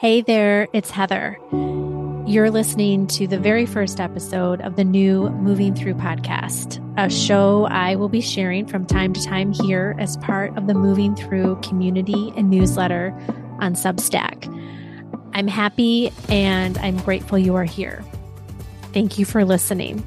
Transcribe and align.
Hey 0.00 0.22
there, 0.22 0.66
it's 0.72 0.90
Heather. 0.90 1.38
You're 2.26 2.50
listening 2.50 3.06
to 3.08 3.26
the 3.26 3.38
very 3.38 3.66
first 3.66 4.00
episode 4.00 4.62
of 4.62 4.76
the 4.76 4.82
new 4.82 5.28
Moving 5.28 5.74
Through 5.74 5.96
podcast, 5.96 6.80
a 6.96 7.10
show 7.10 7.66
I 7.66 7.96
will 7.96 8.08
be 8.08 8.22
sharing 8.22 8.66
from 8.66 8.86
time 8.86 9.12
to 9.12 9.22
time 9.22 9.52
here 9.52 9.94
as 9.98 10.16
part 10.16 10.56
of 10.56 10.66
the 10.66 10.72
Moving 10.72 11.14
Through 11.16 11.60
community 11.60 12.32
and 12.34 12.48
newsletter 12.48 13.14
on 13.58 13.74
Substack. 13.74 14.48
I'm 15.34 15.48
happy 15.48 16.10
and 16.30 16.78
I'm 16.78 16.96
grateful 16.96 17.36
you 17.36 17.54
are 17.56 17.64
here. 17.64 18.02
Thank 18.94 19.18
you 19.18 19.26
for 19.26 19.44
listening. 19.44 20.02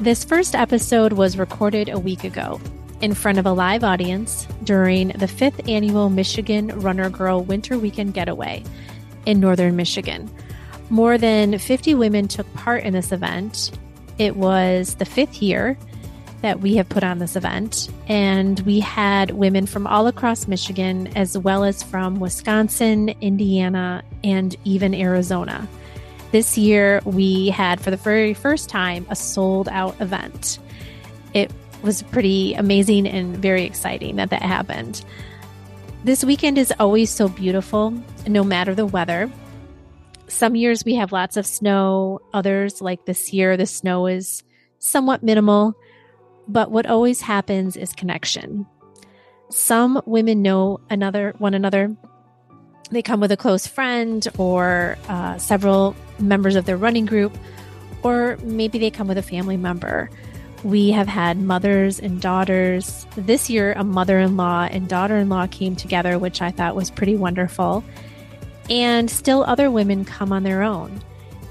This 0.00 0.24
first 0.24 0.56
episode 0.56 1.12
was 1.12 1.38
recorded 1.38 1.88
a 1.88 2.00
week 2.00 2.24
ago 2.24 2.60
in 3.00 3.14
front 3.14 3.38
of 3.38 3.46
a 3.46 3.52
live 3.52 3.84
audience 3.84 4.48
during 4.64 5.10
the 5.10 5.28
fifth 5.28 5.68
annual 5.68 6.10
Michigan 6.10 6.66
Runner 6.80 7.08
Girl 7.08 7.44
Winter 7.44 7.78
Weekend 7.78 8.12
Getaway 8.12 8.64
in 9.28 9.40
northern 9.40 9.76
Michigan. 9.76 10.30
More 10.88 11.18
than 11.18 11.58
50 11.58 11.94
women 11.94 12.28
took 12.28 12.50
part 12.54 12.82
in 12.82 12.94
this 12.94 13.12
event. 13.12 13.70
It 14.16 14.36
was 14.36 14.94
the 14.94 15.04
fifth 15.04 15.42
year 15.42 15.76
that 16.40 16.60
we 16.60 16.76
have 16.76 16.88
put 16.88 17.04
on 17.04 17.18
this 17.18 17.36
event, 17.36 17.90
and 18.06 18.58
we 18.60 18.80
had 18.80 19.32
women 19.32 19.66
from 19.66 19.86
all 19.86 20.06
across 20.06 20.48
Michigan, 20.48 21.08
as 21.14 21.36
well 21.36 21.62
as 21.62 21.82
from 21.82 22.20
Wisconsin, 22.20 23.10
Indiana, 23.20 24.02
and 24.24 24.56
even 24.64 24.94
Arizona. 24.94 25.68
This 26.32 26.56
year, 26.56 27.02
we 27.04 27.50
had 27.50 27.82
for 27.82 27.90
the 27.90 27.96
very 27.98 28.32
first 28.32 28.70
time 28.70 29.04
a 29.10 29.16
sold 29.16 29.68
out 29.68 30.00
event. 30.00 30.58
It 31.34 31.52
was 31.82 32.02
pretty 32.02 32.54
amazing 32.54 33.06
and 33.06 33.36
very 33.36 33.64
exciting 33.64 34.16
that 34.16 34.30
that 34.30 34.42
happened. 34.42 35.04
This 36.04 36.24
weekend 36.24 36.58
is 36.58 36.72
always 36.78 37.10
so 37.10 37.28
beautiful, 37.28 37.92
no 38.26 38.44
matter 38.44 38.74
the 38.74 38.86
weather. 38.86 39.30
Some 40.28 40.54
years 40.54 40.84
we 40.84 40.94
have 40.94 41.10
lots 41.10 41.36
of 41.36 41.44
snow, 41.44 42.20
others, 42.32 42.80
like 42.80 43.04
this 43.04 43.32
year, 43.32 43.56
the 43.56 43.66
snow 43.66 44.06
is 44.06 44.44
somewhat 44.78 45.24
minimal. 45.24 45.74
But 46.46 46.70
what 46.70 46.86
always 46.86 47.20
happens 47.20 47.76
is 47.76 47.92
connection. 47.92 48.64
Some 49.50 50.00
women 50.06 50.40
know 50.40 50.80
another 50.88 51.34
one 51.38 51.54
another. 51.54 51.94
They 52.90 53.02
come 53.02 53.20
with 53.20 53.32
a 53.32 53.36
close 53.36 53.66
friend 53.66 54.26
or 54.38 54.96
uh, 55.08 55.36
several 55.38 55.96
members 56.20 56.54
of 56.54 56.64
their 56.64 56.76
running 56.76 57.06
group, 57.06 57.36
or 58.02 58.38
maybe 58.44 58.78
they 58.78 58.90
come 58.90 59.08
with 59.08 59.18
a 59.18 59.22
family 59.22 59.56
member. 59.56 60.10
We 60.64 60.90
have 60.90 61.06
had 61.06 61.38
mothers 61.40 62.00
and 62.00 62.20
daughters. 62.20 63.06
This 63.16 63.48
year, 63.48 63.74
a 63.74 63.84
mother 63.84 64.18
in 64.18 64.36
law 64.36 64.64
and 64.64 64.88
daughter 64.88 65.16
in 65.16 65.28
law 65.28 65.46
came 65.46 65.76
together, 65.76 66.18
which 66.18 66.42
I 66.42 66.50
thought 66.50 66.74
was 66.74 66.90
pretty 66.90 67.16
wonderful. 67.16 67.84
And 68.68 69.10
still, 69.10 69.44
other 69.44 69.70
women 69.70 70.04
come 70.04 70.32
on 70.32 70.42
their 70.42 70.62
own. 70.62 71.00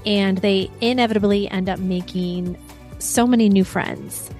And 0.04 0.38
they 0.38 0.70
inevitably 0.80 1.50
end 1.50 1.68
up 1.68 1.78
making 1.78 2.56
so 2.98 3.26
many 3.26 3.48
new 3.48 3.64
friends. 3.64 4.30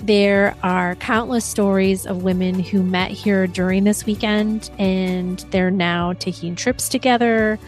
There 0.00 0.56
are 0.62 0.94
countless 0.96 1.44
stories 1.44 2.06
of 2.06 2.22
women 2.22 2.60
who 2.60 2.82
met 2.82 3.10
here 3.10 3.46
during 3.46 3.84
this 3.84 4.06
weekend 4.06 4.70
and 4.78 5.40
they're 5.50 5.72
now 5.72 6.12
taking 6.14 6.54
trips 6.54 6.88
together 6.88 7.58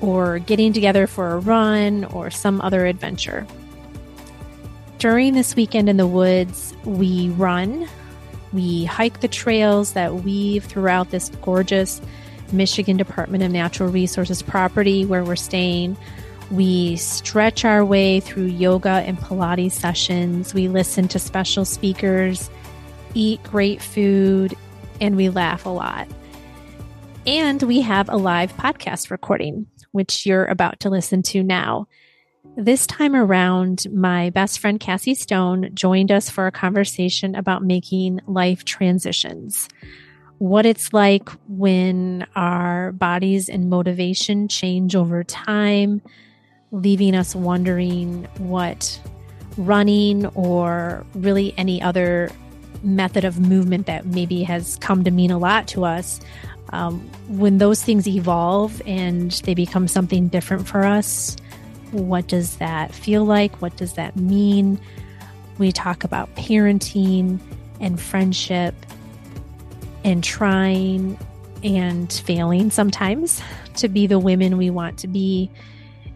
or 0.00 0.40
getting 0.40 0.72
together 0.72 1.06
for 1.06 1.30
a 1.30 1.38
run 1.38 2.04
or 2.06 2.30
some 2.30 2.60
other 2.60 2.86
adventure. 2.86 3.46
During 5.00 5.32
this 5.32 5.56
weekend 5.56 5.88
in 5.88 5.96
the 5.96 6.06
woods, 6.06 6.74
we 6.84 7.30
run, 7.30 7.88
we 8.52 8.84
hike 8.84 9.20
the 9.20 9.28
trails 9.28 9.94
that 9.94 10.16
weave 10.16 10.64
throughout 10.64 11.08
this 11.08 11.30
gorgeous 11.40 12.02
Michigan 12.52 12.98
Department 12.98 13.42
of 13.42 13.50
Natural 13.50 13.88
Resources 13.88 14.42
property 14.42 15.06
where 15.06 15.24
we're 15.24 15.36
staying. 15.36 15.96
We 16.50 16.96
stretch 16.96 17.64
our 17.64 17.82
way 17.82 18.20
through 18.20 18.48
yoga 18.48 19.02
and 19.06 19.16
Pilates 19.16 19.72
sessions. 19.72 20.52
We 20.52 20.68
listen 20.68 21.08
to 21.08 21.18
special 21.18 21.64
speakers, 21.64 22.50
eat 23.14 23.42
great 23.42 23.80
food, 23.80 24.54
and 25.00 25.16
we 25.16 25.30
laugh 25.30 25.64
a 25.64 25.70
lot. 25.70 26.08
And 27.26 27.62
we 27.62 27.80
have 27.80 28.10
a 28.10 28.18
live 28.18 28.52
podcast 28.58 29.10
recording, 29.10 29.66
which 29.92 30.26
you're 30.26 30.44
about 30.44 30.80
to 30.80 30.90
listen 30.90 31.22
to 31.22 31.42
now. 31.42 31.88
This 32.56 32.86
time 32.86 33.14
around, 33.14 33.86
my 33.92 34.30
best 34.30 34.58
friend 34.58 34.80
Cassie 34.80 35.14
Stone 35.14 35.70
joined 35.72 36.10
us 36.10 36.28
for 36.28 36.46
a 36.46 36.52
conversation 36.52 37.34
about 37.34 37.62
making 37.62 38.20
life 38.26 38.64
transitions. 38.64 39.68
What 40.38 40.66
it's 40.66 40.92
like 40.92 41.28
when 41.48 42.26
our 42.34 42.92
bodies 42.92 43.48
and 43.48 43.70
motivation 43.70 44.48
change 44.48 44.96
over 44.96 45.22
time, 45.22 46.02
leaving 46.72 47.14
us 47.14 47.36
wondering 47.36 48.24
what 48.38 49.00
running 49.56 50.26
or 50.26 51.06
really 51.14 51.54
any 51.56 51.80
other 51.80 52.30
method 52.82 53.24
of 53.24 53.38
movement 53.38 53.86
that 53.86 54.06
maybe 54.06 54.42
has 54.42 54.76
come 54.76 55.04
to 55.04 55.10
mean 55.10 55.30
a 55.30 55.38
lot 55.38 55.68
to 55.68 55.84
us. 55.84 56.20
Um, 56.70 57.00
when 57.28 57.58
those 57.58 57.82
things 57.82 58.08
evolve 58.08 58.82
and 58.86 59.30
they 59.44 59.54
become 59.54 59.86
something 59.88 60.28
different 60.28 60.66
for 60.66 60.84
us, 60.84 61.36
what 61.92 62.26
does 62.28 62.56
that 62.56 62.94
feel 62.94 63.24
like? 63.24 63.60
What 63.60 63.76
does 63.76 63.94
that 63.94 64.16
mean? 64.16 64.80
We 65.58 65.72
talk 65.72 66.04
about 66.04 66.34
parenting 66.36 67.40
and 67.80 68.00
friendship 68.00 68.74
and 70.04 70.22
trying 70.22 71.18
and 71.62 72.12
failing 72.12 72.70
sometimes 72.70 73.42
to 73.76 73.88
be 73.88 74.06
the 74.06 74.18
women 74.18 74.56
we 74.56 74.70
want 74.70 74.98
to 74.98 75.08
be. 75.08 75.50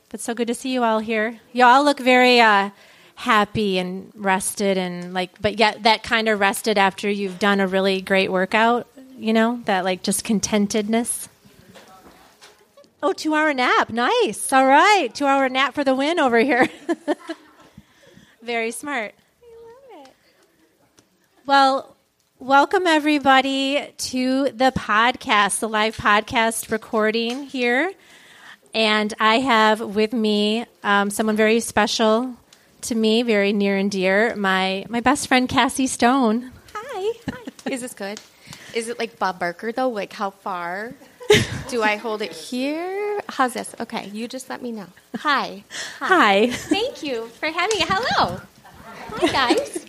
but 0.09 0.19
so 0.19 0.33
good 0.33 0.47
to 0.47 0.55
see 0.55 0.73
you 0.73 0.83
all 0.83 0.99
here. 0.99 1.39
You 1.53 1.65
all 1.65 1.83
look 1.83 1.99
very 1.99 2.39
uh, 2.39 2.71
happy 3.15 3.77
and 3.77 4.11
rested, 4.15 4.77
and 4.77 5.13
like, 5.13 5.39
but 5.41 5.59
yet 5.59 5.83
that 5.83 6.03
kind 6.03 6.27
of 6.27 6.39
rested 6.39 6.77
after 6.77 7.09
you've 7.09 7.39
done 7.39 7.59
a 7.59 7.67
really 7.67 8.01
great 8.01 8.31
workout. 8.31 8.87
you 9.19 9.33
know, 9.33 9.61
that 9.65 9.83
like 9.83 10.01
just 10.01 10.23
contentedness. 10.25 11.27
Oh, 13.01 13.13
two 13.13 13.33
hour 13.33 13.53
nap. 13.53 13.89
Nice. 13.89 14.51
All 14.51 14.65
right. 14.65 15.09
Two 15.13 15.25
hour 15.25 15.47
nap 15.49 15.73
for 15.73 15.83
the 15.83 15.95
win 15.95 16.19
over 16.19 16.39
here. 16.39 16.67
Very 18.49 18.71
smart. 18.71 19.13
I 19.43 19.99
love 19.99 20.07
it. 20.07 20.13
Well, 21.45 21.95
welcome 22.39 22.87
everybody 22.87 23.93
to 23.95 24.45
the 24.45 24.73
podcast, 24.75 25.59
the 25.59 25.69
live 25.69 25.95
podcast 25.95 26.71
recording 26.71 27.43
here. 27.43 27.93
And 28.73 29.13
I 29.19 29.37
have 29.37 29.81
with 29.81 30.13
me 30.13 30.65
um, 30.81 31.11
someone 31.11 31.35
very 31.35 31.59
special 31.59 32.33
to 32.81 32.95
me, 32.95 33.21
very 33.21 33.53
near 33.53 33.77
and 33.77 33.91
dear, 33.91 34.35
my, 34.35 34.83
my 34.89 35.01
best 35.01 35.27
friend, 35.27 35.47
Cassie 35.47 35.85
Stone. 35.85 36.51
Hi. 36.73 37.19
Hi. 37.31 37.71
Is 37.71 37.81
this 37.81 37.93
good? 37.93 38.19
Is 38.73 38.89
it 38.89 38.97
like 38.97 39.19
Bob 39.19 39.37
Barker, 39.37 39.71
though? 39.71 39.89
Like, 39.89 40.11
how 40.11 40.31
far? 40.31 40.95
Do 41.69 41.83
I 41.83 41.95
hold 41.97 42.21
it 42.21 42.31
here? 42.31 43.21
How's 43.29 43.53
this? 43.53 43.75
Okay, 43.79 44.09
you 44.09 44.27
just 44.27 44.49
let 44.49 44.61
me 44.61 44.71
know. 44.71 44.87
Hi. 45.17 45.63
Hi. 45.99 46.07
Hi. 46.07 46.49
Thank 46.49 47.03
you 47.03 47.27
for 47.39 47.47
having 47.47 47.81
it. 47.81 47.87
Hello. 47.89 48.41
Hi, 48.63 49.27
guys. 49.27 49.85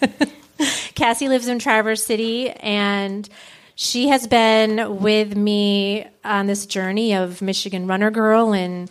Cassie 0.95 1.29
lives 1.29 1.49
in 1.49 1.59
Traverse 1.59 2.05
City, 2.05 2.51
and 2.51 3.29
she 3.75 4.09
has 4.09 4.27
been 4.27 5.01
with 5.01 5.37
me 5.37 6.07
on 6.25 6.47
this 6.47 6.67
journey 6.67 7.15
of 7.15 7.41
Michigan 7.41 7.87
Runner 7.87 8.11
Girl 8.11 8.53
and 8.53 8.91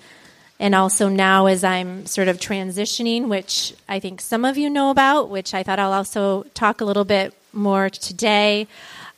and 0.62 0.76
also 0.76 1.08
now 1.08 1.46
as 1.46 1.64
I'm 1.64 2.06
sort 2.06 2.28
of 2.28 2.38
transitioning, 2.38 3.30
which 3.30 3.74
I 3.88 4.02
think 4.02 4.20
some 4.20 4.44
of 4.44 4.58
you 4.58 4.70
know 4.70 4.90
about, 4.90 5.30
which 5.30 5.54
I 5.54 5.64
thought 5.64 5.80
I'll 5.80 5.94
also 5.94 6.44
talk 6.54 6.82
a 6.82 6.86
little 6.86 7.06
bit 7.06 7.34
more 7.54 7.90
today. 7.90 8.68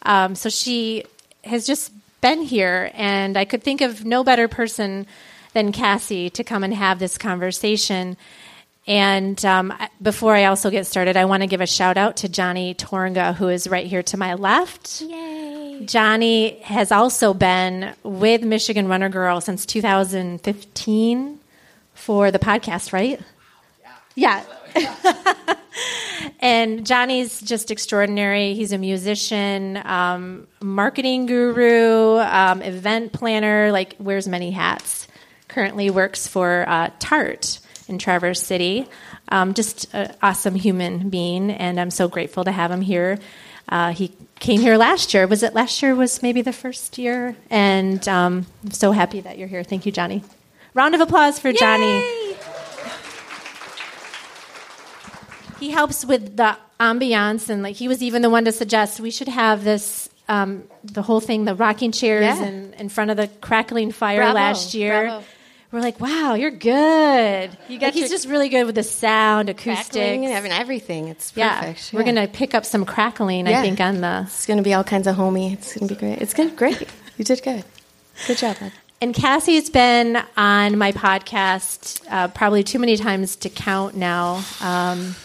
Um, 0.03 0.35
so 0.35 0.49
she 0.49 1.03
has 1.43 1.65
just 1.65 1.91
been 2.21 2.41
here, 2.41 2.91
and 2.93 3.37
I 3.37 3.45
could 3.45 3.63
think 3.63 3.81
of 3.81 4.05
no 4.05 4.23
better 4.23 4.47
person 4.47 5.07
than 5.53 5.71
Cassie 5.71 6.29
to 6.31 6.43
come 6.43 6.63
and 6.63 6.73
have 6.73 6.99
this 6.99 7.17
conversation. 7.17 8.15
And 8.87 9.43
um, 9.45 9.73
before 10.01 10.35
I 10.35 10.45
also 10.45 10.69
get 10.69 10.87
started, 10.87 11.17
I 11.17 11.25
want 11.25 11.43
to 11.43 11.47
give 11.47 11.61
a 11.61 11.67
shout 11.67 11.97
out 11.97 12.17
to 12.17 12.29
Johnny 12.29 12.73
Tornga, 12.73 13.33
who 13.33 13.47
is 13.47 13.67
right 13.67 13.85
here 13.85 14.03
to 14.03 14.17
my 14.17 14.33
left. 14.33 15.01
Yay! 15.01 15.85
Johnny 15.85 16.59
has 16.61 16.91
also 16.91 17.33
been 17.33 17.93
with 18.03 18.43
Michigan 18.43 18.87
Runner 18.87 19.09
Girl 19.09 19.41
since 19.41 19.65
2015 19.65 21.39
for 21.93 22.31
the 22.31 22.39
podcast, 22.39 22.93
right? 22.93 23.19
Yeah. 24.15 24.43
and 26.39 26.85
Johnny's 26.85 27.41
just 27.41 27.71
extraordinary. 27.71 28.53
He's 28.53 28.71
a 28.71 28.77
musician, 28.77 29.77
um, 29.85 30.47
marketing 30.61 31.25
guru, 31.25 32.17
um, 32.17 32.61
event 32.61 33.13
planner, 33.13 33.71
like 33.71 33.95
wears 33.99 34.27
many 34.27 34.51
hats. 34.51 35.07
Currently 35.47 35.89
works 35.89 36.27
for 36.27 36.65
uh, 36.67 36.91
TART 36.99 37.59
in 37.87 37.97
Traverse 37.97 38.41
City. 38.41 38.87
Um, 39.29 39.53
just 39.53 39.93
an 39.93 40.15
awesome 40.21 40.55
human 40.55 41.09
being, 41.09 41.51
and 41.51 41.79
I'm 41.79 41.91
so 41.91 42.07
grateful 42.07 42.43
to 42.43 42.51
have 42.51 42.71
him 42.71 42.81
here. 42.81 43.19
Uh, 43.69 43.93
he 43.93 44.11
came 44.39 44.59
here 44.59 44.77
last 44.77 45.13
year. 45.13 45.27
Was 45.27 45.43
it 45.43 45.53
last 45.53 45.81
year? 45.81 45.95
Was 45.95 46.21
maybe 46.21 46.41
the 46.41 46.53
first 46.53 46.97
year? 46.97 47.35
And 47.49 48.05
um, 48.09 48.45
I'm 48.63 48.71
so 48.71 48.91
happy 48.91 49.21
that 49.21 49.37
you're 49.37 49.47
here. 49.47 49.63
Thank 49.63 49.85
you, 49.85 49.91
Johnny. 49.91 50.23
Round 50.73 50.95
of 50.95 51.01
applause 51.01 51.39
for 51.39 51.49
Yay! 51.49 51.55
Johnny. 51.55 52.30
He 55.61 55.69
helps 55.69 56.03
with 56.03 56.35
the 56.35 56.57
ambiance, 56.79 57.49
and 57.49 57.63
like 57.63 57.75
he 57.77 57.87
was 57.87 58.01
even 58.03 58.21
the 58.21 58.29
one 58.29 58.43
to 58.45 58.51
suggest 58.51 58.99
we 58.99 59.11
should 59.11 59.27
have 59.29 59.63
this 59.63 60.09
um, 60.27 60.63
the 60.83 61.01
whole 61.01 61.19
thing, 61.21 61.45
the 61.45 61.55
rocking 61.55 61.91
chairs 61.91 62.23
Yeah. 62.23 62.43
in, 62.45 62.73
in 62.73 62.89
front 62.89 63.11
of 63.11 63.17
the 63.17 63.27
crackling 63.41 63.91
fire 63.91 64.17
Bravo, 64.19 64.33
last 64.35 64.73
year. 64.73 65.03
bravo. 65.03 65.25
We're 65.71 65.79
like, 65.79 66.01
wow, 66.01 66.33
you're 66.33 66.51
good. 66.51 67.57
You 67.69 67.79
got 67.79 67.87
like, 67.87 67.93
he's 67.93 68.09
just 68.09 68.27
really 68.27 68.49
good 68.49 68.65
with 68.65 68.75
the 68.75 68.83
sound, 68.83 69.49
acoustics. 69.49 69.95
and 69.95 70.25
having 70.25 70.51
everything. 70.51 71.07
It's 71.07 71.31
yeah, 71.35 71.61
perfect. 71.61 71.93
we're 71.93 72.03
gonna 72.03 72.27
pick 72.27 72.53
up 72.53 72.65
some 72.65 72.83
crackling. 72.85 73.47
I 73.47 73.61
think 73.61 73.79
on 73.79 74.01
the 74.01 74.23
It's 74.25 74.45
going 74.45 74.57
to 74.57 74.63
be 74.63 74.73
all 74.73 74.83
kinds 74.83 75.07
of 75.07 75.15
homey. 75.15 75.53
It's 75.53 75.73
going 75.73 75.87
to 75.87 75.95
be 75.95 75.99
great. 75.99 76.21
It's 76.21 76.33
good. 76.33 76.57
Great. 76.57 76.87
You 77.17 77.23
did 77.23 77.41
good. 77.43 77.63
Good 78.27 78.37
job, 78.37 78.57
bud. 78.59 78.71
And 79.01 79.13
Cassie's 79.15 79.69
been 79.69 80.21
on 80.35 80.77
my 80.77 80.91
podcast 80.91 82.01
uh, 82.09 82.27
probably 82.29 82.63
too 82.63 82.77
many 82.79 82.97
times 82.97 83.35
to 83.37 83.49
count 83.49 83.95
now 83.95 84.43
um, 84.61 85.15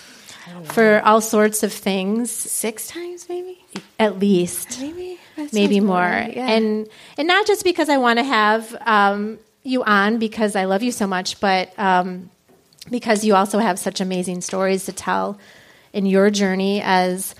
for 0.64 1.00
all 1.04 1.20
sorts 1.20 1.62
of 1.62 1.72
things, 1.72 2.30
Six 2.30 2.88
times, 2.88 3.28
maybe? 3.28 3.58
at 3.98 4.18
least, 4.18 4.80
Maybe? 4.80 5.18
Maybe 5.52 5.80
more. 5.80 6.00
Yeah. 6.00 6.48
And 6.48 6.88
and 7.18 7.28
not 7.28 7.46
just 7.46 7.62
because 7.62 7.88
I 7.90 7.98
want 7.98 8.18
to 8.18 8.24
have 8.24 8.74
um, 8.86 9.38
you 9.64 9.84
on 9.84 10.18
because 10.18 10.56
I 10.56 10.64
love 10.64 10.82
you 10.82 10.92
so 10.92 11.06
much, 11.06 11.40
but 11.40 11.78
um, 11.78 12.30
because 12.90 13.24
you 13.24 13.34
also 13.34 13.58
have 13.58 13.78
such 13.78 14.00
amazing 14.00 14.40
stories 14.40 14.86
to 14.86 14.92
tell 14.92 15.38
in 15.92 16.06
your 16.06 16.30
journey 16.30 16.80
as 16.82 17.34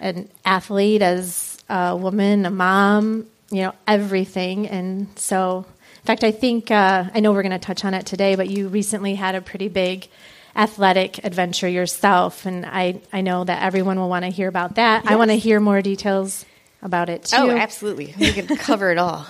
an 0.00 0.28
athlete, 0.44 1.02
as 1.02 1.58
a 1.68 1.96
woman, 1.96 2.46
a 2.46 2.50
mom, 2.50 3.26
you 3.50 3.62
know, 3.62 3.74
everything. 3.86 4.66
And 4.68 5.08
so, 5.16 5.66
in 5.96 6.06
fact, 6.06 6.24
I 6.24 6.30
think, 6.30 6.70
uh, 6.70 7.04
I 7.14 7.20
know 7.20 7.32
we're 7.32 7.42
going 7.42 7.52
to 7.52 7.58
touch 7.58 7.84
on 7.84 7.94
it 7.94 8.06
today, 8.06 8.34
but 8.34 8.48
you 8.48 8.68
recently 8.68 9.14
had 9.14 9.34
a 9.34 9.40
pretty 9.40 9.68
big 9.68 10.08
athletic 10.54 11.24
adventure 11.24 11.68
yourself. 11.68 12.46
And 12.46 12.66
I, 12.66 13.00
I 13.12 13.20
know 13.20 13.44
that 13.44 13.62
everyone 13.62 13.98
will 13.98 14.08
want 14.08 14.24
to 14.24 14.30
hear 14.30 14.48
about 14.48 14.76
that. 14.76 15.06
I 15.06 15.16
want 15.16 15.30
to 15.30 15.36
hear 15.36 15.60
more 15.60 15.82
details 15.82 16.44
about 16.82 17.08
it 17.08 17.24
too. 17.24 17.36
oh, 17.38 17.50
absolutely. 17.50 18.14
We 18.18 18.32
can 18.32 18.46
cover 18.56 18.90
it 18.90 18.98
all. 18.98 19.26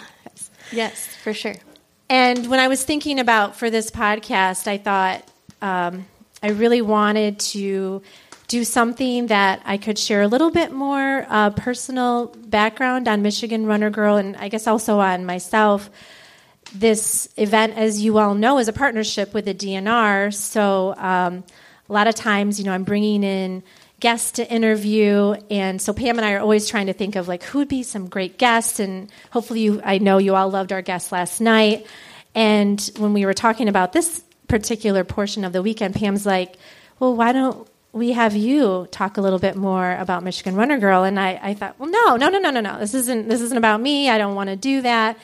Yes, 0.73 1.07
for 1.23 1.35
sure. 1.35 1.55
And 2.09 2.49
when 2.49 2.61
I 2.61 2.69
was 2.69 2.83
thinking 2.83 3.19
about 3.21 3.57
for 3.57 3.71
this 3.71 3.91
podcast, 3.91 4.67
I 4.67 4.79
thought 4.79 5.27
um, 5.61 6.07
I 6.43 6.51
really 6.51 6.83
wanted 6.83 7.39
to 7.41 8.03
do 8.49 8.65
something 8.65 9.29
that 9.29 9.63
I 9.65 9.79
could 9.79 9.99
share 9.99 10.21
a 10.21 10.29
little 10.29 10.51
bit 10.51 10.73
more 10.73 11.27
uh, 11.29 11.51
personal 11.51 12.27
background 12.27 13.09
on 13.09 13.23
Michigan 13.23 13.65
Runner 13.65 13.89
Girl, 13.89 14.17
and 14.17 14.37
I 14.37 14.49
guess 14.49 14.67
also 14.67 15.01
on 15.01 15.25
myself. 15.25 15.89
This 16.75 17.29
event, 17.37 17.77
as 17.77 18.01
you 18.01 18.19
all 18.19 18.35
know, 18.35 18.59
is 18.59 18.69
a 18.69 18.73
partnership 18.73 19.35
with 19.35 19.45
the 19.45 19.55
DNR. 19.55 20.33
So 20.33 20.95
um, 20.97 21.45
a 21.89 21.93
lot 21.93 22.07
of 22.07 22.15
times, 22.15 22.59
you 22.59 22.65
know, 22.65 22.73
I'm 22.73 22.85
bringing 22.85 23.23
in 23.25 23.63
guests 24.03 24.33
to 24.33 24.53
interview, 24.53 25.35
and 25.49 25.81
so 25.81 25.93
Pam 25.93 26.19
and 26.19 26.27
I 26.27 26.33
are 26.33 26.41
always 26.41 26.67
trying 26.67 26.87
to 26.87 26.93
think 26.93 27.15
of 27.15 27.29
like 27.29 27.45
who 27.45 27.59
would 27.59 27.69
be 27.69 27.85
some 27.85 28.09
great 28.09 28.37
guests, 28.37 28.81
and 28.81 29.09
hopefully, 29.31 29.61
you, 29.61 29.81
I 29.85 29.99
know 29.99 30.19
you 30.19 30.35
all 30.35 30.51
loved 30.51 30.73
our 30.73 30.83
guest 30.83 31.13
last 31.13 31.41
night. 31.41 31.87
And 32.35 32.81
when 32.99 33.13
we 33.13 33.25
were 33.25 33.32
talking 33.32 33.69
about 33.69 33.93
this 33.93 34.25
particular 34.49 35.05
portion 35.05 35.44
of 35.44 35.53
the 35.53 35.63
weekend, 35.63 35.94
Pam's 35.94 36.27
like, 36.27 36.56
"Well, 36.99 37.15
why 37.15 37.32
don't 37.32 37.69
we 37.93 38.13
have 38.13 38.35
you 38.35 38.89
talk 38.91 39.19
a 39.19 39.20
little 39.20 39.39
bit 39.39 39.55
more 39.55 39.96
about 39.96 40.25
Michigan 40.25 40.56
Runner 40.56 40.79
Girl?" 40.79 41.05
And 41.05 41.20
I, 41.20 41.39
I 41.41 41.55
thought, 41.55 41.79
"Well, 41.79 41.89
no, 41.89 42.17
no, 42.17 42.29
no, 42.29 42.41
no, 42.41 42.51
no, 42.51 42.61
no. 42.61 42.81
This 42.81 42.94
isn't 42.94 43.29
this 43.29 43.41
isn't 43.41 43.58
about 43.58 43.81
me. 43.81 44.11
I 44.11 44.19
don't 44.19 44.35
want 44.35 44.51
to 44.51 44.56
do 44.56 44.82
that." 44.82 45.17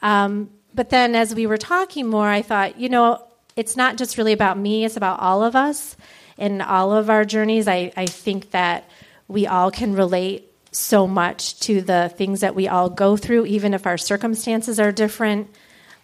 Um, 0.00 0.48
but 0.74 0.90
then, 0.90 1.14
as 1.14 1.34
we 1.34 1.46
were 1.46 1.56
talking 1.56 2.06
more, 2.08 2.28
I 2.28 2.42
thought, 2.42 2.78
you 2.78 2.88
know, 2.88 3.24
it's 3.56 3.76
not 3.76 3.96
just 3.96 4.18
really 4.18 4.32
about 4.32 4.58
me; 4.58 4.84
it's 4.84 4.96
about 4.96 5.20
all 5.20 5.44
of 5.44 5.54
us 5.54 5.96
and 6.36 6.60
all 6.60 6.92
of 6.92 7.08
our 7.10 7.24
journeys. 7.24 7.68
I, 7.68 7.92
I 7.96 8.06
think 8.06 8.50
that 8.50 8.88
we 9.28 9.46
all 9.46 9.70
can 9.70 9.94
relate 9.94 10.50
so 10.72 11.06
much 11.06 11.60
to 11.60 11.80
the 11.80 12.12
things 12.16 12.40
that 12.40 12.54
we 12.54 12.66
all 12.66 12.90
go 12.90 13.16
through, 13.16 13.46
even 13.46 13.74
if 13.74 13.86
our 13.86 13.96
circumstances 13.96 14.80
are 14.80 14.92
different. 14.92 15.48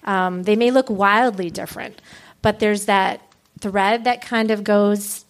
Um, 0.05 0.45
they 0.45 0.57
may 0.57 0.71
look 0.71 0.89
wildly 0.89 1.51
different, 1.51 2.01
but 2.41 2.61
there's 2.61 2.87
that 2.87 3.21
thread 3.61 4.05
that 4.05 4.23
kind 4.23 4.51
of 4.51 4.65
goes 4.65 5.25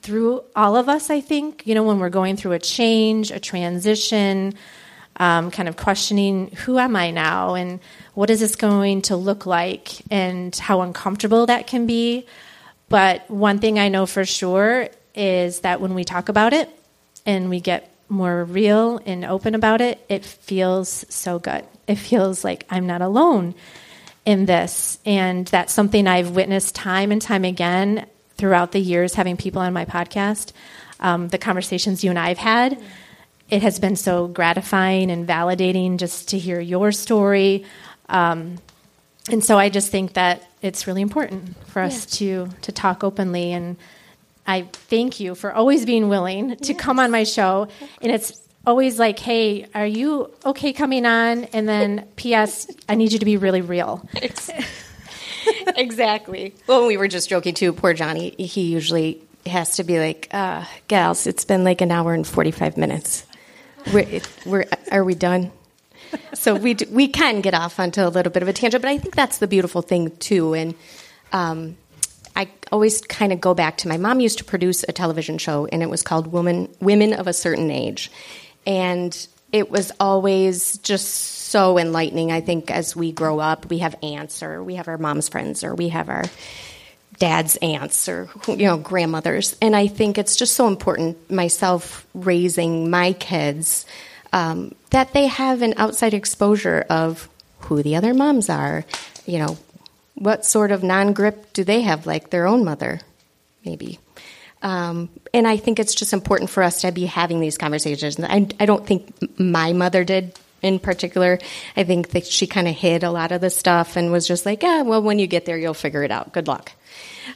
through 0.00 0.42
all 0.54 0.76
of 0.76 0.88
us, 0.88 1.08
I 1.08 1.20
think. 1.20 1.66
You 1.66 1.74
know, 1.74 1.84
when 1.84 2.00
we're 2.00 2.10
going 2.10 2.36
through 2.36 2.52
a 2.52 2.58
change, 2.58 3.30
a 3.30 3.40
transition, 3.40 4.54
um, 5.18 5.50
kind 5.50 5.68
of 5.68 5.76
questioning 5.76 6.48
who 6.48 6.78
am 6.78 6.94
I 6.96 7.10
now 7.10 7.54
and 7.54 7.80
what 8.16 8.30
is 8.30 8.40
this 8.40 8.56
going 8.56 9.02
to 9.02 9.14
look 9.14 9.44
like 9.44 9.90
and 10.10 10.56
how 10.56 10.80
uncomfortable 10.80 11.44
that 11.44 11.66
can 11.66 11.86
be. 11.86 12.24
But 12.88 13.30
one 13.30 13.58
thing 13.58 13.78
I 13.78 13.90
know 13.90 14.06
for 14.06 14.24
sure 14.24 14.88
is 15.14 15.60
that 15.60 15.82
when 15.82 15.92
we 15.92 16.02
talk 16.02 16.30
about 16.30 16.54
it 16.54 16.70
and 17.26 17.50
we 17.50 17.60
get 17.60 17.92
more 18.08 18.42
real 18.44 19.02
and 19.04 19.22
open 19.26 19.54
about 19.54 19.82
it, 19.82 20.02
it 20.08 20.24
feels 20.24 21.04
so 21.10 21.38
good. 21.38 21.62
It 21.86 21.96
feels 21.96 22.42
like 22.42 22.64
I'm 22.70 22.86
not 22.86 23.02
alone 23.02 23.54
in 24.24 24.46
this. 24.46 24.98
And 25.04 25.46
that's 25.48 25.74
something 25.74 26.06
I've 26.06 26.30
witnessed 26.30 26.74
time 26.74 27.12
and 27.12 27.20
time 27.20 27.44
again 27.44 28.06
throughout 28.38 28.72
the 28.72 28.80
years 28.80 29.12
having 29.12 29.36
people 29.36 29.60
on 29.60 29.74
my 29.74 29.84
podcast. 29.84 30.52
Um, 31.00 31.28
the 31.28 31.36
conversations 31.36 32.02
you 32.02 32.08
and 32.08 32.18
I 32.18 32.28
have 32.28 32.38
had, 32.38 32.82
it 33.50 33.60
has 33.60 33.78
been 33.78 33.96
so 33.96 34.26
gratifying 34.26 35.10
and 35.10 35.28
validating 35.28 35.98
just 35.98 36.30
to 36.30 36.38
hear 36.38 36.58
your 36.58 36.92
story. 36.92 37.66
Um, 38.08 38.58
and 39.30 39.44
so 39.44 39.58
I 39.58 39.68
just 39.68 39.90
think 39.90 40.14
that 40.14 40.42
it's 40.62 40.86
really 40.86 41.02
important 41.02 41.56
for 41.68 41.82
us 41.82 42.06
to 42.18 42.48
to 42.62 42.72
talk 42.72 43.02
openly 43.04 43.52
and 43.52 43.76
I 44.46 44.62
thank 44.72 45.18
you 45.18 45.34
for 45.34 45.52
always 45.52 45.84
being 45.84 46.08
willing 46.08 46.56
to 46.56 46.74
come 46.74 47.00
on 47.00 47.10
my 47.10 47.24
show 47.24 47.68
and 48.00 48.12
it's 48.12 48.40
always 48.66 48.98
like, 48.98 49.18
"Hey, 49.18 49.66
are 49.74 49.86
you 49.86 50.30
okay 50.44 50.72
coming 50.72 51.06
on?" 51.06 51.44
And 51.44 51.68
then, 51.68 52.06
"P.S. 52.16 52.66
I 52.88 52.94
need 52.96 53.12
you 53.12 53.18
to 53.18 53.24
be 53.24 53.36
really 53.36 53.60
real." 53.60 54.06
exactly. 55.76 56.54
Well, 56.66 56.86
we 56.86 56.96
were 56.96 57.08
just 57.08 57.28
joking 57.28 57.54
too. 57.54 57.72
Poor 57.72 57.94
Johnny. 57.94 58.30
He 58.38 58.62
usually 58.72 59.22
has 59.46 59.76
to 59.76 59.84
be 59.84 59.98
like, 59.98 60.28
uh, 60.32 60.64
"Gals, 60.88 61.26
it's 61.26 61.44
been 61.44 61.64
like 61.64 61.80
an 61.80 61.92
hour 61.92 62.12
and 62.12 62.26
forty-five 62.26 62.76
minutes. 62.76 63.24
We're, 63.92 64.20
we're 64.44 64.64
are 64.90 65.04
we 65.04 65.14
done?" 65.14 65.52
so 66.34 66.54
we 66.54 66.76
we 66.90 67.08
can 67.08 67.40
get 67.40 67.54
off 67.54 67.78
onto 67.78 68.02
a 68.02 68.08
little 68.08 68.32
bit 68.32 68.42
of 68.42 68.48
a 68.48 68.52
tangent, 68.52 68.82
but 68.82 68.90
I 68.90 68.98
think 68.98 69.14
that's 69.14 69.38
the 69.38 69.46
beautiful 69.46 69.82
thing 69.82 70.16
too. 70.16 70.54
And 70.54 70.74
um, 71.32 71.76
I 72.34 72.48
always 72.70 73.00
kind 73.00 73.32
of 73.32 73.40
go 73.40 73.54
back 73.54 73.78
to 73.78 73.88
my 73.88 73.96
mom 73.96 74.20
used 74.20 74.38
to 74.38 74.44
produce 74.44 74.84
a 74.88 74.92
television 74.92 75.38
show, 75.38 75.66
and 75.66 75.82
it 75.82 75.90
was 75.90 76.02
called 76.02 76.26
Women 76.28 76.68
Women 76.80 77.12
of 77.12 77.26
a 77.26 77.32
Certain 77.32 77.70
Age, 77.70 78.10
and 78.66 79.26
it 79.52 79.70
was 79.70 79.92
always 80.00 80.78
just 80.78 81.08
so 81.08 81.78
enlightening. 81.78 82.32
I 82.32 82.40
think 82.40 82.70
as 82.70 82.94
we 82.94 83.12
grow 83.12 83.38
up, 83.38 83.70
we 83.70 83.78
have 83.78 83.94
aunts, 84.02 84.42
or 84.42 84.62
we 84.62 84.74
have 84.74 84.88
our 84.88 84.98
mom's 84.98 85.28
friends, 85.28 85.64
or 85.64 85.74
we 85.74 85.88
have 85.88 86.08
our 86.08 86.24
dad's 87.18 87.56
aunts 87.56 88.08
or 88.08 88.28
you 88.46 88.66
know 88.66 88.76
grandmothers 88.76 89.56
and 89.62 89.74
i 89.74 89.86
think 89.86 90.18
it's 90.18 90.36
just 90.36 90.54
so 90.54 90.66
important 90.66 91.30
myself 91.30 92.06
raising 92.14 92.90
my 92.90 93.12
kids 93.14 93.86
um, 94.32 94.74
that 94.90 95.12
they 95.12 95.26
have 95.26 95.62
an 95.62 95.74
outside 95.76 96.14
exposure 96.14 96.84
of 96.88 97.28
who 97.60 97.82
the 97.82 97.96
other 97.96 98.14
moms 98.14 98.48
are. 98.48 98.84
You 99.26 99.38
know 99.38 99.58
what 100.14 100.46
sort 100.46 100.72
of 100.72 100.82
non-grip 100.82 101.52
do 101.52 101.62
they 101.62 101.82
have 101.82 102.06
like 102.06 102.30
their 102.30 102.46
own 102.46 102.64
mother 102.64 103.00
maybe? 103.64 103.98
Um, 104.62 105.10
and 105.34 105.46
i 105.46 105.58
think 105.58 105.78
it's 105.78 105.94
just 105.94 106.14
important 106.14 106.48
for 106.48 106.62
us 106.62 106.80
to 106.80 106.90
be 106.90 107.06
having 107.06 107.40
these 107.40 107.58
conversations. 107.58 108.18
I, 108.18 108.48
I 108.58 108.66
don't 108.66 108.86
think 108.86 109.38
my 109.38 109.72
mother 109.72 110.02
did 110.02 110.32
in 110.62 110.78
particular. 110.78 111.38
I 111.76 111.84
think 111.84 112.10
that 112.10 112.26
she 112.26 112.46
kind 112.46 112.66
of 112.66 112.74
hid 112.74 113.04
a 113.04 113.10
lot 113.10 113.32
of 113.32 113.42
the 113.42 113.50
stuff 113.50 113.96
and 113.96 114.10
was 114.10 114.26
just 114.26 114.46
like 114.46 114.62
yeah 114.62 114.82
well 114.82 115.02
when 115.02 115.18
you 115.18 115.26
get 115.26 115.44
there 115.44 115.58
you'll 115.58 115.74
figure 115.74 116.02
it 116.04 116.10
out. 116.10 116.32
Good 116.32 116.48
luck. 116.48 116.72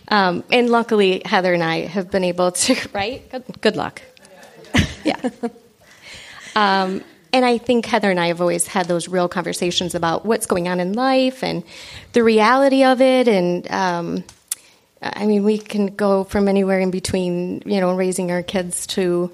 Um, 0.08 0.44
and 0.50 0.70
luckily 0.70 1.20
heather 1.24 1.52
and 1.52 1.62
i 1.62 1.80
have 1.80 2.10
been 2.10 2.24
able 2.24 2.52
to 2.52 2.88
right? 2.94 3.30
Good, 3.30 3.60
good 3.60 3.76
luck. 3.76 4.02
Yeah 5.04 5.30
um, 6.54 7.02
and 7.32 7.44
I 7.44 7.58
think 7.58 7.86
Heather 7.86 8.10
and 8.10 8.18
I 8.18 8.28
have 8.28 8.40
always 8.40 8.66
had 8.66 8.86
those 8.86 9.08
real 9.08 9.28
conversations 9.28 9.94
about 9.94 10.24
what's 10.24 10.46
going 10.46 10.68
on 10.68 10.80
in 10.80 10.94
life 10.94 11.44
and 11.44 11.62
the 12.12 12.24
reality 12.24 12.84
of 12.84 13.00
it. 13.00 13.28
And 13.28 13.70
um, 13.70 14.24
I 15.02 15.26
mean, 15.26 15.44
we 15.44 15.58
can 15.58 15.94
go 15.94 16.24
from 16.24 16.48
anywhere 16.48 16.80
in 16.80 16.90
between, 16.90 17.62
you 17.66 17.80
know, 17.80 17.94
raising 17.94 18.30
our 18.30 18.42
kids 18.42 18.86
to 18.88 19.32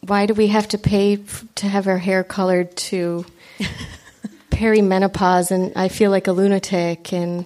why 0.00 0.26
do 0.26 0.34
we 0.34 0.48
have 0.48 0.68
to 0.68 0.78
pay 0.78 1.14
f- 1.14 1.44
to 1.56 1.66
have 1.68 1.86
our 1.86 1.98
hair 1.98 2.24
colored 2.24 2.74
to 2.76 3.24
perimenopause 4.50 5.50
and 5.50 5.72
I 5.76 5.88
feel 5.88 6.10
like 6.10 6.26
a 6.26 6.32
lunatic 6.32 7.12
and 7.12 7.44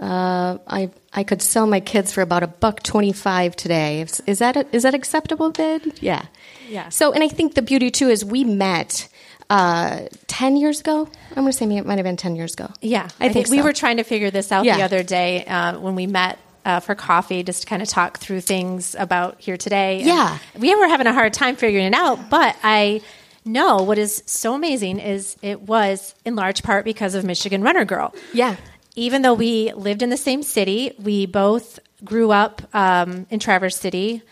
uh, 0.00 0.58
I 0.66 0.90
I 1.14 1.24
could 1.24 1.42
sell 1.42 1.66
my 1.66 1.80
kids 1.80 2.12
for 2.12 2.22
about 2.22 2.42
a 2.42 2.46
buck 2.46 2.82
twenty 2.82 3.12
five 3.12 3.54
today. 3.56 4.00
Is, 4.02 4.22
is 4.26 4.38
that 4.38 4.56
a, 4.56 4.66
is 4.74 4.82
that 4.84 4.94
acceptable 4.94 5.50
bid? 5.50 5.98
Yeah. 6.02 6.24
Yeah. 6.68 6.88
So, 6.88 7.12
and 7.12 7.22
I 7.22 7.28
think 7.28 7.54
the 7.54 7.62
beauty 7.62 7.90
too 7.90 8.08
is 8.08 8.24
we 8.24 8.44
met 8.44 9.08
uh, 9.50 10.06
10 10.28 10.56
years 10.56 10.80
ago. 10.80 11.06
I'm 11.30 11.34
going 11.42 11.46
to 11.48 11.52
say 11.52 11.66
it 11.76 11.84
might 11.84 11.98
have 11.98 12.04
been 12.04 12.16
10 12.16 12.36
years 12.36 12.54
ago. 12.54 12.70
Yeah, 12.80 13.08
I, 13.20 13.28
think, 13.28 13.48
we 13.50 13.58
so. 13.58 13.64
were 13.64 13.74
trying 13.74 13.98
to 13.98 14.02
figure 14.04 14.30
this 14.30 14.50
out 14.50 14.64
Yeah. 14.64 14.78
the 14.78 14.84
other 14.84 15.02
day 15.02 15.44
uh, 15.44 15.78
when 15.78 15.94
we 15.94 16.06
met 16.06 16.38
uh, 16.64 16.80
for 16.80 16.94
coffee, 16.94 17.42
just 17.42 17.62
to 17.62 17.66
kind 17.68 17.82
of 17.82 17.88
talk 17.88 18.18
through 18.18 18.40
things 18.40 18.94
about 18.98 19.38
here 19.40 19.58
today. 19.58 19.98
And 19.98 20.06
Yeah. 20.06 20.38
we 20.58 20.74
were 20.74 20.88
having 20.88 21.06
a 21.06 21.12
hard 21.12 21.34
time 21.34 21.56
figuring 21.56 21.84
it 21.86 21.92
out, 21.94 22.30
but 22.30 22.56
I 22.62 23.02
know 23.44 23.82
what 23.82 23.98
is 23.98 24.22
so 24.24 24.54
amazing 24.54 24.98
is 25.00 25.36
it 25.42 25.60
was 25.62 26.14
in 26.24 26.34
large 26.36 26.62
part 26.62 26.86
because 26.86 27.14
of 27.14 27.22
Michigan 27.24 27.62
Runner 27.62 27.84
Girl. 27.84 28.14
Yeah. 28.32 28.56
Even 28.94 29.22
though 29.22 29.34
we 29.34 29.72
lived 29.72 30.02
in 30.02 30.10
the 30.10 30.16
same 30.16 30.42
city, 30.42 30.94
we 30.98 31.26
both 31.26 31.78
grew 32.04 32.30
up 32.30 32.62
um, 32.74 33.26
in 33.30 33.38
Traverse 33.38 33.76
City. 33.76 34.22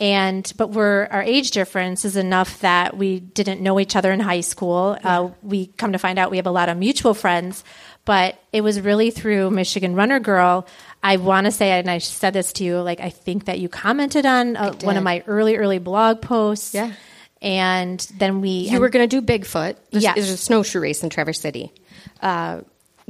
And 0.00 0.50
but 0.56 0.68
we're 0.70 1.06
our 1.10 1.22
age 1.22 1.50
difference 1.50 2.06
is 2.06 2.16
enough 2.16 2.60
that 2.60 2.96
we 2.96 3.20
didn't 3.20 3.60
know 3.60 3.78
each 3.78 3.94
other 3.96 4.10
in 4.10 4.18
high 4.18 4.40
school. 4.40 4.96
Uh, 5.04 5.28
we 5.42 5.66
come 5.66 5.92
to 5.92 5.98
find 5.98 6.18
out 6.18 6.30
we 6.30 6.38
have 6.38 6.46
a 6.46 6.50
lot 6.50 6.70
of 6.70 6.78
mutual 6.78 7.12
friends, 7.12 7.62
but 8.06 8.40
it 8.50 8.62
was 8.62 8.80
really 8.80 9.10
through 9.10 9.50
Michigan 9.50 9.94
Runner 9.94 10.18
Girl. 10.18 10.66
I 11.02 11.18
want 11.18 11.44
to 11.44 11.50
say, 11.50 11.72
and 11.78 11.90
I 11.90 11.98
said 11.98 12.32
this 12.32 12.54
to 12.54 12.64
you, 12.64 12.80
like 12.80 13.00
I 13.00 13.10
think 13.10 13.44
that 13.44 13.58
you 13.58 13.68
commented 13.68 14.24
on 14.24 14.56
uh, 14.56 14.72
one 14.80 14.96
of 14.96 15.02
my 15.04 15.22
early 15.26 15.56
early 15.56 15.78
blog 15.78 16.22
posts. 16.22 16.72
Yeah. 16.74 16.92
and 17.42 18.00
then 18.18 18.40
we 18.40 18.70
You 18.70 18.80
were 18.80 18.88
going 18.88 19.06
to 19.06 19.20
do 19.20 19.24
Bigfoot. 19.24 19.76
This 19.90 20.02
Yes. 20.02 20.16
is 20.16 20.30
a 20.30 20.36
snowshoe 20.38 20.80
race 20.80 21.02
in 21.02 21.10
Traverse 21.10 21.40
City, 21.40 21.72
uh, 22.22 22.62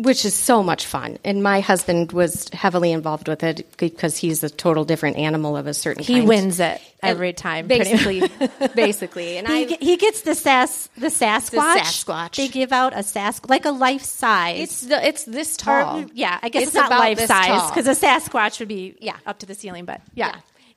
which 0.02 0.24
is 0.24 0.34
so 0.34 0.62
much 0.62 0.86
fun. 0.86 1.18
And 1.24 1.42
my 1.42 1.60
husband 1.60 2.12
was 2.12 2.48
heavily 2.52 2.92
involved 2.92 3.28
with 3.28 3.42
it 3.42 3.66
because 3.76 4.16
he's 4.16 4.42
a 4.42 4.50
total 4.50 4.84
different 4.84 5.16
animal 5.16 5.56
of 5.56 5.66
a 5.66 5.74
certain 5.74 6.02
he 6.02 6.14
kind. 6.16 6.28
wins 6.28 6.60
it 6.60 6.80
every 7.02 7.32
time. 7.32 7.66
Basically, 7.66 8.22
basically. 8.74 9.36
And 9.38 9.48
He, 9.48 9.74
I, 9.74 9.78
he 9.80 9.96
gets 9.96 10.22
the 10.22 10.34
sas 10.34 10.88
the 10.96 11.08
Sasquatch. 11.08 11.50
The 11.50 11.80
Sasquatch. 11.80 12.36
They 12.36 12.48
give 12.48 12.72
out 12.72 12.92
a 12.92 12.98
Sask 12.98 13.48
like 13.48 13.64
a 13.64 13.70
life 13.70 14.02
size. 14.02 14.60
it's 14.60 14.80
the, 14.82 15.06
it's 15.06 15.24
this 15.24 15.54
Or- 15.56 15.64
tall. 15.82 16.04
yeah, 16.14 16.38
I 16.42 16.48
guess 16.48 16.62
it's, 16.64 16.74
It's 16.74 16.74
not 16.76 16.90
life 16.90 17.20
size 17.20 17.70
because 17.70 17.86
a 17.86 17.94
Sasquatch 18.06 18.58
would 18.60 18.68
be 18.68 18.96
Yeah. 19.00 19.16
up 19.26 19.38
to 19.40 19.46
the 19.46 19.54
ceiling. 19.54 19.84
But 19.84 20.00
yeah. 20.14 20.28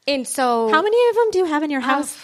Yeah. 0.08 0.14
And 0.16 0.28
so 0.28 0.70
how 0.70 0.82
many 0.82 1.10
of 1.10 1.16
them 1.16 1.32
do 1.32 1.38
you 1.40 1.46
have 1.46 1.64
in 1.64 1.70
your 1.70 1.82
house? 1.82 2.18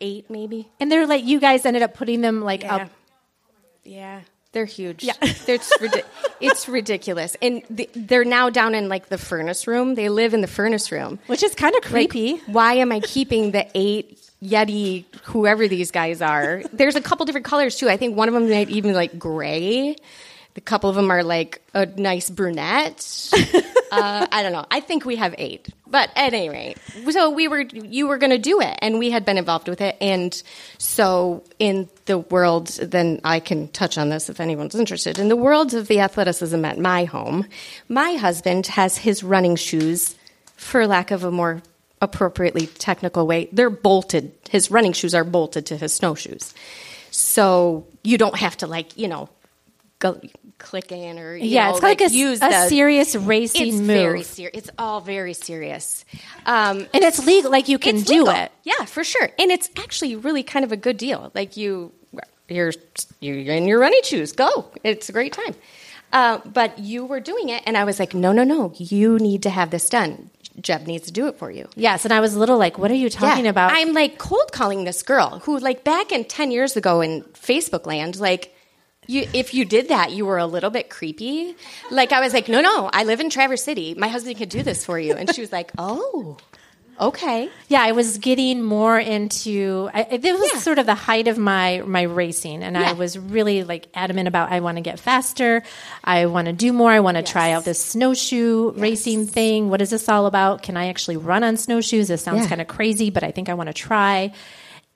eight 0.00 0.28
maybe. 0.28 0.68
and 0.80 0.90
they're 0.90 1.06
like 1.06 1.24
you 1.24 1.38
guys 1.38 1.64
ended 1.64 1.82
up 1.82 1.94
putting 1.94 2.20
them 2.20 2.42
like 2.42 2.62
Yeah. 2.62 2.76
up. 2.76 2.90
Yeah, 3.84 4.20
they're 4.54 4.64
huge. 4.64 5.04
Yeah. 5.04 5.12
it's 5.20 5.70
it's 6.40 6.68
ridiculous, 6.68 7.36
and 7.42 7.62
the, 7.68 7.88
they're 7.94 8.24
now 8.24 8.48
down 8.48 8.74
in 8.74 8.88
like 8.88 9.08
the 9.10 9.18
furnace 9.18 9.66
room. 9.66 9.94
They 9.94 10.08
live 10.08 10.32
in 10.32 10.40
the 10.40 10.46
furnace 10.46 10.90
room. 10.90 11.18
Which 11.26 11.42
is 11.42 11.54
kind 11.54 11.74
of 11.76 11.84
Like, 11.92 12.08
creepy. 12.10 12.36
why 12.46 12.74
am 12.74 12.90
I 12.92 13.00
keeping 13.00 13.50
the 13.50 13.66
eight 13.74 14.18
Yeti, 14.42 15.04
whoever 15.24 15.68
these 15.68 15.90
guys 15.90 16.20
are? 16.20 16.62
There's 16.72 16.96
a 16.96 17.00
couple 17.00 17.24
different 17.26 17.46
colors 17.46 17.76
too. 17.76 17.88
I 17.88 17.96
think 17.96 18.16
one 18.16 18.28
of 18.28 18.34
them 18.34 18.48
might 18.48 18.68
even 18.70 18.92
like 18.94 19.18
gray. 19.18 19.96
A 20.56 20.60
couple 20.60 20.88
of 20.88 20.94
them 20.94 21.10
are 21.10 21.24
like 21.24 21.62
a 21.74 21.86
nice 21.86 22.30
brunette. 22.30 23.30
uh, 23.90 24.26
I 24.30 24.42
don't 24.42 24.52
know. 24.52 24.64
I 24.70 24.80
think 24.80 25.04
we 25.04 25.16
have 25.16 25.34
eight, 25.36 25.68
but 25.86 26.10
at 26.14 26.32
any 26.32 26.48
rate, 26.48 26.78
so 27.10 27.30
we 27.30 27.48
were 27.48 27.62
you 27.62 28.06
were 28.06 28.18
going 28.18 28.30
to 28.30 28.38
do 28.38 28.60
it, 28.60 28.78
and 28.80 28.98
we 28.98 29.10
had 29.10 29.24
been 29.24 29.36
involved 29.36 29.68
with 29.68 29.80
it, 29.80 29.96
and 30.00 30.40
so 30.78 31.42
in 31.58 31.88
the 32.06 32.18
world, 32.18 32.68
then 32.68 33.20
I 33.24 33.40
can 33.40 33.68
touch 33.68 33.98
on 33.98 34.10
this 34.10 34.28
if 34.28 34.38
anyone's 34.38 34.76
interested. 34.76 35.18
In 35.18 35.28
the 35.28 35.36
world 35.36 35.74
of 35.74 35.88
the 35.88 36.00
athleticism 36.00 36.64
at 36.64 36.78
my 36.78 37.04
home, 37.04 37.46
my 37.88 38.14
husband 38.14 38.68
has 38.68 38.96
his 38.96 39.24
running 39.24 39.56
shoes, 39.56 40.14
for 40.56 40.86
lack 40.86 41.10
of 41.10 41.24
a 41.24 41.32
more 41.32 41.62
appropriately 42.00 42.66
technical 42.66 43.26
way, 43.26 43.48
they're 43.50 43.70
bolted. 43.70 44.32
His 44.50 44.70
running 44.70 44.92
shoes 44.92 45.14
are 45.14 45.24
bolted 45.24 45.66
to 45.66 45.76
his 45.76 45.92
snowshoes, 45.92 46.54
so 47.10 47.86
you 48.04 48.18
don't 48.18 48.36
have 48.36 48.56
to 48.58 48.68
like 48.68 48.96
you 48.96 49.08
know 49.08 49.28
go 49.98 50.20
click 50.58 50.92
in 50.92 51.18
or 51.18 51.36
you 51.36 51.46
yeah, 51.46 51.68
know, 51.68 51.74
it's 51.74 51.82
like, 51.82 52.00
a, 52.00 52.04
s- 52.04 52.12
use 52.14 52.38
a 52.42 52.48
the, 52.48 52.68
serious 52.68 53.14
racing 53.16 53.68
it's 53.68 53.76
move, 53.76 53.86
very 53.86 54.22
serious. 54.22 54.56
It's 54.56 54.70
all 54.78 55.00
very 55.00 55.34
serious. 55.34 56.04
Um, 56.46 56.78
and 56.94 57.02
it's 57.04 57.24
legal. 57.26 57.50
Like 57.50 57.68
you 57.68 57.78
can 57.78 58.00
do 58.00 58.24
legal. 58.24 58.28
it. 58.30 58.52
Yeah, 58.64 58.84
for 58.86 59.04
sure. 59.04 59.28
And 59.38 59.50
it's 59.50 59.70
actually 59.78 60.16
really 60.16 60.42
kind 60.42 60.64
of 60.64 60.72
a 60.72 60.76
good 60.76 60.96
deal. 60.96 61.30
Like 61.34 61.56
you, 61.56 61.92
you're 62.48 62.72
you're 63.20 63.54
in 63.54 63.66
your 63.66 63.78
running 63.78 64.02
shoes. 64.04 64.32
Go. 64.32 64.70
It's 64.82 65.08
a 65.08 65.12
great 65.12 65.32
time. 65.32 65.54
Uh, 66.12 66.38
but 66.44 66.78
you 66.78 67.04
were 67.04 67.18
doing 67.18 67.48
it, 67.48 67.60
and 67.66 67.76
I 67.76 67.82
was 67.82 67.98
like, 67.98 68.14
no, 68.14 68.30
no, 68.30 68.44
no. 68.44 68.72
You 68.76 69.18
need 69.18 69.42
to 69.42 69.50
have 69.50 69.70
this 69.70 69.88
done. 69.90 70.30
Jeb 70.60 70.86
needs 70.86 71.06
to 71.06 71.12
do 71.12 71.26
it 71.26 71.36
for 71.38 71.50
you. 71.50 71.68
Yes, 71.74 72.04
and 72.04 72.14
I 72.14 72.20
was 72.20 72.34
a 72.36 72.38
little 72.38 72.56
like, 72.56 72.78
"What 72.78 72.92
are 72.92 72.94
you 72.94 73.10
talking 73.10 73.46
Yeah. 73.46 73.50
about?" 73.50 73.72
I'm 73.74 73.92
like 73.92 74.16
cold 74.18 74.52
calling 74.52 74.84
this 74.84 75.02
girl 75.02 75.40
who, 75.40 75.58
like, 75.58 75.82
back 75.82 76.12
in 76.12 76.24
10 76.24 76.52
years 76.52 76.76
ago 76.76 77.00
in 77.00 77.22
Facebook 77.32 77.86
land, 77.86 78.20
like, 78.20 78.53
you, 79.06 79.28
if 79.32 79.54
you 79.54 79.64
did 79.64 79.88
that, 79.88 80.12
you 80.12 80.26
were 80.26 80.38
a 80.38 80.46
little 80.46 80.70
bit 80.70 80.90
creepy. 80.90 81.54
Like, 81.90 82.12
I 82.12 82.20
was 82.20 82.32
like, 82.32 82.48
no, 82.48 82.60
no, 82.60 82.88
I 82.92 83.04
live 83.04 83.20
in 83.20 83.30
Traverse 83.30 83.62
City. 83.62 83.94
My 83.94 84.08
husband 84.08 84.36
could 84.36 84.48
do 84.48 84.62
this 84.62 84.84
for 84.84 84.98
you. 84.98 85.14
And 85.14 85.32
she 85.34 85.40
was 85.40 85.52
like, 85.52 85.72
oh, 85.78 86.36
okay. 87.00 87.50
yeah, 87.68 87.82
I 87.82 87.92
was 87.92 88.18
getting 88.18 88.62
more 88.62 88.98
into. 88.98 89.90
I, 89.92 90.02
it 90.10 90.22
was 90.22 90.50
Yeah. 90.54 90.60
sort 90.60 90.78
of 90.78 90.86
the 90.86 90.94
height 90.94 91.26
of 91.28 91.36
my 91.38 91.82
my 91.84 92.02
racing, 92.02 92.62
and 92.62 92.76
Yeah. 92.76 92.90
I 92.90 92.92
was 92.92 93.18
really 93.18 93.64
like 93.64 93.88
adamant 93.94 94.28
about 94.28 94.52
I 94.52 94.60
want 94.60 94.76
to 94.76 94.80
get 94.80 95.00
faster. 95.00 95.62
I 96.04 96.26
want 96.26 96.46
to 96.46 96.52
do 96.52 96.72
more. 96.72 96.90
I 96.92 97.00
want 97.00 97.16
to 97.16 97.22
try 97.24 97.50
out 97.52 97.64
this 97.64 97.84
snowshoe 97.84 98.72
racing 98.76 99.26
thing. 99.26 99.70
What 99.70 99.82
is 99.82 99.90
this 99.90 100.08
all 100.08 100.26
about? 100.26 100.62
Can 100.62 100.76
I 100.76 100.86
actually 100.88 101.16
run 101.16 101.42
on 101.44 101.56
snowshoes? 101.56 102.08
This 102.08 102.22
sounds 102.22 102.42
Yeah. 102.42 102.48
kind 102.48 102.60
of 102.60 102.68
crazy, 102.68 103.10
but 103.10 103.24
I 103.24 103.32
think 103.32 103.48
I 103.48 103.54
want 103.54 103.68
to 103.68 103.74
try. 103.74 104.32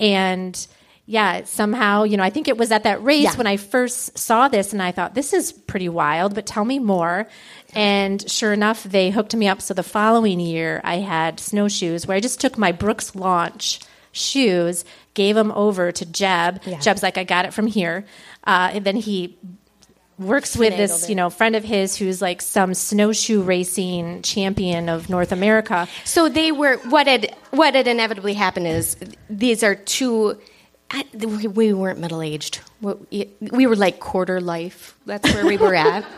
And 0.01 0.67
yeah, 1.11 1.45
somehow, 1.45 2.03
you 2.05 2.19
know, 2.19 2.23
I 2.23 2.29
think 2.29 2.49
it 2.49 2.59
was 2.59 2.71
at 2.71 2.83
that 2.83 3.03
race 3.03 3.23
Yeah. 3.23 3.37
when 3.37 3.47
I 3.47 3.57
first 3.57 4.19
saw 4.19 4.49
this 4.49 4.75
and 4.75 4.83
I 4.83 4.93
thought, 4.93 5.15
this 5.15 5.33
is 5.33 5.53
pretty 5.53 5.89
wild, 5.89 6.35
but 6.35 6.45
tell 6.45 6.67
me 6.67 6.79
more. 6.79 7.27
And 7.75 8.31
sure 8.31 8.53
enough, 8.53 8.83
they 8.83 9.09
hooked 9.09 9.35
me 9.35 9.49
up. 9.49 9.63
So 9.63 9.73
the 9.73 9.83
following 9.83 10.39
year, 10.39 10.83
I 10.85 10.97
had 10.97 11.41
snowshoes 11.41 12.07
where 12.07 12.15
I 12.15 12.21
just 12.21 12.43
took 12.43 12.59
my 12.59 12.73
Brooks 12.73 13.15
launch 13.17 13.81
shoes, 14.13 14.85
gave 15.15 15.35
them 15.35 15.51
over 15.53 15.93
to 15.93 16.05
Jeb. 16.05 16.61
Yeah. 16.67 16.79
Jeb's 16.79 17.03
like, 17.03 17.17
I 17.17 17.25
got 17.25 17.47
it 17.47 17.55
from 17.55 17.69
here. 17.69 18.05
Uh, 18.45 18.73
and 18.75 18.85
then 18.85 18.97
he 18.97 19.39
works 20.19 20.59
with 20.59 20.77
this, 20.77 21.07
Finagled 21.07 21.09
you 21.09 21.15
know, 21.15 21.31
friend 21.31 21.57
of 21.57 21.65
his 21.65 21.97
who's 21.97 22.21
like 22.21 22.43
some 22.43 22.75
snowshoe 22.75 23.41
racing 23.41 24.21
champion 24.21 24.91
of 24.91 25.09
North 25.09 25.33
America. 25.33 25.89
So 26.05 26.29
they 26.29 26.53
were 26.53 26.77
what 26.91 27.07
had 27.07 27.35
what 27.51 27.75
had 27.75 27.87
inevitably 27.89 28.35
happened 28.35 28.67
is 28.67 28.97
these 29.31 29.63
are 29.63 29.75
two. 29.75 30.39
I, 30.91 31.05
we 31.15 31.47
we 31.47 31.73
weren't 31.73 31.99
middle 31.99 32.23
aged. 32.23 32.61
We, 32.81 33.29
we 33.41 33.67
were 33.67 33.77
like 33.77 34.01
quarter 34.01 34.41
life. 34.41 34.97
That's 35.07 35.33
where 35.35 35.45
we 35.47 35.57
were 35.57 35.75
at. 35.75 36.05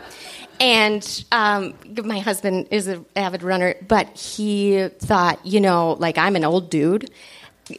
And 0.59 1.25
um, 1.31 1.73
my 2.03 2.19
husband 2.19 2.67
is 2.69 2.85
an 2.85 3.03
avid 3.15 3.41
runner, 3.41 3.73
but 3.87 4.15
he 4.15 4.89
thought, 4.89 5.43
you 5.43 5.59
know, 5.59 5.93
like 5.93 6.19
I'm 6.19 6.35
an 6.35 6.43
old 6.45 6.69
dude. 6.69 7.09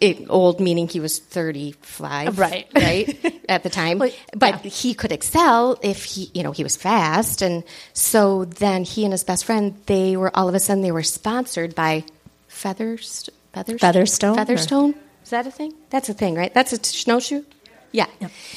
It, 0.01 0.27
old 0.29 0.59
meaning 0.59 0.89
he 0.89 0.99
was 0.99 1.21
35 1.21 2.41
Right. 2.41 2.67
right 2.75 3.43
at 3.49 3.63
the 3.63 3.71
time 3.83 3.99
Well, 3.99 4.11
but 4.35 4.65
yeah. 4.65 4.71
he 4.71 4.95
could 4.95 5.13
excel 5.13 5.79
if 5.83 6.03
he 6.05 6.31
you 6.35 6.43
know 6.43 6.51
he 6.53 6.63
was 6.65 6.77
fast 6.77 7.43
and 7.43 7.63
so 7.93 8.47
then 8.47 8.85
he 8.85 9.05
and 9.05 9.13
his 9.13 9.23
best 9.23 9.45
friend 9.45 9.77
they 9.87 10.17
were 10.17 10.35
all 10.35 10.49
of 10.49 10.55
a 10.55 10.61
sudden 10.61 10.83
they 10.83 10.93
were 10.93 11.03
sponsored 11.03 11.75
by 11.75 12.05
feathers 12.49 13.29
feathers 13.53 13.81
Featherstone, 13.81 14.31
or- 14.33 14.37
featherstone 14.37 14.95
is 15.25 15.31
that 15.31 15.47
a 15.47 15.51
thing? 15.51 15.73
That's 15.91 16.09
a 16.09 16.15
thing 16.15 16.35
right? 16.35 16.53
That's 16.53 16.73
a 16.73 16.79
t- 16.79 16.97
snowshoe? 16.97 17.45
Yeah. 17.93 18.07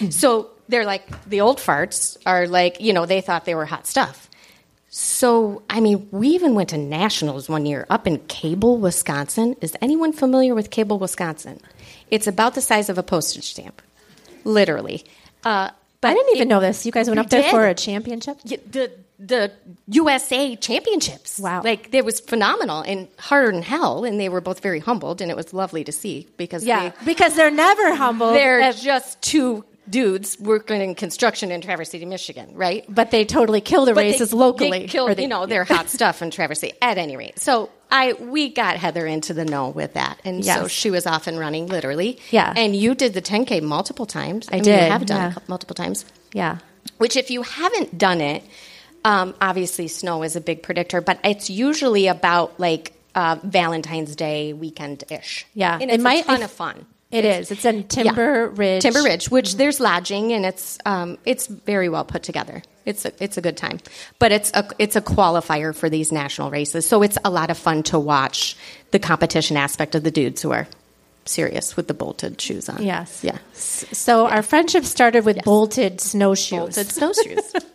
So 0.09 0.49
they're 0.67 0.85
like 0.85 1.25
the 1.25 1.41
old 1.41 1.57
farts 1.59 2.17
are 2.25 2.47
like 2.47 2.79
you 2.81 2.93
know 2.93 3.05
they 3.05 3.21
thought 3.21 3.45
they 3.45 3.55
were 3.55 3.65
hot 3.65 3.87
stuff. 3.87 4.29
So 4.89 5.61
i 5.69 5.81
mean 5.81 6.07
we 6.11 6.29
even 6.29 6.55
went 6.55 6.69
to 6.69 6.77
nationals 6.77 7.49
one 7.49 7.65
year 7.65 7.85
up 7.89 8.07
in 8.07 8.19
cable 8.27 8.77
wisconsin. 8.77 9.55
Is 9.61 9.75
anyone 9.81 10.13
familiar 10.13 10.55
with 10.55 10.69
cable 10.69 10.99
wisconsin? 10.99 11.59
It's 12.09 12.27
about 12.27 12.55
the 12.55 12.61
size 12.61 12.89
of 12.89 12.97
a 12.97 13.03
postage 13.03 13.51
stamp. 13.51 13.81
Literally. 14.43 15.03
Uh, 15.43 15.71
but 16.01 16.11
I 16.11 16.13
didn't 16.13 16.35
even 16.35 16.47
know 16.47 16.59
this. 16.59 16.85
You 16.85 16.91
guys 16.91 17.07
went 17.07 17.19
up 17.19 17.29
there 17.29 17.41
did? 17.41 17.51
for 17.51 17.67
a 17.67 17.73
championship? 17.73 18.37
yeah, 18.43 18.57
the 18.69 18.91
the 19.19 19.51
USA 19.87 20.55
championships. 20.55 21.39
Wow. 21.39 21.61
like 21.63 21.93
it 21.93 22.03
was 22.05 22.19
phenomenal 22.19 22.81
and 22.81 23.07
harder 23.19 23.51
than 23.51 23.61
hell, 23.61 24.03
and 24.03 24.19
they 24.19 24.29
were 24.29 24.41
both 24.41 24.59
very 24.61 24.79
humbled, 24.79 25.21
and 25.21 25.29
it 25.31 25.37
was 25.37 25.53
lovely 25.53 25.83
to 25.83 25.91
see 25.91 26.27
because 26.37 26.63
Yeah, 26.65 26.89
they, 26.89 27.05
because 27.05 27.35
they're 27.35 27.51
never 27.51 27.95
humble. 27.95 28.33
they're 28.33 28.73
just 28.73 29.21
two 29.21 29.63
dudes 29.89 30.37
working 30.39 30.81
in 30.81 30.95
construction 30.95 31.51
in 31.51 31.61
Traverse 31.61 31.91
City, 31.91 32.05
Michigan, 32.05 32.49
right? 32.55 32.83
but 32.89 33.11
they 33.11 33.23
totally 33.23 33.61
kill 33.61 33.85
the 33.85 33.93
But 33.93 34.01
they- 34.01 34.11
races 34.11 34.33
locally. 34.33 34.71
They 34.79 34.87
killed, 34.87 35.11
or 35.11 35.15
they- 35.15 35.21
you 35.23 35.27
know, 35.27 35.45
their 35.45 35.63
hot 35.73 35.89
stuff 35.89 36.21
in 36.21 36.31
Traverse 36.31 36.59
City. 36.61 36.73
At 36.81 36.97
any 36.97 37.15
rate, 37.15 37.37
so 37.39 37.69
I 37.91 38.13
we 38.13 38.49
got 38.49 38.77
Heather 38.77 39.05
into 39.05 39.33
the 39.33 39.45
know 39.45 39.69
with 39.69 39.93
that, 39.93 40.19
and 40.25 40.43
so 40.43 40.67
she 40.67 40.89
was 40.89 41.05
off 41.05 41.27
and 41.27 41.37
running, 41.39 41.67
literally. 41.67 42.17
Yeah. 42.31 42.51
and 42.57 42.75
you 42.75 42.95
did 42.95 43.13
the 43.13 43.21
10k 43.21 43.61
multiple 43.61 44.05
times. 44.07 44.47
I 44.51 44.55
mean, 44.55 44.63
did, 44.63 44.83
You 44.85 44.91
have 44.91 45.05
done 45.05 45.31
yeah. 45.31 45.37
it 45.37 45.47
multiple 45.49 45.75
times. 45.75 46.03
yeah. 46.33 46.57
Which, 46.97 47.15
if 47.17 47.29
you 47.29 47.41
haven't 47.41 47.97
done 47.97 48.21
it, 48.21 48.43
um, 49.05 49.33
obviously 49.39 49.87
snow 49.87 50.23
is 50.23 50.35
a 50.35 50.41
big 50.41 50.61
predictor, 50.63 50.99
but 50.99 51.19
it's 51.23 51.49
usually 51.49 52.07
about 52.07 52.59
like 52.59 52.91
uh, 53.15 53.37
Valentine's 53.43 54.15
Day 54.17 54.51
weekend 54.51 55.05
ish. 55.09 55.45
Yeah. 55.53 55.75
and 55.79 55.89
It 55.89 55.95
it's 55.95 56.03
might- 56.03 56.23
a 56.25 56.27
ton 56.27 56.43
of 56.43 56.51
fun. 56.51 56.85
It 57.11 57.23
is. 57.23 57.49
It's 57.51 57.63
in 57.63 57.87
Timber 57.87 58.49
Ridge. 58.49 58.81
Timber 58.81 59.03
Ridge, 59.03 59.29
which 59.29 59.55
there's 59.55 59.79
lodging 59.79 60.33
and 60.33 60.45
it's 60.45 60.77
um, 60.85 61.17
it's 61.23 61.47
very 61.47 61.87
well 61.87 62.03
put 62.03 62.23
together. 62.23 62.61
It's 62.83 63.05
a, 63.05 63.11
it's 63.23 63.37
a 63.37 63.41
good 63.41 63.55
time, 63.55 63.79
but 64.19 64.33
it's 64.33 64.51
a 64.53 64.67
it's 64.79 64.97
a 64.97 65.01
qualifier 65.01 65.73
for 65.73 65.87
these 65.89 66.11
national 66.11 66.49
races, 66.51 66.85
so 66.85 67.03
it's 67.03 67.17
a 67.23 67.29
lot 67.29 67.49
of 67.51 67.57
fun 67.57 67.83
to 67.83 67.99
watch 67.99 68.57
the 68.91 68.99
competition 68.99 69.55
aspect 69.55 69.95
of 69.95 70.03
the 70.03 70.11
dudes 70.11 70.41
who 70.41 70.51
are 70.51 70.67
serious 71.25 71.77
with 71.77 71.87
the 71.87 71.93
bolted 71.93 72.41
shoes 72.41 72.67
on. 72.69 72.83
Yes. 72.83 73.23
yeah, 73.23 73.37
So 73.53 74.27
our 74.27 74.41
friendship 74.43 74.83
started 74.83 75.23
with 75.25 75.37
bolted 75.45 76.01
snowshoes. 76.01 76.75
bolted 76.75 76.91
snowshoes. 76.91 77.53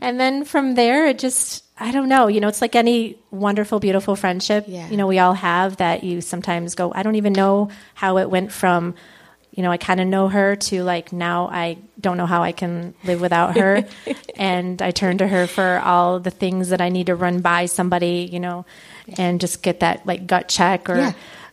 And 0.00 0.18
then 0.20 0.44
from 0.44 0.74
there, 0.74 1.06
it 1.06 1.18
just, 1.18 1.64
I 1.78 1.90
don't 1.92 2.08
know, 2.08 2.26
you 2.28 2.40
know, 2.40 2.48
it's 2.48 2.60
like 2.60 2.74
any 2.76 3.18
wonderful, 3.30 3.80
beautiful 3.80 4.16
friendship, 4.16 4.64
Yeah. 4.68 4.88
you 4.88 4.96
know, 4.96 5.06
we 5.06 5.18
all 5.18 5.34
have 5.34 5.76
that 5.78 6.04
you 6.04 6.20
sometimes 6.20 6.74
go, 6.74 6.92
I 6.94 7.02
don't 7.02 7.16
even 7.16 7.32
know 7.32 7.70
how 7.94 8.18
it 8.18 8.30
went 8.30 8.52
from, 8.52 8.94
you 9.52 9.62
know, 9.62 9.70
I 9.70 9.76
kind 9.78 10.00
of 10.00 10.06
know 10.06 10.28
her 10.28 10.56
to 10.56 10.82
like 10.84 11.12
now 11.12 11.48
I 11.48 11.78
don't 12.00 12.16
know 12.16 12.26
how 12.26 12.42
I 12.42 12.52
can 12.52 12.94
live 13.04 13.20
without 13.20 13.56
her. 13.58 13.84
and 14.36 14.80
I 14.80 14.90
turn 14.92 15.18
to 15.18 15.26
her 15.26 15.46
for 15.46 15.80
all 15.84 16.20
the 16.20 16.30
things 16.30 16.68
that 16.70 16.80
I 16.80 16.88
need 16.88 17.06
to 17.06 17.14
run 17.14 17.40
by 17.40 17.66
somebody, 17.66 18.28
you 18.30 18.40
know, 18.40 18.64
and 19.18 19.40
just 19.40 19.62
get 19.62 19.80
that 19.80 20.06
like 20.06 20.26
gut 20.26 20.48
check 20.48 20.88
or, 20.88 20.96
Yeah. 20.96 21.12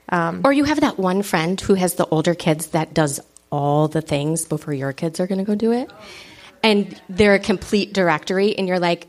Um, 0.09 0.41
or 0.45 0.53
you 0.53 0.63
have 0.63 0.79
that 0.81 0.97
one 0.97 1.21
friend 1.21 1.59
who 1.59 1.73
has 1.73 1.95
the 1.95 2.05
older 2.05 2.33
kids 2.33 2.67
that 2.67 2.93
does 2.93 3.19
all 3.49 3.89
the 3.89 3.99
things 4.01 4.45
before 4.45 4.73
your 4.73 4.93
kids 4.93 5.19
are 5.19 5.27
going 5.27 5.39
to 5.39 5.43
go 5.43 5.53
do 5.55 5.73
it. 5.73 5.89
And 6.67 7.01
they're 7.09 7.35
a 7.35 7.39
complete 7.39 7.93
directory, 7.93 8.57
and 8.57 8.67
you're 8.67 8.79
like, 8.79 9.07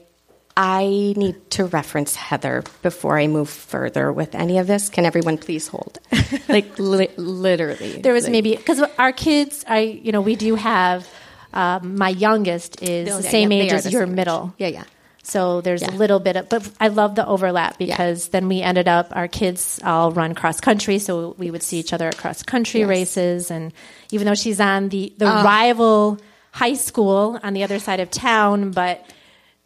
I 0.57 1.15
need 1.17 1.37
to 1.53 1.67
reference 1.67 2.15
Heather 2.17 2.63
before 2.83 3.19
I 3.19 3.27
move 3.29 3.49
further 3.49 4.13
with 4.13 4.35
any 4.35 4.59
of 4.59 4.67
this. 4.67 4.89
Can 4.89 5.05
everyone 5.05 5.39
please 5.39 5.69
hold? 5.69 5.99
like, 6.49 6.79
li- 6.79 7.15
literally. 7.17 8.01
there 8.03 8.13
was 8.13 8.25
Like, 8.25 8.33
maybe 8.33 8.57
because 8.57 8.81
our 8.99 9.13
kids 9.13 9.65
i 9.69 9.79
you 10.05 10.11
know 10.13 10.21
we 10.21 10.35
do 10.37 10.55
have 10.57 11.07
um, 11.53 11.97
my 11.97 12.11
youngest 12.11 12.83
is 12.83 13.07
the 13.17 13.23
yeah, 13.23 13.31
same 13.31 13.53
yeah, 13.53 13.63
age 13.65 13.73
as 13.73 13.91
your 13.93 14.03
same 14.03 14.11
age. 14.13 14.17
middle 14.17 14.43
Yeah, 14.59 14.69
yeah. 14.69 14.85
so 15.23 15.61
there's 15.63 15.83
Yeah. 15.83 15.95
a 15.95 15.97
little 16.03 16.19
bit 16.21 16.37
of 16.37 16.49
but 16.49 16.69
i 16.81 16.89
love 16.89 17.15
the 17.15 17.25
overlap 17.27 17.79
because 17.79 18.29
then 18.35 18.49
we 18.49 18.61
ended 18.61 18.89
up 18.89 19.07
our 19.15 19.29
kids 19.29 19.79
all 19.85 20.11
run 20.13 20.35
cross 20.35 20.61
country 20.61 20.99
so 20.99 21.35
we 21.39 21.51
would 21.53 21.63
see 21.63 21.79
each 21.79 21.93
other 21.95 22.09
at 22.09 22.17
cross 22.19 22.43
country 22.43 22.81
Yes. 22.81 22.89
Races 22.89 23.51
and 23.51 23.73
even 24.11 24.27
though 24.27 24.35
she's 24.45 24.61
on 24.61 24.89
the 24.91 25.13
the 25.23 25.27
rival 25.27 26.19
high 26.63 26.75
school 26.89 27.39
on 27.43 27.53
the 27.57 27.63
other 27.67 27.79
side 27.79 28.01
of 28.01 28.09
town 28.11 28.71
but 28.73 28.97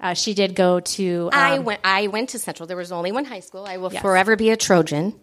uh, 0.05 0.15
she 0.15 0.35
did 0.35 0.55
go 0.55 0.81
to 0.81 1.31
um, 1.33 1.39
I 1.39 1.59
went. 1.69 1.81
I 1.85 2.09
went 2.09 2.29
to 2.31 2.39
Central. 2.39 2.67
There 2.67 2.77
was 2.85 2.91
only 2.91 3.13
one 3.13 3.25
high 3.25 3.39
school. 3.49 3.65
I 3.73 3.77
will 3.81 3.93
Yes. 3.93 4.03
forever 4.03 4.35
be 4.37 4.51
a 4.51 4.57
Trojan. 4.57 5.15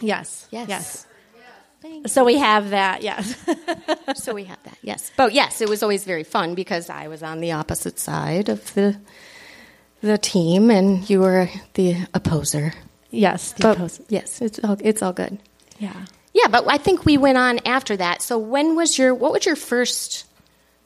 yes 0.00 0.46
Yes. 0.50 0.68
yes 0.68 1.06
so 2.06 2.22
we 2.24 2.36
have 2.38 2.70
that 2.70 3.02
yes 3.02 3.34
so 4.24 4.32
we 4.34 4.44
have 4.44 4.62
that. 4.62 4.78
Yes, 4.82 5.10
but 5.16 5.32
yes, 5.34 5.60
it 5.60 5.68
was 5.68 5.82
always 5.82 6.04
very 6.04 6.22
fun 6.24 6.54
because 6.54 6.88
I 6.88 7.08
was 7.08 7.22
on 7.22 7.40
the 7.40 7.52
opposite 7.52 7.98
side 7.98 8.48
of 8.48 8.72
the 8.74 8.96
the 10.00 10.18
team, 10.18 10.70
and 10.70 11.08
you 11.10 11.20
were 11.20 11.48
the 11.74 12.06
opposer. 12.14 12.72
yes 13.10 13.52
the 13.52 13.62
But 13.62 13.78
opposite. 13.78 14.06
yes, 14.08 14.40
it's 14.40 14.58
all, 14.62 14.76
it's 14.80 15.02
all 15.02 15.12
good. 15.12 15.38
yeah 15.78 16.06
Yeah, 16.32 16.48
but 16.54 16.62
I 16.68 16.78
think 16.78 17.04
we 17.04 17.18
went 17.18 17.38
on 17.38 17.58
after 17.66 17.96
that. 17.96 18.22
So 18.22 18.38
when 18.38 18.76
was 18.76 18.96
your 18.98 19.12
what 19.22 19.32
was 19.32 19.44
your 19.44 19.56
first 19.56 20.24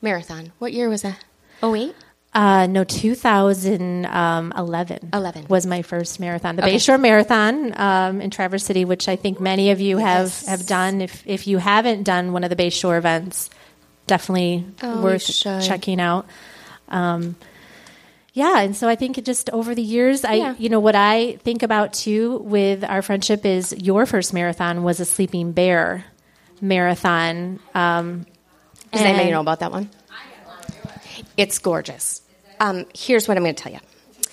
marathon? 0.03 0.53
What 0.59 0.73
year 0.73 0.89
was 0.89 1.03
that? 1.03 1.25
Oh 1.63 1.75
eight. 1.75 1.95
Uh, 2.35 2.67
no, 2.67 2.85
2011 2.85 5.09
11. 5.13 5.47
was 5.49 5.67
my 5.67 5.83
first 5.83 6.21
marathon, 6.21 6.57
the 6.57 6.65
Okay. 6.65 6.75
Bayshore 6.77 7.01
Marathon 7.01 7.79
um, 7.81 8.21
in 8.21 8.31
Traverse 8.31 8.65
City, 8.65 8.85
which 8.85 9.09
I 9.09 9.17
think 9.17 9.41
many 9.41 9.71
of 9.71 9.81
you 9.81 9.97
have, 9.97 10.27
Yes. 10.27 10.47
have 10.47 10.67
done. 10.67 11.01
If 11.01 11.23
if 11.27 11.47
you 11.47 11.59
haven't 11.59 12.03
done 12.03 12.33
one 12.33 12.45
of 12.45 12.51
the 12.51 12.57
Bayshore 12.57 12.99
events, 12.99 13.49
definitely 14.07 14.67
Oh, 14.83 15.03
worth 15.03 15.25
checking 15.25 16.01
out. 16.01 16.27
Um, 16.89 17.37
yeah, 18.35 18.61
and 18.61 18.77
so 18.77 18.87
I 18.87 18.97
think 18.97 19.17
it 19.17 19.25
just 19.25 19.49
over 19.51 19.75
the 19.75 19.83
years, 19.83 20.23
I 20.25 20.35
Yeah. 20.35 20.55
you 20.59 20.69
know 20.69 20.81
what 20.81 20.95
I 20.95 21.37
think 21.43 21.63
about 21.63 21.95
too 21.95 22.37
with 22.45 22.85
our 22.85 23.01
friendship 23.01 23.47
is 23.47 23.73
your 23.79 24.05
first 24.05 24.35
marathon 24.35 24.83
was 24.83 25.01
a 25.01 25.07
Sleeping 25.07 25.53
Bear 25.53 26.05
marathon. 26.61 27.61
Um, 27.75 28.27
Does 28.93 29.03
anybody 29.03 29.25
and- 29.25 29.33
know 29.33 29.41
about 29.41 29.61
that 29.61 29.73
one? 29.73 29.91
It's 31.37 31.59
gorgeous. 31.59 32.23
Um, 32.61 32.87
here's 32.95 33.29
what 33.29 33.37
I'm 33.37 33.43
going 33.43 33.55
to 33.55 33.63
tell 33.63 33.73
you. 33.73 33.81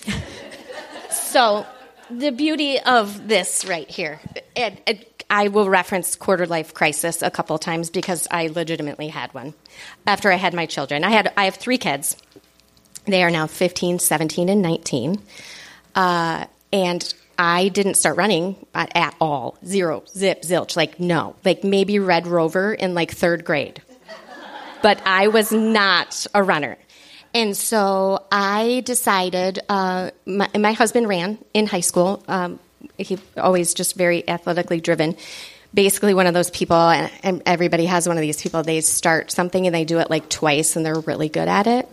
so, 1.10 1.66
the 2.10 2.30
beauty 2.30 2.80
of 2.80 3.28
this 3.28 3.64
right 3.64 3.88
here, 3.90 4.20
and, 4.56 4.78
I 5.30 5.48
will 5.48 5.68
reference 5.68 6.16
quarter 6.16 6.46
life 6.46 6.74
crisis 6.74 7.22
a 7.22 7.30
couple 7.30 7.58
times 7.58 7.88
because 7.88 8.28
I 8.30 8.48
legitimately 8.48 9.08
had 9.08 9.32
one 9.32 9.54
after 10.06 10.30
I 10.30 10.36
had 10.36 10.52
my 10.52 10.66
children. 10.66 11.02
I 11.02 11.10
had 11.10 11.32
I 11.36 11.46
have 11.46 11.56
three 11.56 11.78
kids. 11.78 12.16
They 13.06 13.22
are 13.24 13.30
now 13.30 13.46
15, 13.46 13.98
17, 13.98 14.48
and 14.50 14.62
19. 14.62 15.20
Uh, 15.94 16.44
and 16.72 17.14
I 17.38 17.68
didn't 17.68 17.94
start 17.94 18.16
running 18.16 18.54
at, 18.74 18.94
at 18.94 19.16
all. 19.18 19.56
Zero, 19.64 20.04
zip, 20.08 20.42
zilch. 20.42 20.76
Like, 20.76 21.00
no. 21.00 21.36
Like, 21.44 21.64
maybe 21.64 21.98
Red 21.98 22.26
Rover 22.26 22.72
in 22.74 22.94
like 22.94 23.10
third 23.10 23.44
grade 23.44 23.82
but 24.84 25.00
I 25.06 25.28
was 25.28 25.50
not 25.50 26.26
a 26.34 26.42
runner. 26.42 26.76
And 27.32 27.56
so 27.56 28.22
I 28.30 28.82
decided, 28.84 29.60
uh, 29.66 30.10
my, 30.26 30.50
my 30.58 30.72
husband 30.72 31.08
ran 31.08 31.38
in 31.54 31.66
high 31.66 31.80
school. 31.80 32.22
Um, 32.28 32.58
he 32.98 33.18
always 33.38 33.72
just 33.72 33.96
very 33.96 34.28
athletically 34.28 34.82
driven. 34.82 35.16
Basically, 35.72 36.12
one 36.12 36.26
of 36.26 36.34
those 36.34 36.50
people, 36.50 36.76
and, 36.76 37.10
and 37.22 37.42
everybody 37.46 37.86
has 37.86 38.06
one 38.06 38.18
of 38.18 38.20
these 38.20 38.42
people, 38.42 38.62
they 38.62 38.82
start 38.82 39.32
something 39.32 39.64
and 39.64 39.74
they 39.74 39.86
do 39.86 40.00
it 40.00 40.10
like 40.10 40.28
twice 40.28 40.76
and 40.76 40.84
they're 40.84 41.00
really 41.00 41.30
good 41.30 41.48
at 41.48 41.66
it. 41.66 41.88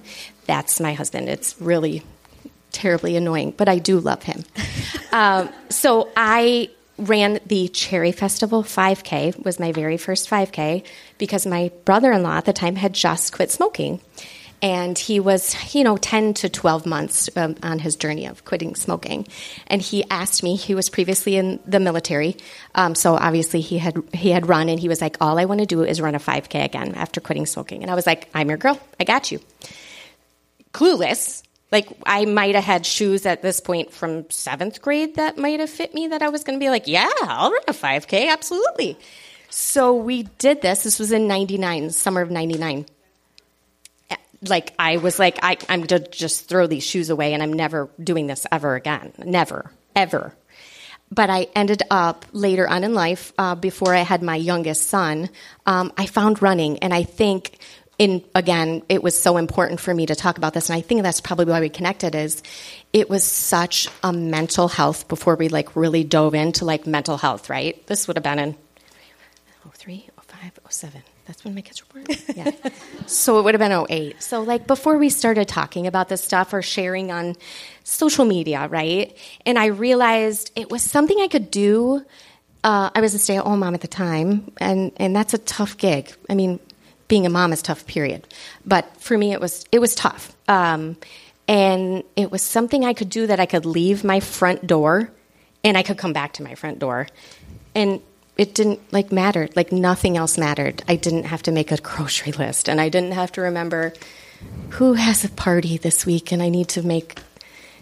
That's 0.46 0.82
my 0.82 0.92
husband. 0.92 1.30
It's 1.30 1.56
really 1.62 2.04
terribly 2.74 3.16
annoying, 3.16 3.54
but 3.56 3.70
I 3.70 3.78
do 3.78 4.02
love 4.02 4.22
him. 4.22 4.44
um, 5.14 5.50
so 5.70 6.10
I 6.18 6.70
ran 6.98 7.40
the 7.46 7.68
Cherry 7.70 8.12
Festival 8.12 8.64
5K, 8.64 9.44
was 9.44 9.60
my 9.60 9.72
very 9.72 9.98
first 9.98 10.30
5K, 10.30 10.84
because 11.18 11.46
my 11.46 11.72
brother 11.86 12.12
in 12.12 12.24
law 12.24 12.38
at 12.38 12.46
the 12.46 12.54
time 12.54 12.76
had 12.76 12.94
just 12.94 13.34
quit 13.34 13.52
smoking. 13.52 14.00
And 14.64 14.96
he 14.96 15.20
was, 15.20 15.56
you 15.74 15.84
know, 15.84 15.98
10 15.98 16.36
to 16.36 16.50
12 16.50 16.86
months 16.86 17.36
um, 17.36 17.56
on 17.64 17.80
his 17.80 17.96
journey 17.96 18.28
of 18.28 18.46
quitting 18.46 18.76
smoking. 18.76 19.28
And 19.66 19.82
he 19.82 20.04
asked 20.12 20.44
me, 20.44 20.56
he 20.56 20.76
was 20.76 20.88
previously 20.88 21.36
in 21.36 21.60
the 21.66 21.80
military, 21.80 22.38
um, 22.76 22.94
so 22.94 23.16
obviously 23.16 23.62
he 23.62 23.80
had, 23.80 24.04
he 24.14 24.30
had 24.30 24.48
run, 24.48 24.70
and 24.70 24.80
he 24.80 24.88
was 24.88 25.02
like, 25.02 25.18
All 25.20 25.40
I 25.40 25.46
want 25.46 25.62
to 25.62 25.66
do 25.66 25.82
is 25.82 26.00
run 26.00 26.14
a 26.14 26.20
5K 26.20 26.64
again 26.64 26.94
after 26.94 27.20
quitting 27.20 27.48
smoking. 27.48 27.82
And 27.82 27.90
I 27.90 27.96
was 27.96 28.06
like, 28.06 28.30
I'm 28.36 28.50
your 28.50 28.58
girl, 28.60 28.80
I 29.00 29.04
got 29.04 29.32
you. 29.32 29.40
Clueless, 30.74 31.42
like 31.72 31.90
I 32.06 32.26
might 32.26 32.56
have 32.56 32.64
had 32.64 32.86
shoes 32.86 33.26
at 33.26 33.42
this 33.42 33.60
point 33.60 33.92
from 33.92 34.30
seventh 34.30 34.82
grade 34.82 35.16
that 35.16 35.38
might 35.38 35.60
have 35.60 35.70
fit 35.70 35.94
me 35.94 36.08
that 36.08 36.22
I 36.22 36.30
was 36.30 36.44
going 36.44 36.60
to 36.60 36.64
be 36.64 36.70
like, 36.70 36.88
yeah, 36.88 37.10
I'll 37.22 37.52
run 37.52 37.62
a 37.68 37.74
5K, 37.74 38.30
absolutely. 38.30 38.98
So 39.50 39.96
we 39.96 40.24
did 40.24 40.62
this. 40.62 40.84
This 40.84 41.00
was 41.00 41.12
in 41.12 41.28
99, 41.28 41.92
summer 41.92 42.22
of 42.22 42.32
99. 42.32 42.86
Like 44.44 44.74
I 44.80 44.98
was 44.98 45.20
like, 45.20 45.40
I, 45.44 45.58
I'm 45.70 45.84
going 45.84 46.04
to 46.04 46.10
just 46.10 46.50
throw 46.50 46.68
these 46.68 46.84
shoes 46.84 47.10
away 47.10 47.34
and 47.34 47.44
I'm 47.44 47.54
never 47.54 47.90
doing 48.02 48.28
this 48.28 48.46
ever 48.52 48.76
again. 48.76 49.14
Never, 49.20 49.72
ever. 49.96 50.34
But 51.14 51.30
I 51.30 51.48
ended 51.56 51.84
up 51.92 52.26
later 52.32 52.68
on 52.68 52.86
in 52.86 52.94
life, 52.94 53.34
uh, 53.38 53.56
before 53.56 53.94
I 53.94 54.02
had 54.02 54.24
my 54.24 54.38
youngest 54.38 54.88
son, 54.88 55.30
um, 55.66 55.92
I 55.98 56.06
found 56.06 56.42
running. 56.42 56.80
And 56.80 56.94
I 56.94 57.04
think 57.04 57.60
in 58.02 58.24
again, 58.34 58.82
it 58.90 59.04
was 59.04 59.16
so 59.22 59.38
important 59.38 59.80
for 59.80 59.94
me 59.94 60.08
to 60.08 60.16
talk 60.16 60.40
about 60.40 60.56
this, 60.56 60.72
and 60.72 60.76
I 60.78 60.82
think 60.82 61.04
that's 61.04 61.22
probably 61.22 61.46
why 61.46 61.60
we 61.60 61.70
connected. 61.70 62.16
Is 62.16 62.42
it 62.94 63.12
was 63.12 63.24
such 63.24 63.88
a 64.02 64.12
mental 64.12 64.68
health 64.68 65.08
before 65.08 65.36
we 65.36 65.50
like 65.50 65.76
really 65.76 66.04
dove 66.04 66.34
into 66.34 66.66
like 66.66 66.88
mental 66.88 67.18
health, 67.18 67.48
right? 67.48 67.86
This 67.86 68.08
would 68.08 68.18
have 68.18 68.24
been 68.24 68.40
in 68.40 68.58
oh 69.68 69.72
three, 69.76 70.08
oh 70.18 70.24
five, 70.26 70.60
oh 70.66 70.70
seven. 70.70 71.04
That's 71.28 71.46
when 71.46 71.54
my 71.54 71.62
kids 71.62 71.84
were 71.84 72.02
born. 72.02 72.18
Yeah. 72.36 72.50
so 73.06 73.38
it 73.38 73.44
would 73.44 73.54
have 73.54 73.60
been 73.60 73.86
08. 73.88 74.22
So 74.24 74.42
like 74.42 74.66
before 74.66 74.98
we 74.98 75.10
started 75.10 75.48
talking 75.48 75.86
about 75.86 76.10
this 76.10 76.24
stuff 76.24 76.52
or 76.54 76.64
sharing 76.64 77.12
on 77.12 77.36
social 77.84 78.26
media, 78.26 78.68
right? 78.68 79.16
And 79.46 79.60
I 79.60 79.68
realized 79.68 80.52
it 80.56 80.72
was 80.72 80.82
something 80.82 81.20
I 81.22 81.28
could 81.28 81.52
do. 81.52 82.04
Uh, 82.64 82.90
I 82.96 83.00
was 83.00 83.14
a 83.14 83.20
stay-at-home 83.20 83.60
mom 83.60 83.76
at 83.76 83.82
the 83.82 83.88
time, 83.88 84.52
and 84.58 84.92
and 84.98 85.16
that's 85.16 85.36
a 85.36 85.38
tough 85.38 85.78
gig. 85.78 86.12
I 86.30 86.34
mean, 86.34 86.60
being 87.12 87.26
a 87.26 87.30
mom 87.30 87.52
is 87.52 87.62
tough. 87.62 87.86
Period. 87.88 88.26
But 88.66 88.86
for 89.02 89.18
me, 89.18 89.34
it 89.34 89.42
was 89.42 89.66
it 89.70 89.80
was 89.80 89.94
tough, 89.96 90.34
um, 90.48 90.96
and 91.46 92.06
it 92.16 92.32
was 92.32 92.42
something 92.42 92.86
I 92.86 92.94
could 92.94 93.10
do 93.10 93.28
that 93.28 93.38
I 93.38 93.46
could 93.46 93.66
leave 93.66 94.06
my 94.06 94.22
front 94.22 94.66
door, 94.66 95.12
and 95.62 95.78
I 95.78 95.84
could 95.84 95.98
come 95.98 96.14
back 96.14 96.32
to 96.34 96.44
my 96.44 96.56
front 96.56 96.80
door, 96.80 97.08
and 97.76 98.00
it 98.38 98.56
didn't 98.56 98.80
like 98.94 99.12
matter. 99.12 99.50
Like 99.58 99.74
nothing 99.74 100.16
else 100.16 100.38
mattered. 100.38 100.84
I 100.88 100.96
didn't 100.96 101.26
have 101.26 101.44
to 101.44 101.52
make 101.52 101.74
a 101.74 101.78
grocery 101.78 102.32
list, 102.32 102.70
and 102.70 102.80
I 102.80 102.88
didn't 102.88 103.12
have 103.12 103.34
to 103.34 103.42
remember 103.42 103.92
who 104.70 104.94
has 104.94 105.26
a 105.26 105.30
party 105.30 105.78
this 105.78 106.06
week, 106.06 106.32
and 106.32 106.42
I 106.42 106.48
need 106.48 106.70
to 106.70 106.82
make 106.82 107.20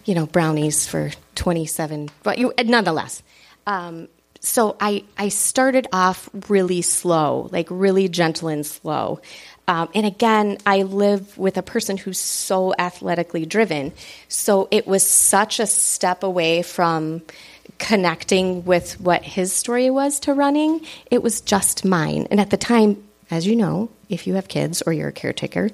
you 0.06 0.16
know 0.16 0.26
brownies 0.26 0.88
for 0.88 1.12
twenty 1.36 1.68
seven. 1.68 2.10
But 2.24 2.40
you, 2.40 2.52
nonetheless. 2.66 3.22
Um, 3.68 4.08
so 4.40 4.78
I, 4.80 5.04
I 5.18 5.30
started 5.30 5.88
off 5.92 6.30
really 6.48 6.82
slow, 6.82 7.50
like 7.52 7.68
really 7.70 8.08
gentle 8.08 8.48
and 8.48 8.66
slow. 8.66 9.20
Um, 9.68 9.90
and 9.94 10.06
again, 10.06 10.58
I 10.66 10.84
live 10.84 11.38
with 11.38 11.58
a 11.58 11.62
person 11.62 11.98
who's 11.98 12.20
so 12.20 12.74
athletically 12.80 13.46
driven. 13.46 13.94
So 14.28 14.68
it 14.72 14.88
was 14.88 15.06
such 15.06 15.60
a 15.60 15.68
step 15.68 16.24
away 16.24 16.64
from 16.64 17.22
connecting 17.78 18.66
with 18.66 19.00
what 19.00 19.24
his 19.24 19.54
story 19.54 19.90
was 19.90 20.22
to 20.22 20.34
running. 20.34 20.82
It 21.12 21.22
was 21.22 21.42
just 21.42 21.86
mine. 21.86 22.28
And 22.32 22.40
at 22.40 22.50
the 22.50 22.58
time, 22.58 23.04
as 23.30 23.46
you 23.46 23.56
know, 23.56 23.90
if 24.10 24.26
you 24.26 24.36
have 24.36 24.48
kids 24.48 24.82
or 24.82 24.94
you're 24.94 25.10
a 25.10 25.14
caretaker, 25.14 25.70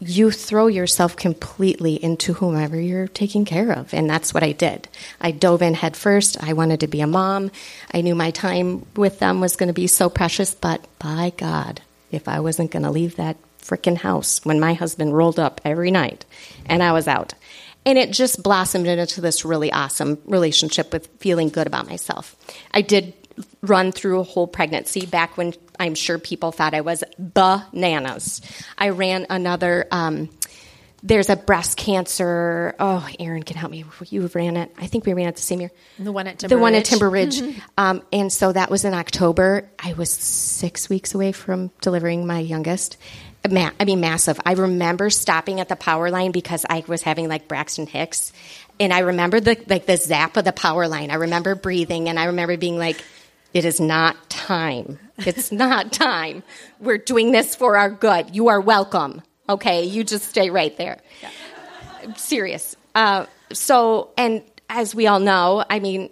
you 0.00 0.30
throw 0.30 0.66
yourself 0.66 1.16
completely 1.16 2.02
into 2.02 2.34
whomever 2.34 2.78
you're 2.80 3.08
taking 3.08 3.44
care 3.44 3.72
of. 3.72 3.94
And 3.94 4.08
that's 4.10 4.34
what 4.34 4.42
I 4.42 4.52
did. 4.52 4.88
I 5.20 5.30
dove 5.30 5.62
in 5.62 5.74
head 5.74 5.96
first. 5.96 6.42
I 6.42 6.52
wanted 6.52 6.80
to 6.80 6.88
be 6.88 7.00
a 7.00 7.06
mom. 7.06 7.50
I 7.92 8.00
knew 8.00 8.14
my 8.14 8.30
time 8.30 8.86
with 8.96 9.18
them 9.18 9.40
was 9.40 9.56
going 9.56 9.68
to 9.68 9.72
be 9.72 9.86
so 9.86 10.10
precious, 10.10 10.54
but 10.54 10.84
by 10.98 11.32
God, 11.36 11.80
if 12.10 12.28
I 12.28 12.40
wasn't 12.40 12.70
going 12.70 12.82
to 12.82 12.90
leave 12.90 13.16
that 13.16 13.36
freaking 13.60 13.96
house 13.96 14.44
when 14.44 14.60
my 14.60 14.74
husband 14.74 15.16
rolled 15.16 15.38
up 15.38 15.60
every 15.64 15.90
night 15.90 16.24
and 16.66 16.82
I 16.82 16.92
was 16.92 17.08
out. 17.08 17.34
And 17.86 17.98
it 17.98 18.12
just 18.12 18.42
blossomed 18.42 18.86
into 18.86 19.20
this 19.20 19.44
really 19.44 19.72
awesome 19.72 20.18
relationship 20.26 20.92
with 20.92 21.06
feeling 21.18 21.48
good 21.48 21.66
about 21.66 21.88
myself. 21.88 22.36
I 22.72 22.82
did 22.82 23.14
run 23.62 23.92
through 23.92 24.20
a 24.20 24.24
whole 24.24 24.46
pregnancy 24.46 25.06
back 25.06 25.36
when 25.36 25.54
I'm 25.78 25.94
sure 25.94 26.18
people 26.18 26.52
thought 26.52 26.74
I 26.74 26.80
was 26.80 27.04
bananas. 27.18 28.40
I 28.78 28.90
ran 28.90 29.26
another. 29.30 29.86
Um, 29.90 30.30
there's 31.02 31.28
a 31.28 31.36
breast 31.36 31.76
cancer. 31.76 32.74
Oh, 32.80 33.06
Aaron 33.20 33.42
can 33.42 33.56
help 33.58 33.70
me. 33.70 33.84
You 34.08 34.30
ran 34.34 34.56
it. 34.56 34.74
I 34.78 34.86
think 34.86 35.04
we 35.04 35.12
ran 35.12 35.28
it 35.28 35.36
the 35.36 35.42
same 35.42 35.60
year. 35.60 35.70
The 35.98 36.10
one 36.10 36.26
at 36.26 36.38
Timber 36.38 36.54
the 36.56 36.60
one 36.60 36.72
Ridge. 36.72 36.80
at 36.80 36.86
Timber 36.86 37.10
Ridge. 37.10 37.42
um, 37.78 38.02
and 38.10 38.32
so 38.32 38.52
that 38.52 38.70
was 38.70 38.86
in 38.86 38.94
October. 38.94 39.68
I 39.78 39.92
was 39.92 40.10
six 40.10 40.88
weeks 40.88 41.14
away 41.14 41.32
from 41.32 41.70
delivering 41.82 42.26
my 42.26 42.38
youngest. 42.38 42.96
Ma- 43.50 43.72
I 43.78 43.84
mean, 43.84 44.00
massive. 44.00 44.40
I 44.46 44.54
remember 44.54 45.10
stopping 45.10 45.60
at 45.60 45.68
the 45.68 45.76
power 45.76 46.10
line 46.10 46.30
because 46.30 46.64
I 46.70 46.82
was 46.86 47.02
having 47.02 47.28
like 47.28 47.48
Braxton 47.48 47.86
Hicks, 47.86 48.32
and 48.80 48.90
I 48.90 49.00
remember 49.00 49.40
the 49.40 49.62
like 49.68 49.84
the 49.84 49.98
zap 49.98 50.38
of 50.38 50.46
the 50.46 50.52
power 50.52 50.88
line. 50.88 51.10
I 51.10 51.16
remember 51.16 51.54
breathing, 51.54 52.08
and 52.08 52.18
I 52.18 52.24
remember 52.24 52.56
being 52.56 52.78
like 52.78 53.04
it 53.52 53.66
is 53.66 53.78
not 53.78 54.30
time. 54.30 54.98
It's 55.18 55.52
not 55.52 55.92
time. 55.92 56.42
We're 56.80 56.98
doing 56.98 57.32
this 57.32 57.54
for 57.54 57.76
our 57.76 57.90
good. 57.90 58.34
You 58.34 58.48
are 58.48 58.60
welcome. 58.60 59.22
Okay, 59.48 59.84
you 59.84 60.04
just 60.04 60.28
stay 60.30 60.50
right 60.50 60.76
there. 60.76 60.98
Yeah. 61.22 61.30
I'm 62.02 62.16
serious. 62.16 62.76
Uh, 62.94 63.26
so, 63.52 64.10
and 64.16 64.42
as 64.68 64.94
we 64.94 65.06
all 65.06 65.20
know, 65.20 65.64
I 65.68 65.78
mean, 65.78 66.10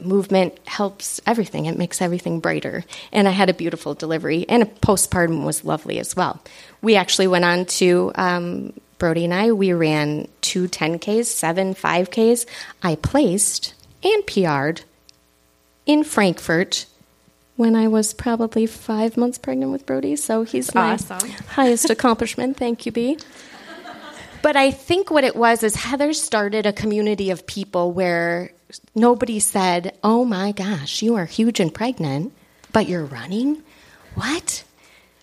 movement 0.00 0.58
helps 0.66 1.20
everything. 1.26 1.66
It 1.66 1.78
makes 1.78 2.02
everything 2.02 2.40
brighter. 2.40 2.84
And 3.12 3.26
I 3.28 3.30
had 3.30 3.48
a 3.48 3.54
beautiful 3.54 3.94
delivery, 3.94 4.46
and 4.48 4.62
a 4.62 4.66
postpartum 4.66 5.44
was 5.44 5.64
lovely 5.64 5.98
as 5.98 6.14
well. 6.14 6.42
We 6.82 6.96
actually 6.96 7.28
went 7.28 7.44
on 7.44 7.66
to 7.66 8.12
um, 8.14 8.72
Brody 8.98 9.24
and 9.24 9.34
I. 9.34 9.52
We 9.52 9.72
ran 9.72 10.28
two 10.40 10.68
10Ks, 10.68 11.26
seven 11.26 11.74
5Ks. 11.74 12.46
I 12.82 12.96
placed 12.96 13.74
and 14.02 14.26
PR'd 14.26 14.82
in 15.86 16.04
Frankfort 16.04 16.86
when 17.56 17.74
I 17.74 17.88
was 17.88 18.14
probably 18.14 18.66
five 18.66 19.16
months 19.16 19.38
pregnant 19.38 19.72
with 19.72 19.86
Brody. 19.86 20.16
So 20.16 20.42
he's 20.42 20.74
my 20.74 20.92
awesome. 20.92 21.28
highest 21.48 21.90
accomplishment. 21.90 22.56
Thank 22.56 22.86
you, 22.86 22.92
B. 22.92 23.18
But 24.42 24.56
I 24.56 24.70
think 24.70 25.10
what 25.10 25.24
it 25.24 25.34
was 25.34 25.62
is 25.62 25.74
Heather 25.74 26.12
started 26.12 26.66
a 26.66 26.72
community 26.72 27.30
of 27.30 27.46
people 27.46 27.90
where 27.92 28.52
nobody 28.94 29.40
said, 29.40 29.96
Oh 30.04 30.24
my 30.24 30.52
gosh, 30.52 31.02
you 31.02 31.16
are 31.16 31.24
huge 31.24 31.58
and 31.58 31.74
pregnant, 31.74 32.32
but 32.72 32.88
you're 32.88 33.04
running? 33.04 33.62
What? 34.14 34.62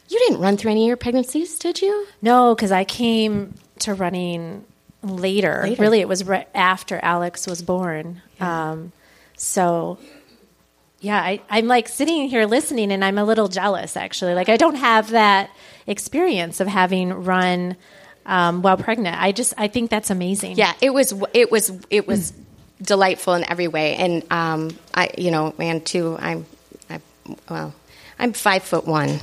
You 0.10 0.20
didn't 0.20 0.42
run 0.42 0.58
through 0.58 0.72
any 0.72 0.84
of 0.84 0.88
your 0.88 0.98
pregnancies, 0.98 1.58
did 1.58 1.82
you? 1.82 2.06
No, 2.22 2.54
because 2.54 2.72
I 2.72 2.84
came 2.84 3.54
to 3.80 3.94
running 3.94 4.66
later. 5.02 5.62
Later. 5.64 5.82
Really, 5.82 6.02
it 6.02 6.08
was 6.08 6.24
right 6.24 6.48
after 6.54 7.00
Alex 7.02 7.48
was 7.48 7.62
born. 7.62 8.22
Um, 8.40 8.92
so, 9.38 9.98
yeah, 11.04 11.20
I, 11.20 11.42
I'm 11.50 11.68
like 11.68 11.90
sitting 11.90 12.30
here 12.30 12.46
listening, 12.46 12.94
and 12.94 13.04
I'm 13.04 13.18
a 13.18 13.26
little 13.26 13.50
jealous 13.50 13.98
actually. 13.98 14.36
Like 14.36 14.48
I 14.48 14.56
don't 14.56 14.76
have 14.76 15.10
that 15.10 15.52
experience 15.86 16.62
of 16.62 16.68
having 16.68 17.12
run 17.12 17.76
um, 18.26 18.62
while 18.62 18.78
pregnant. 18.78 19.22
I 19.22 19.34
just 19.34 19.54
I 19.58 19.68
think 19.68 19.90
that's 19.90 20.10
amazing. 20.10 20.56
Yeah, 20.56 20.74
it 20.80 20.92
was 20.92 21.14
it 21.34 21.52
was 21.52 21.74
it 21.90 22.08
was 22.08 22.32
delightful 22.82 23.34
in 23.34 23.44
every 23.52 23.68
way, 23.68 23.98
and 23.98 24.24
um, 24.32 24.78
I 24.94 25.12
you 25.18 25.30
know, 25.30 25.54
and 25.60 25.86
too, 25.86 26.16
I'm, 26.18 26.46
I, 26.90 27.02
well, 27.50 27.74
I'm 28.18 28.32
five 28.32 28.64
foot 28.64 28.88
one. 28.88 29.20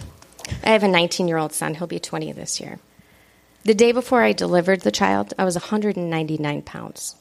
I 0.62 0.70
have 0.70 0.82
a 0.82 0.88
19 0.88 1.28
year 1.28 1.38
old 1.38 1.54
son. 1.54 1.74
He'll 1.74 1.86
be 1.86 1.98
20 1.98 2.32
this 2.32 2.60
year. 2.60 2.78
The 3.64 3.74
day 3.74 3.92
before 3.92 4.22
I 4.22 4.32
delivered 4.32 4.82
the 4.82 4.92
child, 4.92 5.32
I 5.38 5.44
was 5.44 5.54
199 5.54 6.60
pounds. 6.62 7.16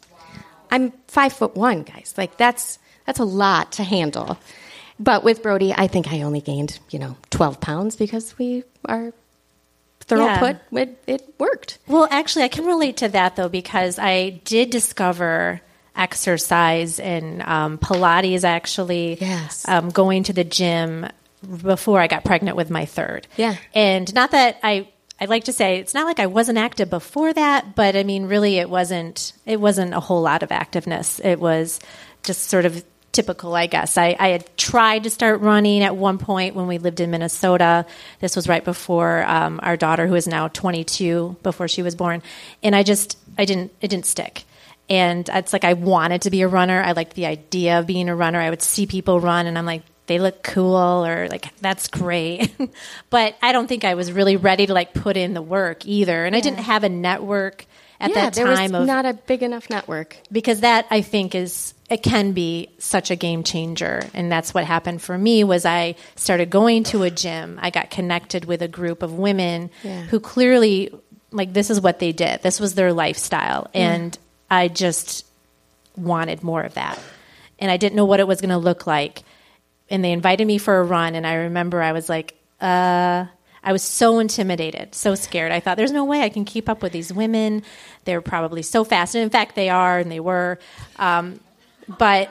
I'm 0.72 0.92
five 1.08 1.34
foot 1.34 1.56
one, 1.56 1.84
guys. 1.84 2.14
Like 2.18 2.38
that's 2.38 2.80
that's 3.06 3.20
a 3.20 3.26
lot 3.26 3.74
to 3.74 3.84
handle. 3.84 4.38
But 5.00 5.24
with 5.24 5.42
Brody, 5.42 5.74
I 5.74 5.88
think 5.88 6.12
I 6.12 6.22
only 6.24 6.42
gained 6.42 6.80
you 6.90 7.00
know 7.00 7.16
12 7.30 7.60
pounds 7.62 7.96
because 7.96 8.38
we 8.38 8.64
are 8.86 9.14
thorough 10.02 10.26
Yeah. 10.26 10.40
put. 10.40 10.58
It, 10.78 11.04
it 11.08 11.34
worked. 11.40 11.78
Well, 11.88 12.08
actually, 12.12 12.44
I 12.46 12.50
can 12.50 12.66
relate 12.66 12.98
to 12.98 13.08
that 13.10 13.36
though 13.36 13.50
because 13.50 13.98
I 14.00 14.42
did 14.44 14.70
discover 14.70 15.62
exercise 15.96 17.00
and 17.00 17.42
um, 17.44 17.78
Pilates 17.78 18.44
actually. 18.44 19.18
Yes. 19.20 19.68
Um, 19.68 19.90
going 19.90 20.24
to 20.24 20.34
the 20.34 20.44
gym 20.44 21.08
before 21.62 22.00
I 22.02 22.08
got 22.08 22.26
pregnant 22.26 22.58
with 22.58 22.70
my 22.70 22.86
third. 22.86 23.28
Yeah. 23.38 23.56
And 23.74 24.14
not 24.14 24.32
that 24.32 24.60
I. 24.64 24.90
I 25.22 25.26
like 25.26 25.46
to 25.46 25.54
say 25.54 25.80
it's 25.80 25.94
not 25.94 26.06
like 26.06 26.20
I 26.20 26.28
wasn't 26.28 26.58
active 26.58 26.90
before 26.90 27.34
that, 27.34 27.76
but 27.76 27.96
I 27.96 28.04
mean, 28.04 28.26
really, 28.26 28.58
it 28.58 28.70
wasn't. 28.70 29.34
It 29.46 29.60
wasn't 29.60 29.94
a 29.94 30.00
whole 30.00 30.22
lot 30.22 30.44
of 30.44 30.50
activeness. 30.50 31.24
It 31.24 31.40
was 31.40 31.80
just 32.24 32.44
sort 32.44 32.66
of 32.66 32.84
typical, 33.12 33.56
I 33.56 33.68
guess. 33.68 33.98
I, 33.98 34.16
I 34.20 34.30
had 34.30 34.58
tried 34.58 35.04
to 35.04 35.10
start 35.10 35.42
running 35.42 35.84
at 35.84 35.96
one 35.96 36.20
point 36.20 36.56
when 36.56 36.68
we 36.68 36.78
lived 36.78 37.00
in 37.00 37.12
Minnesota. 37.12 37.86
This 38.20 38.36
was 38.36 38.48
right 38.48 38.64
before 38.64 39.26
um, 39.26 39.60
our 39.64 39.76
daughter, 39.76 40.08
who 40.08 40.16
is 40.16 40.28
now 40.28 40.48
22, 40.48 41.38
before 41.44 41.68
she 41.68 41.82
was 41.82 41.96
born, 41.96 42.22
and 42.64 42.76
I 42.76 42.84
just 42.84 43.18
I 43.38 43.46
didn't 43.46 43.74
it 43.82 43.90
didn't 43.90 44.06
stick. 44.06 44.44
And 44.90 45.30
it's 45.30 45.54
like 45.54 45.66
I 45.66 45.74
wanted 45.74 46.24
to 46.24 46.32
be 46.32 46.42
a 46.42 46.48
runner. 46.48 46.82
I 46.82 46.94
liked 46.94 47.14
the 47.14 47.28
idea 47.28 47.78
of 47.78 47.86
being 47.86 48.10
a 48.10 48.16
runner. 48.16 48.40
I 48.40 48.50
would 48.50 48.62
see 48.62 48.88
people 48.88 49.20
run, 49.20 49.46
and 49.46 49.58
I'm 49.58 49.66
like, 49.66 49.84
they 50.10 50.20
look 50.20 50.44
cool, 50.44 51.06
or 51.06 51.30
like 51.30 51.58
that's 51.62 51.88
great. 51.88 52.54
but 53.10 53.38
I 53.42 53.54
don't 53.54 53.68
think 53.68 53.86
I 53.86 53.94
was 53.94 54.12
really 54.12 54.36
ready 54.36 54.66
to 54.68 54.74
like 54.74 54.94
put 54.94 55.16
in 55.16 55.34
the 55.34 55.42
work 55.42 55.86
either. 55.86 56.26
And 56.26 56.34
yeah. 56.34 56.40
I 56.40 56.42
didn't 56.42 56.60
have 56.60 56.84
a 56.84 56.90
network 56.90 57.66
at 58.02 58.10
yeah, 58.10 58.16
that 58.16 58.34
time. 58.34 58.44
There 58.44 58.52
was 58.52 58.82
of, 58.82 58.88
not 58.88 59.06
a 59.06 59.14
big 59.14 59.42
enough 59.42 59.70
network 59.70 60.18
because 60.30 60.60
that 60.60 60.86
I 60.92 61.02
think 61.02 61.34
is 61.34 61.74
it 61.90 62.04
can 62.04 62.34
be 62.34 62.70
such 62.78 63.10
a 63.10 63.16
game 63.16 63.44
changer 63.44 64.02
and 64.14 64.30
that's 64.32 64.54
what 64.54 64.64
happened 64.64 65.02
for 65.02 65.18
me 65.18 65.44
was 65.44 65.66
i 65.66 65.96
started 66.16 66.52
going 66.52 66.84
to 66.84 67.02
a 67.02 67.10
gym 67.10 67.58
i 67.64 67.72
got 67.72 67.90
connected 67.90 68.46
with 68.46 68.62
a 68.62 68.68
group 68.68 69.02
of 69.02 69.14
women 69.14 69.72
yeah. 69.82 70.04
who 70.04 70.20
clearly 70.20 70.94
like 71.32 71.52
this 71.52 71.72
is 71.72 71.82
what 71.82 71.98
they 71.98 72.12
did 72.12 72.44
this 72.44 72.60
was 72.60 72.76
their 72.76 72.94
lifestyle 72.94 73.72
and 73.74 74.20
I 74.50 74.68
just 74.68 75.26
wanted 75.96 76.44
more 76.44 76.64
of 76.64 76.74
that. 76.74 77.00
And 77.60 77.70
I 77.70 77.78
didn't 77.78 77.96
know 77.96 78.06
what 78.06 78.20
it 78.20 78.28
was 78.28 78.42
going 78.42 78.50
to 78.50 78.58
look 78.58 78.88
like. 78.88 79.24
And 79.90 80.04
they 80.04 80.12
invited 80.12 80.46
me 80.46 80.58
for 80.58 80.80
a 80.80 80.84
run. 80.84 81.16
And 81.16 81.26
I 81.26 81.36
remember 81.36 81.82
I 81.82 81.92
was 81.92 82.10
like, 82.10 82.36
uh, 82.62 83.26
I 83.64 83.72
was 83.72 83.84
so 83.84 84.20
intimidated, 84.20 84.96
so 84.96 85.16
scared. 85.16 85.52
I 85.52 85.60
thought, 85.60 85.78
there's 85.78 85.92
no 85.92 86.06
way 86.06 86.22
I 86.22 86.30
can 86.30 86.46
keep 86.46 86.70
up 86.70 86.82
with 86.82 86.94
these 86.94 87.12
women. 87.12 87.64
They're 88.06 88.22
probably 88.22 88.62
so 88.62 88.84
fast. 88.84 89.16
And 89.16 89.24
in 89.24 89.30
fact, 89.30 89.56
they 89.56 89.70
are, 89.70 90.00
and 90.00 90.12
they 90.12 90.20
were. 90.20 90.60
Um, 90.98 91.40
but 91.98 92.30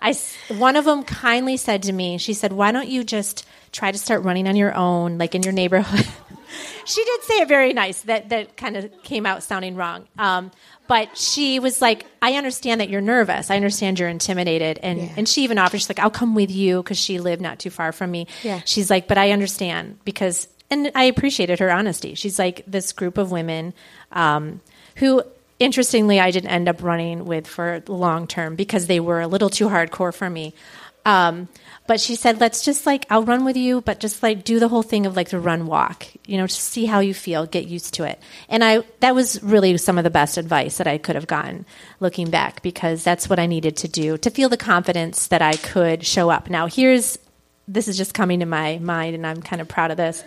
I, 0.00 0.14
one 0.48 0.76
of 0.76 0.84
them 0.84 1.02
kindly 1.02 1.56
said 1.56 1.82
to 1.84 1.92
me, 1.92 2.18
she 2.18 2.34
said, 2.34 2.52
why 2.52 2.72
don't 2.72 2.88
you 2.88 3.04
just 3.04 3.46
try 3.72 3.90
to 3.90 3.98
start 3.98 4.22
running 4.22 4.46
on 4.46 4.56
your 4.56 4.74
own, 4.74 5.18
like 5.18 5.34
in 5.34 5.42
your 5.42 5.52
neighborhood? 5.52 6.06
she 6.84 7.04
did 7.04 7.22
say 7.22 7.34
it 7.40 7.48
very 7.48 7.72
nice. 7.72 8.02
That 8.02 8.28
that 8.30 8.56
kind 8.56 8.76
of 8.76 9.02
came 9.02 9.26
out 9.26 9.42
sounding 9.42 9.76
wrong. 9.76 10.06
Um, 10.18 10.50
but 10.90 11.16
she 11.16 11.60
was 11.60 11.80
like, 11.80 12.04
I 12.20 12.34
understand 12.34 12.80
that 12.80 12.88
you're 12.88 13.00
nervous. 13.00 13.48
I 13.48 13.54
understand 13.54 14.00
you're 14.00 14.08
intimidated. 14.08 14.80
And, 14.82 14.98
yeah. 14.98 15.12
and 15.16 15.28
she 15.28 15.44
even 15.44 15.56
offered, 15.56 15.78
she's 15.78 15.88
like, 15.88 16.00
I'll 16.00 16.10
come 16.10 16.34
with 16.34 16.50
you 16.50 16.82
because 16.82 16.98
she 16.98 17.20
lived 17.20 17.40
not 17.40 17.60
too 17.60 17.70
far 17.70 17.92
from 17.92 18.10
me. 18.10 18.26
Yeah. 18.42 18.60
She's 18.64 18.90
like, 18.90 19.06
but 19.06 19.16
I 19.16 19.30
understand 19.30 20.00
because, 20.04 20.48
and 20.68 20.90
I 20.96 21.04
appreciated 21.04 21.60
her 21.60 21.70
honesty. 21.70 22.16
She's 22.16 22.40
like, 22.40 22.64
this 22.66 22.92
group 22.92 23.18
of 23.18 23.30
women 23.30 23.72
um, 24.10 24.62
who, 24.96 25.22
interestingly, 25.60 26.18
I 26.18 26.32
didn't 26.32 26.50
end 26.50 26.68
up 26.68 26.82
running 26.82 27.24
with 27.24 27.46
for 27.46 27.84
long 27.86 28.26
term 28.26 28.56
because 28.56 28.88
they 28.88 28.98
were 28.98 29.20
a 29.20 29.28
little 29.28 29.48
too 29.48 29.68
hardcore 29.68 30.12
for 30.12 30.28
me. 30.28 30.54
Um, 31.04 31.48
but 31.86 32.00
she 32.00 32.14
said, 32.14 32.40
let's 32.40 32.64
just 32.64 32.86
like, 32.86 33.04
I'll 33.10 33.24
run 33.24 33.44
with 33.44 33.56
you, 33.56 33.80
but 33.80 33.98
just 33.98 34.22
like 34.22 34.44
do 34.44 34.60
the 34.60 34.68
whole 34.68 34.82
thing 34.82 35.06
of 35.06 35.16
like 35.16 35.30
the 35.30 35.40
run 35.40 35.66
walk, 35.66 36.06
you 36.24 36.36
know, 36.36 36.46
just 36.46 36.60
see 36.60 36.86
how 36.86 37.00
you 37.00 37.14
feel, 37.14 37.46
get 37.46 37.66
used 37.66 37.94
to 37.94 38.04
it. 38.04 38.20
And 38.48 38.62
I, 38.62 38.84
that 39.00 39.14
was 39.14 39.42
really 39.42 39.76
some 39.76 39.98
of 39.98 40.04
the 40.04 40.10
best 40.10 40.38
advice 40.38 40.78
that 40.78 40.86
I 40.86 40.98
could 40.98 41.16
have 41.16 41.26
gotten 41.26 41.66
looking 41.98 42.30
back 42.30 42.62
because 42.62 43.02
that's 43.02 43.28
what 43.28 43.40
I 43.40 43.46
needed 43.46 43.76
to 43.78 43.88
do 43.88 44.18
to 44.18 44.30
feel 44.30 44.48
the 44.48 44.56
confidence 44.56 45.26
that 45.28 45.42
I 45.42 45.56
could 45.56 46.06
show 46.06 46.30
up. 46.30 46.48
Now, 46.48 46.66
here's, 46.66 47.18
this 47.66 47.88
is 47.88 47.96
just 47.96 48.14
coming 48.14 48.40
to 48.40 48.46
my 48.46 48.78
mind 48.78 49.16
and 49.16 49.26
I'm 49.26 49.42
kind 49.42 49.60
of 49.60 49.66
proud 49.66 49.90
of 49.90 49.96
this. 49.96 50.22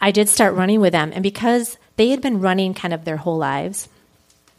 I 0.00 0.10
did 0.10 0.28
start 0.28 0.54
running 0.54 0.80
with 0.80 0.92
them. 0.92 1.12
And 1.14 1.22
because 1.22 1.78
they 1.96 2.08
had 2.08 2.22
been 2.22 2.40
running 2.40 2.74
kind 2.74 2.92
of 2.92 3.04
their 3.04 3.18
whole 3.18 3.38
lives, 3.38 3.88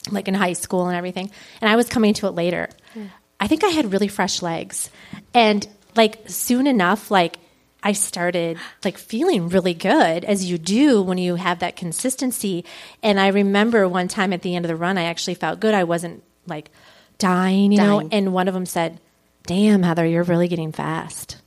like 0.10 0.28
in 0.28 0.34
high 0.34 0.54
school 0.54 0.88
and 0.88 0.96
everything, 0.96 1.32
and 1.60 1.70
I 1.70 1.76
was 1.76 1.90
coming 1.90 2.14
to 2.16 2.28
it 2.28 2.32
later. 2.32 2.70
Yeah. 2.96 3.08
I 3.40 3.48
think 3.48 3.64
I 3.64 3.70
had 3.70 3.92
really 3.92 4.08
fresh 4.08 4.42
legs. 4.42 4.90
And 5.34 5.68
like 5.96 6.30
soon 6.30 6.68
enough, 6.68 7.12
like 7.12 7.38
I 7.84 7.92
started 7.92 8.58
like 8.84 8.98
feeling 8.98 9.50
really 9.50 9.74
good 9.74 10.26
as 10.26 10.50
you 10.50 10.58
do 10.58 11.02
when 11.02 11.18
you 11.18 11.36
have 11.36 11.60
that 11.60 11.76
consistency. 11.76 12.66
And 13.04 13.20
I 13.20 13.28
remember 13.28 13.88
one 13.88 14.08
time 14.08 14.34
at 14.34 14.42
the 14.42 14.56
end 14.56 14.66
of 14.66 14.70
the 14.70 14.76
run, 14.76 14.98
I 14.98 15.04
actually 15.04 15.36
felt 15.36 15.60
good. 15.60 15.74
I 15.74 15.84
wasn't 15.84 16.24
like 16.48 16.72
dying, 17.18 17.72
you 17.72 17.78
dying. 17.78 17.90
know. 17.90 18.10
And 18.12 18.34
one 18.34 18.48
of 18.48 18.54
them 18.54 18.66
said, 18.66 19.00
"Damn, 19.46 19.84
Heather, 19.84 20.06
you're 20.06 20.24
really 20.24 20.48
getting 20.48 20.72
fast." 20.72 21.38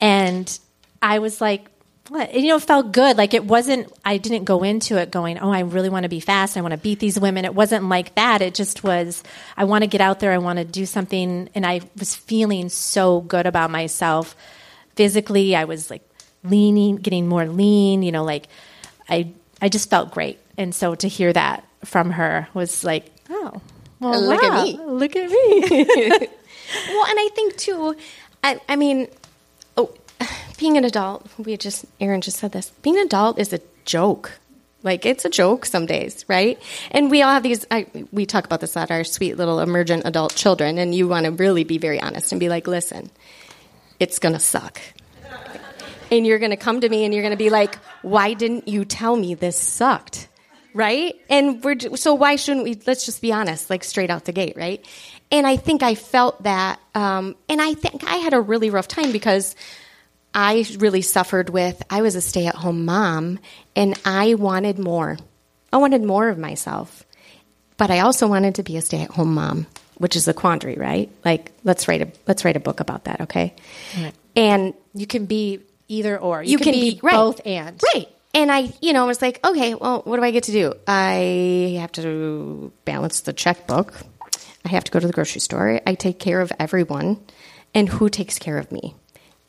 And 0.00 0.58
I 1.00 1.18
was 1.18 1.40
like, 1.40 1.66
what? 2.12 2.34
you 2.34 2.48
know, 2.48 2.56
it 2.56 2.62
felt 2.62 2.92
good. 2.92 3.16
Like 3.16 3.34
it 3.34 3.44
wasn't, 3.44 3.92
I 4.04 4.18
didn't 4.18 4.44
go 4.44 4.62
into 4.62 4.98
it 4.98 5.10
going, 5.10 5.38
oh, 5.38 5.50
I 5.50 5.60
really 5.60 5.88
want 5.88 6.02
to 6.02 6.08
be 6.08 6.20
fast. 6.20 6.56
I 6.56 6.60
want 6.60 6.72
to 6.72 6.78
beat 6.78 6.98
these 6.98 7.18
women. 7.18 7.44
It 7.44 7.54
wasn't 7.54 7.88
like 7.88 8.14
that. 8.16 8.42
It 8.42 8.54
just 8.54 8.84
was, 8.84 9.22
I 9.56 9.64
want 9.64 9.82
to 9.82 9.88
get 9.88 10.00
out 10.00 10.20
there. 10.20 10.32
I 10.32 10.38
want 10.38 10.58
to 10.58 10.64
do 10.64 10.84
something. 10.84 11.48
And 11.54 11.64
I 11.64 11.80
was 11.98 12.14
feeling 12.14 12.68
so 12.68 13.20
good 13.22 13.46
about 13.46 13.70
myself. 13.70 14.36
Physically, 14.94 15.56
I 15.56 15.64
was 15.64 15.90
like 15.90 16.02
leaning, 16.44 16.96
getting 16.96 17.28
more 17.28 17.46
lean, 17.46 18.02
you 18.02 18.12
know, 18.12 18.24
like 18.24 18.48
I, 19.08 19.32
I 19.60 19.68
just 19.68 19.88
felt 19.88 20.10
great. 20.10 20.38
And 20.58 20.74
so 20.74 20.94
to 20.94 21.08
hear 21.08 21.32
that 21.32 21.64
from 21.84 22.10
her 22.10 22.48
was 22.52 22.84
like, 22.84 23.06
oh, 23.30 23.60
well, 24.00 24.20
look 24.20 24.42
wow, 24.42 24.58
at 24.58 24.64
me. 24.64 24.78
Look 24.84 25.16
at 25.16 25.30
me. 25.30 25.62
well, 25.88 27.06
and 27.06 27.18
I 27.18 27.30
think 27.34 27.56
too, 27.56 27.96
I, 28.44 28.60
I 28.68 28.76
mean, 28.76 29.08
being 30.62 30.76
an 30.76 30.84
adult, 30.84 31.26
we 31.38 31.56
just, 31.56 31.84
Aaron 32.00 32.20
just 32.20 32.36
said 32.36 32.52
this, 32.52 32.70
being 32.82 32.96
an 32.96 33.06
adult 33.06 33.36
is 33.36 33.52
a 33.52 33.58
joke. 33.84 34.38
Like 34.84 35.04
it's 35.04 35.24
a 35.24 35.28
joke 35.28 35.66
some 35.66 35.86
days, 35.86 36.24
right? 36.28 36.56
And 36.92 37.10
we 37.10 37.20
all 37.20 37.32
have 37.32 37.42
these. 37.42 37.66
I, 37.68 37.86
we 38.12 38.26
talk 38.26 38.44
about 38.44 38.60
this 38.60 38.76
at 38.76 38.92
our 38.92 39.02
sweet 39.02 39.36
little 39.36 39.58
emergent 39.58 40.02
adult 40.04 40.36
children, 40.36 40.78
and 40.78 40.94
you 40.94 41.08
want 41.08 41.26
to 41.26 41.32
really 41.32 41.64
be 41.64 41.78
very 41.78 42.00
honest 42.00 42.32
and 42.32 42.40
be 42.40 42.48
like, 42.48 42.66
"Listen, 42.66 43.10
it's 44.00 44.18
gonna 44.18 44.40
suck," 44.40 44.80
and 46.10 46.26
you're 46.26 46.40
gonna 46.40 46.56
come 46.56 46.80
to 46.80 46.88
me 46.88 47.04
and 47.04 47.14
you're 47.14 47.22
gonna 47.22 47.36
be 47.36 47.50
like, 47.50 47.76
"Why 48.02 48.34
didn't 48.34 48.66
you 48.66 48.84
tell 48.84 49.16
me 49.16 49.34
this 49.34 49.56
sucked?" 49.56 50.28
Right? 50.74 51.14
And 51.30 51.62
we're 51.62 51.78
so 51.94 52.14
why 52.14 52.34
shouldn't 52.34 52.64
we? 52.64 52.76
Let's 52.84 53.06
just 53.06 53.22
be 53.22 53.32
honest, 53.32 53.70
like 53.70 53.84
straight 53.84 54.10
out 54.10 54.24
the 54.24 54.32
gate, 54.32 54.56
right? 54.56 54.84
And 55.30 55.46
I 55.46 55.56
think 55.56 55.84
I 55.84 55.94
felt 55.94 56.42
that, 56.42 56.80
um, 56.96 57.36
and 57.48 57.62
I 57.62 57.74
think 57.74 58.02
I 58.04 58.16
had 58.16 58.34
a 58.34 58.40
really 58.40 58.70
rough 58.70 58.88
time 58.88 59.12
because 59.12 59.54
I 60.34 60.66
really 60.78 61.02
suffered 61.02 61.50
with 61.50 61.82
I 61.90 62.02
was 62.02 62.14
a 62.14 62.20
stay 62.20 62.46
at 62.46 62.54
home 62.54 62.84
mom 62.84 63.38
and 63.76 63.98
I 64.04 64.34
wanted 64.34 64.78
more. 64.78 65.18
I 65.72 65.76
wanted 65.78 66.02
more 66.02 66.28
of 66.28 66.38
myself. 66.38 67.04
But 67.76 67.90
I 67.90 68.00
also 68.00 68.28
wanted 68.28 68.56
to 68.56 68.62
be 68.62 68.76
a 68.76 68.82
stay 68.82 69.02
at 69.02 69.10
home 69.10 69.34
mom, 69.34 69.66
which 69.96 70.14
is 70.14 70.28
a 70.28 70.34
quandary, 70.34 70.76
right? 70.76 71.10
Like 71.24 71.52
let's 71.64 71.88
write 71.88 72.02
a 72.02 72.08
let's 72.26 72.44
write 72.44 72.56
a 72.56 72.60
book 72.60 72.80
about 72.80 73.04
that, 73.04 73.22
okay? 73.22 73.54
Right. 73.98 74.12
And 74.36 74.74
you 74.94 75.06
can 75.06 75.26
be 75.26 75.60
either 75.88 76.18
or. 76.18 76.42
You, 76.42 76.52
you 76.52 76.58
can, 76.58 76.72
can, 76.72 76.72
be, 76.74 76.94
be 76.94 77.00
right. 77.02 77.12
both 77.12 77.46
and. 77.46 77.80
Right. 77.94 78.08
And 78.34 78.50
I, 78.50 78.72
you 78.80 78.92
know, 78.94 79.04
I 79.04 79.06
was 79.06 79.20
like, 79.20 79.44
okay, 79.44 79.74
well, 79.74 80.00
what 80.04 80.16
do 80.16 80.22
I 80.22 80.30
get 80.30 80.44
to 80.44 80.52
do? 80.52 80.72
I 80.86 81.76
have 81.80 81.92
to 81.92 82.72
balance 82.84 83.20
the 83.20 83.32
checkbook. 83.32 83.92
I 84.64 84.68
have 84.68 84.84
to 84.84 84.92
go 84.92 85.00
to 85.00 85.06
the 85.06 85.12
grocery 85.12 85.40
store. 85.40 85.80
I 85.86 85.94
take 85.94 86.18
care 86.18 86.40
of 86.40 86.50
everyone. 86.58 87.20
And 87.74 87.88
who 87.88 88.08
takes 88.08 88.38
care 88.38 88.58
of 88.58 88.70
me? 88.70 88.94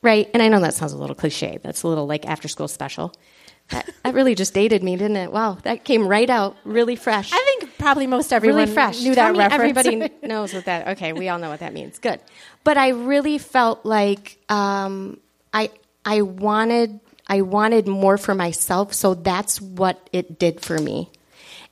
Right. 0.03 0.29
And 0.33 0.43
I 0.43 0.49
know 0.49 0.59
that 0.59 0.75
sounds 0.75 0.93
a 0.93 0.97
little 0.97 1.15
cliche. 1.15 1.59
That's 1.63 1.81
a 1.81 1.87
little 1.87 2.05
like 2.05 2.27
after 2.27 2.47
school 2.47 2.67
special. 2.67 3.13
That, 3.69 3.89
that 4.03 4.13
really 4.13 4.35
just 4.35 4.53
dated 4.53 4.83
me, 4.83 4.97
didn't 4.97 5.15
it? 5.15 5.31
Wow, 5.31 5.57
that 5.63 5.85
came 5.85 6.05
right 6.05 6.29
out 6.29 6.57
really 6.65 6.97
fresh. 6.97 7.31
I 7.31 7.57
think 7.59 7.77
probably 7.77 8.07
most 8.07 8.33
everyone 8.33 8.59
really 8.59 8.73
fresh. 8.73 9.01
knew 9.01 9.15
Tell 9.15 9.33
that 9.33 9.39
reference. 9.39 9.77
Everybody 9.77 10.13
knows 10.27 10.53
what 10.53 10.65
that. 10.65 10.89
Okay, 10.89 11.13
we 11.13 11.29
all 11.29 11.39
know 11.39 11.49
what 11.49 11.61
that 11.61 11.73
means. 11.73 11.97
Good, 11.97 12.19
but 12.65 12.77
I 12.77 12.89
really 12.89 13.37
felt 13.37 13.85
like 13.85 14.37
um, 14.49 15.17
I 15.53 15.71
I 16.03 16.23
wanted 16.23 16.99
I 17.27 17.41
wanted 17.41 17.87
more 17.87 18.17
for 18.17 18.35
myself, 18.35 18.93
so 18.93 19.13
that's 19.13 19.61
what 19.61 20.09
it 20.11 20.37
did 20.37 20.59
for 20.59 20.77
me. 20.77 21.09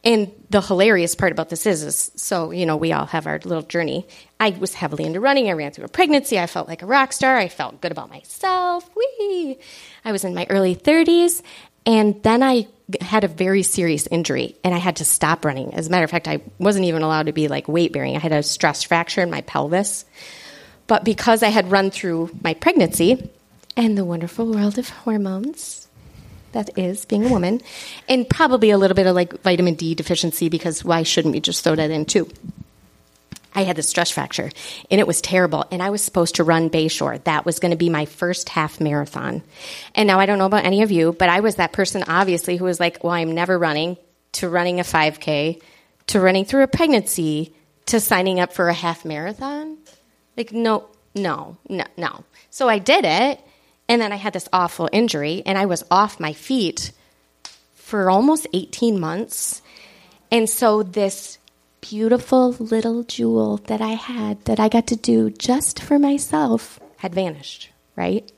And 0.03 0.31
the 0.49 0.61
hilarious 0.61 1.13
part 1.13 1.31
about 1.31 1.49
this 1.49 1.67
is, 1.67 1.83
is 1.83 2.11
so, 2.15 2.49
you 2.49 2.65
know, 2.65 2.75
we 2.75 2.91
all 2.91 3.05
have 3.05 3.27
our 3.27 3.39
little 3.43 3.61
journey. 3.61 4.07
I 4.39 4.49
was 4.49 4.73
heavily 4.73 5.03
into 5.03 5.19
running. 5.19 5.47
I 5.47 5.53
ran 5.53 5.71
through 5.71 5.85
a 5.85 5.89
pregnancy. 5.89 6.39
I 6.39 6.47
felt 6.47 6.67
like 6.67 6.81
a 6.81 6.87
rock 6.87 7.13
star. 7.13 7.37
I 7.37 7.47
felt 7.47 7.81
good 7.81 7.91
about 7.91 8.09
myself. 8.09 8.89
Whee! 8.95 9.59
I 10.03 10.11
was 10.11 10.23
in 10.23 10.33
my 10.33 10.47
early 10.49 10.75
30s. 10.75 11.43
And 11.85 12.21
then 12.23 12.41
I 12.41 12.67
had 12.99 13.23
a 13.23 13.27
very 13.27 13.63
serious 13.63 14.07
injury 14.07 14.55
and 14.63 14.73
I 14.73 14.77
had 14.77 14.97
to 14.97 15.05
stop 15.05 15.45
running. 15.45 15.73
As 15.73 15.87
a 15.87 15.89
matter 15.91 16.03
of 16.03 16.11
fact, 16.11 16.27
I 16.27 16.41
wasn't 16.59 16.85
even 16.85 17.03
allowed 17.03 17.27
to 17.27 17.31
be 17.31 17.47
like 17.47 17.67
weight 17.67 17.93
bearing. 17.93 18.15
I 18.15 18.19
had 18.19 18.31
a 18.31 18.43
stress 18.43 18.83
fracture 18.83 19.21
in 19.21 19.29
my 19.29 19.41
pelvis. 19.41 20.05
But 20.87 21.03
because 21.03 21.43
I 21.43 21.49
had 21.49 21.71
run 21.71 21.91
through 21.91 22.31
my 22.43 22.53
pregnancy 22.53 23.29
and 23.77 23.97
the 23.97 24.05
wonderful 24.05 24.45
world 24.45 24.77
of 24.77 24.89
hormones, 24.89 25.80
that 26.53 26.77
is 26.77 27.05
being 27.05 27.25
a 27.25 27.29
woman, 27.29 27.61
and 28.07 28.29
probably 28.29 28.69
a 28.71 28.77
little 28.77 28.95
bit 28.95 29.07
of 29.07 29.15
like 29.15 29.41
vitamin 29.41 29.75
D 29.75 29.95
deficiency 29.95 30.49
because 30.49 30.83
why 30.83 31.03
shouldn't 31.03 31.33
we 31.33 31.39
just 31.39 31.63
throw 31.63 31.75
that 31.75 31.91
in 31.91 32.05
too? 32.05 32.29
I 33.53 33.63
had 33.63 33.75
the 33.75 33.83
stress 33.83 34.11
fracture 34.11 34.49
and 34.89 35.01
it 35.01 35.07
was 35.07 35.19
terrible. 35.19 35.65
And 35.71 35.83
I 35.83 35.89
was 35.89 36.01
supposed 36.01 36.35
to 36.35 36.43
run 36.43 36.69
Bayshore. 36.69 37.23
That 37.25 37.45
was 37.45 37.59
going 37.59 37.71
to 37.71 37.77
be 37.77 37.89
my 37.89 38.05
first 38.05 38.49
half 38.49 38.79
marathon. 38.79 39.43
And 39.93 40.07
now 40.07 40.19
I 40.19 40.25
don't 40.25 40.37
know 40.37 40.45
about 40.45 40.63
any 40.63 40.83
of 40.83 40.91
you, 40.91 41.11
but 41.11 41.29
I 41.29 41.41
was 41.41 41.55
that 41.55 41.73
person 41.73 42.03
obviously 42.07 42.57
who 42.57 42.65
was 42.65 42.79
like, 42.79 43.03
well, 43.03 43.13
I'm 43.13 43.33
never 43.33 43.59
running 43.59 43.97
to 44.33 44.47
running 44.47 44.79
a 44.79 44.83
5K 44.83 45.61
to 46.07 46.19
running 46.19 46.45
through 46.45 46.63
a 46.63 46.67
pregnancy 46.67 47.53
to 47.87 47.99
signing 47.99 48.39
up 48.39 48.53
for 48.53 48.69
a 48.69 48.73
half 48.73 49.03
marathon. 49.03 49.77
Like, 50.37 50.53
no, 50.53 50.87
no, 51.13 51.57
no, 51.67 51.83
no. 51.97 52.23
So 52.49 52.69
I 52.69 52.79
did 52.79 53.03
it, 53.05 53.41
and 53.91 54.01
then 54.01 54.13
I 54.13 54.15
had 54.15 54.31
this 54.31 54.47
awful 54.53 54.87
injury, 54.93 55.43
and 55.45 55.57
I 55.57 55.65
was 55.65 55.83
off 55.91 56.17
my 56.17 56.31
feet 56.31 56.93
for 57.73 58.09
almost 58.09 58.47
18 58.53 58.97
months. 58.97 59.61
And 60.31 60.49
so 60.49 60.81
this 60.81 61.37
beautiful 61.81 62.51
little 62.53 63.03
jewel 63.03 63.57
that 63.67 63.81
I 63.81 63.95
had 63.95 64.45
that 64.45 64.61
I 64.61 64.69
got 64.69 64.87
to 64.87 64.95
do 64.95 65.29
just 65.29 65.81
for 65.81 65.99
myself 65.99 66.79
had 66.99 67.13
vanished, 67.13 67.69
right? 67.97 68.31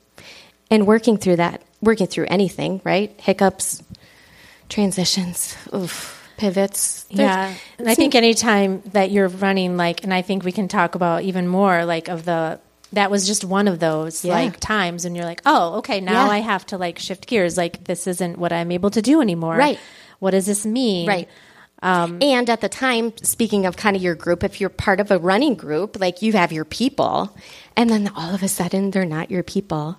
And 0.72 0.88
working 0.88 1.18
through 1.18 1.36
that, 1.36 1.62
working 1.80 2.08
through 2.08 2.26
anything, 2.30 2.80
right? 2.82 3.14
Hiccups, 3.20 3.80
transitions, 4.68 5.56
oof, 5.72 6.28
pivots. 6.36 7.06
Yeah. 7.10 7.54
And 7.78 7.88
I 7.88 7.94
think 7.94 8.16
anytime 8.16 8.82
that 8.86 9.12
you're 9.12 9.28
running, 9.28 9.76
like, 9.76 10.02
and 10.02 10.12
I 10.12 10.22
think 10.22 10.42
we 10.42 10.50
can 10.50 10.66
talk 10.66 10.96
about 10.96 11.22
even 11.22 11.46
more, 11.46 11.84
like, 11.84 12.08
of 12.08 12.24
the, 12.24 12.58
that 12.94 13.10
was 13.10 13.26
just 13.26 13.44
one 13.44 13.68
of 13.68 13.78
those 13.78 14.24
Yeah. 14.24 14.34
like 14.34 14.60
times 14.60 15.04
and 15.04 15.16
you're 15.16 15.24
like, 15.24 15.42
oh, 15.46 15.74
okay, 15.78 16.00
now 16.00 16.26
Yeah. 16.26 16.32
I 16.32 16.38
have 16.38 16.64
to 16.66 16.78
like 16.78 16.98
shift 16.98 17.26
gears. 17.26 17.56
Like, 17.56 17.84
this 17.84 18.06
isn't 18.06 18.38
what 18.38 18.52
I'm 18.52 18.70
able 18.72 18.90
to 18.90 19.02
do 19.02 19.20
anymore. 19.20 19.56
Right. 19.56 19.78
What 20.18 20.30
does 20.32 20.46
this 20.46 20.64
mean? 20.66 21.06
Right. 21.08 21.28
Um, 21.82 22.18
and 22.22 22.48
at 22.48 22.62
the 22.62 22.68
time, 22.70 23.12
speaking 23.22 23.66
of 23.66 23.76
kind 23.76 23.94
of 23.94 24.00
your 24.02 24.14
group, 24.14 24.42
if 24.42 24.58
you're 24.60 24.70
part 24.70 25.00
of 25.00 25.10
a 25.10 25.18
running 25.18 25.54
group, 25.54 26.00
like 26.00 26.22
you 26.22 26.32
have 26.32 26.50
your 26.50 26.64
people, 26.64 27.36
and 27.76 27.90
then 27.90 28.10
all 28.16 28.34
of 28.34 28.42
a 28.42 28.48
sudden 28.48 28.90
they're 28.90 29.04
not 29.04 29.30
your 29.30 29.42
people. 29.42 29.96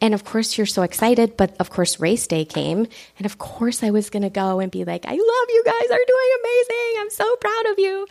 And 0.00 0.14
of 0.14 0.24
course, 0.24 0.56
you're 0.56 0.66
so 0.66 0.82
excited, 0.82 1.36
but 1.36 1.56
of 1.58 1.70
course, 1.70 1.98
race 1.98 2.26
day 2.26 2.44
came. 2.44 2.86
And 3.18 3.26
of 3.26 3.38
course, 3.38 3.82
I 3.82 3.90
was 3.90 4.10
going 4.10 4.22
to 4.22 4.30
go 4.30 4.60
and 4.60 4.70
be 4.70 4.84
like, 4.84 5.04
I 5.06 5.10
love 5.10 5.18
you 5.48 5.62
guys 5.64 5.90
are 5.90 6.04
doing 6.06 6.30
amazing. 6.40 7.00
I'm 7.00 7.10
so 7.10 7.36
proud 7.36 7.66
of 7.72 7.78
you. 7.78 8.06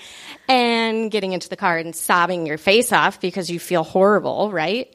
And 0.50 1.12
getting 1.12 1.34
into 1.34 1.50
the 1.50 1.56
car 1.56 1.78
and 1.78 1.96
sobbing 1.96 2.46
your 2.46 2.58
face 2.58 2.92
off 2.92 3.22
because 3.22 3.50
you 3.50 3.60
feel 3.60 3.84
horrible, 3.84 4.52
right? 4.52 4.94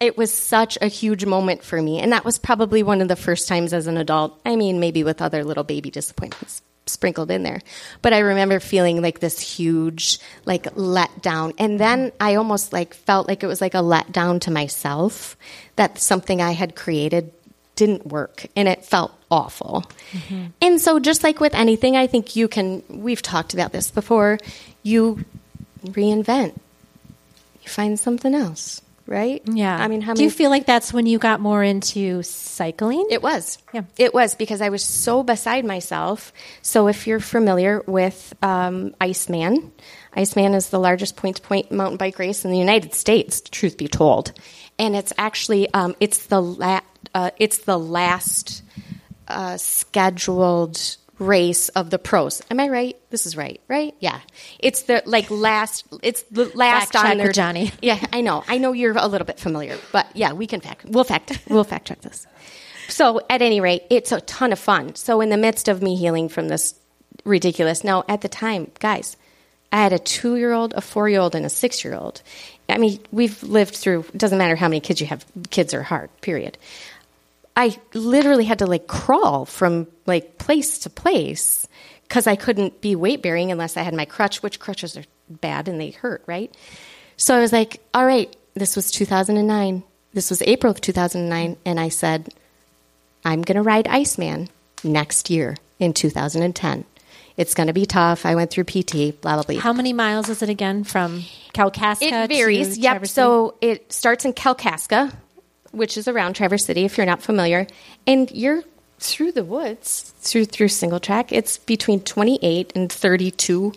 It 0.00 0.18
was 0.18 0.32
such 0.32 0.76
a 0.80 0.88
huge 0.88 1.24
moment 1.24 1.62
for 1.62 1.80
me. 1.80 2.00
And 2.00 2.12
that 2.12 2.24
was 2.24 2.38
probably 2.38 2.82
one 2.82 3.00
of 3.00 3.08
the 3.08 3.16
first 3.16 3.46
times 3.46 3.72
as 3.72 3.86
an 3.86 3.96
adult. 3.96 4.40
I 4.44 4.56
mean, 4.56 4.80
maybe 4.80 5.04
with 5.04 5.22
other 5.22 5.44
little 5.44 5.64
baby 5.64 5.90
disappointments 5.90 6.62
sprinkled 6.86 7.30
in 7.30 7.42
there. 7.42 7.60
But 8.02 8.12
I 8.12 8.18
remember 8.18 8.60
feeling 8.60 9.02
like 9.02 9.20
this 9.20 9.40
huge, 9.40 10.18
like, 10.44 10.64
letdown. 10.74 11.54
And 11.58 11.78
then 11.78 12.12
I 12.20 12.34
almost 12.34 12.72
like 12.72 12.94
felt 12.94 13.28
like 13.28 13.42
it 13.42 13.46
was 13.46 13.60
like 13.60 13.74
a 13.74 13.78
letdown 13.78 14.40
to 14.42 14.50
myself 14.50 15.36
that 15.76 15.98
something 15.98 16.42
I 16.42 16.52
had 16.52 16.76
created 16.76 17.32
didn't 17.74 18.06
work 18.06 18.46
and 18.54 18.68
it 18.68 18.84
felt 18.84 19.12
awful. 19.30 19.84
Mm-hmm. 20.12 20.46
And 20.60 20.80
so, 20.80 21.00
just 21.00 21.24
like 21.24 21.40
with 21.40 21.54
anything, 21.54 21.96
I 21.96 22.06
think 22.06 22.36
you 22.36 22.48
can, 22.48 22.82
we've 22.88 23.22
talked 23.22 23.54
about 23.54 23.72
this 23.72 23.90
before, 23.90 24.38
you 24.82 25.24
reinvent, 25.86 26.54
you 27.62 27.68
find 27.68 27.98
something 27.98 28.34
else, 28.34 28.81
right? 29.06 29.42
Yeah. 29.46 29.76
I 29.76 29.88
mean, 29.88 30.00
how 30.00 30.14
do 30.14 30.22
you 30.22 30.30
feel 30.30 30.50
like 30.50 30.66
that's 30.66 30.92
when 30.92 31.06
you 31.06 31.18
got 31.18 31.40
more 31.40 31.62
into 31.62 32.22
cycling? 32.22 33.06
it 33.10 33.22
was. 33.22 33.58
Yeah. 33.72 33.82
It 33.98 34.14
was 34.14 34.34
because 34.34 34.60
I 34.60 34.68
was 34.68 34.84
so 34.84 35.22
beside 35.22 35.64
myself. 35.64 36.32
So 36.62 36.88
if 36.88 37.06
you're 37.06 37.20
familiar 37.20 37.82
with 37.86 38.34
um, 38.42 38.94
Iceman, 39.00 39.72
Iceman 40.14 40.54
is 40.54 40.70
the 40.70 40.78
largest 40.78 41.16
point-to-point 41.16 41.72
mountain 41.72 41.96
bike 41.96 42.18
race 42.18 42.44
in 42.44 42.50
the 42.50 42.58
United 42.58 42.94
States. 42.94 43.40
Truth 43.40 43.78
be 43.78 43.88
told, 43.88 44.32
and 44.78 44.94
it's 44.94 45.12
actually 45.16 45.72
um, 45.72 45.94
it's 46.00 46.26
the 46.26 46.40
la- 46.40 46.80
uh, 47.14 47.30
it's 47.38 47.58
the 47.58 47.78
last 47.78 48.62
uh, 49.28 49.56
scheduled 49.56 50.96
race 51.22 51.68
of 51.70 51.90
the 51.90 51.98
pros. 51.98 52.42
Am 52.50 52.60
I 52.60 52.68
right? 52.68 52.96
This 53.10 53.26
is 53.26 53.36
right, 53.36 53.60
right? 53.68 53.94
Yeah. 54.00 54.20
It's 54.58 54.82
the 54.82 55.02
like 55.06 55.30
last. 55.30 55.86
It's 56.02 56.22
the 56.24 56.50
last 56.54 56.92
Fact 56.92 57.10
on 57.10 57.18
their 57.18 57.32
Johnny. 57.32 57.72
Yeah, 57.82 58.04
I 58.12 58.20
know. 58.20 58.44
I 58.46 58.58
know 58.58 58.72
you're 58.72 58.96
a 58.96 59.06
little 59.06 59.26
bit 59.26 59.40
familiar, 59.40 59.78
but 59.92 60.06
yeah, 60.14 60.32
we 60.32 60.46
can 60.46 60.60
fact. 60.60 60.84
We'll 60.84 61.04
fact. 61.04 61.38
We'll 61.48 61.64
fact 61.64 61.88
check 61.88 62.00
this. 62.00 62.26
So, 62.88 63.20
at 63.30 63.42
any 63.42 63.60
rate, 63.60 63.84
it's 63.90 64.12
a 64.12 64.20
ton 64.20 64.52
of 64.52 64.58
fun. 64.58 64.94
So, 64.96 65.20
in 65.20 65.30
the 65.30 65.36
midst 65.36 65.68
of 65.68 65.82
me 65.82 65.96
healing 65.96 66.28
from 66.28 66.48
this 66.48 66.74
ridiculous, 67.24 67.84
now 67.84 68.04
at 68.08 68.20
the 68.20 68.28
time, 68.28 68.70
guys, 68.80 69.16
I 69.72 69.76
had 69.82 69.92
a 69.92 69.98
two 69.98 70.36
year 70.36 70.52
old, 70.52 70.74
a 70.74 70.80
four 70.80 71.08
year 71.08 71.20
old, 71.20 71.34
and 71.34 71.46
a 71.46 71.50
six 71.50 71.84
year 71.84 71.94
old. 71.94 72.22
I 72.68 72.78
mean, 72.78 73.00
we've 73.10 73.42
lived 73.42 73.74
through, 73.74 74.00
it 74.00 74.18
doesn't 74.18 74.38
matter 74.38 74.56
how 74.56 74.68
many 74.68 74.80
kids 74.80 75.00
you 75.00 75.06
have, 75.08 75.24
kids 75.50 75.74
are 75.74 75.82
hard, 75.82 76.10
period. 76.20 76.58
I 77.56 77.78
literally 77.94 78.44
had 78.44 78.60
to 78.60 78.66
like 78.66 78.86
crawl 78.86 79.44
from 79.44 79.86
like 80.06 80.38
place 80.38 80.80
to 80.80 80.90
place 80.90 81.66
because 82.04 82.26
I 82.26 82.36
couldn't 82.36 82.80
be 82.80 82.96
weight 82.96 83.22
bearing 83.22 83.50
unless 83.50 83.76
I 83.76 83.82
had 83.82 83.94
my 83.94 84.04
crutch, 84.04 84.42
which 84.42 84.58
crutches 84.58 84.96
are 84.96 85.04
bad 85.28 85.68
and 85.68 85.80
they 85.80 85.90
hurt, 85.90 86.22
right? 86.26 86.54
So 87.16 87.34
I 87.34 87.40
was 87.40 87.52
like, 87.52 87.80
all 87.94 88.04
right, 88.04 88.34
this 88.54 88.76
was 88.76 88.90
2009. 88.90 89.82
This 90.12 90.30
was 90.30 90.42
April 90.42 90.70
of 90.70 90.80
2009. 90.80 91.56
And 91.64 91.80
I 91.80 91.88
said, 91.88 92.34
I'm 93.24 93.42
going 93.42 93.56
to 93.56 93.62
ride 93.62 93.86
Iceman 93.88 94.48
next 94.84 95.30
year 95.30 95.56
in 95.78 95.92
2010. 95.92 96.84
It's 97.36 97.54
going 97.54 97.68
to 97.68 97.72
be 97.72 97.86
tough. 97.86 98.26
I 98.26 98.34
went 98.34 98.50
through 98.50 98.64
PT, 98.64 99.20
blah, 99.20 99.34
blah, 99.34 99.42
blah. 99.42 99.60
How 99.60 99.72
many 99.72 99.92
miles 99.92 100.28
is 100.28 100.42
it 100.42 100.48
again 100.48 100.84
from 100.84 101.24
Kalkaska 101.54 102.24
It 102.24 102.28
varies. 102.28 102.76
Yep. 102.76 102.92
Traverse 102.92 103.12
So 103.12 103.54
it 103.60 103.92
starts 103.92 104.24
in 104.24 104.34
Kalkaska, 104.34 105.14
which 105.72 105.96
is 105.96 106.06
around 106.06 106.34
Traverse 106.34 106.64
City, 106.64 106.84
if 106.84 106.96
you're 106.96 107.06
not 107.06 107.22
familiar, 107.22 107.66
and 108.06 108.30
you're 108.30 108.62
through 108.98 109.32
the 109.32 109.44
woods, 109.44 110.12
through 110.20 110.44
through 110.46 110.68
single 110.68 111.00
track. 111.00 111.32
It's 111.32 111.58
between 111.58 112.00
28 112.00 112.72
and 112.74 112.90
32. 112.90 113.72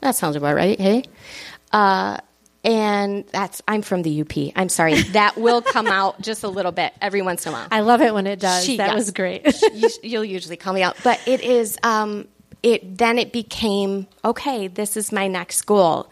That 0.00 0.16
sounds 0.16 0.36
about 0.36 0.56
right. 0.56 0.80
Hey. 0.80 1.04
Uh, 1.72 2.18
and 2.64 3.24
that's 3.28 3.62
I'm 3.68 3.82
from 3.82 4.02
the 4.02 4.20
UP. 4.20 4.52
I'm 4.56 4.68
sorry. 4.68 5.02
That 5.10 5.36
will 5.36 5.62
come 5.62 5.86
out 5.86 6.20
just 6.20 6.44
a 6.44 6.48
little 6.48 6.72
bit 6.72 6.92
every 7.00 7.22
once 7.22 7.46
in 7.46 7.52
a 7.52 7.56
while. 7.56 7.68
I 7.70 7.80
love 7.80 8.00
it 8.00 8.14
when 8.14 8.26
it 8.26 8.38
does. 8.40 8.64
She- 8.64 8.76
that 8.78 8.88
yes. 8.88 8.94
was 8.94 9.10
great. 9.10 9.62
you, 9.74 9.88
you'll 10.02 10.24
usually 10.24 10.56
call 10.56 10.72
me 10.72 10.82
out, 10.82 10.96
but 11.02 11.20
it 11.26 11.40
is. 11.42 11.78
Um, 11.82 12.28
it 12.62 12.98
then 12.98 13.18
it 13.18 13.32
became 13.32 14.06
okay. 14.24 14.68
This 14.68 14.96
is 14.96 15.12
my 15.12 15.26
next 15.26 15.62
goal. 15.62 16.10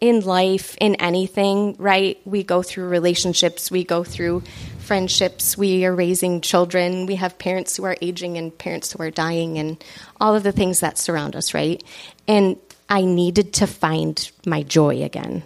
In 0.00 0.20
life, 0.20 0.76
in 0.80 0.96
anything, 0.96 1.76
right? 1.78 2.20
We 2.24 2.42
go 2.42 2.62
through 2.62 2.88
relationships, 2.88 3.70
we 3.70 3.84
go 3.84 4.02
through 4.02 4.42
friendships, 4.80 5.56
we 5.56 5.84
are 5.84 5.94
raising 5.94 6.40
children, 6.40 7.06
we 7.06 7.14
have 7.14 7.38
parents 7.38 7.76
who 7.76 7.84
are 7.84 7.96
aging 8.02 8.38
and 8.38 8.56
parents 8.56 8.92
who 8.92 9.02
are 9.02 9.10
dying, 9.10 9.58
and 9.58 9.82
all 10.20 10.34
of 10.34 10.42
the 10.42 10.50
things 10.50 10.80
that 10.80 10.98
surround 10.98 11.36
us, 11.36 11.54
right? 11.54 11.82
And 12.26 12.56
I 12.88 13.02
needed 13.02 13.54
to 13.54 13.66
find 13.66 14.30
my 14.44 14.64
joy 14.64 15.02
again. 15.02 15.44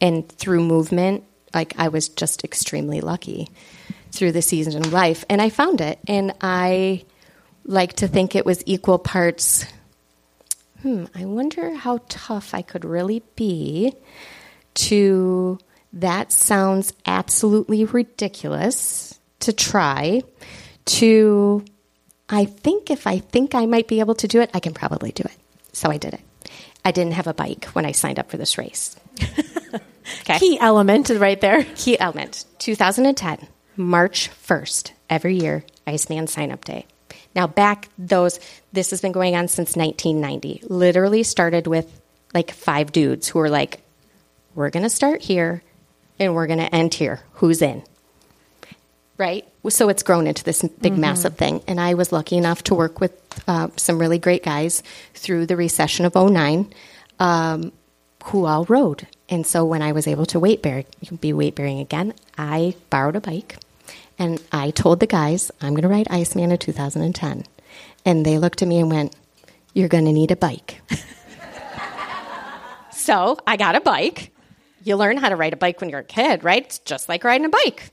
And 0.00 0.28
through 0.28 0.64
movement, 0.64 1.24
like 1.54 1.74
I 1.78 1.88
was 1.88 2.08
just 2.08 2.44
extremely 2.44 3.00
lucky 3.00 3.48
through 4.10 4.32
the 4.32 4.42
season 4.42 4.84
of 4.84 4.92
life. 4.92 5.24
And 5.28 5.40
I 5.40 5.50
found 5.50 5.80
it. 5.80 5.98
And 6.08 6.34
I 6.40 7.04
like 7.64 7.94
to 7.94 8.08
think 8.08 8.34
it 8.34 8.46
was 8.46 8.62
equal 8.66 8.98
parts. 8.98 9.64
Hmm, 10.82 11.04
I 11.14 11.24
wonder 11.24 11.74
how 11.74 12.00
tough 12.08 12.54
I 12.54 12.62
could 12.62 12.84
really 12.84 13.22
be 13.36 13.94
to 14.74 15.58
that 15.92 16.32
sounds 16.32 16.92
absolutely 17.06 17.84
ridiculous 17.84 19.18
to 19.40 19.52
try 19.52 20.22
to 20.84 21.64
I 22.28 22.46
think 22.46 22.90
if 22.90 23.06
I 23.06 23.18
think 23.18 23.54
I 23.54 23.66
might 23.66 23.88
be 23.88 24.00
able 24.00 24.14
to 24.16 24.28
do 24.28 24.40
it, 24.40 24.50
I 24.54 24.60
can 24.60 24.72
probably 24.72 25.12
do 25.12 25.22
it. 25.22 25.36
So 25.72 25.90
I 25.90 25.98
did 25.98 26.14
it. 26.14 26.20
I 26.84 26.90
didn't 26.90 27.12
have 27.12 27.26
a 27.26 27.34
bike 27.34 27.66
when 27.66 27.84
I 27.84 27.92
signed 27.92 28.18
up 28.18 28.30
for 28.30 28.36
this 28.36 28.58
race. 28.58 28.96
Okay. 30.22 30.38
Key 30.38 30.58
element 30.60 31.10
right 31.10 31.40
there. 31.40 31.64
Key 31.76 31.98
element 31.98 32.44
2010, 32.58 33.46
March 33.76 34.30
1st, 34.46 34.92
every 35.10 35.36
year, 35.36 35.64
Iceman 35.86 36.26
sign 36.26 36.52
up 36.52 36.64
day. 36.64 36.86
Now, 37.34 37.46
back 37.46 37.88
those, 37.98 38.40
this 38.72 38.90
has 38.90 39.00
been 39.00 39.12
going 39.12 39.36
on 39.36 39.48
since 39.48 39.76
1990. 39.76 40.62
Literally 40.68 41.22
started 41.22 41.66
with 41.66 42.00
like 42.34 42.52
five 42.52 42.92
dudes 42.92 43.28
who 43.28 43.38
were 43.38 43.50
like, 43.50 43.80
we're 44.54 44.70
going 44.70 44.82
to 44.82 44.90
start 44.90 45.22
here 45.22 45.62
and 46.18 46.34
we're 46.34 46.46
going 46.46 46.58
to 46.58 46.74
end 46.74 46.94
here. 46.94 47.20
Who's 47.34 47.62
in? 47.62 47.82
Right? 49.16 49.46
So 49.68 49.88
it's 49.88 50.02
grown 50.02 50.26
into 50.26 50.44
this 50.44 50.62
big, 50.80 50.98
massive 50.98 51.36
thing. 51.36 51.62
And 51.68 51.80
I 51.80 51.94
was 51.94 52.12
lucky 52.12 52.36
enough 52.36 52.64
to 52.64 52.74
work 52.74 53.00
with 53.00 53.12
uh, 53.46 53.68
some 53.76 53.98
really 53.98 54.18
great 54.18 54.42
guys 54.42 54.82
through 55.14 55.46
the 55.46 55.56
recession 55.56 56.04
of 56.04 56.14
09 56.14 56.72
um, 57.18 57.72
who 58.24 58.46
all 58.46 58.64
rode. 58.64 59.06
And 59.28 59.46
so 59.46 59.64
when 59.64 59.80
I 59.80 59.92
was 59.92 60.06
able 60.06 60.26
to 60.26 60.40
weight 60.40 60.60
bear, 60.60 60.84
be 61.20 61.32
weight 61.32 61.54
bearing 61.54 61.78
again, 61.78 62.14
I 62.36 62.74
borrowed 62.90 63.16
a 63.16 63.20
bike 63.20 63.56
and 64.18 64.42
I 64.52 64.70
told 64.70 65.00
the 65.00 65.06
guys, 65.06 65.50
I'm 65.60 65.70
going 65.70 65.82
to 65.82 65.88
ride 65.88 66.08
Iceman 66.10 66.52
in 66.52 66.58
2010. 66.58 67.44
And 68.04 68.26
they 68.26 68.38
looked 68.38 68.62
at 68.62 68.68
me 68.68 68.78
and 68.78 68.90
went, 68.90 69.16
You're 69.74 69.88
going 69.88 70.04
to 70.04 70.12
need 70.12 70.30
a 70.30 70.36
bike. 70.36 70.80
so 72.92 73.38
I 73.46 73.56
got 73.56 73.74
a 73.74 73.80
bike. 73.80 74.32
You 74.84 74.96
learn 74.96 75.16
how 75.16 75.28
to 75.28 75.36
ride 75.36 75.52
a 75.52 75.56
bike 75.56 75.80
when 75.80 75.90
you're 75.90 76.00
a 76.00 76.04
kid, 76.04 76.44
right? 76.44 76.64
It's 76.64 76.78
just 76.80 77.08
like 77.08 77.24
riding 77.24 77.46
a 77.46 77.50
bike. 77.50 77.90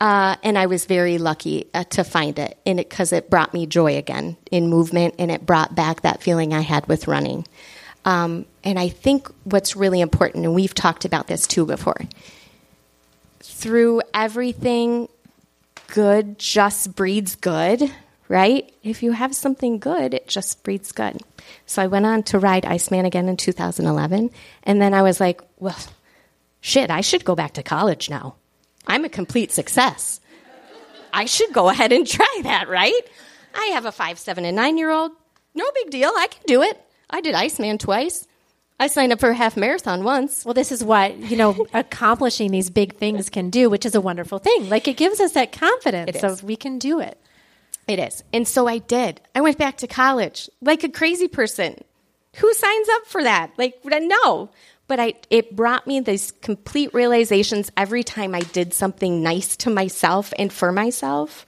Uh, 0.00 0.36
and 0.44 0.56
I 0.56 0.66
was 0.66 0.84
very 0.84 1.18
lucky 1.18 1.68
uh, 1.74 1.84
to 1.84 2.04
find 2.04 2.38
it 2.38 2.58
in 2.64 2.78
it 2.78 2.88
because 2.88 3.12
it 3.12 3.30
brought 3.30 3.52
me 3.52 3.66
joy 3.66 3.96
again 3.96 4.36
in 4.50 4.68
movement, 4.68 5.16
and 5.18 5.30
it 5.30 5.44
brought 5.44 5.74
back 5.74 6.02
that 6.02 6.22
feeling 6.22 6.54
I 6.54 6.60
had 6.60 6.86
with 6.86 7.08
running. 7.08 7.46
Um, 8.04 8.46
and 8.62 8.78
I 8.78 8.88
think 8.88 9.28
what's 9.44 9.74
really 9.74 10.00
important, 10.00 10.44
and 10.44 10.54
we've 10.54 10.74
talked 10.74 11.04
about 11.04 11.26
this 11.26 11.46
too 11.46 11.66
before, 11.66 12.00
through 13.40 14.02
everything, 14.14 15.08
good 15.88 16.38
just 16.38 16.94
breeds 16.94 17.34
good, 17.34 17.82
right? 18.28 18.72
If 18.82 19.02
you 19.02 19.12
have 19.12 19.34
something 19.34 19.78
good, 19.78 20.14
it 20.14 20.28
just 20.28 20.62
breeds 20.62 20.92
good. 20.92 21.20
So 21.66 21.82
I 21.82 21.86
went 21.86 22.06
on 22.06 22.22
to 22.24 22.38
ride 22.38 22.64
Iceman 22.64 23.04
again 23.04 23.28
in 23.28 23.36
2011. 23.36 24.30
And 24.62 24.80
then 24.80 24.94
I 24.94 25.02
was 25.02 25.20
like, 25.20 25.42
well, 25.58 25.78
shit, 26.60 26.90
I 26.90 27.00
should 27.00 27.24
go 27.24 27.34
back 27.34 27.54
to 27.54 27.62
college 27.62 28.08
now. 28.08 28.36
I'm 28.86 29.04
a 29.04 29.08
complete 29.08 29.50
success. 29.50 30.20
I 31.12 31.24
should 31.24 31.52
go 31.52 31.68
ahead 31.68 31.90
and 31.92 32.06
try 32.06 32.40
that, 32.42 32.68
right? 32.68 33.00
I 33.54 33.66
have 33.72 33.86
a 33.86 33.92
five, 33.92 34.18
seven, 34.18 34.44
and 34.44 34.56
nine 34.56 34.78
year 34.78 34.90
old. 34.90 35.12
No 35.54 35.64
big 35.74 35.90
deal. 35.90 36.10
I 36.14 36.28
can 36.28 36.42
do 36.46 36.62
it. 36.62 36.80
I 37.10 37.20
did 37.20 37.34
Iceman 37.34 37.78
twice. 37.78 38.27
I 38.80 38.86
signed 38.86 39.12
up 39.12 39.18
for 39.18 39.30
a 39.30 39.34
half 39.34 39.56
marathon 39.56 40.04
once. 40.04 40.44
Well, 40.44 40.54
this 40.54 40.70
is 40.70 40.84
what, 40.84 41.16
you 41.16 41.36
know, 41.36 41.66
accomplishing 41.74 42.52
these 42.52 42.70
big 42.70 42.96
things 42.96 43.28
can 43.28 43.50
do, 43.50 43.68
which 43.68 43.84
is 43.84 43.94
a 43.94 44.00
wonderful 44.00 44.38
thing. 44.38 44.68
Like 44.68 44.86
it 44.86 44.96
gives 44.96 45.20
us 45.20 45.32
that 45.32 45.52
confidence 45.52 46.22
of 46.22 46.44
we 46.44 46.54
can 46.56 46.78
do 46.78 47.00
it. 47.00 47.20
It 47.88 47.98
is. 47.98 48.22
And 48.32 48.46
so 48.46 48.68
I 48.68 48.78
did. 48.78 49.20
I 49.34 49.40
went 49.40 49.58
back 49.58 49.78
to 49.78 49.86
college 49.86 50.48
like 50.60 50.84
a 50.84 50.88
crazy 50.88 51.26
person. 51.26 51.82
Who 52.36 52.54
signs 52.54 52.88
up 52.90 53.06
for 53.06 53.24
that? 53.24 53.52
Like, 53.56 53.80
no. 53.84 54.50
But 54.86 55.00
I, 55.00 55.14
it 55.28 55.56
brought 55.56 55.86
me 55.86 56.00
these 56.00 56.30
complete 56.30 56.94
realizations 56.94 57.72
every 57.76 58.04
time 58.04 58.34
I 58.34 58.40
did 58.40 58.72
something 58.72 59.22
nice 59.22 59.56
to 59.58 59.70
myself 59.70 60.32
and 60.38 60.52
for 60.52 60.70
myself. 60.70 61.46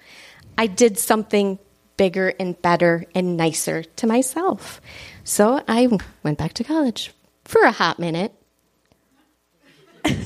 I 0.59 0.67
did 0.67 0.99
something 0.99 1.59
bigger 1.97 2.33
and 2.41 2.61
better 2.61 3.05
and 3.15 3.37
nicer 3.37 3.83
to 3.83 4.07
myself. 4.07 4.81
So 5.23 5.63
I 5.69 5.89
went 6.23 6.39
back 6.39 6.55
to 6.55 6.65
college 6.65 7.13
for 7.51 7.63
a 7.63 7.73
hot 7.73 7.99
minute. 7.99 8.33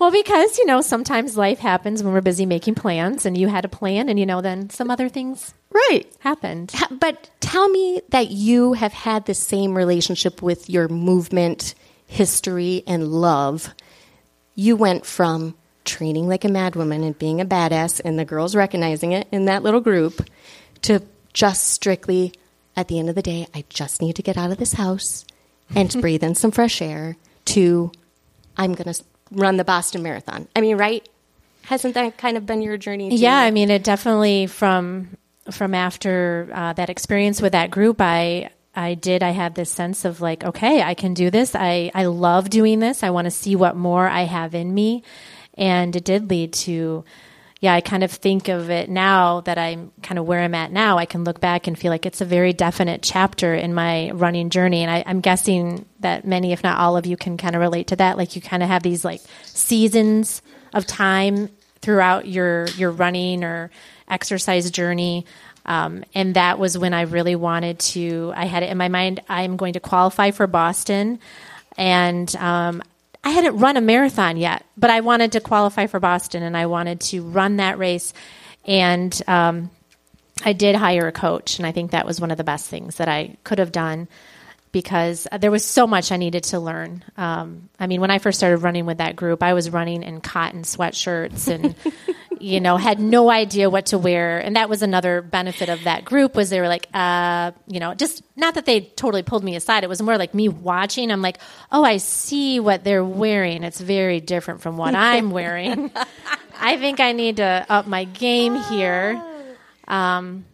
Well, 0.00 0.10
because, 0.10 0.58
you 0.58 0.66
know, 0.66 0.80
sometimes 0.80 1.36
life 1.36 1.60
happens 1.60 2.02
when 2.02 2.12
we're 2.12 2.20
busy 2.20 2.46
making 2.46 2.74
plans 2.74 3.24
and 3.24 3.38
you 3.38 3.48
had 3.48 3.64
a 3.64 3.68
plan 3.68 4.08
and, 4.08 4.18
you 4.18 4.26
know, 4.26 4.40
then 4.40 4.68
some 4.68 4.90
other 4.90 5.08
things 5.08 5.54
right 5.70 6.04
happened. 6.18 6.74
But 6.90 7.30
tell 7.40 7.68
me 7.68 8.02
that 8.10 8.30
you 8.30 8.72
have 8.74 8.92
had 8.92 9.24
the 9.24 9.34
same 9.34 9.74
relationship 9.74 10.42
with 10.42 10.68
your 10.68 10.88
movement, 10.88 11.74
history, 12.06 12.82
and 12.86 13.08
love. 13.08 13.72
You 14.56 14.76
went 14.76 15.06
from 15.06 15.54
training 15.84 16.28
like 16.28 16.44
a 16.44 16.48
madwoman 16.48 17.06
and 17.06 17.18
being 17.18 17.40
a 17.40 17.46
badass 17.46 18.00
and 18.04 18.18
the 18.18 18.24
girls 18.24 18.56
recognizing 18.56 19.12
it 19.12 19.28
in 19.30 19.44
that 19.44 19.62
little 19.62 19.80
group 19.80 20.28
to 20.82 21.00
just 21.32 21.70
strictly 21.70 22.32
at 22.76 22.88
the 22.88 22.98
end 22.98 23.08
of 23.08 23.14
the 23.14 23.22
day, 23.22 23.46
I 23.54 23.64
just 23.68 24.02
need 24.02 24.16
to 24.16 24.22
get 24.22 24.36
out 24.36 24.50
of 24.50 24.58
this 24.58 24.72
house 24.72 25.24
and 25.74 25.90
to 25.90 26.00
breathe 26.02 26.22
in 26.22 26.34
some 26.34 26.50
fresh 26.50 26.80
air 26.82 27.16
to 27.46 27.92
I'm 28.56 28.74
going 28.74 28.92
to 28.92 29.04
run 29.30 29.56
the 29.56 29.64
Boston 29.64 30.02
Marathon. 30.02 30.48
I 30.54 30.60
mean, 30.60 30.76
right? 30.76 31.06
Hasn't 31.62 31.94
that 31.94 32.18
kind 32.18 32.36
of 32.36 32.46
been 32.46 32.62
your 32.62 32.76
journey? 32.76 33.10
Too? 33.10 33.16
Yeah, 33.16 33.38
I 33.38 33.50
mean, 33.50 33.70
it 33.70 33.82
definitely 33.84 34.46
from 34.46 35.16
from 35.50 35.74
after 35.74 36.48
uh, 36.52 36.72
that 36.74 36.90
experience 36.90 37.40
with 37.42 37.52
that 37.52 37.70
group, 37.70 38.00
I 38.00 38.50
I 38.74 38.94
did. 38.94 39.22
I 39.22 39.30
had 39.30 39.54
this 39.54 39.70
sense 39.70 40.04
of 40.04 40.20
like, 40.20 40.44
okay, 40.44 40.82
I 40.82 40.94
can 40.94 41.14
do 41.14 41.30
this. 41.30 41.54
I 41.54 41.90
I 41.94 42.04
love 42.04 42.50
doing 42.50 42.80
this. 42.80 43.02
I 43.02 43.10
want 43.10 43.26
to 43.26 43.30
see 43.30 43.56
what 43.56 43.76
more 43.76 44.06
I 44.06 44.22
have 44.22 44.54
in 44.54 44.74
me, 44.74 45.02
and 45.54 45.94
it 45.96 46.04
did 46.04 46.30
lead 46.30 46.52
to. 46.52 47.04
Yeah, 47.64 47.72
I 47.72 47.80
kind 47.80 48.04
of 48.04 48.10
think 48.10 48.48
of 48.48 48.68
it 48.68 48.90
now 48.90 49.40
that 49.40 49.56
I'm 49.56 49.90
kind 50.02 50.18
of 50.18 50.26
where 50.26 50.40
I'm 50.40 50.54
at 50.54 50.70
now. 50.70 50.98
I 50.98 51.06
can 51.06 51.24
look 51.24 51.40
back 51.40 51.66
and 51.66 51.78
feel 51.78 51.90
like 51.90 52.04
it's 52.04 52.20
a 52.20 52.26
very 52.26 52.52
definite 52.52 53.00
chapter 53.00 53.54
in 53.54 53.72
my 53.72 54.10
running 54.10 54.50
journey. 54.50 54.82
And 54.82 54.90
I, 54.90 55.02
I'm 55.06 55.22
guessing 55.22 55.86
that 56.00 56.26
many, 56.26 56.52
if 56.52 56.62
not 56.62 56.76
all 56.78 56.98
of 56.98 57.06
you, 57.06 57.16
can 57.16 57.38
kind 57.38 57.56
of 57.56 57.62
relate 57.62 57.86
to 57.86 57.96
that. 57.96 58.18
Like 58.18 58.36
you 58.36 58.42
kind 58.42 58.62
of 58.62 58.68
have 58.68 58.82
these 58.82 59.02
like 59.02 59.22
seasons 59.44 60.42
of 60.74 60.86
time 60.86 61.48
throughout 61.80 62.28
your 62.28 62.66
your 62.76 62.90
running 62.90 63.42
or 63.42 63.70
exercise 64.08 64.70
journey. 64.70 65.24
Um, 65.64 66.04
and 66.14 66.36
that 66.36 66.58
was 66.58 66.76
when 66.76 66.92
I 66.92 67.00
really 67.04 67.34
wanted 67.34 67.78
to. 67.78 68.30
I 68.36 68.44
had 68.44 68.62
it 68.62 68.68
in 68.68 68.76
my 68.76 68.88
mind. 68.88 69.20
I'm 69.26 69.56
going 69.56 69.72
to 69.72 69.80
qualify 69.80 70.32
for 70.32 70.46
Boston, 70.46 71.18
and 71.78 72.36
um, 72.36 72.82
I 73.24 73.30
hadn't 73.30 73.56
run 73.56 73.76
a 73.76 73.80
marathon 73.80 74.36
yet, 74.36 74.64
but 74.76 74.90
I 74.90 75.00
wanted 75.00 75.32
to 75.32 75.40
qualify 75.40 75.86
for 75.86 75.98
Boston, 75.98 76.42
and 76.42 76.56
I 76.56 76.66
wanted 76.66 77.00
to 77.00 77.22
run 77.22 77.56
that 77.56 77.78
race. 77.78 78.12
And 78.66 79.18
um, 79.26 79.70
I 80.44 80.52
did 80.52 80.76
hire 80.76 81.08
a 81.08 81.12
coach, 81.12 81.58
and 81.58 81.66
I 81.66 81.72
think 81.72 81.92
that 81.92 82.06
was 82.06 82.20
one 82.20 82.30
of 82.30 82.36
the 82.36 82.44
best 82.44 82.68
things 82.68 82.96
that 82.96 83.08
I 83.08 83.36
could 83.42 83.58
have 83.58 83.72
done 83.72 84.08
because 84.74 85.28
there 85.38 85.52
was 85.52 85.64
so 85.64 85.86
much 85.86 86.10
I 86.10 86.16
needed 86.16 86.42
to 86.44 86.58
learn. 86.58 87.04
Um, 87.16 87.70
I 87.78 87.86
mean, 87.86 88.00
when 88.00 88.10
I 88.10 88.18
first 88.18 88.38
started 88.38 88.58
running 88.58 88.86
with 88.86 88.98
that 88.98 89.14
group, 89.14 89.40
I 89.40 89.54
was 89.54 89.70
running 89.70 90.02
in 90.02 90.20
cotton 90.20 90.62
sweatshirts 90.62 91.48
and. 91.48 91.74
you 92.40 92.60
know, 92.60 92.76
had 92.76 92.98
no 92.98 93.30
idea 93.30 93.70
what 93.70 93.86
to 93.86 93.96
wear. 93.96 94.38
And 94.38 94.56
that 94.56 94.68
was 94.68 94.82
another 94.82 95.22
benefit 95.22 95.70
of 95.70 95.84
that 95.84 96.04
group 96.04 96.34
was 96.34 96.50
they 96.50 96.60
were 96.60 96.68
like, 96.68 96.88
uh, 96.92 97.52
you 97.66 97.80
know, 97.80 97.94
just 97.94 98.22
not 98.36 98.54
that 98.54 98.66
they 98.66 98.80
totally 98.82 99.22
pulled 99.22 99.42
me 99.42 99.56
aside. 99.56 99.82
It 99.82 99.88
was 99.88 100.02
more 100.02 100.18
like 100.18 100.34
me 100.34 100.48
watching. 100.48 101.10
I'm 101.10 101.22
like, 101.22 101.38
oh, 101.72 101.84
I 101.84 101.98
see 101.98 102.60
what 102.60 102.84
they're 102.84 103.04
wearing. 103.04 103.62
It's 103.62 103.80
very 103.80 104.20
different 104.20 104.60
from 104.60 104.76
what 104.76 104.94
I'm 104.96 105.30
wearing. 105.30 105.90
I 106.60 106.76
think 106.76 107.00
I 107.00 107.12
need 107.12 107.36
to 107.36 107.64
up 107.68 107.86
my 107.86 108.04
game 108.04 108.56
here. 108.56 109.22
Um, 109.88 110.44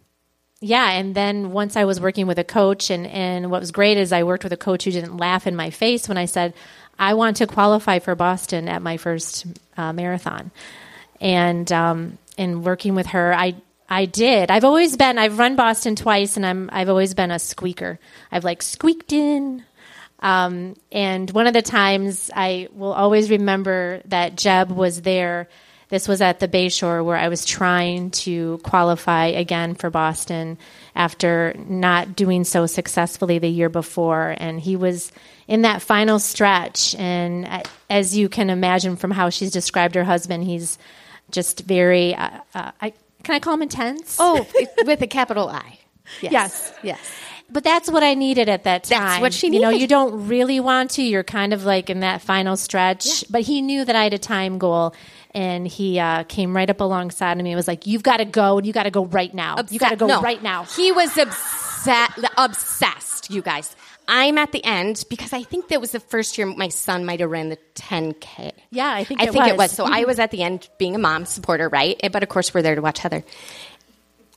yeah, 0.60 0.90
and 0.90 1.14
then 1.14 1.52
once 1.52 1.76
I 1.76 1.84
was 1.84 2.00
working 2.00 2.26
with 2.26 2.38
a 2.38 2.44
coach, 2.44 2.90
and, 2.90 3.06
and 3.06 3.50
what 3.50 3.60
was 3.60 3.70
great 3.70 3.96
is 3.96 4.12
I 4.12 4.22
worked 4.22 4.44
with 4.44 4.52
a 4.52 4.58
coach 4.58 4.84
who 4.84 4.90
didn't 4.90 5.16
laugh 5.16 5.46
in 5.46 5.56
my 5.56 5.70
face 5.70 6.08
when 6.08 6.18
I 6.18 6.26
said, 6.26 6.54
I 6.98 7.14
want 7.14 7.38
to 7.38 7.46
qualify 7.46 7.98
for 7.98 8.14
Boston 8.14 8.68
at 8.68 8.82
my 8.82 8.98
first 8.98 9.46
uh, 9.76 9.92
marathon 9.92 10.50
and 11.20 11.70
um, 11.70 12.18
working 12.38 12.94
with 12.94 13.06
her, 13.08 13.34
I 13.34 13.54
I 13.88 14.04
did. 14.04 14.50
I've 14.50 14.64
always 14.64 14.96
been. 14.96 15.18
I've 15.18 15.38
run 15.38 15.56
Boston 15.56 15.96
twice, 15.96 16.36
and 16.36 16.46
I'm 16.46 16.70
I've 16.72 16.88
always 16.88 17.14
been 17.14 17.30
a 17.30 17.38
squeaker. 17.38 17.98
I've 18.30 18.44
like 18.44 18.62
squeaked 18.62 19.12
in. 19.12 19.64
Um, 20.20 20.76
and 20.92 21.30
one 21.30 21.46
of 21.46 21.54
the 21.54 21.62
times 21.62 22.30
I 22.34 22.68
will 22.72 22.92
always 22.92 23.30
remember 23.30 24.02
that 24.06 24.36
Jeb 24.36 24.70
was 24.70 25.02
there. 25.02 25.48
This 25.90 26.06
was 26.06 26.20
at 26.20 26.38
the 26.38 26.48
Bayshore 26.48 27.04
where 27.04 27.16
I 27.16 27.28
was 27.28 27.44
trying 27.44 28.12
to 28.12 28.58
qualify 28.58 29.26
again 29.26 29.74
for 29.74 29.90
Boston 29.90 30.56
after 30.94 31.54
not 31.58 32.14
doing 32.14 32.44
so 32.44 32.66
successfully 32.66 33.40
the 33.40 33.48
year 33.48 33.68
before. 33.68 34.34
And 34.38 34.60
he 34.60 34.76
was 34.76 35.10
in 35.48 35.62
that 35.62 35.82
final 35.82 36.20
stretch. 36.20 36.94
And 36.94 37.64
as 37.90 38.16
you 38.16 38.28
can 38.28 38.50
imagine 38.50 38.96
from 38.96 39.10
how 39.10 39.30
she's 39.30 39.50
described 39.50 39.96
her 39.96 40.04
husband, 40.04 40.44
he's 40.44 40.78
just 41.32 41.60
very. 41.60 42.14
Uh, 42.14 42.30
uh, 42.54 42.70
I, 42.80 42.92
can 43.24 43.34
I 43.34 43.40
call 43.40 43.54
him 43.54 43.62
intense? 43.62 44.16
Oh, 44.20 44.46
with 44.84 45.02
a 45.02 45.06
capital 45.06 45.48
I. 45.48 45.78
Yes. 46.22 46.32
yes. 46.32 46.72
yes. 46.82 47.29
But 47.52 47.64
that's 47.64 47.90
what 47.90 48.02
I 48.02 48.14
needed 48.14 48.48
at 48.48 48.64
that 48.64 48.84
time. 48.84 49.00
That's 49.00 49.20
what 49.20 49.34
she 49.34 49.48
needed. 49.48 49.62
You 49.64 49.70
know, 49.70 49.76
you 49.76 49.86
don't 49.86 50.28
really 50.28 50.60
want 50.60 50.92
to. 50.92 51.02
You're 51.02 51.24
kind 51.24 51.52
of 51.52 51.64
like 51.64 51.90
in 51.90 52.00
that 52.00 52.22
final 52.22 52.56
stretch. 52.56 53.06
Yeah. 53.06 53.28
But 53.30 53.42
he 53.42 53.60
knew 53.62 53.84
that 53.84 53.96
I 53.96 54.04
had 54.04 54.14
a 54.14 54.18
time 54.18 54.58
goal, 54.58 54.94
and 55.34 55.66
he 55.66 55.98
uh, 55.98 56.24
came 56.24 56.54
right 56.54 56.70
up 56.70 56.80
alongside 56.80 57.38
of 57.38 57.44
me 57.44 57.50
and 57.50 57.56
was 57.56 57.68
like, 57.68 57.86
"You've 57.86 58.02
got 58.02 58.18
to 58.18 58.24
go, 58.24 58.58
and 58.58 58.66
you 58.66 58.72
got 58.72 58.84
to 58.84 58.90
go 58.90 59.04
right 59.06 59.32
now. 59.34 59.54
Obsessed. 59.54 59.72
You 59.72 59.78
got 59.80 59.90
to 59.90 59.96
go 59.96 60.06
no. 60.06 60.22
right 60.22 60.42
now." 60.42 60.64
He 60.64 60.92
was 60.92 61.16
obsessed. 61.16 62.24
Obsessed, 62.36 63.30
you 63.30 63.42
guys. 63.42 63.74
I'm 64.12 64.38
at 64.38 64.50
the 64.50 64.64
end 64.64 65.04
because 65.08 65.32
I 65.32 65.44
think 65.44 65.68
that 65.68 65.80
was 65.80 65.92
the 65.92 66.00
first 66.00 66.36
year 66.36 66.46
my 66.46 66.68
son 66.68 67.04
might 67.04 67.20
have 67.20 67.30
ran 67.30 67.48
the 67.48 67.58
10K. 67.76 68.50
Yeah, 68.70 68.92
I 68.92 69.04
think 69.04 69.20
I 69.20 69.24
it 69.24 69.32
think 69.32 69.44
was. 69.44 69.52
it 69.52 69.56
was. 69.56 69.70
So 69.70 69.84
I 69.84 70.04
was 70.04 70.18
at 70.18 70.32
the 70.32 70.42
end 70.42 70.68
being 70.78 70.96
a 70.96 70.98
mom 70.98 71.26
supporter, 71.26 71.68
right? 71.68 71.96
But 72.10 72.24
of 72.24 72.28
course, 72.28 72.52
we're 72.52 72.62
there 72.62 72.74
to 72.74 72.82
watch 72.82 72.98
Heather. 72.98 73.24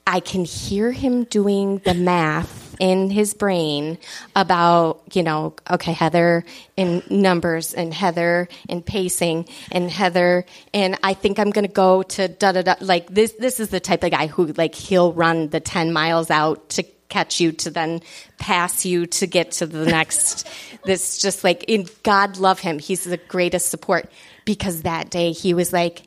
I 0.05 0.19
can 0.19 0.45
hear 0.45 0.91
him 0.91 1.23
doing 1.23 1.79
the 1.79 1.95
math 1.95 2.62
in 2.79 3.09
his 3.09 3.33
brain 3.33 3.97
about, 4.35 5.01
you 5.13 5.23
know, 5.23 5.55
okay, 5.69 5.93
Heather 5.93 6.45
in 6.75 7.03
numbers 7.09 7.73
and 7.73 7.93
Heather 7.93 8.47
in 8.67 8.81
pacing 8.81 9.47
and 9.71 9.89
Heather 9.89 10.45
and 10.73 10.97
I 11.03 11.13
think 11.13 11.39
I'm 11.39 11.51
going 11.51 11.67
to 11.67 11.71
go 11.71 12.03
to 12.03 12.27
da 12.27 12.51
da 12.51 12.61
da 12.61 12.75
like 12.81 13.07
this 13.07 13.33
this 13.33 13.59
is 13.59 13.69
the 13.69 13.79
type 13.79 14.03
of 14.03 14.11
guy 14.11 14.27
who 14.27 14.47
like 14.47 14.75
he'll 14.75 15.13
run 15.13 15.49
the 15.49 15.59
10 15.59 15.93
miles 15.93 16.31
out 16.31 16.69
to 16.69 16.83
catch 17.13 17.39
you 17.39 17.51
to 17.51 17.69
then 17.69 18.01
pass 18.39 18.85
you 18.85 19.05
to 19.05 19.27
get 19.27 19.51
to 19.51 19.67
the 19.67 19.85
next. 19.85 20.47
this 20.83 21.19
just 21.19 21.43
like 21.43 21.63
in 21.65 21.87
God 22.01 22.37
love 22.37 22.59
him. 22.59 22.79
He's 22.79 23.03
the 23.03 23.17
greatest 23.17 23.69
support 23.69 24.11
because 24.45 24.81
that 24.81 25.11
day 25.11 25.31
he 25.31 25.53
was 25.53 25.71
like, 25.71 26.03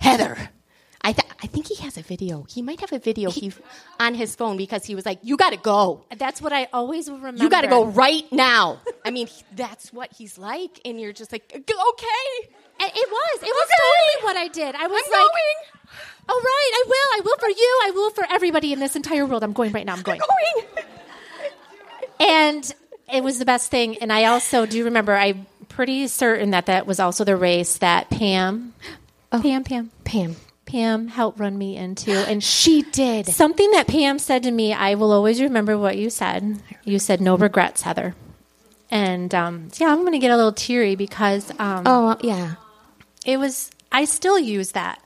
Heather. 0.00 0.50
I, 1.06 1.12
th- 1.12 1.28
I 1.40 1.46
think 1.46 1.68
he 1.68 1.76
has 1.84 1.96
a 1.96 2.02
video. 2.02 2.42
He 2.50 2.62
might 2.62 2.80
have 2.80 2.92
a 2.92 2.98
video 2.98 3.30
he, 3.30 3.52
on 4.00 4.16
his 4.16 4.34
phone 4.34 4.56
because 4.56 4.84
he 4.84 4.96
was 4.96 5.06
like, 5.06 5.20
"You 5.22 5.36
got 5.36 5.50
to 5.50 5.56
go." 5.56 6.04
That's 6.18 6.42
what 6.42 6.52
I 6.52 6.66
always 6.72 7.08
remember. 7.08 7.40
You 7.40 7.48
got 7.48 7.60
to 7.60 7.68
go 7.68 7.84
right 7.84 8.24
now. 8.32 8.80
I 9.04 9.12
mean, 9.12 9.28
that's 9.54 9.92
what 9.92 10.12
he's 10.12 10.36
like, 10.36 10.80
and 10.84 11.00
you're 11.00 11.12
just 11.12 11.30
like, 11.30 11.44
"Okay." 11.54 11.62
And 11.62 12.90
it 12.92 13.08
was. 13.08 13.38
It 13.40 13.54
was 13.54 13.68
okay. 13.68 13.78
totally 13.78 14.24
what 14.24 14.36
I 14.36 14.48
did. 14.48 14.74
I 14.74 14.88
was 14.88 15.02
I'm 15.06 15.12
like, 15.12 15.20
going. 15.20 15.88
"All 16.28 16.40
right, 16.40 16.70
I 16.74 16.84
will. 16.88 17.18
I 17.18 17.20
will 17.24 17.36
for 17.38 17.50
you. 17.50 17.80
I 17.84 17.90
will 17.94 18.10
for 18.10 18.26
everybody 18.28 18.72
in 18.72 18.80
this 18.80 18.96
entire 18.96 19.26
world. 19.26 19.44
I'm 19.44 19.52
going 19.52 19.70
right 19.70 19.86
now. 19.86 19.92
I'm 19.94 20.02
going." 20.02 20.20
I'm 20.20 20.64
going. 20.74 20.84
and 22.18 22.74
it 23.14 23.22
was 23.22 23.38
the 23.38 23.44
best 23.44 23.70
thing. 23.70 23.98
And 23.98 24.12
I 24.12 24.24
also 24.24 24.66
do 24.66 24.86
remember 24.86 25.14
I'm 25.14 25.46
pretty 25.68 26.08
certain 26.08 26.50
that 26.50 26.66
that 26.66 26.84
was 26.84 26.98
also 26.98 27.22
the 27.22 27.36
race 27.36 27.78
that 27.78 28.10
Pam, 28.10 28.74
Oh. 29.30 29.40
Pam, 29.40 29.62
Pam, 29.62 29.92
Pam. 30.02 30.34
Pam 30.66 31.08
helped 31.08 31.38
run 31.38 31.56
me 31.56 31.76
into. 31.76 32.10
And 32.12 32.42
She 32.42 32.82
did. 32.82 33.26
something 33.26 33.70
that 33.70 33.86
Pam 33.86 34.18
said 34.18 34.42
to 34.42 34.50
me, 34.50 34.72
I 34.72 34.94
will 34.96 35.12
always 35.12 35.40
remember 35.40 35.78
what 35.78 35.96
you 35.96 36.10
said. 36.10 36.60
You 36.84 36.98
said, 36.98 37.20
no 37.20 37.36
regrets, 37.36 37.82
Heather. 37.82 38.14
And 38.90 39.34
um, 39.34 39.68
yeah, 39.78 39.88
I'm 39.90 40.00
going 40.00 40.12
to 40.12 40.18
get 40.18 40.30
a 40.30 40.36
little 40.36 40.52
teary 40.52 40.94
because 40.96 41.50
um, 41.58 41.84
Oh, 41.86 42.16
yeah. 42.20 42.56
it 43.24 43.38
was, 43.38 43.70
I 43.90 44.04
still 44.04 44.38
use 44.38 44.72
that 44.72 45.00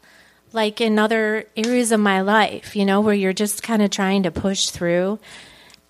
like 0.53 0.81
in 0.81 0.99
other 0.99 1.45
areas 1.57 1.93
of 1.93 2.01
my 2.01 2.23
life, 2.23 2.75
you 2.75 2.85
know, 2.85 3.01
where 3.01 3.15
you're 3.15 3.33
just 3.33 3.63
kind 3.63 3.83
of 3.83 3.91
trying 3.91 4.25
to 4.25 4.31
push 4.33 4.71
through 4.71 5.19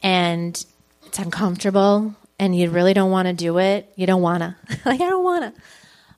and 0.02 0.64
it's 1.06 1.18
uncomfortable 1.18 2.14
and 2.38 2.56
you 2.56 2.70
really 2.70 2.94
don't 2.94 3.10
want 3.10 3.26
to 3.26 3.32
do 3.34 3.58
it. 3.58 3.90
You 3.96 4.06
don't 4.06 4.22
want 4.22 4.42
to. 4.42 4.56
like, 4.84 5.00
I 5.00 5.08
don't 5.08 5.24
want 5.24 5.54
to. 5.54 5.62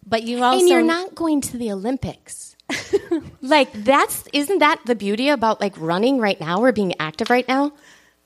But 0.06 0.22
you 0.24 0.42
also. 0.42 0.58
and 0.58 0.68
you're 0.68 0.82
not 0.82 1.14
going 1.14 1.40
to 1.42 1.56
the 1.56 1.70
Olympics. 1.72 2.51
like 3.42 3.72
that's 3.72 4.24
isn't 4.32 4.58
that 4.58 4.80
the 4.86 4.94
beauty 4.94 5.28
about 5.28 5.60
like 5.60 5.74
running 5.78 6.18
right 6.18 6.40
now 6.40 6.62
or 6.62 6.72
being 6.72 6.94
active 7.00 7.30
right 7.30 7.46
now? 7.46 7.72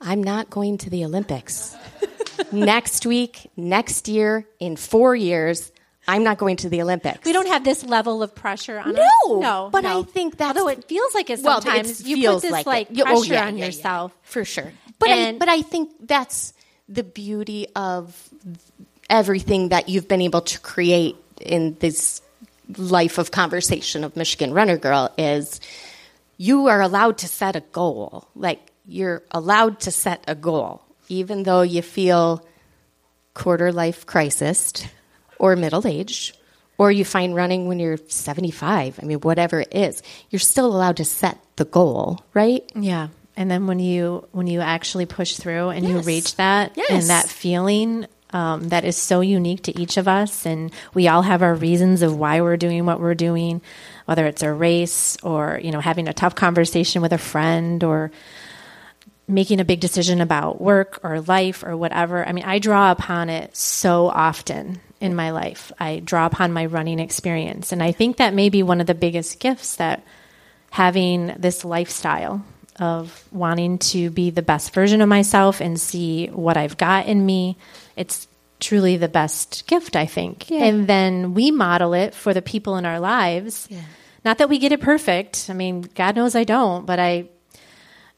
I'm 0.01 0.23
not 0.23 0.51
going 0.51 0.79
to 0.79 0.91
the 0.91 1.05
Olympics. 1.05 1.75
next 2.53 3.07
week, 3.07 3.51
next 3.57 4.09
year, 4.09 4.47
in 4.61 4.77
4 4.77 5.17
years, 5.17 5.73
I'm 6.07 6.23
not 6.23 6.37
going 6.39 6.57
to 6.59 6.69
the 6.69 6.83
Olympics. 6.83 7.25
We 7.25 7.33
don't 7.33 7.49
have 7.49 7.65
this 7.65 7.83
level 7.83 8.23
of 8.23 8.35
pressure 8.35 8.79
on 8.79 8.93
No, 8.95 9.03
us. 9.03 9.41
No, 9.41 9.69
but 9.73 9.85
no. 9.85 10.01
I 10.01 10.03
think 10.03 10.37
that's- 10.37 10.57
although 10.57 10.69
it 10.69 10.85
feels 10.85 11.15
like 11.15 11.31
it 11.31 11.41
Well, 11.43 11.59
it 11.59 11.63
sometimes. 11.65 12.07
you 12.07 12.17
feels 12.17 12.43
put 12.43 12.49
this 12.49 12.53
like 12.53 12.67
like, 12.67 12.89
oh, 12.91 13.03
pressure 13.03 13.17
oh, 13.17 13.23
yeah, 13.25 13.47
on 13.47 13.57
yeah, 13.57 13.61
yeah. 13.61 13.67
yourself. 13.67 14.13
for 14.23 14.45
sure. 14.45 14.71
But 14.99 15.11
I, 15.11 15.33
but 15.33 15.49
I 15.49 15.63
think 15.63 15.93
that's 16.01 16.53
the 16.89 17.03
beauty 17.03 17.67
of 17.75 18.15
everything 19.11 19.71
that 19.71 19.89
you've 19.89 20.09
been 20.09 20.23
able 20.23 20.43
to 20.43 20.61
create 20.61 21.17
in 21.41 21.77
this 21.81 22.21
life 22.77 23.19
of 23.19 23.31
conversation 23.31 24.05
of 24.05 24.17
Michigan 24.17 24.53
Runner 24.53 24.77
Girl 24.77 25.13
is 25.19 25.61
you 26.37 26.67
are 26.67 26.81
allowed 26.81 27.19
to 27.19 27.29
set 27.29 27.57
a 27.57 27.61
goal. 27.73 28.29
Like 28.35 28.73
you're 28.87 29.23
allowed 29.31 29.81
to 29.81 29.91
set 29.91 30.25
a 30.29 30.35
goal, 30.35 30.83
even 31.09 31.43
though 31.45 31.63
you 31.63 31.83
feel 31.83 32.47
quarter 33.35 33.73
life 33.73 34.07
crisis 34.07 34.73
or 35.39 35.57
middle 35.57 35.87
aged, 35.87 36.37
or 36.79 36.91
you 36.91 37.05
find 37.05 37.35
running 37.35 37.69
when 37.69 37.79
you're 37.79 37.99
75. 38.09 38.99
I 39.03 39.07
mean, 39.07 39.19
whatever 39.21 39.61
it 39.61 39.75
is, 39.75 40.03
you're 40.31 40.41
still 40.41 40.67
allowed 40.67 40.97
to 40.99 41.05
set 41.05 41.39
the 41.57 41.65
goal, 41.65 42.21
right? 42.35 42.63
Yeah. 42.75 43.09
And 43.37 43.51
then 43.51 43.67
when 43.67 43.79
you 43.79 44.27
when 44.33 44.47
you 44.47 44.61
actually 44.61 45.05
push 45.07 45.37
through 45.37 45.69
and 45.71 45.87
you 45.87 46.01
reach 46.01 46.37
that 46.37 46.73
Yes. 46.77 46.91
and 46.91 47.03
that 47.11 47.29
feeling 47.29 48.07
um, 48.31 48.69
that 48.69 48.85
is 48.85 48.97
so 48.97 49.21
unique 49.21 49.63
to 49.63 49.81
each 49.81 49.97
of 49.97 50.09
us, 50.09 50.47
and 50.47 50.73
we 50.95 51.09
all 51.09 51.23
have 51.23 51.43
our 51.43 51.55
reasons 51.55 52.03
of 52.03 52.17
why 52.17 52.41
we're 52.41 52.57
doing 52.57 52.85
what 52.85 53.01
we're 53.01 53.15
doing, 53.15 53.61
whether 54.07 54.27
it's 54.27 54.43
a 54.43 54.53
race 54.53 55.17
or 55.23 55.61
you 55.63 55.71
know 55.71 55.81
having 55.81 56.09
a 56.09 56.15
tough 56.15 56.35
conversation 56.35 57.03
with 57.03 57.13
a 57.13 57.19
friend 57.19 57.85
or 57.85 58.11
making 59.29 59.61
a 59.61 59.65
big 59.65 59.81
decision 59.81 60.21
about 60.21 60.61
work 60.61 61.01
or 61.03 61.21
life 61.21 61.65
or 61.65 61.77
whatever. 61.77 62.27
I 62.27 62.33
mean, 62.33 62.45
I 62.45 62.59
draw 62.59 62.93
upon 62.93 63.29
it 63.29 63.57
so 63.57 64.09
often 64.09 64.81
in 65.01 65.17
my 65.17 65.31
life. 65.31 65.73
I 65.81 66.01
draw 66.05 66.27
upon 66.27 66.53
my 66.53 66.67
running 66.67 67.01
experience, 67.01 67.73
and 67.73 67.83
I 67.83 67.93
think 67.93 68.17
that 68.17 68.35
may 68.35 68.49
be 68.49 68.63
one 68.63 68.81
of 68.81 68.87
the 68.87 68.95
biggest 68.95 69.39
gifts 69.41 69.77
that 69.77 70.03
having 70.71 71.29
this 71.39 71.65
lifestyle 71.65 72.45
of 72.79 73.25
wanting 73.33 73.79
to 73.79 74.11
be 74.11 74.31
the 74.31 74.43
best 74.43 74.73
version 74.75 75.01
of 75.01 75.09
myself 75.09 75.61
and 75.61 75.81
see 75.81 76.27
what 76.29 76.57
I've 76.57 76.77
got 76.77 77.07
in 77.07 77.25
me. 77.25 77.57
It's 77.97 78.29
truly 78.61 78.97
the 78.97 79.09
best 79.09 79.67
gift, 79.67 79.97
I 79.97 80.07
think. 80.07 80.51
Yeah. 80.51 80.65
And 80.65 80.87
then 80.87 81.35
we 81.35 81.51
model 81.51 81.95
it 81.95 82.15
for 82.15 82.35
the 82.35 82.43
people 82.43 82.77
in 82.77 82.87
our 82.87 83.01
lives. 83.01 83.67
Yeah. 83.71 83.83
Not 84.25 84.39
that 84.39 84.49
we 84.49 84.59
get 84.59 84.73
it 84.73 84.81
perfect. 84.81 85.47
I 85.49 85.53
mean, 85.53 85.83
God 85.95 86.17
knows 86.17 86.35
I 86.35 86.45
don't, 86.45 86.85
but 86.87 86.99
I 86.99 87.29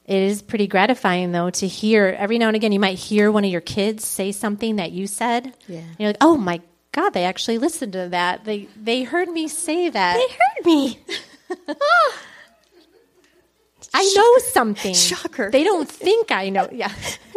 it 0.06 0.22
is 0.22 0.40
pretty 0.40 0.66
gratifying 0.66 1.32
though 1.32 1.50
to 1.50 1.66
hear 1.66 2.16
every 2.18 2.38
now 2.38 2.46
and 2.46 2.56
again 2.56 2.72
you 2.72 2.80
might 2.80 2.98
hear 2.98 3.30
one 3.30 3.44
of 3.44 3.50
your 3.50 3.61
kids 3.61 4.06
say 4.06 4.32
something 4.32 4.76
that 4.76 4.90
you 4.90 5.06
said. 5.06 5.54
Yeah. 5.66 5.82
You're 5.98 6.09
like, 6.09 6.16
"Oh 6.22 6.38
my 6.38 6.62
God, 6.92 7.11
they 7.11 7.24
actually 7.24 7.59
listened 7.59 7.92
to 7.92 8.09
that. 8.09 8.44
They 8.44 8.68
they 8.74 9.02
heard 9.02 9.28
me 9.28 9.48
say 9.48 9.90
that. 9.90 10.14
They 10.14 10.34
heard 10.34 10.66
me. 10.66 10.98
Ah. 11.66 12.14
I 13.95 14.12
know 14.16 14.39
something. 14.53 14.95
Shocker. 14.95 15.51
They 15.51 15.64
don't 15.64 15.89
think 15.89 16.30
I 16.30 16.49
know. 16.51 16.68
Yeah. 16.72 16.93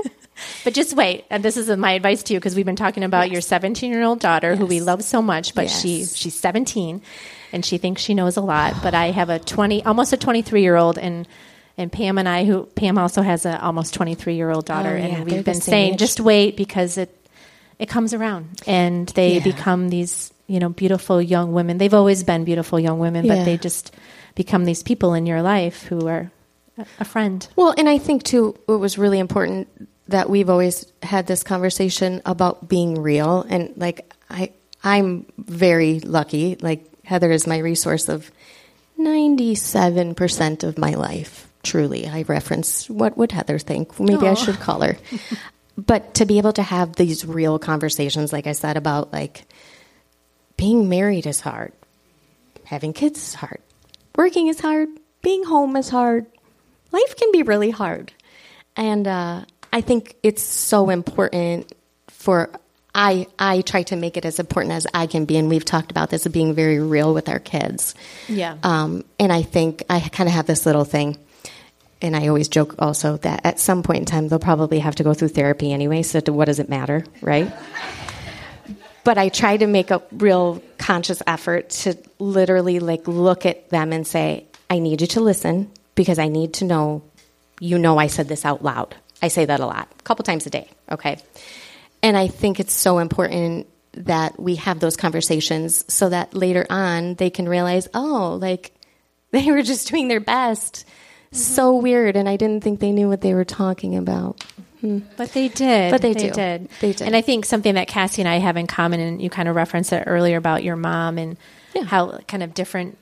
but 0.63 0.73
just 0.73 0.95
wait. 0.95 1.25
And 1.29 1.43
this 1.43 1.57
is 1.57 1.69
my 1.77 1.93
advice 1.93 2.23
to 2.23 2.33
you 2.33 2.39
because 2.39 2.55
we've 2.55 2.65
been 2.65 2.75
talking 2.75 3.03
about 3.03 3.31
your 3.31 3.41
17 3.41 3.91
year 3.91 4.03
old 4.03 4.19
daughter 4.19 4.55
who 4.55 4.65
we 4.65 4.79
love 4.81 5.03
so 5.03 5.21
much, 5.21 5.55
but 5.55 5.69
she 5.69 6.05
she's 6.05 6.35
17 6.35 7.01
and 7.53 7.65
she 7.65 7.77
thinks 7.77 8.01
she 8.01 8.13
knows 8.13 8.37
a 8.37 8.41
lot. 8.41 8.75
But 8.83 8.93
I 8.93 9.11
have 9.11 9.29
a 9.29 9.39
20, 9.39 9.83
almost 9.85 10.13
a 10.13 10.17
23 10.17 10.61
year 10.61 10.75
old 10.75 10.97
and 10.97 11.27
and 11.77 11.91
Pam 11.91 12.17
and 12.17 12.27
I, 12.27 12.43
who 12.43 12.65
Pam 12.65 12.97
also 12.97 13.21
has 13.21 13.45
a 13.45 13.59
almost 13.61 13.93
23 13.93 14.35
year 14.35 14.51
old 14.51 14.65
daughter, 14.65 14.89
Oh, 14.89 14.95
yeah, 14.95 15.05
and 15.15 15.25
we've 15.25 15.43
been 15.45 15.61
saying 15.61 15.93
age. 15.93 15.99
just 15.99 16.19
wait 16.19 16.57
because 16.57 16.97
it 16.97 17.15
it 17.79 17.87
comes 17.89 18.13
around 18.13 18.61
and 18.67 19.07
they 19.09 19.35
Yeah. 19.35 19.43
become 19.43 19.89
these 19.89 20.31
you 20.47 20.59
know 20.59 20.69
beautiful 20.69 21.21
young 21.21 21.53
women. 21.53 21.77
They've 21.77 21.93
always 21.93 22.23
been 22.23 22.43
beautiful 22.43 22.79
young 22.79 22.99
women, 22.99 23.25
Yeah. 23.25 23.35
but 23.37 23.45
they 23.45 23.57
just 23.57 23.95
become 24.35 24.65
these 24.65 24.83
people 24.83 25.13
in 25.13 25.25
your 25.25 25.41
life 25.41 25.83
who 25.83 26.07
are 26.07 26.29
a- 26.77 27.05
friend. 27.05 27.47
Well, 27.55 27.73
and 27.77 27.87
I 27.89 27.97
think 27.97 28.23
too, 28.23 28.57
it 28.67 28.71
was 28.71 28.97
really 28.97 29.19
important 29.19 29.67
that 30.07 30.29
we've 30.29 30.49
always 30.49 30.85
had 31.03 31.27
this 31.27 31.43
conversation 31.43 32.21
about 32.25 32.67
being 32.67 33.01
real. 33.01 33.45
And 33.49 33.73
like, 33.77 34.13
I, 34.29 34.51
I'm 34.83 35.25
very 35.37 35.99
lucky. 35.99 36.55
Like, 36.59 36.85
Heather 37.03 37.31
is 37.31 37.47
my 37.47 37.57
resource 37.57 38.09
of 38.09 38.31
97% 38.99 40.63
of 40.63 40.77
my 40.77 40.93
life. 40.93 41.47
Truly, 41.63 42.07
I 42.07 42.23
reference 42.23 42.89
what 42.89 43.17
would 43.17 43.31
Heather 43.31 43.59
think? 43.59 43.99
Maybe 43.99 44.27
I 44.27 44.33
should 44.33 44.59
call 44.59 44.81
her. 44.81 44.97
but 45.77 46.15
to 46.15 46.25
be 46.25 46.37
able 46.39 46.53
to 46.53 46.63
have 46.63 46.95
these 46.95 47.25
real 47.25 47.59
conversations, 47.59 48.33
like 48.33 48.47
I 48.47 48.53
said, 48.53 48.77
about 48.77 49.13
like 49.13 49.45
being 50.57 50.89
married 50.89 51.27
is 51.27 51.39
hard, 51.39 51.73
having 52.65 52.93
kids 52.93 53.19
is 53.19 53.33
hard, 53.35 53.59
working 54.15 54.47
is 54.47 54.59
hard, 54.59 54.89
being 55.21 55.43
home 55.43 55.75
is 55.75 55.89
hard. 55.89 56.25
Life 56.91 57.15
can 57.15 57.31
be 57.31 57.43
really 57.43 57.71
hard. 57.71 58.11
And 58.75 59.07
uh, 59.07 59.45
I 59.73 59.81
think 59.81 60.15
it's 60.23 60.41
so 60.41 60.89
important 60.89 61.71
for 62.07 62.49
I 62.93 63.27
I 63.39 63.61
try 63.61 63.83
to 63.83 63.95
make 63.95 64.17
it 64.17 64.25
as 64.25 64.39
important 64.39 64.73
as 64.73 64.85
I 64.93 65.07
can 65.07 65.25
be, 65.25 65.37
and 65.37 65.49
we've 65.49 65.63
talked 65.63 65.91
about 65.91 66.09
this 66.09 66.25
of 66.25 66.33
being 66.33 66.53
very 66.53 66.79
real 66.79 67.13
with 67.13 67.29
our 67.29 67.39
kids. 67.39 67.95
Yeah. 68.27 68.57
Um, 68.63 69.05
and 69.19 69.31
I 69.31 69.43
think 69.43 69.83
I 69.89 69.99
kind 70.01 70.27
of 70.27 70.35
have 70.35 70.45
this 70.45 70.65
little 70.65 70.83
thing, 70.83 71.17
and 72.01 72.15
I 72.15 72.27
always 72.27 72.49
joke 72.49 72.75
also 72.79 73.17
that 73.17 73.45
at 73.45 73.59
some 73.59 73.83
point 73.83 73.99
in 73.99 74.05
time 74.05 74.27
they'll 74.27 74.39
probably 74.39 74.79
have 74.79 74.95
to 74.95 75.03
go 75.03 75.13
through 75.13 75.29
therapy 75.29 75.71
anyway. 75.71 76.03
So 76.03 76.19
to 76.19 76.33
what 76.33 76.45
does 76.45 76.59
it 76.59 76.67
matter, 76.67 77.05
right? 77.21 77.51
but 79.03 79.17
I 79.17 79.29
try 79.29 79.55
to 79.55 79.67
make 79.67 79.89
a 79.91 80.01
real 80.11 80.61
conscious 80.77 81.23
effort 81.25 81.69
to 81.69 81.97
literally 82.19 82.79
like 82.79 83.07
look 83.07 83.45
at 83.45 83.69
them 83.69 83.93
and 83.93 84.05
say, 84.05 84.45
I 84.69 84.79
need 84.79 85.01
you 85.01 85.07
to 85.07 85.21
listen 85.21 85.71
because 85.95 86.19
I 86.19 86.27
need 86.27 86.53
to 86.55 86.65
know 86.65 87.03
you 87.61 87.77
know 87.77 87.97
I 87.97 88.07
said 88.07 88.27
this 88.27 88.43
out 88.43 88.63
loud. 88.63 88.95
I 89.21 89.27
say 89.27 89.45
that 89.45 89.59
a 89.59 89.65
lot, 89.65 89.87
a 89.99 90.03
couple 90.03 90.23
times 90.23 90.47
a 90.47 90.49
day, 90.49 90.67
okay? 90.91 91.19
And 92.01 92.17
I 92.17 92.27
think 92.27 92.59
it's 92.59 92.73
so 92.73 92.97
important 92.97 93.67
that 93.93 94.39
we 94.39 94.55
have 94.55 94.79
those 94.79 94.97
conversations 94.97 95.85
so 95.93 96.09
that 96.09 96.33
later 96.33 96.65
on 96.69 97.15
they 97.15 97.29
can 97.29 97.47
realize, 97.47 97.87
oh, 97.93 98.37
like 98.41 98.73
they 99.31 99.51
were 99.51 99.61
just 99.61 99.87
doing 99.89 100.07
their 100.07 100.19
best. 100.19 100.85
So 101.31 101.73
mm-hmm. 101.73 101.83
weird, 101.83 102.15
and 102.17 102.27
I 102.27 102.35
didn't 102.35 102.63
think 102.63 102.79
they 102.79 102.91
knew 102.91 103.07
what 103.07 103.21
they 103.21 103.33
were 103.33 103.45
talking 103.45 103.95
about. 103.95 104.43
Hmm. 104.81 104.99
But 105.15 105.31
they 105.31 105.47
did. 105.47 105.91
But 105.91 106.01
they 106.01 106.13
do. 106.13 106.31
did. 106.31 106.67
They 106.81 106.91
did. 106.91 107.03
And 107.03 107.15
I 107.15 107.21
think 107.21 107.45
something 107.45 107.75
that 107.75 107.87
Cassie 107.87 108.21
and 108.23 108.27
I 108.27 108.37
have 108.37 108.57
in 108.57 108.65
common, 108.65 108.99
and 108.99 109.21
you 109.21 109.29
kind 109.29 109.47
of 109.47 109.55
referenced 109.55 109.93
it 109.93 110.03
earlier 110.07 110.37
about 110.37 110.63
your 110.63 110.75
mom 110.75 111.19
and 111.19 111.37
Yeah. 111.75 111.83
how 111.83 112.17
kind 112.27 112.41
of 112.43 112.55
different 112.55 112.97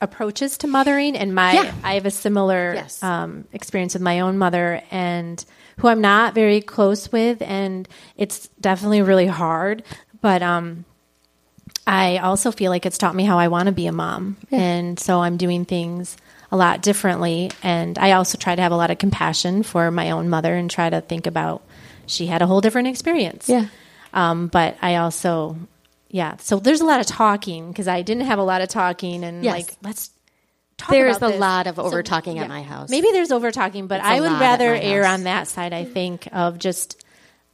approaches 0.00 0.58
to 0.58 0.66
mothering. 0.66 1.16
And 1.16 1.34
my, 1.34 1.52
Yeah. 1.54 1.74
I 1.84 1.94
have 1.94 2.06
a 2.06 2.10
similar 2.10 2.74
Yes. 2.74 3.02
um, 3.02 3.44
experience 3.52 3.94
with 3.94 4.02
my 4.02 4.20
own 4.20 4.38
mother, 4.38 4.82
and 4.90 5.44
who 5.78 5.88
I'm 5.88 6.00
not 6.00 6.34
very 6.34 6.60
close 6.60 7.10
with, 7.12 7.40
and 7.42 7.88
it's 8.16 8.48
definitely 8.60 9.02
really 9.02 9.26
hard. 9.26 9.82
But 10.20 10.42
um, 10.42 10.84
I 11.86 12.18
also 12.18 12.52
feel 12.52 12.70
like 12.70 12.84
it's 12.86 12.98
taught 12.98 13.14
me 13.14 13.24
how 13.24 13.38
I 13.38 13.48
want 13.48 13.66
to 13.66 13.72
be 13.72 13.86
a 13.86 13.92
mom. 13.92 14.36
And 14.50 14.98
so 14.98 15.20
I'm 15.20 15.36
doing 15.38 15.64
things 15.64 16.16
a 16.52 16.56
lot 16.56 16.82
differently. 16.82 17.50
And 17.62 17.96
I 17.98 18.12
also 18.12 18.36
try 18.36 18.54
to 18.54 18.60
have 18.62 18.72
a 18.72 18.76
lot 18.76 18.90
of 18.90 18.98
compassion 18.98 19.62
for 19.62 19.90
my 19.90 20.10
own 20.10 20.28
mother 20.28 20.54
and 20.54 20.70
try 20.70 20.90
to 20.90 21.00
think 21.00 21.26
about 21.26 21.62
she 22.06 22.26
had 22.26 22.42
a 22.42 22.46
whole 22.46 22.60
different 22.60 22.88
experience. 22.88 23.48
Yeah. 23.48 23.66
Um, 24.12 24.48
but 24.48 24.76
I 24.82 24.96
also, 24.96 25.56
yeah. 26.10 26.36
So 26.38 26.58
there's 26.58 26.80
a 26.80 26.84
lot 26.84 27.00
of 27.00 27.06
talking 27.06 27.68
because 27.68 27.88
I 27.88 28.02
didn't 28.02 28.24
have 28.24 28.38
a 28.38 28.42
lot 28.42 28.60
of 28.60 28.68
talking 28.68 29.24
and 29.24 29.44
Yes. 29.44 29.54
like, 29.54 29.76
let's 29.82 30.10
talk 30.76 30.90
There's 30.90 31.16
about 31.16 31.30
a 31.30 31.32
this. 31.32 31.40
lot 31.40 31.66
of 31.66 31.78
over 31.78 32.02
talking 32.02 32.36
yeah. 32.36 32.42
at 32.44 32.48
my 32.48 32.62
house. 32.62 32.90
Maybe 32.90 33.08
there's 33.12 33.30
over 33.32 33.50
talking, 33.50 33.86
but 33.86 34.00
It's 34.00 34.08
I 34.08 34.20
would 34.20 34.32
rather 34.32 34.74
err 34.74 35.06
on 35.06 35.24
that 35.24 35.46
side, 35.48 35.72
I 35.72 35.84
think, 35.84 36.28
of 36.32 36.58
just 36.58 37.04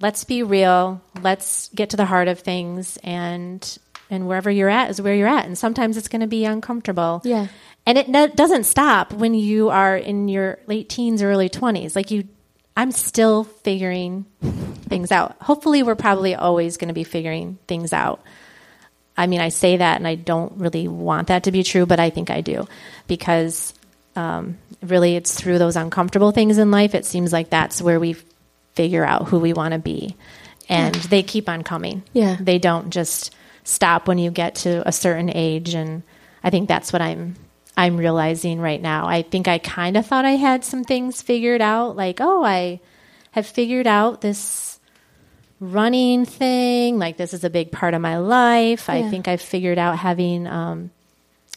let's 0.00 0.24
be 0.24 0.42
real. 0.42 1.00
Let's 1.20 1.68
get 1.74 1.90
to 1.90 1.96
the 1.96 2.04
heart 2.06 2.28
of 2.28 2.40
things 2.40 2.98
and 3.02 3.78
and 4.08 4.28
wherever 4.28 4.50
you're 4.50 4.68
at 4.68 4.90
is 4.90 5.02
where 5.02 5.14
you're 5.14 5.26
at. 5.28 5.46
And 5.46 5.58
sometimes 5.58 5.96
it's 5.96 6.06
going 6.08 6.20
to 6.20 6.28
be 6.28 6.44
uncomfortable. 6.44 7.20
Yeah. 7.24 7.48
And 7.86 7.98
it 7.98 8.08
no, 8.08 8.28
doesn't 8.28 8.64
stop 8.64 9.12
when 9.12 9.34
you 9.34 9.68
are 9.70 9.96
in 9.96 10.28
your 10.28 10.58
late 10.68 10.88
teens 10.88 11.22
or 11.22 11.30
early 11.30 11.48
20s. 11.48 11.96
Like 11.96 12.10
you 12.10 12.28
I'm 12.76 12.92
still 12.92 13.44
figuring 13.44 14.26
things 14.88 15.10
out. 15.10 15.36
Hopefully 15.40 15.82
we're 15.82 15.94
probably 15.96 16.34
always 16.34 16.76
going 16.76 16.88
to 16.88 16.94
be 16.94 17.04
figuring 17.04 17.58
things 17.66 17.92
out. 17.92 18.22
I 19.16 19.26
mean, 19.26 19.40
I 19.40 19.48
say 19.48 19.78
that 19.78 19.96
and 19.96 20.06
I 20.06 20.14
don't 20.14 20.52
really 20.58 20.88
want 20.88 21.28
that 21.28 21.44
to 21.44 21.52
be 21.52 21.62
true, 21.62 21.86
but 21.86 21.98
I 22.00 22.10
think 22.10 22.30
I 22.30 22.40
do 22.40 22.68
because 23.06 23.72
um, 24.14 24.58
really 24.82 25.16
it's 25.16 25.34
through 25.34 25.58
those 25.58 25.76
uncomfortable 25.76 26.32
things 26.32 26.58
in 26.58 26.70
life. 26.70 26.94
It 26.94 27.04
seems 27.04 27.32
like 27.32 27.50
that's 27.50 27.80
where 27.80 27.98
we 27.98 28.16
figure 28.74 29.04
out 29.04 29.28
who 29.28 29.38
we 29.38 29.52
want 29.52 29.72
to 29.72 29.78
be. 29.78 30.16
And 30.68 30.96
yeah. 30.96 31.02
they 31.08 31.22
keep 31.22 31.48
on 31.48 31.62
coming. 31.62 32.02
Yeah. 32.12 32.36
They 32.40 32.58
don't 32.58 32.90
just 32.90 33.34
stop 33.64 34.08
when 34.08 34.18
you 34.18 34.30
get 34.30 34.56
to 34.56 34.86
a 34.86 34.92
certain 34.92 35.30
age. 35.34 35.74
And 35.74 36.02
I 36.42 36.50
think 36.50 36.68
that's 36.68 36.92
what 36.92 37.02
I'm 37.02 37.36
I'm 37.76 37.98
realizing 37.98 38.58
right 38.60 38.80
now. 38.80 39.06
I 39.06 39.22
think 39.22 39.48
I 39.48 39.58
kind 39.58 39.96
of 39.96 40.06
thought 40.06 40.24
I 40.24 40.36
had 40.36 40.64
some 40.64 40.82
things 40.82 41.20
figured 41.20 41.60
out, 41.60 41.94
like, 41.94 42.20
oh, 42.22 42.42
I 42.42 42.80
have 43.32 43.46
figured 43.46 43.86
out 43.86 44.22
this 44.22 44.75
running 45.60 46.24
thing. 46.24 46.98
Like, 46.98 47.16
this 47.16 47.32
is 47.32 47.44
a 47.44 47.50
big 47.50 47.72
part 47.72 47.94
of 47.94 48.00
my 48.00 48.18
life. 48.18 48.86
Yeah. 48.88 48.94
I 48.94 49.10
think 49.10 49.28
I've 49.28 49.40
figured 49.40 49.78
out 49.78 49.98
having 49.98 50.46
um, 50.46 50.90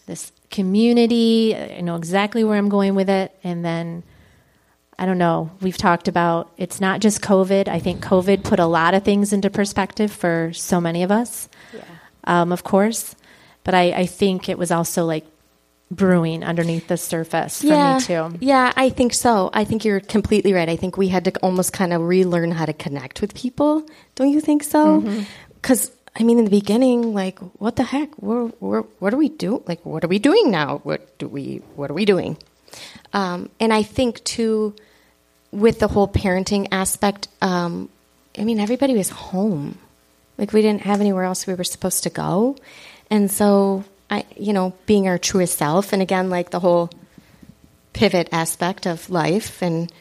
this 0.05 0.31
community. 0.49 1.55
I 1.55 1.81
know 1.81 1.95
exactly 1.95 2.43
where 2.43 2.57
I'm 2.57 2.69
going 2.69 2.95
with 2.95 3.09
it. 3.09 3.35
And 3.43 3.63
then, 3.63 4.03
I 4.97 5.05
don't 5.05 5.17
know, 5.17 5.51
we've 5.61 5.77
talked 5.77 6.07
about 6.07 6.51
it's 6.57 6.81
not 6.81 6.99
just 6.99 7.21
COVID. 7.21 7.67
I 7.67 7.79
think 7.79 8.03
COVID 8.03 8.43
put 8.43 8.59
a 8.59 8.65
lot 8.65 8.93
of 8.93 9.03
things 9.03 9.31
into 9.31 9.49
perspective 9.49 10.11
for 10.11 10.51
so 10.53 10.81
many 10.81 11.03
of 11.03 11.11
us, 11.11 11.47
yeah. 11.73 11.83
um, 12.25 12.51
of 12.51 12.63
course. 12.63 13.15
But 13.63 13.75
I, 13.75 13.91
I 13.91 14.05
think 14.05 14.49
it 14.49 14.57
was 14.57 14.71
also 14.71 15.05
like 15.05 15.25
brewing 15.91 16.43
underneath 16.43 16.87
the 16.87 16.97
surface 16.97 17.61
for 17.61 17.67
yeah, 17.67 17.95
me 17.95 18.01
too. 18.01 18.37
Yeah, 18.39 18.71
I 18.75 18.89
think 18.89 19.13
so. 19.13 19.49
I 19.53 19.63
think 19.63 19.85
you're 19.85 19.99
completely 19.99 20.53
right. 20.53 20.69
I 20.69 20.75
think 20.75 20.97
we 20.97 21.07
had 21.07 21.25
to 21.25 21.31
almost 21.41 21.73
kind 21.73 21.93
of 21.93 22.01
relearn 22.01 22.51
how 22.51 22.65
to 22.65 22.73
connect 22.73 23.21
with 23.21 23.33
people. 23.33 23.83
Don't 24.15 24.29
you 24.29 24.39
think 24.39 24.63
so? 24.63 25.01
Because 25.61 25.89
mm-hmm. 25.89 25.95
I 26.15 26.23
mean, 26.23 26.37
in 26.37 26.45
the 26.45 26.51
beginning, 26.51 27.13
like, 27.13 27.39
what 27.59 27.75
the 27.75 27.83
heck? 27.83 28.17
We're, 28.21 28.51
we're, 28.59 28.81
what 28.99 29.13
are 29.13 29.17
we 29.17 29.29
doing? 29.29 29.63
Like, 29.67 29.85
what 29.85 30.03
are 30.03 30.07
we 30.07 30.19
doing 30.19 30.51
now? 30.51 30.79
What 30.79 31.17
do 31.17 31.27
we? 31.27 31.61
What 31.75 31.89
are 31.89 31.93
we 31.95 32.05
doing? 32.05 32.37
Um, 33.13 33.49
and 33.59 33.73
I 33.73 33.83
think 33.83 34.23
too, 34.23 34.75
with 35.51 35.79
the 35.79 35.87
whole 35.87 36.07
parenting 36.07 36.67
aspect, 36.71 37.27
um, 37.41 37.89
I 38.37 38.43
mean, 38.43 38.59
everybody 38.59 38.93
was 38.95 39.09
home. 39.09 39.79
Like, 40.37 40.53
we 40.53 40.61
didn't 40.61 40.81
have 40.81 41.01
anywhere 41.01 41.23
else 41.23 41.47
we 41.47 41.55
were 41.55 41.63
supposed 41.63 42.03
to 42.03 42.09
go, 42.09 42.55
and 43.09 43.31
so 43.31 43.83
I, 44.09 44.25
you 44.37 44.53
know, 44.53 44.73
being 44.85 45.07
our 45.07 45.17
truest 45.17 45.57
self, 45.57 45.93
and 45.93 46.01
again, 46.01 46.29
like 46.29 46.49
the 46.49 46.59
whole 46.59 46.89
pivot 47.93 48.29
aspect 48.31 48.85
of 48.85 49.09
life 49.09 49.61
and. 49.61 49.91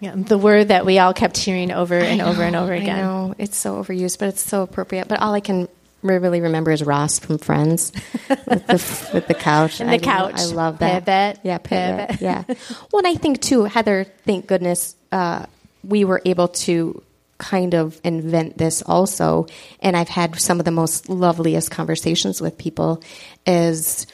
Yeah, 0.00 0.14
the 0.14 0.38
word 0.38 0.68
that 0.68 0.86
we 0.86 1.00
all 1.00 1.12
kept 1.12 1.36
hearing 1.36 1.72
over 1.72 1.96
and 1.96 2.18
know, 2.18 2.28
over 2.28 2.44
and 2.44 2.54
over 2.54 2.72
again. 2.72 3.00
I 3.00 3.02
know 3.02 3.34
it's 3.36 3.56
so 3.56 3.82
overused, 3.82 4.20
but 4.20 4.28
it's 4.28 4.40
so 4.40 4.62
appropriate. 4.62 5.08
But 5.08 5.18
all 5.18 5.34
I 5.34 5.40
can 5.40 5.66
really 6.02 6.40
remember 6.40 6.70
is 6.70 6.82
Ross 6.84 7.18
from 7.18 7.38
Friends 7.38 7.92
with 8.28 8.66
the 8.66 9.10
with 9.12 9.26
the 9.26 9.34
couch 9.34 9.80
and 9.80 9.88
the 9.88 9.94
I 9.94 9.98
couch. 9.98 10.34
I 10.36 10.44
love 10.44 10.78
that. 10.78 11.04
Pivot. 11.04 11.40
Yeah, 11.44 11.58
pivot. 11.58 12.10
pivot. 12.10 12.20
Yeah. 12.20 12.44
well, 12.92 13.04
and 13.04 13.08
I 13.08 13.14
think 13.14 13.40
too, 13.40 13.64
Heather. 13.64 14.04
Thank 14.24 14.46
goodness 14.46 14.94
uh, 15.10 15.46
we 15.82 16.04
were 16.04 16.22
able 16.24 16.48
to 16.48 17.02
kind 17.38 17.74
of 17.74 18.00
invent 18.04 18.58
this 18.58 18.82
also. 18.82 19.46
And 19.80 19.96
I've 19.96 20.08
had 20.08 20.38
some 20.40 20.58
of 20.58 20.64
the 20.64 20.70
most 20.70 21.08
loveliest 21.08 21.70
conversations 21.70 22.40
with 22.40 22.58
people 22.58 23.02
is 23.46 24.06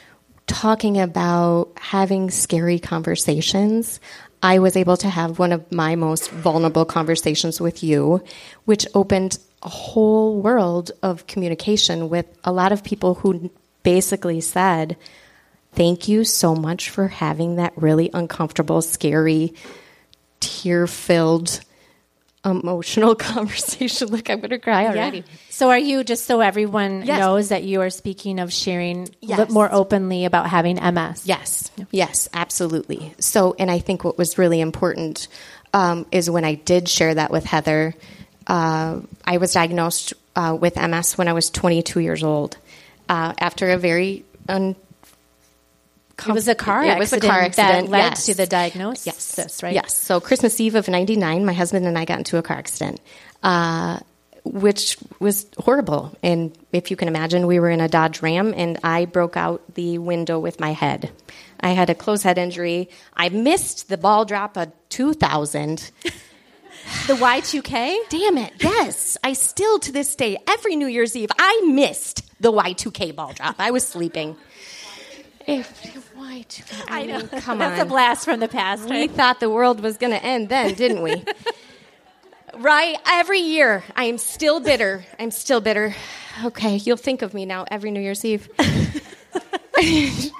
talking 0.47 0.99
about 0.99 1.71
having 1.77 2.29
scary 2.29 2.79
conversations. 2.79 3.99
I 4.43 4.59
was 4.59 4.77
able 4.77 4.97
to 4.97 5.09
have 5.09 5.39
one 5.39 5.51
of 5.51 5.71
my 5.71 5.95
most 5.95 6.29
vulnerable 6.29 6.85
conversations 6.85 7.59
with 7.59 7.83
you, 7.83 8.23
which 8.65 8.85
opened 8.93 9.39
a 9.63 9.69
whole 9.69 10.39
world 10.39 10.91
of 11.01 11.25
communication 11.25 12.09
with 12.09 12.27
a 12.43 12.51
lot 12.51 12.71
of 12.71 12.83
people 12.83 13.15
who 13.15 13.49
basically 13.81 14.41
said, 14.41 14.97
Thank 15.73 16.07
you 16.07 16.23
so 16.23 16.55
much 16.55 16.89
for 16.89 17.09
having 17.09 17.57
that 17.57 17.73
really 17.75 18.09
uncomfortable, 18.13 18.81
scary, 18.81 19.55
tear 20.39 20.87
filled 20.87 21.59
emotional 22.45 23.15
conversation. 23.33 24.07
Look, 24.09 24.29
I'm 24.29 24.39
going 24.39 24.51
to 24.51 24.59
cry 24.59 24.85
already. 24.85 25.19
Yeah. 25.19 25.23
So, 25.49 25.69
are 25.69 25.77
you 25.77 26.03
just 26.03 26.25
so 26.25 26.41
everyone 26.41 27.03
yes. 27.05 27.19
knows 27.19 27.49
that 27.49 27.63
you 27.63 27.81
are 27.81 27.89
speaking 27.89 28.39
of 28.39 28.53
sharing 28.53 29.09
yes. 29.21 29.39
a 29.39 29.45
bit 29.45 29.51
more 29.51 29.71
openly 29.71 30.25
about 30.25 30.47
having 30.49 30.75
MS? 30.75 31.25
Yes, 31.25 31.71
yes, 31.91 32.29
absolutely. 32.33 33.13
So, 33.19 33.55
and 33.57 33.69
I 33.71 33.79
think 33.79 34.03
what 34.03 34.17
was 34.17 34.37
really 34.37 34.61
important 34.61 35.27
um, 35.73 36.05
is 36.11 36.29
when 36.29 36.45
I 36.45 36.55
did 36.55 36.87
share 36.87 37.13
that 37.13 37.31
with 37.31 37.45
Heather. 37.45 37.93
Uh, 38.47 39.01
I 39.25 39.37
was 39.37 39.53
diagnosed 39.53 40.13
uh, 40.35 40.57
with 40.59 40.75
MS 40.75 41.17
when 41.17 41.27
I 41.27 41.33
was 41.33 41.49
22 41.49 41.99
years 41.99 42.23
old. 42.23 42.57
Uh, 43.07 43.33
after 43.39 43.69
a 43.71 43.77
very 43.77 44.23
un- 44.49 44.75
it 46.19 46.31
was 46.31 46.47
a 46.47 46.55
car. 46.55 46.83
It 46.83 46.97
was 46.97 47.13
a 47.13 47.19
car 47.19 47.41
accident 47.41 47.87
that 47.87 47.91
led 47.91 47.99
yes. 47.99 48.25
to 48.27 48.33
the 48.33 48.45
diagnosis. 48.45 49.35
Yes, 49.37 49.63
right. 49.63 49.73
Yes. 49.73 49.95
So 49.95 50.19
Christmas 50.19 50.59
Eve 50.59 50.75
of 50.75 50.87
'99, 50.87 51.45
my 51.45 51.53
husband 51.53 51.85
and 51.85 51.97
I 51.97 52.05
got 52.05 52.19
into 52.19 52.37
a 52.37 52.41
car 52.41 52.57
accident, 52.57 53.01
uh, 53.43 53.99
which 54.43 54.97
was 55.19 55.47
horrible. 55.57 56.15
And 56.23 56.57
if 56.71 56.91
you 56.91 56.97
can 56.97 57.07
imagine, 57.07 57.47
we 57.47 57.59
were 57.59 57.69
in 57.69 57.81
a 57.81 57.87
Dodge 57.87 58.21
Ram, 58.21 58.53
and 58.55 58.79
I 58.83 59.05
broke 59.05 59.35
out 59.35 59.61
the 59.75 59.97
window 59.97 60.39
with 60.39 60.59
my 60.59 60.71
head. 60.71 61.11
I 61.59 61.69
had 61.69 61.89
a 61.89 61.95
closed 61.95 62.23
head 62.23 62.37
injury. 62.37 62.89
I 63.13 63.29
missed 63.29 63.89
the 63.89 63.97
ball 63.97 64.25
drop 64.25 64.57
of 64.57 64.71
2000. 64.89 65.91
The 67.07 67.13
Y2K? 67.13 67.97
Damn 68.09 68.37
it. 68.37 68.53
Yes. 68.59 69.17
I 69.23 69.33
still, 69.33 69.79
to 69.79 69.91
this 69.91 70.15
day, 70.15 70.37
every 70.47 70.75
New 70.75 70.87
Year's 70.87 71.15
Eve, 71.15 71.31
I 71.37 71.61
missed 71.65 72.23
the 72.39 72.51
Y2K 72.51 73.15
ball 73.15 73.33
drop. 73.33 73.55
I 73.57 73.71
was 73.71 73.87
sleeping. 73.87 74.35
If, 75.47 76.04
I, 76.35 76.45
I 76.87 77.05
know. 77.05 77.19
Mean, 77.19 77.27
come 77.29 77.53
on. 77.53 77.59
That's 77.59 77.81
on. 77.81 77.87
a 77.87 77.89
blast 77.89 78.25
from 78.25 78.39
the 78.39 78.47
past. 78.47 78.89
We 78.89 79.07
thought 79.07 79.39
the 79.39 79.49
world 79.49 79.79
was 79.79 79.97
going 79.97 80.11
to 80.11 80.21
end 80.23 80.49
then, 80.49 80.73
didn't 80.73 81.01
we? 81.01 81.23
right? 82.57 82.97
Every 83.05 83.39
year, 83.39 83.83
I 83.95 84.05
am 84.05 84.17
still 84.17 84.59
bitter. 84.59 85.05
I'm 85.17 85.31
still 85.31 85.61
bitter. 85.61 85.95
Okay, 86.43 86.75
you'll 86.77 86.97
think 86.97 87.21
of 87.21 87.33
me 87.33 87.45
now 87.45 87.65
every 87.71 87.91
New 87.91 88.01
Year's 88.01 88.25
Eve. 88.25 88.49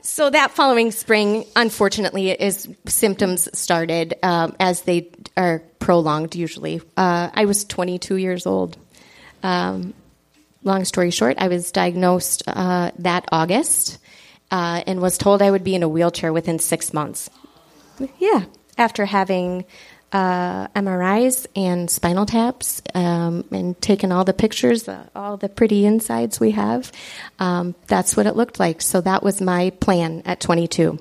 so 0.00 0.30
that 0.30 0.52
following 0.52 0.90
spring, 0.92 1.44
unfortunately, 1.54 2.30
is 2.30 2.68
symptoms 2.86 3.48
started 3.58 4.14
um, 4.22 4.56
as 4.58 4.82
they 4.82 5.10
are 5.36 5.62
prolonged. 5.78 6.34
Usually, 6.36 6.80
uh, 6.96 7.28
I 7.34 7.44
was 7.44 7.64
22 7.66 8.16
years 8.16 8.46
old. 8.46 8.78
Um, 9.42 9.92
long 10.64 10.86
story 10.86 11.10
short, 11.10 11.36
I 11.38 11.48
was 11.48 11.70
diagnosed 11.70 12.44
uh, 12.46 12.92
that 13.00 13.26
August 13.30 13.98
uh, 14.50 14.82
and 14.86 15.00
was 15.00 15.18
told 15.18 15.42
I 15.42 15.50
would 15.50 15.64
be 15.64 15.74
in 15.74 15.82
a 15.82 15.88
wheelchair 15.88 16.32
within 16.32 16.58
six 16.58 16.92
months. 16.92 17.30
Yeah, 18.18 18.44
after 18.76 19.04
having 19.04 19.64
uh, 20.12 20.68
MRIs 20.68 21.46
and 21.54 21.90
spinal 21.90 22.26
taps 22.26 22.80
um, 22.94 23.44
and 23.50 23.80
taken 23.80 24.12
all 24.12 24.24
the 24.24 24.32
pictures, 24.32 24.88
uh, 24.88 25.06
all 25.14 25.36
the 25.36 25.48
pretty 25.48 25.84
insides 25.84 26.40
we 26.40 26.52
have, 26.52 26.90
um, 27.38 27.74
that's 27.86 28.16
what 28.16 28.26
it 28.26 28.36
looked 28.36 28.58
like. 28.58 28.80
So 28.80 29.00
that 29.00 29.22
was 29.22 29.40
my 29.40 29.70
plan 29.70 30.22
at 30.24 30.40
22. 30.40 30.98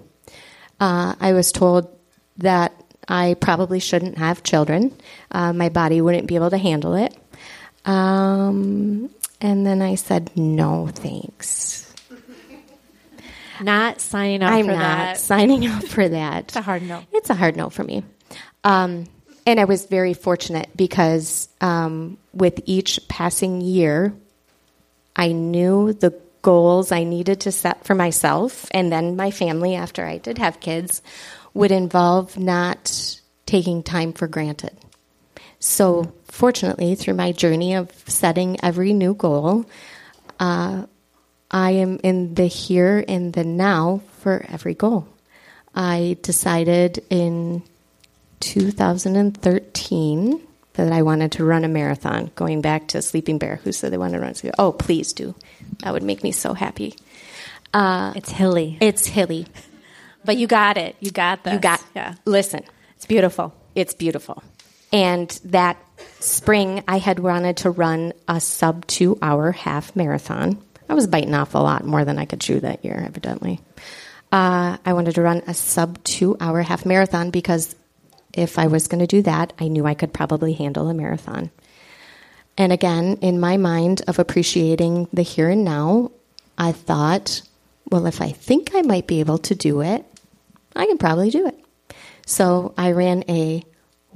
Uh, 0.79 1.15
I 1.19 1.33
was 1.33 1.51
told 1.51 1.87
that 2.37 2.73
I 3.07 3.35
probably 3.39 3.79
shouldn't 3.79 4.17
have 4.17 4.43
children. 4.43 4.95
Uh, 5.31 5.53
my 5.53 5.69
body 5.69 6.01
wouldn't 6.01 6.27
be 6.27 6.35
able 6.35 6.49
to 6.49 6.57
handle 6.57 6.95
it. 6.95 7.15
Um, 7.85 9.09
and 9.39 9.65
then 9.65 9.81
I 9.81 9.95
said, 9.95 10.31
no, 10.35 10.87
thanks 10.87 11.86
not 13.61 14.01
signing 14.01 14.43
up 14.43 14.51
I'm 14.51 14.65
for 14.65 14.71
not 14.71 14.79
that. 14.79 15.17
signing 15.17 15.67
up 15.67 15.83
for 15.83 16.07
that. 16.07 16.45
it's 16.45 16.55
a 16.55 16.61
hard 16.61 16.83
no. 16.83 17.03
It's 17.13 17.29
a 17.29 17.35
hard 17.35 17.55
no 17.55 17.69
for 17.69 17.83
me. 17.83 18.03
Um, 18.63 19.05
and 19.45 19.59
I 19.59 19.65
was 19.65 19.85
very 19.85 20.13
fortunate 20.13 20.69
because 20.75 21.47
um, 21.61 22.17
with 22.33 22.61
each 22.65 22.99
passing 23.07 23.61
year, 23.61 24.13
I 25.15 25.31
knew 25.31 25.93
the 25.93 26.19
goals 26.41 26.91
I 26.91 27.03
needed 27.03 27.41
to 27.41 27.51
set 27.51 27.85
for 27.85 27.95
myself 27.95 28.67
and 28.71 28.91
then 28.91 29.15
my 29.15 29.31
family 29.31 29.75
after 29.75 30.05
I 30.05 30.17
did 30.17 30.37
have 30.37 30.59
kids 30.59 31.01
would 31.53 31.71
involve 31.71 32.37
not 32.37 33.19
taking 33.45 33.83
time 33.83 34.13
for 34.13 34.27
granted. 34.27 34.77
So, 35.59 36.13
fortunately, 36.25 36.93
through 36.95 37.15
my 37.15 37.31
journey 37.31 37.73
of 37.73 37.91
setting 38.07 38.57
every 38.63 38.93
new 38.93 39.15
goal, 39.15 39.65
uh, 40.39 40.85
I 41.49 41.71
am 41.71 41.99
in 42.03 42.33
the 42.35 42.47
here 42.47 43.03
and 43.07 43.33
the 43.33 43.43
now 43.43 44.01
for 44.19 44.45
every 44.49 44.73
goal. 44.73 45.07
I 45.73 46.17
decided 46.21 47.03
in 47.09 47.63
2013, 48.41 50.41
that 50.73 50.91
I 50.91 51.01
wanted 51.01 51.31
to 51.33 51.43
run 51.43 51.65
a 51.65 51.67
marathon, 51.67 52.29
going 52.35 52.61
back 52.61 52.89
to 52.89 53.01
Sleeping 53.01 53.39
Bear, 53.39 53.55
who 53.63 53.71
said 53.71 53.91
they 53.91 53.97
wanted 53.97 54.17
to 54.17 54.23
run. 54.23 54.35
So, 54.35 54.51
oh, 54.59 54.71
please 54.71 55.11
do. 55.11 55.33
That 55.79 55.91
would 55.93 56.03
make 56.03 56.21
me 56.23 56.31
so 56.31 56.53
happy. 56.53 56.93
Uh, 57.73 58.13
It's 58.15 58.29
hilly, 58.31 58.77
it's 58.79 59.07
hilly. 59.07 59.47
but 60.23 60.37
you 60.37 60.45
got 60.47 60.77
it. 60.77 60.95
You 60.99 61.09
got 61.11 61.43
this. 61.43 61.53
You 61.53 61.59
got, 61.59 61.83
yeah. 61.95 62.13
listen, 62.25 62.63
It's 62.95 63.05
beautiful. 63.07 63.53
it's 63.73 63.93
beautiful. 63.95 64.43
And 64.93 65.29
that 65.45 65.77
spring, 66.19 66.83
I 66.87 66.99
had 66.99 67.19
wanted 67.19 67.57
to 67.57 67.71
run 67.71 68.13
a 68.27 68.39
sub 68.39 68.85
two 68.87 69.17
hour 69.21 69.51
half 69.51 69.95
marathon. 69.95 70.61
I 70.89 70.93
was 70.93 71.07
biting 71.07 71.33
off 71.33 71.55
a 71.55 71.59
lot 71.59 71.85
more 71.85 72.05
than 72.05 72.17
I 72.17 72.25
could 72.25 72.41
chew 72.41 72.59
that 72.61 72.85
year, 72.85 73.03
evidently. 73.05 73.59
Uh, 74.31 74.77
I 74.85 74.93
wanted 74.93 75.15
to 75.15 75.21
run 75.21 75.43
a 75.47 75.53
sub 75.53 76.03
two 76.03 76.37
hour 76.39 76.61
half 76.61 76.85
marathon 76.85 77.31
because 77.31 77.75
if 78.33 78.59
I 78.59 78.67
was 78.67 78.87
going 78.87 78.99
to 78.99 79.07
do 79.07 79.21
that, 79.23 79.53
I 79.59 79.67
knew 79.67 79.85
I 79.85 79.93
could 79.93 80.13
probably 80.13 80.53
handle 80.53 80.89
a 80.89 80.93
marathon. 80.93 81.49
And 82.57 82.73
again, 82.73 83.19
in 83.21 83.39
my 83.39 83.57
mind 83.57 84.01
of 84.07 84.19
appreciating 84.19 85.07
the 85.13 85.21
here 85.21 85.49
and 85.49 85.63
now, 85.63 86.11
I 86.57 86.71
thought, 86.71 87.41
well, 87.89 88.05
if 88.05 88.21
I 88.21 88.31
think 88.31 88.71
I 88.73 88.81
might 88.81 89.07
be 89.07 89.19
able 89.19 89.37
to 89.39 89.55
do 89.55 89.81
it, 89.81 90.05
I 90.75 90.85
can 90.85 90.97
probably 90.97 91.29
do 91.29 91.47
it. 91.47 91.57
So 92.25 92.73
I 92.77 92.91
ran 92.91 93.23
a 93.29 93.63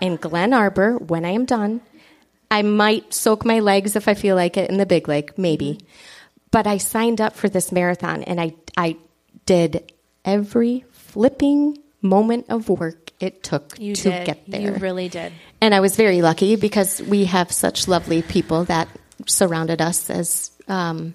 in 0.00 0.14
Glen 0.14 0.52
Arbor 0.52 0.96
when 0.98 1.24
I 1.24 1.30
am 1.30 1.46
done. 1.46 1.80
I 2.48 2.62
might 2.62 3.12
soak 3.12 3.44
my 3.44 3.58
legs 3.58 3.96
if 3.96 4.06
I 4.06 4.14
feel 4.14 4.36
like 4.36 4.56
it 4.56 4.70
in 4.70 4.78
the 4.78 4.86
big 4.86 5.08
lake, 5.08 5.36
maybe. 5.36 5.80
But 6.52 6.68
I 6.68 6.76
signed 6.78 7.20
up 7.20 7.34
for 7.34 7.48
this 7.48 7.72
marathon 7.72 8.22
and 8.22 8.40
I, 8.40 8.54
I 8.76 8.96
did 9.44 9.92
every 10.24 10.84
flipping 10.92 11.78
moment 12.00 12.46
of 12.50 12.68
work 12.68 13.10
it 13.18 13.42
took 13.42 13.76
You 13.80 13.96
to 13.96 14.10
did. 14.10 14.26
get 14.26 14.44
there. 14.46 14.60
You 14.60 14.72
really 14.74 15.08
did. 15.08 15.32
And 15.60 15.74
I 15.74 15.80
was 15.80 15.96
very 15.96 16.22
lucky 16.22 16.54
because 16.54 17.02
we 17.02 17.24
have 17.24 17.50
such 17.50 17.88
lovely 17.88 18.22
people 18.22 18.64
that 18.66 18.86
surrounded 19.26 19.82
us 19.82 20.08
as 20.08 20.52
um, 20.68 21.14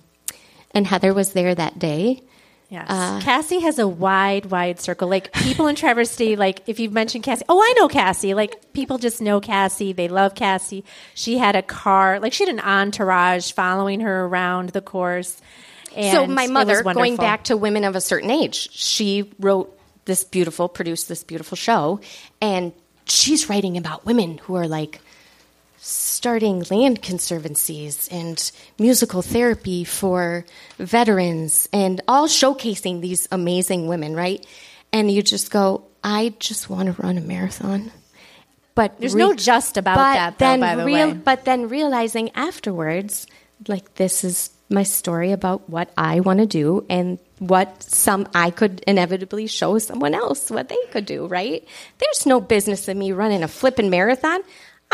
and 0.74 0.88
Heather 0.88 1.14
was 1.14 1.34
there 1.34 1.54
that 1.54 1.80
day. 1.80 2.24
Yes. 2.70 2.88
Uh, 2.90 3.20
Cassie 3.22 3.60
has 3.60 3.78
a 3.78 3.88
wide, 3.88 4.48
wide 4.48 4.80
circle. 4.80 5.08
Like 5.08 5.32
people 5.32 5.68
in 5.68 5.76
Traverse 5.76 6.10
City, 6.10 6.36
like 6.36 6.64
if 6.66 6.80
you've 6.80 6.92
mentioned 6.92 7.24
Cassie, 7.24 7.46
oh, 7.48 7.60
I 7.62 7.74
know 7.78 7.88
Cassie. 7.88 8.34
Like 8.34 8.74
people 8.74 8.98
just 8.98 9.22
know 9.22 9.40
Cassie. 9.40 9.94
They 9.94 10.08
love 10.08 10.34
Cassie. 10.34 10.84
She 11.14 11.38
had 11.38 11.56
a 11.56 11.62
car, 11.62 12.20
like 12.20 12.34
she 12.34 12.46
had 12.46 12.52
an 12.52 12.60
entourage 12.60 13.52
following 13.52 14.00
her 14.00 14.26
around 14.26 14.70
the 14.70 14.82
course. 14.82 15.40
And 15.96 16.12
so 16.12 16.26
my 16.26 16.48
mother, 16.48 16.82
going 16.82 17.16
back 17.16 17.44
to 17.46 17.58
women 17.58 17.84
of 17.84 17.96
a 17.96 18.02
certain 18.02 18.32
age, 18.32 18.72
she 18.72 19.32
wrote 19.40 19.78
this 20.06 20.24
beautiful, 20.24 20.68
produced 20.68 21.08
this 21.08 21.24
beautiful 21.24 21.56
show, 21.56 22.00
and 22.42 22.74
she's 23.06 23.50
writing 23.50 23.78
about 23.78 24.04
women 24.04 24.40
who 24.40 24.56
are 24.56 24.68
like 24.68 25.00
starting 25.86 26.64
land 26.72 27.02
conservancies 27.02 28.08
and 28.08 28.52
musical 28.80 29.22
therapy 29.22 29.84
for 29.84 30.46
veterans 30.78 31.68
and 31.74 32.00
all 32.08 32.26
showcasing 32.28 33.02
these 33.02 33.28
amazing 33.34 33.88
women, 33.88 34.16
right? 34.16 34.46
And 34.94 35.12
you 35.12 35.22
just 35.22 35.52
go, 35.52 35.84
I 36.02 36.34
just 36.40 36.70
want 36.70 36.96
to 36.96 37.02
run 37.02 37.18
a 37.18 37.22
marathon. 37.22 37.92
But 38.76 38.98
There's 38.98 39.14
no 39.14 39.34
just 39.34 39.76
about 39.76 39.98
that, 39.98 40.40
though, 40.40 40.58
by 40.58 40.76
the 40.78 40.86
real, 40.86 41.10
way. 41.10 41.14
But 41.16 41.44
then 41.44 41.68
realizing 41.68 42.32
afterwards, 42.34 43.28
like 43.68 43.96
this 43.96 44.24
is 44.24 44.52
my 44.70 44.84
story 44.84 45.34
about 45.34 45.70
what 45.70 45.92
I 45.98 46.22
want 46.22 46.40
to 46.40 46.46
do 46.46 46.86
and 46.90 47.20
what 47.40 47.84
some 47.84 48.28
I 48.34 48.52
could 48.52 48.80
inevitably 48.88 49.48
show 49.48 49.78
someone 49.80 50.16
else 50.16 50.50
what 50.50 50.70
they 50.70 50.78
could 50.92 51.06
do, 51.06 51.28
right? 51.28 51.68
There's 51.98 52.26
no 52.26 52.40
business 52.40 52.88
in 52.88 52.98
me 52.98 53.12
running 53.12 53.44
a 53.44 53.50
flipping 53.50 53.90
marathon. 53.90 54.40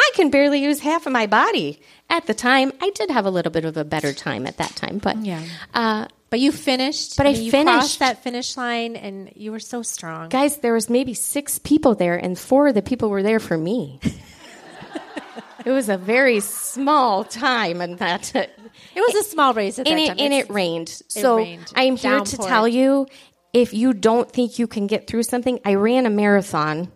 I 0.02 0.12
can 0.16 0.30
barely 0.30 0.62
use 0.62 0.80
half 0.80 1.06
of 1.06 1.12
my 1.14 1.28
body. 1.28 1.82
At 2.10 2.26
the 2.26 2.34
time, 2.34 2.72
I 2.82 2.90
did 2.92 3.12
have 3.12 3.26
a 3.26 3.30
little 3.30 3.52
bit 3.52 3.66
of 3.66 3.76
a 3.78 3.84
better 3.84 4.14
time 4.14 4.48
at 4.48 4.58
that 4.58 4.76
time, 4.76 4.98
but 5.00 5.18
Yeah. 5.24 5.44
uh, 5.74 6.08
But 6.30 6.40
you 6.40 6.52
finished. 6.52 7.18
But 7.18 7.28
I 7.28 7.34
mean, 7.34 7.52
finished. 7.52 7.76
crossed 7.78 8.00
that 8.00 8.24
finish 8.24 8.56
line, 8.56 8.96
and 8.96 9.32
you 9.36 9.52
were 9.52 9.60
so 9.60 9.82
strong. 9.82 10.30
guys, 10.30 10.58
there 10.58 10.74
was 10.74 10.90
maybe 10.90 11.14
six 11.14 11.60
people 11.60 11.96
there, 11.96 12.16
and 12.16 12.38
four 12.38 12.68
of 12.70 12.76
the 12.76 12.82
people 12.82 13.10
were 13.10 13.24
there 13.24 13.40
for 13.40 13.58
me. 13.58 14.00
it 15.66 15.72
was 15.72 15.90
a 15.90 15.98
very 15.98 16.40
small 16.40 17.24
time, 17.24 17.82
and 17.82 17.98
that 18.00 18.34
It 18.36 18.50
was 18.96 19.16
a 19.16 19.24
small 19.30 19.54
race 19.54 19.80
at 19.80 19.86
that 19.86 19.92
and 19.92 20.00
it, 20.00 20.08
time. 20.08 20.18
and 20.20 20.34
It's- 20.34 20.50
it 20.50 20.54
rained. 20.54 20.90
So 21.08 21.38
rained. 21.38 21.72
I 21.76 21.84
am 21.84 21.96
here 21.98 22.22
to 22.22 22.38
tell 22.38 22.68
you 22.68 23.08
if 23.54 23.74
you 23.74 23.94
don't 23.94 24.32
think 24.32 24.60
you 24.60 24.68
can 24.68 24.88
get 24.88 25.08
through 25.08 25.24
something, 25.24 25.60
I 25.66 25.74
ran 25.76 26.06
a 26.06 26.10
marathon 26.10 26.92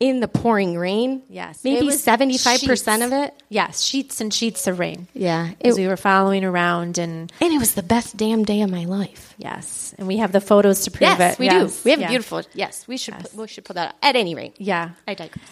in 0.00 0.20
the 0.20 0.28
pouring 0.28 0.76
rain. 0.78 1.22
Yes, 1.28 1.62
Maybe 1.62 1.88
75% 1.88 3.04
of 3.04 3.12
it. 3.12 3.34
Yes, 3.50 3.82
sheets 3.82 4.20
and 4.20 4.32
sheets 4.32 4.66
of 4.66 4.78
rain. 4.78 5.06
Yeah. 5.12 5.50
As 5.60 5.76
It, 5.76 5.80
we 5.82 5.86
were 5.86 5.98
following 5.98 6.42
around, 6.44 6.96
and 6.98 7.30
and 7.40 7.52
it 7.52 7.58
was 7.58 7.74
the 7.74 7.82
best 7.82 8.16
damn 8.16 8.44
day 8.44 8.62
of 8.62 8.70
my 8.70 8.86
life. 8.86 9.34
yes, 9.36 9.94
and 9.98 10.08
we 10.08 10.16
have 10.16 10.32
the 10.32 10.40
photos 10.40 10.84
to 10.84 10.90
prove 10.90 11.02
Yes, 11.02 11.34
it. 11.34 11.38
we 11.38 11.46
Yes, 11.46 11.54
we 11.62 11.68
do. 11.68 11.80
We 11.84 11.90
have 11.92 12.00
yeah. 12.00 12.08
beautiful. 12.08 12.42
Yes, 12.54 12.88
we 12.88 12.96
should. 12.96 13.14
Put, 13.18 13.34
we 13.34 13.46
should 13.46 13.64
put 13.64 13.74
that. 13.74 13.90
Up. 13.90 13.96
At 14.02 14.16
any 14.16 14.34
rate, 14.34 14.54
Yeah. 14.58 14.90
I 15.06 15.14
digress. 15.14 15.44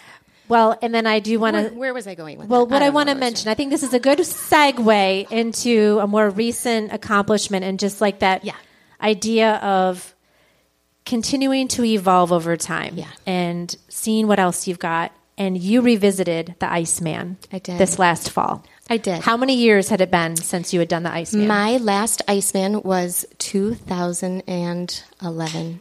Well, 0.48 0.78
and 0.80 0.94
then 0.94 1.06
I 1.06 1.18
do 1.20 1.38
want 1.38 1.56
to. 1.56 1.68
where 1.74 1.92
was 1.92 2.06
I 2.06 2.14
going 2.14 2.38
with 2.38 2.48
Well, 2.48 2.64
that? 2.64 2.72
what 2.72 2.80
I, 2.82 2.86
don't 2.86 2.94
want 2.94 3.08
to 3.10 3.14
where 3.14 3.20
mention, 3.20 3.50
I 3.50 3.54
think 3.54 3.70
this 3.70 3.82
is 3.82 3.92
a 3.92 4.00
good 4.00 4.18
segue 4.20 5.30
into 5.30 5.98
a 6.00 6.06
more 6.06 6.30
recent 6.30 6.90
accomplishment 6.92 7.66
and 7.66 7.78
just 7.78 8.00
like 8.00 8.20
that 8.20 8.44
Yeah. 8.46 8.54
idea 9.02 9.56
of 9.56 10.14
continuing 11.08 11.66
to 11.68 11.84
evolve 11.84 12.30
over 12.32 12.56
time 12.56 12.94
Yeah. 12.96 13.06
and 13.26 13.74
seeing 13.88 14.26
what 14.28 14.38
else 14.38 14.66
you've 14.68 14.78
got. 14.78 15.12
And 15.36 15.56
you 15.56 15.80
revisited 15.82 16.56
the 16.58 16.70
Iceman 16.70 17.36
I 17.52 17.60
did. 17.60 17.78
this 17.78 17.96
last 17.98 18.30
fall. 18.30 18.64
I 18.90 18.96
did. 18.96 19.22
How 19.22 19.36
many 19.36 19.54
years 19.54 19.88
had 19.88 20.00
it 20.00 20.10
been 20.10 20.34
since 20.36 20.72
you 20.74 20.80
had 20.80 20.88
done 20.88 21.04
the 21.04 21.12
Iceman? 21.12 21.46
My 21.46 21.76
last 21.76 22.22
Iceman 22.26 22.82
was 22.82 23.24
2011. 23.38 25.80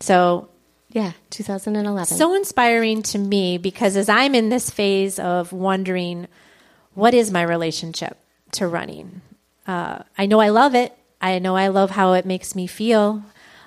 so 0.00 0.48
Yeah, 0.90 1.12
2011. 1.30 2.16
so 2.16 2.34
inspiring 2.34 3.02
to 3.04 3.18
me 3.18 3.56
because 3.58 3.96
as 3.96 4.08
I'm 4.08 4.34
in 4.34 4.48
this 4.48 4.68
phase 4.70 5.18
of 5.20 5.52
wondering 5.52 6.26
what 6.94 7.14
is 7.14 7.30
my 7.30 7.42
relationship 7.42 8.18
to 8.52 8.66
running, 8.66 9.20
uh, 9.66 9.98
I 10.18 10.26
know 10.26 10.40
I 10.40 10.48
love 10.48 10.74
it. 10.74 10.92
I 11.20 11.38
know 11.38 11.54
I 11.56 11.68
love 11.68 11.90
how 11.90 12.14
it 12.14 12.24
makes 12.26 12.54
me 12.56 12.66
feel. 12.66 13.22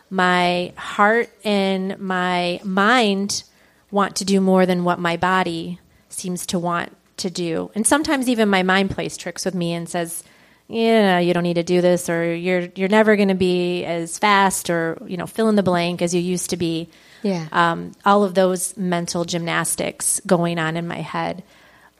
My 0.10 0.74
heart 0.78 1.30
and 1.43 1.99
my 1.99 2.60
mind 2.64 3.43
want 3.91 4.18
to 4.18 4.26
do 4.26 4.41
more 4.41 4.66
than 4.66 4.84
what 4.84 4.99
my 4.99 5.18
body 5.18 5.80
seems 6.10 6.45
to 6.47 6.60
want 6.60 6.95
to 7.18 7.30
do. 7.30 7.70
And 7.76 7.86
sometimes 7.86 8.30
even 8.30 8.49
my 8.49 8.64
mind 8.64 8.91
plays 8.91 9.18
tricks 9.18 9.45
with 9.45 9.53
me 9.55 9.74
and 9.74 9.88
says, 9.89 10.24
yeah, 10.68 11.18
you 11.20 11.34
don't 11.34 11.43
need 11.43 11.55
to 11.55 11.64
do 11.64 11.82
this, 11.82 12.10
or 12.10 12.36
you're 12.36 12.68
you're 12.76 12.89
never 12.89 13.16
going 13.16 13.30
to 13.30 13.34
be 13.34 13.84
as 13.86 14.20
fast, 14.20 14.70
or 14.70 15.01
you 15.07 15.18
know, 15.18 15.26
fill 15.26 15.49
in 15.49 15.55
the 15.55 15.64
blank 15.64 16.03
as 16.03 16.14
you 16.14 16.22
used 16.22 16.51
to 16.51 16.57
be 16.57 16.89
Yeah. 17.24 17.47
um, 17.51 17.93
all 18.05 18.24
of 18.24 18.36
those 18.36 18.78
mental 18.78 19.26
gymnastics 19.26 20.22
going 20.28 20.60
on 20.60 20.78
in 20.78 20.88
my 20.88 21.01
head. 21.01 21.41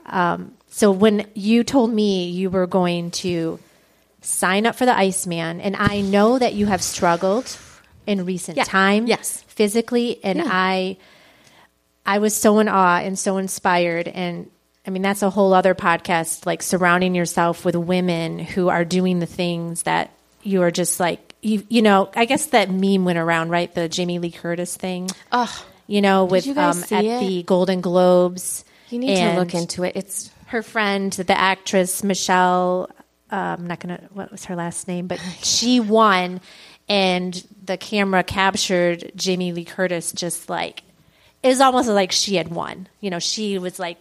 Um, 0.06 0.54
so 0.70 0.92
when 0.92 1.26
you 1.34 1.64
told 1.64 1.92
me 1.92 2.30
you 2.30 2.52
were 2.52 2.68
going 2.68 3.10
to 3.12 3.58
sign 4.22 4.68
up 4.68 4.76
for 4.76 4.86
the 4.86 4.96
Iceman, 4.96 5.62
and 5.62 5.76
I 5.76 6.02
know 6.02 6.38
that 6.38 6.54
you 6.54 6.68
have 6.68 6.84
struggled 6.84 7.46
in 8.10 8.26
recent 8.26 8.58
Yeah. 8.58 8.64
time, 8.66 9.08
Yes. 9.08 9.44
physically, 9.48 10.20
and 10.24 10.40
Yeah. 10.40 10.50
I. 10.50 10.98
I 12.06 12.18
was 12.18 12.34
so 12.36 12.58
in 12.60 12.68
awe 12.68 12.98
and 12.98 13.20
so 13.20 13.38
inspired. 13.38 14.08
And 14.08 14.50
I 14.88 14.90
mean, 14.90 15.04
that's 15.04 15.22
a 15.22 15.30
whole 15.30 15.54
other 15.54 15.76
podcast, 15.76 16.46
like 16.48 16.64
surrounding 16.64 17.14
yourself 17.14 17.64
with 17.66 17.76
women 17.76 18.40
who 18.40 18.70
are 18.70 18.84
doing 18.84 19.20
the 19.20 19.28
things 19.28 19.84
that 19.84 20.10
you 20.42 20.64
are 20.64 20.72
just 20.72 21.00
like, 21.00 21.36
you, 21.44 21.64
you 21.70 21.84
know, 21.84 22.10
I 22.16 22.26
guess 22.26 22.48
that 22.48 22.72
meme 22.72 23.06
went 23.06 23.20
around, 23.20 23.50
right? 23.50 23.72
The 23.76 23.88
Jamie 23.88 24.18
Lee 24.18 24.32
Curtis 24.32 24.76
thing. 24.76 25.10
Oh, 25.32 25.66
you 25.86 26.02
know, 26.02 26.26
with 26.26 26.48
you 26.48 26.54
um, 26.54 26.84
at 26.92 27.04
it? 27.06 27.20
the 27.20 27.44
Golden 27.44 27.82
Globes. 27.82 28.66
you 28.90 28.98
need 28.98 29.16
to 29.18 29.36
look 29.36 29.54
into 29.54 29.84
it. 29.84 29.96
It's 29.96 30.32
her 30.48 30.64
friend, 30.64 31.12
the 31.14 31.38
actress 31.38 32.04
Michelle. 32.04 32.90
Uh, 33.32 33.36
I'm 33.60 33.68
not 33.68 33.80
gonna. 33.80 34.02
What 34.14 34.32
was 34.32 34.46
her 34.46 34.56
last 34.56 34.88
name? 34.88 35.06
But 35.06 35.20
she 35.44 35.80
won, 35.80 36.42
and 36.88 37.46
the 37.70 37.78
camera 37.78 38.24
captured 38.24 39.12
Jamie 39.16 39.54
Lee 39.54 39.64
Curtis 39.64 40.12
just 40.12 40.50
like 40.50 40.82
it 41.44 41.50
was 41.50 41.62
almost 41.62 41.88
like 41.88 42.12
she 42.12 42.36
had 42.36 42.48
won. 42.50 42.88
You 43.00 43.12
know, 43.12 43.20
she 43.20 43.60
was 43.60 43.78
like 43.78 44.00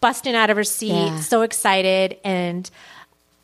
busting 0.00 0.34
out 0.34 0.48
of 0.48 0.56
her 0.56 0.64
seat, 0.64 0.88
Yeah. 0.94 1.20
so 1.20 1.42
excited, 1.42 2.16
and 2.24 2.68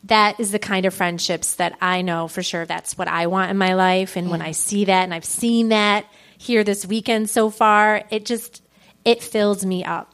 that 0.04 0.40
is 0.40 0.50
the 0.50 0.58
kind 0.58 0.86
of 0.86 0.94
friendships 0.94 1.56
that 1.56 1.76
I 1.82 2.00
know 2.00 2.26
for 2.26 2.42
sure 2.42 2.64
that's 2.64 2.96
what 2.96 3.06
I 3.06 3.26
want 3.26 3.50
in 3.50 3.58
my 3.58 3.74
life. 3.74 4.16
And 4.16 4.30
when 4.30 4.40
I 4.40 4.52
see 4.52 4.86
that, 4.86 5.02
and 5.04 5.12
I've 5.12 5.26
seen 5.26 5.68
that 5.68 6.06
here 6.38 6.64
this 6.64 6.86
weekend 6.86 7.28
so 7.28 7.50
far, 7.50 8.02
it 8.10 8.24
just 8.24 8.62
it 9.04 9.22
fills 9.22 9.64
me 9.66 9.84
up. 9.84 10.10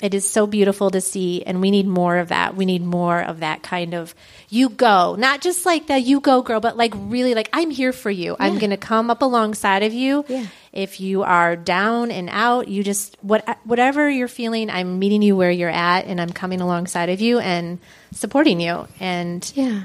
It 0.00 0.14
is 0.14 0.28
so 0.28 0.46
beautiful 0.46 0.90
to 0.92 1.00
see, 1.00 1.42
and 1.42 1.60
we 1.60 1.72
need 1.72 1.86
more 1.88 2.18
of 2.18 2.28
that. 2.28 2.54
We 2.54 2.64
need 2.64 2.84
more 2.84 3.20
of 3.20 3.40
that 3.40 3.64
kind 3.64 3.94
of 3.94 4.14
you 4.48 4.68
go, 4.68 5.16
not 5.16 5.40
just 5.40 5.66
like 5.66 5.88
the 5.88 5.98
you 5.98 6.20
go 6.20 6.40
girl, 6.42 6.60
but 6.60 6.76
like 6.76 6.92
really 6.94 7.34
like 7.34 7.48
I'm 7.52 7.70
here 7.70 7.92
for 7.92 8.10
you. 8.10 8.36
I'm 8.38 8.58
going 8.58 8.70
to 8.70 8.76
come 8.76 9.10
up 9.10 9.22
alongside 9.22 9.82
of 9.82 9.92
you. 9.92 10.24
Yeah. 10.28 10.46
If 10.72 11.00
you 11.00 11.24
are 11.24 11.56
down 11.56 12.12
and 12.12 12.28
out, 12.30 12.68
you 12.68 12.84
just 12.84 13.16
what 13.22 13.58
whatever 13.64 14.08
you're 14.08 14.28
feeling, 14.28 14.70
I'm 14.70 15.00
meeting 15.00 15.20
you 15.20 15.34
where 15.34 15.50
you're 15.50 15.68
at, 15.68 16.06
and 16.06 16.20
I'm 16.20 16.30
coming 16.30 16.60
alongside 16.60 17.08
of 17.08 17.20
you 17.20 17.40
and 17.40 17.80
supporting 18.12 18.60
you. 18.60 18.86
And 19.00 19.50
Yeah. 19.56 19.82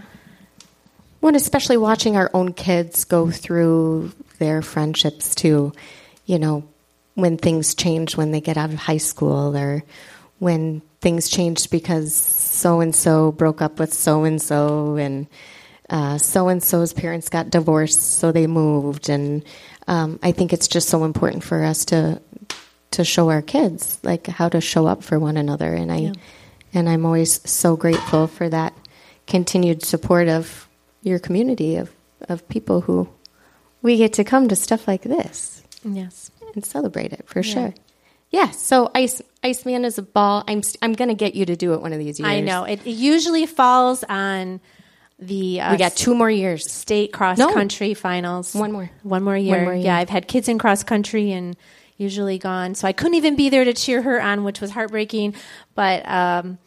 Well, 1.21 1.35
especially 1.35 1.77
watching 1.77 2.17
our 2.17 2.29
own 2.33 2.53
kids 2.53 3.05
go 3.05 3.31
through 3.31 4.11
their 4.37 4.61
friendships 4.61 5.33
too. 5.33 5.73
You 6.25 6.37
know, 6.37 6.65
when 7.15 7.37
things 7.37 7.75
change 7.75 8.17
when 8.17 8.31
they 8.31 8.41
get 8.41 8.57
out 8.57 8.71
of 8.71 8.79
high 8.79 8.97
school 8.97 9.55
or 9.55 9.83
when 10.39 10.81
things 10.99 11.29
changed 11.29 11.69
because 11.69 12.13
so 12.13 12.79
and 12.79 12.95
so 12.95 13.31
broke 13.31 13.61
up 13.61 13.79
with 13.79 13.93
so 13.93 14.23
and 14.23 14.41
so 14.41 14.95
and 14.95 15.27
so 16.17 16.47
and 16.47 16.63
so's 16.63 16.93
parents 16.93 17.29
got 17.29 17.49
divorced, 17.49 18.17
so 18.17 18.31
they 18.31 18.47
moved. 18.47 19.09
And 19.09 19.43
um, 19.87 20.19
I 20.23 20.31
think 20.31 20.53
it's 20.53 20.67
just 20.67 20.89
so 20.89 21.03
important 21.03 21.43
for 21.43 21.63
us 21.63 21.85
to 21.85 22.21
to 22.91 23.03
show 23.03 23.29
our 23.29 23.41
kids 23.41 23.99
like 24.03 24.27
how 24.27 24.49
to 24.49 24.61
show 24.61 24.85
up 24.85 25.03
for 25.03 25.19
one 25.19 25.37
another. 25.37 25.73
And 25.73 25.91
I 25.91 26.13
and 26.73 26.89
I'm 26.89 27.05
always 27.05 27.47
so 27.49 27.75
grateful 27.75 28.27
for 28.27 28.49
that 28.49 28.73
continued 29.27 29.83
support 29.83 30.27
of 30.27 30.67
your 31.01 31.19
community 31.19 31.75
of 31.75 31.91
of 32.29 32.47
people 32.47 32.81
who 32.81 33.09
we 33.81 33.97
get 33.97 34.13
to 34.13 34.23
come 34.23 34.47
to 34.47 34.55
stuff 34.55 34.87
like 34.87 35.03
this 35.03 35.63
yes, 35.85 36.22
and 36.55 36.65
celebrate 36.65 37.13
it 37.13 37.27
for 37.27 37.43
sure. 37.43 37.73
Yeah. 38.29 38.49
So 38.51 38.89
Ice 38.95 39.21
Iceman 39.43 39.85
is 39.85 39.97
a 39.97 40.01
ball. 40.01 40.43
I'm 40.47 40.61
I'm 40.81 40.93
gonna 40.93 41.13
get 41.13 41.35
you 41.35 41.45
to 41.45 41.55
do 41.55 41.73
it 41.73 41.81
one 41.81 41.93
of 41.93 41.99
these 41.99 42.19
years. 42.19 42.27
I 42.29 42.39
know 42.39 42.63
it, 42.63 42.85
it 42.85 42.91
usually 42.91 43.45
falls 43.45 44.03
on 44.05 44.59
the 45.19 45.61
uh, 45.61 45.71
We 45.71 45.77
got 45.77 45.95
two 45.95 46.15
more 46.15 46.31
years. 46.31 46.69
state 46.71 47.13
cross 47.13 47.37
No. 47.37 47.53
country 47.53 47.93
finals. 47.93 48.53
One 48.55 48.71
more. 48.71 48.89
One 49.03 49.23
more 49.23 49.37
year. 49.37 49.55
One 49.57 49.65
more 49.65 49.73
year. 49.75 49.85
Yeah, 49.85 49.97
I've 49.97 50.09
had 50.09 50.27
kids 50.27 50.47
in 50.49 50.57
cross 50.57 50.83
country 50.83 51.31
and 51.31 51.55
usually 51.97 52.39
gone. 52.39 52.73
So 52.75 52.87
I 52.87 52.91
couldn't 52.91 53.13
even 53.15 53.35
be 53.35 53.49
there 53.49 53.63
to 53.63 53.73
cheer 53.73 54.01
her 54.01 54.19
on, 54.21 54.43
which 54.43 54.59
was 54.59 54.71
heartbreaking. 54.71 55.35
But 55.75 56.07
um, 56.09 56.57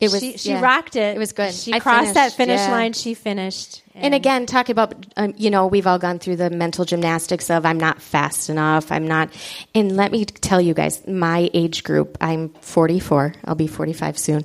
It 0.00 0.10
was 0.10 0.20
she, 0.20 0.36
she 0.38 0.50
yeah. 0.50 0.60
rocked 0.60 0.96
it. 0.96 1.16
It 1.16 1.18
was 1.18 1.32
good. 1.32 1.52
She 1.52 1.72
I 1.72 1.78
crossed 1.78 2.14
that 2.14 2.32
finish 2.32 2.60
yeah. 2.60 2.70
line. 2.70 2.92
She 2.94 3.14
finished. 3.14 3.82
And 3.94 4.14
again, 4.14 4.46
talking 4.46 4.72
about, 4.72 4.94
um, 5.18 5.34
you 5.36 5.50
know, 5.50 5.66
we've 5.66 5.86
all 5.86 5.98
gone 5.98 6.18
through 6.18 6.36
the 6.36 6.48
mental 6.48 6.86
gymnastics 6.86 7.50
of 7.50 7.66
I'm 7.66 7.78
not 7.78 8.00
fast 8.00 8.48
enough. 8.48 8.90
I'm 8.90 9.06
not. 9.06 9.28
And 9.74 9.94
let 9.94 10.10
me 10.10 10.24
tell 10.24 10.60
you 10.60 10.72
guys, 10.72 11.06
my 11.06 11.50
age 11.52 11.84
group, 11.84 12.16
I'm 12.20 12.48
44. 12.48 13.34
I'll 13.44 13.54
be 13.54 13.66
45 13.66 14.16
soon. 14.16 14.44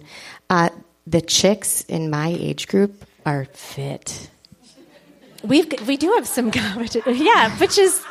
Uh, 0.49 0.70
the 1.08 1.22
chicks 1.22 1.84
in 1.86 2.10
my 2.10 2.36
age 2.38 2.68
group 2.68 3.06
are 3.26 3.45
fit. 3.53 4.30
we've 5.41 5.72
we 5.88 5.95
do 5.95 6.12
have 6.16 6.28
some 6.28 6.51
competition. 6.51 7.16
Yeah, 7.16 7.58
which 7.60 7.78
is 7.78 8.03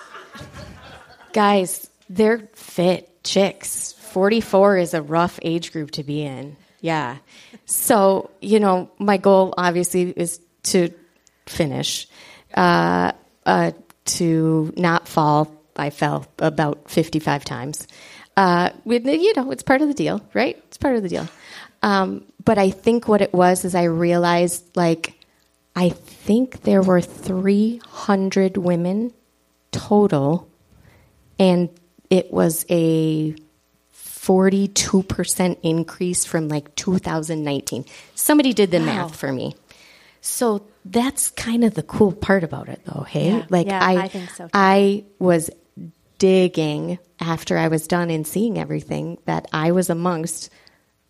Guys, 1.34 1.90
they're 2.08 2.48
fit 2.54 3.24
chicks. 3.24 3.92
44 3.92 4.76
is 4.76 4.94
a 4.94 5.02
rough 5.02 5.40
age 5.42 5.72
group 5.72 5.90
to 5.90 6.04
be 6.04 6.22
in. 6.22 6.56
Yeah. 6.84 7.16
So, 7.64 8.28
you 8.42 8.60
know, 8.60 8.90
my 8.98 9.16
goal 9.16 9.54
obviously 9.56 10.10
is 10.10 10.38
to 10.64 10.90
finish, 11.46 12.06
uh, 12.54 13.12
uh, 13.46 13.70
to 14.04 14.70
not 14.76 15.08
fall. 15.08 15.50
I 15.76 15.88
fell 15.88 16.26
about 16.38 16.90
55 16.90 17.42
times. 17.42 17.88
Uh, 18.36 18.68
with, 18.84 19.06
you 19.06 19.32
know, 19.34 19.50
it's 19.50 19.62
part 19.62 19.80
of 19.80 19.88
the 19.88 19.94
deal, 19.94 20.20
right? 20.34 20.62
It's 20.66 20.76
part 20.76 20.96
of 20.96 21.02
the 21.02 21.08
deal. 21.08 21.26
Um, 21.82 22.26
but 22.44 22.58
I 22.58 22.68
think 22.68 23.08
what 23.08 23.22
it 23.22 23.32
was 23.32 23.64
is 23.64 23.74
I 23.74 23.84
realized, 23.84 24.76
like, 24.76 25.14
I 25.74 25.88
think 25.88 26.64
there 26.64 26.82
were 26.82 27.00
300 27.00 28.58
women 28.58 29.14
total 29.72 30.50
and 31.38 31.70
it 32.10 32.30
was 32.30 32.66
a 32.68 33.34
42% 34.26 35.58
increase 35.62 36.24
from 36.24 36.48
like 36.48 36.74
2019. 36.76 37.84
Somebody 38.14 38.52
did 38.52 38.70
the 38.70 38.80
math 38.80 39.16
for 39.16 39.32
me. 39.32 39.54
So 40.20 40.66
that's 40.84 41.30
kind 41.30 41.64
of 41.64 41.74
the 41.74 41.82
cool 41.82 42.12
part 42.12 42.44
about 42.44 42.68
it 42.68 42.80
though, 42.84 43.02
hey? 43.02 43.30
Yeah. 43.30 43.46
Like 43.50 43.66
Yeah, 43.66 43.84
I 43.84 44.04
I 44.04 44.08
think 44.08 44.30
so. 44.30 44.48
I 44.54 45.04
was 45.18 45.50
digging 46.18 46.98
after 47.20 47.58
I 47.58 47.68
was 47.68 47.86
done 47.86 48.10
and 48.10 48.26
seeing 48.26 48.58
everything 48.58 49.18
that 49.26 49.46
I 49.52 49.72
was 49.72 49.90
amongst 49.90 50.50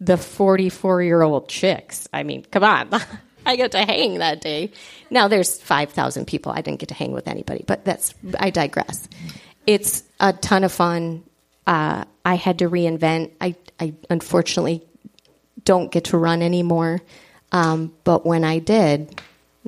the 0.01 0.17
44 0.17 1.03
year 1.03 1.23
old 1.23 1.49
chicks. 1.49 2.09
I 2.13 2.25
mean, 2.25 2.45
come 2.51 2.65
on. 2.65 2.89
I 3.47 3.57
got 3.57 3.73
to 3.73 3.85
hang 3.85 4.19
that 4.19 4.41
day. 4.41 4.73
Now 5.11 5.29
there's 5.29 5.61
5,000 5.61 6.27
people. 6.27 6.51
I 6.51 6.63
didn't 6.63 6.81
get 6.81 6.89
to 6.89 6.95
hang 6.95 7.13
with 7.13 7.29
anybody, 7.29 7.63
but 7.67 7.85
that's, 7.85 8.15
I 8.41 8.51
digress. 8.51 9.09
It's 9.67 10.03
a 10.19 10.33
ton 10.33 10.65
of 10.65 10.73
fun. 10.73 11.23
Uh, 11.67 12.05
I 12.25 12.35
had 12.37 12.59
to 12.61 12.69
reinvent. 12.71 13.31
I, 13.41 13.55
I 13.81 13.95
unfortunately 14.11 14.83
don't 15.65 15.91
get 15.91 16.05
to 16.05 16.19
run 16.19 16.43
anymore. 16.43 17.01
Um, 17.53 17.93
but 18.05 18.27
when 18.27 18.45
I 18.45 18.59
did, 18.59 19.21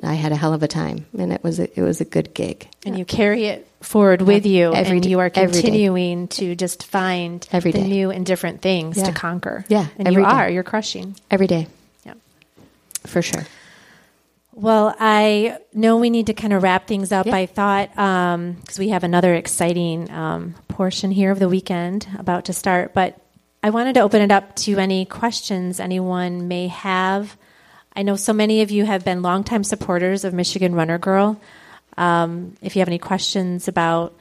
I 0.03 0.13
had 0.13 0.31
a 0.31 0.35
hell 0.35 0.53
of 0.53 0.61
a 0.61 0.67
time 0.67 1.05
and 1.17 1.31
it 1.33 1.43
was 1.43 1.59
a, 1.59 1.79
it 1.79 1.81
was 1.81 2.01
a 2.01 2.05
good 2.05 2.33
gig. 2.33 2.67
and 2.85 2.97
you 2.97 3.05
carry 3.05 3.45
it 3.45 3.67
forward 3.81 4.21
with 4.21 4.45
you, 4.45 4.73
Every 4.73 4.97
and 4.97 5.03
day- 5.03 5.09
you 5.09 5.19
are 5.19 5.29
continuing 5.29 6.27
to 6.29 6.55
just 6.55 6.85
find 6.85 7.47
Every 7.51 7.71
the 7.71 7.79
day. 7.79 7.87
new 7.87 8.11
and 8.11 8.25
different 8.25 8.61
things 8.61 8.97
Yeah. 8.97 9.05
to 9.05 9.11
conquer. 9.13 9.65
Yeah, 9.69 9.87
and 9.97 10.07
every 10.07 10.21
you 10.23 10.27
day. 10.27 10.33
are. 10.35 10.49
You're 10.49 10.63
crushing. 10.63 11.15
Every 11.31 11.47
day, 11.47 11.67
Yeah. 12.05 12.13
for 13.05 13.21
sure. 13.21 13.43
Well, 14.57 14.95
I 14.99 15.59
know 15.71 15.97
we 15.97 16.09
need 16.09 16.25
to 16.27 16.33
kind 16.33 16.51
of 16.51 16.63
wrap 16.63 16.87
things 16.87 17.11
up. 17.11 17.27
Yeah. 17.27 17.35
I 17.35 17.45
thought 17.45 17.91
because 17.91 18.79
we 18.79 18.89
have 18.89 19.03
another 19.03 19.35
exciting 19.35 20.09
um, 20.09 20.55
portion 20.67 21.11
here 21.11 21.29
of 21.29 21.37
the 21.37 21.47
weekend 21.47 22.07
about 22.17 22.45
to 22.45 22.53
start, 22.53 22.95
but 22.95 23.21
I 23.61 23.69
wanted 23.69 23.93
to 23.93 23.99
open 23.99 24.23
it 24.23 24.31
up 24.31 24.55
to 24.55 24.79
any 24.79 25.05
questions 25.05 25.79
anyone 25.79 26.47
may 26.47 26.69
have. 26.69 27.37
I 27.95 28.01
know 28.01 28.15
so 28.15 28.33
many 28.33 28.63
of 28.63 28.71
you 28.71 28.83
have 28.83 29.05
been 29.05 29.21
longtime 29.21 29.63
supporters 29.63 30.23
of 30.23 30.33
Michigan 30.33 30.73
Runner 30.73 30.97
Girl. 30.97 31.39
Um, 31.95 32.55
if 32.59 32.75
you 32.75 32.79
have 32.79 32.89
any 32.89 32.97
questions 32.97 33.67
about 33.67 34.15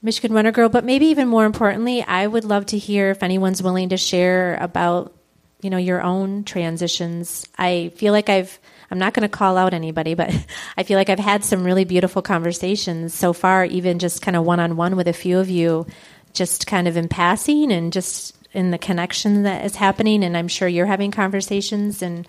Michigan 0.00 0.32
Runner 0.32 0.50
Girl, 0.50 0.70
but 0.70 0.86
maybe 0.86 1.08
even 1.08 1.28
more 1.28 1.44
importantly, 1.44 2.02
I 2.02 2.26
would 2.26 2.44
love 2.44 2.64
to 2.66 2.78
hear 2.78 3.10
if 3.10 3.22
anyone's 3.22 3.62
willing 3.62 3.90
to 3.90 3.98
share 3.98 4.56
about 4.62 5.14
you 5.60 5.68
know 5.68 5.76
your 5.76 6.00
own 6.00 6.44
transitions. 6.44 7.46
I 7.58 7.92
feel 7.96 8.14
like 8.14 8.30
I've 8.30 8.58
I'm 8.90 8.98
not 8.98 9.14
going 9.14 9.22
to 9.22 9.28
call 9.28 9.56
out 9.56 9.74
anybody, 9.74 10.14
but 10.14 10.34
I 10.76 10.82
feel 10.82 10.96
like 10.96 11.10
I've 11.10 11.18
had 11.18 11.44
some 11.44 11.64
really 11.64 11.84
beautiful 11.84 12.22
conversations 12.22 13.14
so 13.14 13.32
far, 13.32 13.64
even 13.64 13.98
just 13.98 14.22
kind 14.22 14.36
of 14.36 14.44
one 14.44 14.60
on 14.60 14.76
one 14.76 14.96
with 14.96 15.08
a 15.08 15.12
few 15.12 15.38
of 15.38 15.50
you, 15.50 15.86
just 16.32 16.66
kind 16.66 16.88
of 16.88 16.96
in 16.96 17.08
passing 17.08 17.72
and 17.72 17.92
just 17.92 18.36
in 18.52 18.70
the 18.70 18.78
connection 18.78 19.42
that 19.42 19.64
is 19.64 19.76
happening. 19.76 20.24
And 20.24 20.36
I'm 20.36 20.48
sure 20.48 20.68
you're 20.68 20.86
having 20.86 21.10
conversations, 21.10 22.02
and 22.02 22.26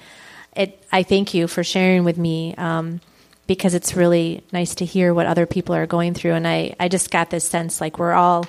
it. 0.56 0.84
I 0.92 1.04
thank 1.04 1.34
you 1.34 1.48
for 1.48 1.64
sharing 1.64 2.04
with 2.04 2.18
me. 2.18 2.56
Um, 2.56 3.02
because 3.50 3.74
it's 3.74 3.96
really 3.96 4.44
nice 4.54 4.76
to 4.76 4.86
hear 4.86 5.12
what 5.12 5.26
other 5.26 5.48
people 5.48 5.74
are 5.74 5.88
going 5.88 6.14
through 6.14 6.34
and 6.34 6.48
I, 6.48 6.76
I 6.80 6.88
just 6.88 7.10
got 7.10 7.32
this 7.32 7.44
sense 7.44 7.82
like 7.82 7.98
we're 7.98 8.14
all 8.14 8.46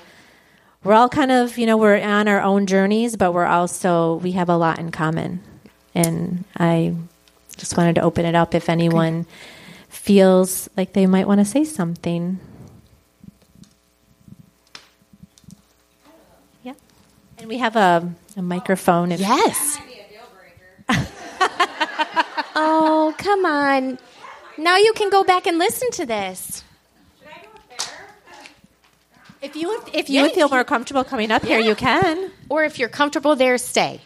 we're 0.85 0.93
all 0.93 1.09
kind 1.09 1.33
of 1.33 1.57
you 1.57 1.65
know 1.65 1.79
we're 1.79 1.99
on 1.99 2.29
our 2.29 2.43
own 2.43 2.67
journeys 2.67 3.17
but 3.17 3.33
we're 3.33 3.47
also 3.47 4.17
we 4.17 4.33
have 4.33 4.51
a 4.51 4.59
lot 4.59 4.79
in 4.79 4.91
common 4.91 5.43
and 5.95 6.45
i 6.59 6.95
just 7.61 7.77
wanted 7.77 7.95
to 7.95 8.01
open 8.01 8.25
it 8.25 8.35
up 8.35 8.55
if 8.55 8.69
anyone 8.71 9.27
feels 9.89 10.69
like 10.77 10.95
they 10.95 11.07
might 11.07 11.27
want 11.29 11.39
to 11.41 11.45
say 11.45 11.63
something 11.63 12.41
yeah 16.63 16.73
And 17.39 17.47
we 17.49 17.59
have 17.59 17.77
a, 17.77 18.11
a 18.37 18.43
microphone. 18.43 19.13
If 19.13 19.21
Yes. 19.21 19.79
oh, 22.57 23.15
come 23.19 23.45
on. 23.45 23.99
Now 24.59 24.77
you 24.77 24.93
can 24.95 25.11
go 25.11 25.23
back 25.23 25.47
and 25.47 25.59
listen 25.59 25.91
to 25.93 26.07
this. 26.07 26.65
If 29.43 29.57
you 29.57 29.69
would, 29.69 29.95
if 29.95 30.11
you 30.11 30.23
would 30.23 30.33
feel 30.33 30.51
more 30.51 30.65
comfortable 30.65 31.03
coming 31.03 31.31
up 31.31 31.43
here, 31.45 31.59
you 31.61 31.75
can. 31.75 32.31
Or 32.51 32.65
if 32.65 32.79
you're 32.79 32.91
comfortable 32.91 33.37
there, 33.37 33.57
stay. 33.57 34.01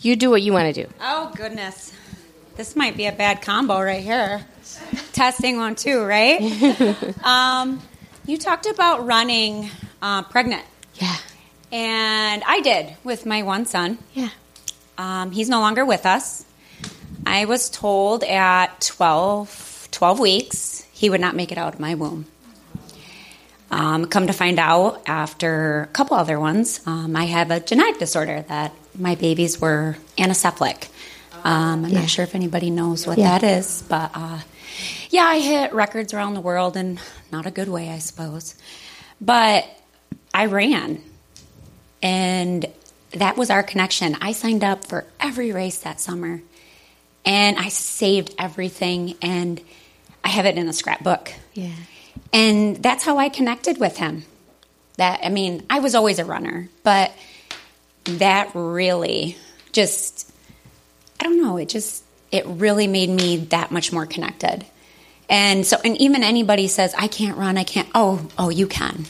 You 0.00 0.16
do 0.16 0.28
what 0.28 0.42
you 0.42 0.52
want 0.52 0.74
to 0.74 0.84
do. 0.84 0.90
Oh, 1.00 1.32
goodness. 1.34 1.94
This 2.56 2.76
might 2.76 2.96
be 2.96 3.06
a 3.06 3.12
bad 3.12 3.42
combo 3.42 3.80
right 3.80 4.02
here. 4.02 4.44
Testing 5.12 5.56
one, 5.56 5.74
two, 5.76 6.04
right? 6.04 6.40
um, 7.24 7.80
you 8.26 8.36
talked 8.38 8.66
about 8.66 9.06
running 9.06 9.70
uh, 10.02 10.22
pregnant, 10.22 10.62
Yeah. 10.94 11.16
and 11.72 12.42
I 12.46 12.60
did 12.60 12.94
with 13.02 13.26
my 13.26 13.42
one 13.42 13.66
son. 13.66 13.98
Yeah. 14.14 14.28
Um, 14.98 15.30
he's 15.30 15.48
no 15.48 15.60
longer 15.60 15.84
with 15.84 16.04
us. 16.06 16.44
I 17.26 17.46
was 17.46 17.70
told 17.70 18.24
at 18.24 18.80
12, 18.80 19.88
12 19.90 20.20
weeks 20.20 20.86
he 20.92 21.08
would 21.10 21.20
not 21.20 21.34
make 21.34 21.52
it 21.52 21.58
out 21.58 21.74
of 21.74 21.80
my 21.80 21.94
womb. 21.94 22.26
Um, 23.70 24.06
come 24.06 24.26
to 24.26 24.32
find 24.32 24.58
out, 24.58 25.02
after 25.06 25.82
a 25.82 25.86
couple 25.88 26.16
other 26.16 26.40
ones, 26.40 26.80
um, 26.86 27.14
I 27.14 27.24
have 27.26 27.50
a 27.52 27.60
genetic 27.60 27.98
disorder 28.00 28.44
that 28.48 28.72
my 28.98 29.14
babies 29.14 29.60
were 29.60 29.96
anencephalic. 30.18 30.88
Um, 31.44 31.84
I'm 31.84 31.90
Yeah. 31.90 32.00
not 32.00 32.10
sure 32.10 32.24
if 32.24 32.34
anybody 32.34 32.70
knows 32.70 33.06
what 33.06 33.18
Yeah. 33.18 33.38
that 33.38 33.42
is, 33.58 33.82
but 33.88 34.10
uh, 34.14 34.38
yeah, 35.10 35.24
I 35.24 35.38
hit 35.40 35.72
records 35.72 36.12
around 36.14 36.34
the 36.34 36.40
world 36.40 36.76
in 36.76 36.98
not 37.32 37.46
a 37.46 37.50
good 37.50 37.68
way, 37.68 37.90
I 37.90 37.98
suppose. 37.98 38.54
But 39.20 39.66
I 40.32 40.46
ran, 40.46 41.02
and 42.02 42.66
that 43.12 43.36
was 43.36 43.50
our 43.50 43.62
connection. 43.62 44.16
I 44.20 44.32
signed 44.32 44.64
up 44.64 44.86
for 44.86 45.04
every 45.18 45.52
race 45.52 45.78
that 45.78 46.00
summer, 46.00 46.40
and 47.24 47.58
I 47.58 47.68
saved 47.68 48.34
everything, 48.38 49.16
and 49.20 49.60
I 50.24 50.28
have 50.28 50.46
it 50.46 50.56
in 50.56 50.68
a 50.68 50.72
scrapbook. 50.72 51.32
Yeah. 51.54 51.72
And 52.32 52.76
that's 52.82 53.04
how 53.04 53.18
I 53.18 53.28
connected 53.28 53.78
with 53.78 53.96
him. 53.96 54.24
That 54.96 55.20
I 55.24 55.28
mean, 55.28 55.64
I 55.68 55.80
was 55.80 55.94
always 55.94 56.18
a 56.18 56.24
runner, 56.24 56.68
but 56.82 57.12
that 58.04 58.50
really 58.54 59.36
just 59.72 60.29
I 61.20 61.24
don't 61.24 61.40
know, 61.42 61.56
it 61.58 61.68
just 61.68 62.02
it 62.32 62.46
really 62.46 62.86
made 62.86 63.10
me 63.10 63.36
that 63.50 63.70
much 63.70 63.92
more 63.92 64.06
connected. 64.06 64.64
And 65.28 65.64
so 65.66 65.76
and 65.84 65.96
even 66.00 66.22
anybody 66.24 66.66
says 66.68 66.94
I 66.96 67.06
can't 67.08 67.36
run, 67.36 67.56
I 67.58 67.64
can't. 67.64 67.88
Oh, 67.94 68.26
oh, 68.38 68.48
you 68.48 68.66
can. 68.66 69.04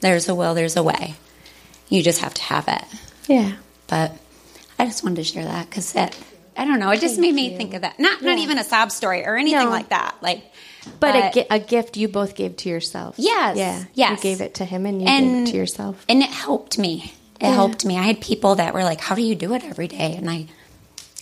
There's 0.00 0.28
a 0.28 0.34
will, 0.34 0.54
there's 0.54 0.76
a 0.76 0.82
way. 0.82 1.14
You 1.88 2.02
just 2.02 2.20
have 2.20 2.34
to 2.34 2.42
have 2.42 2.66
it. 2.68 2.84
Yeah. 3.28 3.52
But 3.86 4.12
I 4.78 4.86
just 4.86 5.04
wanted 5.04 5.16
to 5.16 5.24
share 5.24 5.44
that 5.44 5.70
cuz 5.70 5.94
it 5.94 6.16
I 6.56 6.64
don't 6.64 6.78
know, 6.78 6.90
it 6.90 7.00
just 7.00 7.18
made 7.18 7.34
me 7.34 7.56
think 7.56 7.74
of 7.74 7.82
that. 7.82 7.98
Not 7.98 8.22
not 8.22 8.38
even 8.38 8.58
a 8.58 8.64
sob 8.64 8.90
story 8.92 9.24
or 9.26 9.36
anything 9.36 9.64
No. 9.64 9.70
like 9.70 9.88
that. 9.90 10.14
Like 10.22 10.42
But, 11.00 11.36
a, 11.36 11.54
a 11.54 11.58
gift 11.58 11.96
you 11.96 12.08
both 12.08 12.34
gave 12.34 12.56
to 12.58 12.68
yourself. 12.68 13.14
Yes, 13.18 13.56
Yeah. 13.56 13.84
yes. 13.94 14.10
You 14.18 14.22
gave 14.22 14.40
it 14.40 14.54
to 14.54 14.64
him 14.64 14.86
and 14.86 15.00
you 15.00 15.06
gave 15.08 15.48
it 15.48 15.50
to 15.50 15.56
yourself. 15.56 16.04
And 16.08 16.22
it 16.22 16.28
helped 16.30 16.78
me. 16.78 17.12
It 17.40 17.50
helped 17.52 17.84
me. 17.84 17.96
I 17.98 18.02
had 18.02 18.20
people 18.20 18.54
that 18.56 18.72
were 18.74 18.84
like, 18.84 19.00
"How 19.00 19.14
do 19.14 19.22
you 19.22 19.34
do 19.34 19.54
it 19.54 19.64
every 19.64 19.88
day?" 19.88 20.14
And 20.16 20.30
I, 20.30 20.46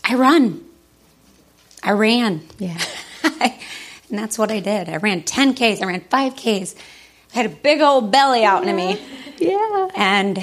I 0.05 0.15
run. 0.15 0.65
I 1.83 1.93
ran. 1.93 2.43
Yeah. 2.59 2.79
and 3.41 3.53
that's 4.11 4.39
what 4.39 4.51
I 4.51 4.61
did. 4.61 4.89
I 4.89 4.97
ran 4.97 5.23
10 5.23 5.55
Ks. 5.55 5.83
I 5.83 5.87
ran 5.87 6.01
5 6.01 6.37
Ks. 6.37 6.75
I 7.35 7.39
had 7.39 7.47
a 7.47 7.55
big 7.55 7.81
old 7.81 8.13
belly 8.13 8.45
out 8.45 8.67
in 8.67 8.75
me. 8.75 9.01
Yeah. 9.39 9.89
And 9.95 10.39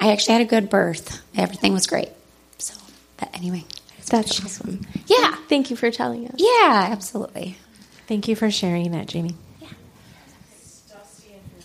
I 0.00 0.12
actually 0.12 0.34
had 0.34 0.42
a 0.42 0.46
good 0.46 0.70
birth. 0.70 1.22
Everything 1.36 1.72
was 1.72 1.86
great. 1.86 2.10
So, 2.58 2.74
but 3.16 3.30
anyway. 3.34 3.64
That's 4.06 4.42
awesome. 4.44 4.86
Yeah. 5.06 5.34
Thank 5.48 5.70
you 5.70 5.76
for 5.76 5.90
telling 5.90 6.28
us. 6.28 6.34
Yeah, 6.36 6.88
absolutely. 6.90 7.58
Thank 8.06 8.26
you 8.26 8.36
for 8.36 8.50
sharing 8.50 8.92
that, 8.92 9.06
Jamie. 9.06 9.36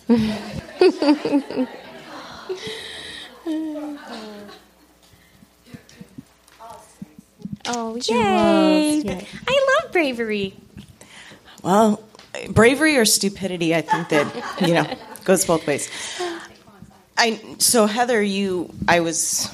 Oh, 7.66 7.96
Yay. 7.96 9.00
yay. 9.00 9.26
I 9.48 9.80
love 9.82 9.92
bravery. 9.92 10.54
Well, 11.62 12.02
bravery 12.50 12.96
or 12.96 13.04
stupidity, 13.04 13.74
I 13.74 13.80
think 13.80 14.08
that 14.10 14.60
you 14.60 14.74
know 14.74 14.86
goes 15.24 15.44
both 15.44 15.66
ways. 15.66 15.88
I 17.16 17.40
so 17.58 17.86
Heather, 17.86 18.22
you 18.22 18.70
I 18.86 19.00
was 19.00 19.48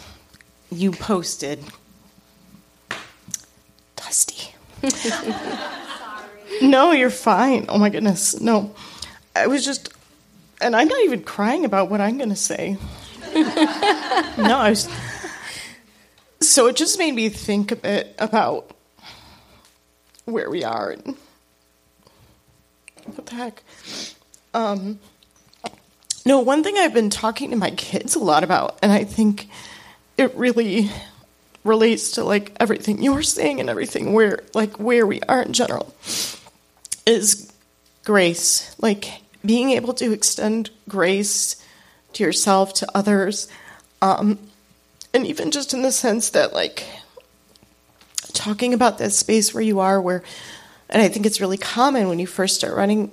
you 0.73 0.91
posted 0.93 1.63
Dusty. 3.97 4.55
no, 6.63 6.93
you're 6.93 7.11
fine. 7.11 7.67
Oh 7.69 7.79
my 7.79 7.91
goodness, 7.91 8.41
no. 8.41 8.75
I 9.37 9.47
was 9.47 9.65
just, 9.65 9.93
and 10.61 10.75
I'm 10.75 10.89
not 10.89 11.01
even 11.05 11.23
crying 11.23 11.65
about 11.65 11.91
what 11.91 12.01
I'm 12.01 12.17
going 12.17 12.31
to 12.31 12.37
say. 12.37 12.77
no, 13.35 14.57
I 14.57 14.71
was. 14.71 14.89
So 16.51 16.67
it 16.67 16.75
just 16.75 16.99
made 16.99 17.15
me 17.15 17.29
think 17.29 17.71
a 17.71 17.77
bit 17.77 18.13
about 18.19 18.73
where 20.25 20.51
we 20.51 20.65
are 20.65 20.91
and 20.91 21.17
what 23.05 23.27
the 23.27 23.35
heck? 23.37 23.63
Um, 24.53 24.99
no, 26.27 26.41
one 26.41 26.65
thing 26.65 26.77
I've 26.77 26.93
been 26.93 27.09
talking 27.09 27.51
to 27.51 27.57
my 27.57 27.71
kids 27.71 28.17
a 28.17 28.19
lot 28.19 28.43
about, 28.43 28.81
and 28.83 28.91
I 28.91 29.05
think 29.05 29.47
it 30.19 30.35
really 30.35 30.91
relates 31.63 32.11
to 32.13 32.25
like 32.25 32.51
everything 32.59 33.01
you're 33.01 33.23
saying 33.23 33.61
and 33.61 33.71
everything 33.71 34.13
where 34.13 34.41
like 34.53 34.81
where 34.81 35.07
we 35.07 35.21
are 35.29 35.43
in 35.43 35.53
general 35.53 35.95
is 37.07 37.53
grace. 38.05 38.75
Like 38.81 39.23
being 39.47 39.71
able 39.71 39.95
to 39.95 40.13
extend 40.13 40.71
grace 40.89 41.65
to 42.15 42.25
yourself, 42.25 42.75
to 42.75 42.89
others, 42.93 43.47
um, 44.03 44.50
and 45.13 45.27
even 45.27 45.51
just 45.51 45.75
in 45.75 45.83
the 45.83 45.93
sense 45.93 46.31
that 46.31 46.53
like 46.53 46.87
talking 48.33 48.75
about 48.75 48.99
that 48.99 49.13
space 49.13 49.53
where 49.53 49.63
you 49.63 49.81
are 49.81 50.01
where 50.01 50.23
and 50.89 51.01
I 51.01 51.09
think 51.09 51.25
it's 51.25 51.41
really 51.41 51.59
common 51.59 52.09
when 52.09 52.19
you 52.19 52.27
first 52.27 52.57
start 52.57 52.75
running 52.75 53.13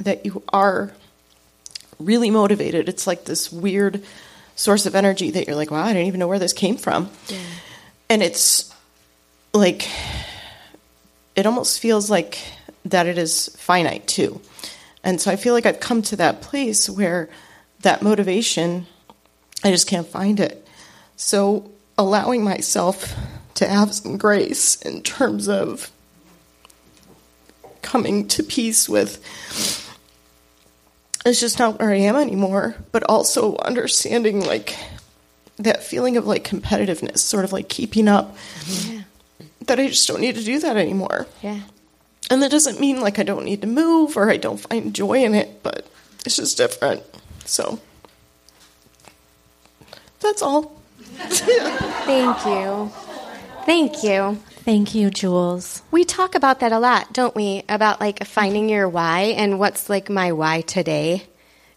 that 0.00 0.24
you 0.24 0.42
are 0.50 0.92
really 1.98 2.30
motivated. 2.30 2.88
It's 2.88 3.06
like 3.06 3.24
this 3.24 3.52
weird 3.52 4.02
source 4.56 4.86
of 4.86 4.94
energy 4.94 5.30
that 5.30 5.46
you're 5.46 5.56
like, 5.56 5.70
wow, 5.70 5.84
I 5.84 5.92
didn't 5.92 6.06
even 6.06 6.20
know 6.20 6.28
where 6.28 6.38
this 6.38 6.52
came 6.52 6.76
from. 6.76 7.10
And 8.08 8.22
it's 8.22 8.74
like, 9.52 9.88
it 11.36 11.46
almost 11.46 11.80
feels 11.80 12.10
like 12.10 12.38
that 12.86 13.06
it 13.06 13.18
is 13.18 13.54
finite 13.58 14.06
too. 14.06 14.40
And 15.04 15.20
so 15.20 15.30
I 15.30 15.36
feel 15.36 15.54
like 15.54 15.66
I've 15.66 15.80
come 15.80 16.02
to 16.02 16.16
that 16.16 16.40
place 16.40 16.88
where 16.88 17.28
that 17.82 18.02
motivation, 18.02 18.86
I 19.62 19.70
just 19.70 19.86
can't 19.86 20.06
find 20.06 20.40
it. 20.40 20.66
So 21.18 21.68
allowing 21.98 22.44
myself 22.44 23.14
to 23.54 23.66
have 23.66 23.92
some 23.92 24.16
grace 24.16 24.80
in 24.80 25.02
terms 25.02 25.48
of 25.48 25.90
coming 27.82 28.28
to 28.28 28.42
peace 28.44 28.88
with 28.88 29.18
it's 31.26 31.40
just 31.40 31.58
not 31.58 31.80
where 31.80 31.90
I 31.90 31.96
am 31.96 32.14
anymore, 32.14 32.76
but 32.92 33.02
also 33.08 33.56
understanding 33.56 34.40
like 34.40 34.76
that 35.56 35.82
feeling 35.82 36.16
of 36.16 36.24
like 36.24 36.44
competitiveness, 36.44 37.18
sort 37.18 37.44
of 37.44 37.52
like 37.52 37.68
keeping 37.68 38.06
up. 38.06 38.36
That 39.62 39.80
I 39.80 39.88
just 39.88 40.06
don't 40.06 40.20
need 40.20 40.36
to 40.36 40.44
do 40.44 40.60
that 40.60 40.76
anymore. 40.76 41.26
Yeah. 41.42 41.62
And 42.30 42.40
that 42.42 42.52
doesn't 42.52 42.78
mean 42.78 43.00
like 43.00 43.18
I 43.18 43.24
don't 43.24 43.44
need 43.44 43.60
to 43.62 43.66
move 43.66 44.16
or 44.16 44.30
I 44.30 44.36
don't 44.36 44.58
find 44.60 44.94
joy 44.94 45.24
in 45.24 45.34
it, 45.34 45.64
but 45.64 45.86
it's 46.24 46.36
just 46.36 46.56
different. 46.56 47.02
So 47.44 47.80
that's 50.20 50.42
all. 50.42 50.77
Thank 51.08 52.46
you. 52.46 52.90
Thank 53.64 54.02
you. 54.02 54.38
Thank 54.64 54.94
you, 54.94 55.10
Jules. 55.10 55.82
We 55.90 56.04
talk 56.04 56.34
about 56.34 56.60
that 56.60 56.72
a 56.72 56.78
lot, 56.78 57.12
don't 57.12 57.34
we? 57.34 57.62
About 57.68 58.00
like 58.00 58.24
finding 58.24 58.68
your 58.68 58.88
why 58.88 59.34
and 59.36 59.58
what's 59.58 59.88
like 59.88 60.10
my 60.10 60.32
why 60.32 60.60
today. 60.62 61.22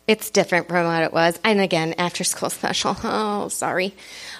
It's 0.08 0.30
different 0.30 0.68
from 0.68 0.86
what 0.86 1.04
it 1.04 1.14
was. 1.14 1.40
And 1.44 1.62
again, 1.62 1.96
after 1.98 2.24
school 2.24 2.50
special. 2.50 2.98
Oh, 3.04 3.48
sorry. 3.48 3.94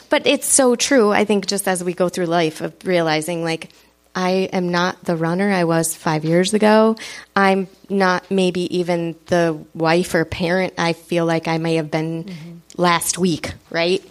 But 0.10 0.28
it's 0.28 0.48
so 0.48 0.76
true. 0.76 1.12
I 1.12 1.24
think 1.24 1.48
just 1.48 1.68
as 1.68 1.84
we 1.84 1.94
go 1.94 2.10
through 2.10 2.26
life 2.26 2.60
of 2.62 2.74
realizing 2.84 3.44
like 3.44 3.70
I 4.14 4.50
am 4.52 4.70
not 4.70 5.02
the 5.06 5.16
runner 5.16 5.50
I 5.50 5.64
was 5.64 5.96
5 5.96 6.26
years 6.26 6.54
ago. 6.54 6.98
I'm 7.34 7.68
not 7.90 8.30
maybe 8.30 8.78
even 8.80 9.16
the 9.28 9.64
wife 9.74 10.14
or 10.14 10.26
parent 10.26 10.74
I 10.78 10.94
feel 10.94 11.26
like 11.26 11.48
I 11.48 11.58
may 11.58 11.76
have 11.76 11.90
been 11.90 12.26
mm-hmm. 12.26 12.52
last 12.76 13.18
week, 13.18 13.54
right? 13.70 14.04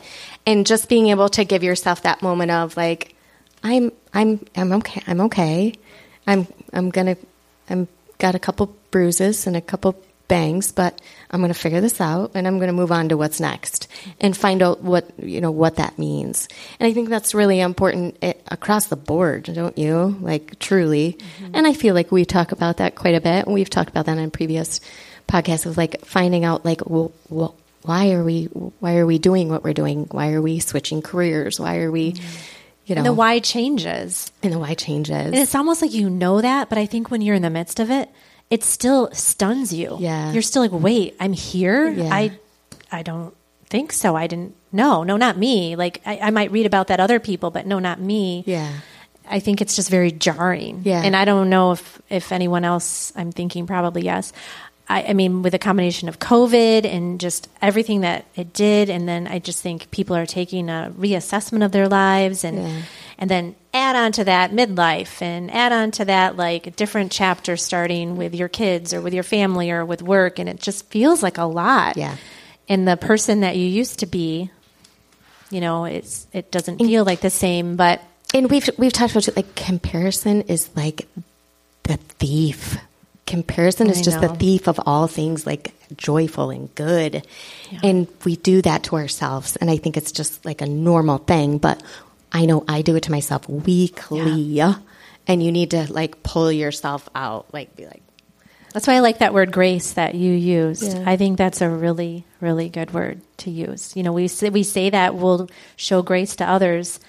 And 0.46 0.66
just 0.66 0.88
being 0.88 1.08
able 1.08 1.28
to 1.30 1.44
give 1.44 1.62
yourself 1.62 2.02
that 2.02 2.22
moment 2.22 2.50
of 2.50 2.76
like 2.76 3.14
I'm 3.62 3.92
I'm 4.12 4.44
I'm 4.56 4.72
okay. 4.72 5.02
I'm 5.06 5.20
okay. 5.22 5.74
I'm 6.26 6.46
I'm 6.72 6.90
gonna 6.90 7.16
I'm 7.68 7.88
got 8.18 8.34
a 8.34 8.38
couple 8.38 8.74
bruises 8.90 9.46
and 9.46 9.56
a 9.56 9.60
couple 9.60 10.02
bangs, 10.30 10.70
but 10.70 11.00
I'm 11.32 11.42
to 11.42 11.54
figure 11.54 11.80
this 11.80 12.00
out 12.00 12.30
and 12.34 12.46
I'm 12.46 12.58
to 12.60 12.72
move 12.72 12.92
on 12.92 13.08
to 13.08 13.16
what's 13.16 13.40
next 13.40 13.88
and 14.20 14.34
find 14.34 14.62
out 14.62 14.80
what, 14.80 15.10
you 15.18 15.40
know, 15.40 15.50
what 15.50 15.76
that 15.76 15.98
means. 15.98 16.48
And 16.78 16.86
I 16.86 16.92
think 16.92 17.08
that's 17.08 17.34
really 17.34 17.58
important 17.58 18.16
eh, 18.22 18.34
across 18.46 18.86
the 18.86 18.96
board, 18.96 19.50
don't 19.52 19.76
you? 19.76 20.16
Like 20.20 20.60
truly. 20.60 21.18
Mm-hmm. 21.18 21.54
And 21.54 21.66
I 21.66 21.72
feel 21.72 21.96
like 21.96 22.12
we 22.12 22.24
talk 22.24 22.52
about 22.52 22.76
that 22.76 22.94
quite 22.94 23.16
a 23.16 23.20
bit. 23.20 23.48
We've 23.48 23.68
talked 23.68 23.90
about 23.90 24.06
that 24.06 24.18
in 24.18 24.30
previous 24.30 24.80
podcasts 25.28 25.66
of 25.66 25.76
like 25.76 26.04
finding 26.04 26.44
out 26.44 26.64
like, 26.64 26.88
well, 26.88 27.12
well 27.28 27.56
why 27.82 28.12
are 28.12 28.24
we, 28.24 28.44
why 28.44 28.96
are 28.96 29.06
we 29.06 29.18
doing 29.18 29.48
what 29.48 29.64
we're 29.64 29.72
doing? 29.72 30.06
Why 30.10 30.32
are 30.32 30.42
we 30.42 30.58
switching 30.58 31.02
careers? 31.02 31.58
Why 31.58 31.78
are 31.78 31.90
we, 31.90 32.14
you 32.86 32.94
know, 32.94 33.00
and 33.00 33.06
the 33.06 33.12
why 33.12 33.38
changes 33.38 34.32
and 34.42 34.52
the 34.52 34.58
why 34.58 34.74
changes. 34.74 35.14
And 35.14 35.36
it's 35.36 35.54
almost 35.54 35.80
like 35.80 35.92
you 35.92 36.10
know 36.10 36.40
that, 36.40 36.68
but 36.68 36.76
I 36.76 36.86
think 36.86 37.10
when 37.10 37.22
you're 37.22 37.36
in 37.36 37.42
the 37.42 37.50
midst 37.50 37.80
of 37.80 37.90
it, 37.90 38.10
it 38.50 38.64
still 38.64 39.10
stuns 39.12 39.72
you. 39.72 39.96
Yeah. 40.00 40.32
You're 40.32 40.42
still 40.42 40.62
like, 40.62 40.72
wait, 40.72 41.16
I'm 41.20 41.32
here? 41.32 41.88
Yeah. 41.88 42.12
I 42.12 42.32
I 42.90 43.02
don't 43.02 43.34
think 43.66 43.92
so. 43.92 44.16
I 44.16 44.26
didn't 44.26 44.56
no, 44.72 45.04
no, 45.04 45.16
not 45.16 45.36
me. 45.36 45.76
Like 45.76 46.02
I, 46.04 46.18
I 46.18 46.30
might 46.30 46.50
read 46.50 46.66
about 46.66 46.88
that 46.88 47.00
other 47.00 47.20
people, 47.20 47.50
but 47.50 47.66
no, 47.66 47.78
not 47.78 48.00
me. 48.00 48.42
Yeah. 48.46 48.72
I 49.28 49.38
think 49.38 49.60
it's 49.60 49.76
just 49.76 49.88
very 49.88 50.10
jarring. 50.10 50.82
Yeah. 50.84 51.02
And 51.02 51.14
I 51.14 51.24
don't 51.24 51.48
know 51.48 51.72
if 51.72 52.02
if 52.10 52.32
anyone 52.32 52.64
else 52.64 53.12
I'm 53.14 53.30
thinking 53.30 53.66
probably 53.66 54.02
yes. 54.02 54.32
I, 54.90 55.04
I 55.10 55.12
mean, 55.14 55.42
with 55.42 55.54
a 55.54 55.58
combination 55.58 56.08
of 56.08 56.18
COVID 56.18 56.84
and 56.84 57.20
just 57.20 57.48
everything 57.62 58.00
that 58.00 58.24
it 58.34 58.52
did, 58.52 58.90
and 58.90 59.08
then 59.08 59.26
I 59.28 59.38
just 59.38 59.62
think 59.62 59.90
people 59.90 60.16
are 60.16 60.26
taking 60.26 60.68
a 60.68 60.92
reassessment 60.98 61.64
of 61.64 61.70
their 61.72 61.88
lives 61.88 62.42
and 62.44 62.58
Yeah. 62.58 62.82
and 63.18 63.30
then 63.30 63.54
add 63.72 63.94
on 63.96 64.10
to 64.12 64.24
that 64.24 64.50
midlife 64.50 65.22
and 65.22 65.50
add 65.52 65.72
on 65.72 65.90
to 65.92 66.04
that 66.06 66.36
like 66.36 66.66
a 66.66 66.70
different 66.72 67.12
chapter 67.12 67.56
starting 67.56 68.16
with 68.16 68.34
your 68.34 68.48
kids 68.48 68.92
or 68.92 69.00
with 69.00 69.14
your 69.14 69.22
family 69.22 69.70
or 69.70 69.84
with 69.84 70.02
work 70.02 70.38
and 70.40 70.48
it 70.48 70.58
just 70.60 70.84
feels 70.90 71.22
like 71.22 71.38
a 71.38 71.44
lot 71.44 71.96
Yeah. 71.96 72.16
and 72.68 72.88
the 72.88 72.96
person 72.96 73.40
that 73.42 73.56
you 73.56 73.66
used 73.66 74.00
to 74.00 74.06
be 74.06 74.50
you 75.50 75.60
know 75.60 75.84
it's 75.84 76.26
it 76.32 76.50
doesn't 76.50 76.78
feel 76.78 77.04
like 77.04 77.20
the 77.20 77.30
same 77.30 77.76
but 77.76 78.00
And 78.34 78.50
we've 78.50 78.68
we've 78.78 78.92
talked 78.92 79.12
about 79.12 79.28
it, 79.28 79.36
like 79.36 79.54
comparison 79.54 80.42
is 80.42 80.68
like 80.74 81.06
the 81.84 81.96
thief. 82.18 82.76
Comparison 83.30 83.88
is 83.88 84.00
I 84.00 84.02
just 84.02 84.20
the 84.20 84.28
thief 84.28 84.66
of 84.68 84.80
all 84.84 85.06
things 85.06 85.46
like 85.46 85.72
joyful 85.96 86.50
and 86.50 86.74
good. 86.74 87.26
And 87.82 88.06
we 88.24 88.36
do 88.36 88.60
that 88.62 88.82
to 88.84 88.96
ourselves 88.96 89.56
and 89.56 89.70
I 89.70 89.76
think 89.76 89.96
it's 89.96 90.12
just 90.12 90.44
like 90.44 90.60
a 90.60 90.66
normal 90.66 91.18
thing, 91.18 91.58
but 91.58 91.82
I 92.32 92.44
know 92.46 92.64
I 92.68 92.82
do 92.82 92.96
it 92.96 93.04
to 93.04 93.10
myself 93.10 93.48
weekly. 93.48 94.60
And 95.26 95.42
you 95.42 95.52
need 95.52 95.70
to 95.70 95.92
like 95.92 96.22
pull 96.22 96.50
yourself 96.50 97.08
out, 97.14 97.46
like 97.52 97.76
be 97.76 97.86
like 97.86 98.02
that's 98.72 98.86
why 98.86 98.94
I 98.94 99.00
like 99.00 99.18
that 99.18 99.34
word 99.34 99.50
grace 99.52 99.92
that 99.94 100.14
you 100.14 100.32
used. 100.32 100.82
Yeah. 100.82 101.04
I 101.06 101.16
think 101.16 101.38
that's 101.38 101.60
a 101.60 101.68
really, 101.68 102.24
really 102.40 102.68
good 102.68 102.92
word 102.92 103.20
to 103.38 103.50
use. 103.50 103.96
You 103.96 104.02
know, 104.04 104.12
we 104.12 104.28
say, 104.28 104.48
we 104.50 104.62
say 104.62 104.90
that 104.90 105.14
we'll 105.14 105.48
show 105.76 106.02
grace 106.02 106.36
to 106.36 106.48
others, 106.48 107.00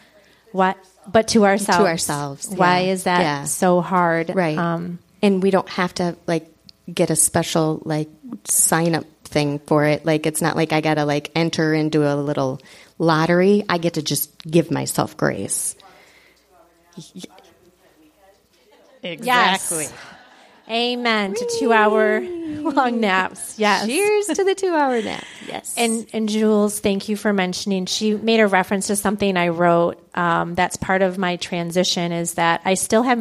what, 0.52 0.78
but 1.08 1.28
to 1.30 1.46
ourselves. 1.46 1.86
ourselves, 1.86 2.48
Why 2.48 2.82
yeah. 2.82 2.92
is 2.94 3.04
that 3.04 3.22
Yeah. 3.22 3.44
so 3.46 3.82
hard? 3.82 4.32
Right. 4.34 4.58
Um, 4.58 5.00
and 5.22 5.44
we 5.44 5.52
don't 5.52 5.70
have 5.70 5.94
to 5.96 6.16
like 6.28 6.48
get 6.92 7.10
a 7.10 7.16
special 7.16 7.82
like 7.86 8.10
sign 8.46 8.96
up 8.96 9.06
thing 9.24 9.60
for 9.60 9.86
it. 9.86 10.06
Like 10.06 10.26
it's 10.26 10.42
not 10.42 10.56
like 10.56 10.74
I 10.74 10.82
gotta 10.82 11.06
like 11.06 11.32
enter 11.36 11.74
into 11.74 12.12
a 12.12 12.16
little 12.16 12.60
lottery. 12.98 13.64
I 13.70 13.78
get 13.78 13.96
to 13.96 14.02
just 14.02 14.38
give 14.44 14.72
myself 14.72 15.18
grace. 15.18 15.76
Yes. 19.04 19.94
Amen 20.70 21.34
to 21.34 21.58
two 21.60 21.74
hour 21.74 22.22
long 22.22 23.02
naps. 23.02 23.58
Yes. 23.60 23.86
Cheers 23.88 24.28
to 24.38 24.44
the 24.44 24.56
two 24.56 24.74
hour 24.74 25.02
nap. 25.02 25.24
Yes. 25.48 25.74
And 25.78 26.08
and 26.14 26.30
Jules, 26.30 26.80
thank 26.80 27.10
you 27.10 27.18
for 27.18 27.34
mentioning. 27.34 27.88
She 27.88 28.16
made 28.16 28.40
a 28.40 28.48
reference 28.48 28.88
to 28.88 28.96
something 28.96 29.36
I 29.36 29.50
wrote. 29.50 30.02
Um, 30.16 30.56
that's 30.56 30.78
part 30.78 31.02
of 31.02 31.18
my 31.18 31.36
transition. 31.38 32.12
Is 32.12 32.36
that 32.36 32.62
I 32.64 32.76
still 32.76 33.04
have 33.04 33.18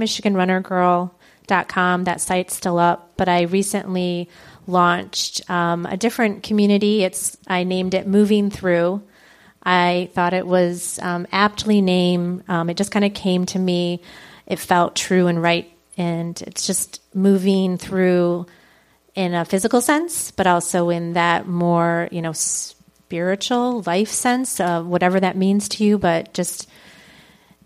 MichiganRunnerGirl.com. 1.51 2.05
That 2.05 2.21
site's 2.21 2.55
still 2.55 2.79
up, 2.79 3.13
but 3.17 3.29
I 3.29 3.43
recently 3.43 4.29
launched 4.67 5.49
um, 5.51 5.87
a 5.87 5.97
different 5.97 6.43
community. 6.43 7.03
It's 7.03 7.37
I 7.47 7.65
named 7.65 7.95
it 7.95 8.07
Moving 8.07 8.51
Through. 8.51 9.03
I 9.63 10.11
thought 10.15 10.33
it 10.33 10.47
was 10.47 10.99
um, 11.03 11.27
aptly 11.33 11.83
named. 11.83 12.45
Um, 12.49 12.71
it 12.71 12.77
just 12.77 12.93
kind 12.93 13.05
of 13.05 13.13
came 13.13 13.47
to 13.47 13.59
me. 13.59 14.01
It 14.47 14.59
felt 14.59 14.97
true 14.97 15.27
and 15.27 15.43
right, 15.43 15.71
and 15.97 16.41
it's 16.43 16.67
just 16.67 17.03
moving 17.15 17.77
through 17.77 18.47
in 19.15 19.35
a 19.35 19.45
physical 19.45 19.81
sense, 19.81 20.31
but 20.31 20.47
also 20.47 20.89
in 20.89 21.13
that 21.15 21.47
more, 21.47 22.09
you 22.11 22.23
know, 22.23 22.33
spiritual 22.33 23.83
life 23.83 24.09
sense 24.09 24.61
of 24.61 24.87
whatever 24.87 25.21
that 25.21 25.37
means 25.37 25.69
to 25.69 25.85
you, 25.85 25.99
but 25.99 26.33
just 26.33 26.69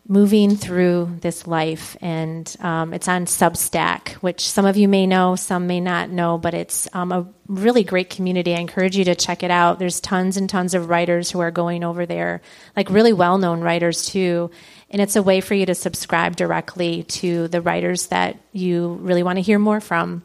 moving 0.07 0.55
through 0.55 1.17
this 1.21 1.47
life. 1.47 1.97
And 2.01 2.55
um, 2.61 2.93
it's 2.93 3.09
on 3.09 3.25
Substack, 3.25 4.11
which 4.15 4.47
some 4.47 4.67
of 4.67 4.77
you 4.77 4.87
may 4.87 5.07
know, 5.07 5.35
some 5.35 5.67
may 5.67 5.81
not 5.81 6.11
know, 6.11 6.37
but 6.37 6.53
it's 6.53 6.87
um, 6.93 7.11
a 7.11 7.27
really 7.47 7.85
great 7.85 8.11
community. 8.11 8.55
I 8.55 8.61
encourage 8.61 8.97
you 8.97 9.05
to 9.07 9.15
check 9.15 9.43
it 9.43 9.51
out. 9.51 9.79
There's 9.79 10.01
tons 10.01 10.37
and 10.37 10.49
tons 10.49 10.75
of 10.75 10.91
writers 10.91 11.31
who 11.31 11.41
are 11.41 11.51
going 11.51 11.85
over 11.85 12.05
there, 12.05 12.43
like 12.77 12.91
really 12.91 13.15
well 13.15 13.39
known 13.39 13.63
writers 13.63 14.07
too. 14.07 14.51
And 14.91 15.01
it's 15.01 15.17
a 15.17 15.23
way 15.23 15.41
for 15.41 15.55
you 15.55 15.67
to 15.67 15.75
subscribe 15.75 16.37
directly 16.37 17.05
to 17.05 17.49
the 17.49 17.63
writers 17.63 18.09
that 18.09 18.37
you 18.53 18.99
really 19.01 19.23
want 19.23 19.39
to 19.39 19.43
hear 19.43 19.59
more 19.59 19.81
from. 19.81 20.23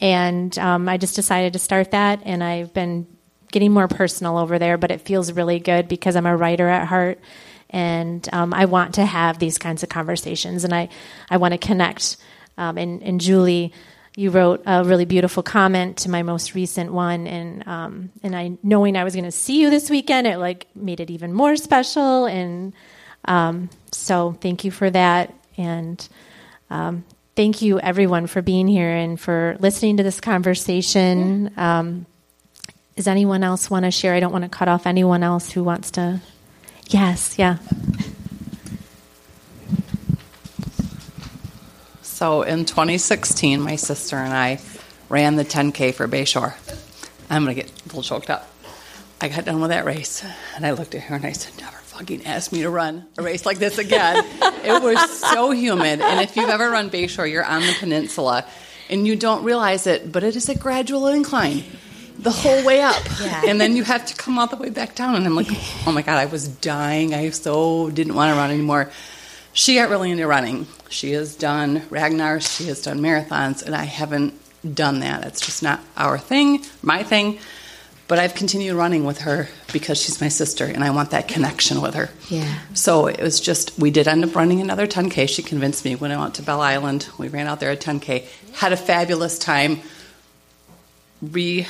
And 0.00 0.56
um, 0.58 0.88
I 0.88 0.96
just 0.96 1.16
decided 1.16 1.54
to 1.54 1.58
start 1.58 1.90
that, 1.90 2.20
and 2.24 2.42
I've 2.42 2.72
been 2.72 3.08
getting 3.50 3.72
more 3.72 3.88
personal 3.88 4.38
over 4.38 4.58
there, 4.58 4.78
but 4.78 4.90
it 4.90 5.00
feels 5.00 5.32
really 5.32 5.58
good 5.58 5.88
because 5.88 6.14
I'm 6.14 6.26
a 6.26 6.36
writer 6.36 6.68
at 6.68 6.86
heart, 6.86 7.18
and 7.70 8.28
um, 8.32 8.54
I 8.54 8.64
want 8.64 8.94
to 8.94 9.04
have 9.04 9.38
these 9.38 9.58
kinds 9.58 9.82
of 9.82 9.88
conversations, 9.88 10.64
and 10.64 10.74
I, 10.74 10.88
I 11.30 11.36
want 11.36 11.52
to 11.52 11.58
connect. 11.58 12.16
Um, 12.56 12.78
and, 12.78 13.02
and 13.02 13.20
Julie, 13.20 13.72
you 14.16 14.30
wrote 14.30 14.62
a 14.66 14.82
really 14.82 15.04
beautiful 15.04 15.42
comment 15.42 15.98
to 15.98 16.10
my 16.10 16.22
most 16.22 16.54
recent 16.54 16.92
one, 16.92 17.26
and 17.26 17.66
um, 17.68 18.10
and 18.22 18.34
I 18.34 18.58
knowing 18.62 18.96
I 18.96 19.04
was 19.04 19.14
going 19.14 19.24
to 19.24 19.30
see 19.30 19.60
you 19.60 19.70
this 19.70 19.90
weekend, 19.90 20.26
it 20.26 20.38
like 20.38 20.66
made 20.74 20.98
it 20.98 21.10
even 21.10 21.32
more 21.32 21.56
special, 21.56 22.26
and 22.26 22.72
um, 23.26 23.70
so 23.92 24.36
thank 24.40 24.64
you 24.64 24.70
for 24.70 24.90
that, 24.90 25.32
and 25.56 26.08
um, 26.68 27.04
thank 27.36 27.62
you 27.62 27.78
everyone 27.78 28.26
for 28.26 28.42
being 28.42 28.66
here 28.66 28.90
and 28.90 29.20
for 29.20 29.56
listening 29.60 29.98
to 29.98 30.02
this 30.02 30.20
conversation. 30.20 31.52
Um, 31.56 32.06
does 32.96 33.06
anyone 33.06 33.44
else 33.44 33.70
want 33.70 33.84
to 33.84 33.92
share? 33.92 34.14
I 34.14 34.18
don't 34.18 34.32
want 34.32 34.42
to 34.42 34.48
cut 34.48 34.66
off 34.66 34.84
anyone 34.84 35.22
else 35.22 35.48
who 35.52 35.62
wants 35.62 35.92
to. 35.92 36.20
Yes, 36.88 37.38
yeah. 37.38 37.58
So 42.02 42.42
in 42.42 42.64
2016, 42.64 43.60
my 43.60 43.76
sister 43.76 44.16
and 44.16 44.32
I 44.32 44.58
ran 45.10 45.36
the 45.36 45.44
10K 45.44 45.94
for 45.94 46.08
Bayshore. 46.08 46.54
I'm 47.28 47.44
going 47.44 47.54
to 47.54 47.62
get 47.62 47.70
a 47.70 47.84
little 47.84 48.02
choked 48.02 48.30
up. 48.30 48.50
I 49.20 49.28
got 49.28 49.44
done 49.44 49.60
with 49.60 49.70
that 49.70 49.84
race, 49.84 50.24
and 50.56 50.64
I 50.64 50.70
looked 50.70 50.94
at 50.94 51.02
her 51.02 51.16
and 51.16 51.26
I 51.26 51.32
said, 51.32 51.60
Never 51.60 51.76
fucking 51.76 52.24
ask 52.24 52.52
me 52.52 52.62
to 52.62 52.70
run 52.70 53.06
a 53.18 53.22
race 53.22 53.44
like 53.44 53.58
this 53.58 53.76
again. 53.78 54.24
it 54.64 54.82
was 54.82 55.20
so 55.20 55.50
humid. 55.50 56.00
And 56.00 56.20
if 56.20 56.36
you've 56.36 56.48
ever 56.48 56.70
run 56.70 56.88
Bayshore, 56.88 57.30
you're 57.30 57.44
on 57.44 57.60
the 57.60 57.74
peninsula, 57.78 58.46
and 58.88 59.06
you 59.06 59.14
don't 59.14 59.44
realize 59.44 59.86
it, 59.86 60.10
but 60.10 60.22
it 60.22 60.36
is 60.36 60.48
a 60.48 60.56
gradual 60.56 61.08
incline 61.08 61.64
the 62.18 62.30
whole 62.30 62.64
way 62.64 62.82
up. 62.82 63.02
Yeah. 63.18 63.42
And 63.46 63.60
then 63.60 63.74
you 63.74 63.82
have 63.82 64.06
to 64.06 64.14
come 64.14 64.38
all 64.38 64.46
the 64.46 64.56
way 64.56 64.70
back 64.70 64.94
down. 64.94 65.16
And 65.16 65.26
I'm 65.26 65.34
like, 65.34 65.48
oh 65.86 65.92
my 65.92 66.02
God, 66.02 66.18
I 66.18 66.26
was 66.26 66.46
dying. 66.46 67.14
I 67.14 67.30
so 67.30 67.90
didn't 67.90 68.14
want 68.14 68.32
to 68.32 68.36
run 68.36 68.50
anymore. 68.50 68.90
She 69.52 69.74
got 69.74 69.90
really 69.90 70.12
into 70.12 70.26
running. 70.26 70.68
She 70.88 71.12
has 71.12 71.34
done 71.34 71.82
Ragnar, 71.90 72.40
she 72.40 72.66
has 72.66 72.80
done 72.82 73.00
marathons, 73.00 73.62
and 73.62 73.74
I 73.74 73.84
haven't 73.84 74.34
done 74.74 75.00
that. 75.00 75.24
It's 75.24 75.40
just 75.40 75.62
not 75.62 75.80
our 75.96 76.16
thing, 76.16 76.64
my 76.82 77.02
thing. 77.02 77.38
But 78.06 78.18
I've 78.18 78.34
continued 78.34 78.74
running 78.74 79.04
with 79.04 79.18
her 79.22 79.48
because 79.70 80.00
she's 80.00 80.18
my 80.20 80.28
sister 80.28 80.64
and 80.64 80.82
I 80.82 80.90
want 80.90 81.10
that 81.10 81.28
connection 81.28 81.82
with 81.82 81.94
her. 81.94 82.08
Yeah. 82.30 82.60
So 82.72 83.06
it 83.06 83.20
was 83.20 83.38
just, 83.38 83.78
we 83.78 83.90
did 83.90 84.08
end 84.08 84.24
up 84.24 84.34
running 84.34 84.62
another 84.62 84.86
10K. 84.86 85.28
She 85.28 85.42
convinced 85.42 85.84
me 85.84 85.94
when 85.94 86.10
I 86.10 86.18
went 86.18 86.36
to 86.36 86.42
Bell 86.42 86.62
Island. 86.62 87.06
We 87.18 87.28
ran 87.28 87.46
out 87.46 87.60
there 87.60 87.70
at 87.70 87.82
10K. 87.82 88.26
Had 88.54 88.72
a 88.72 88.78
fabulous 88.78 89.38
time. 89.38 89.82
Re 91.20 91.66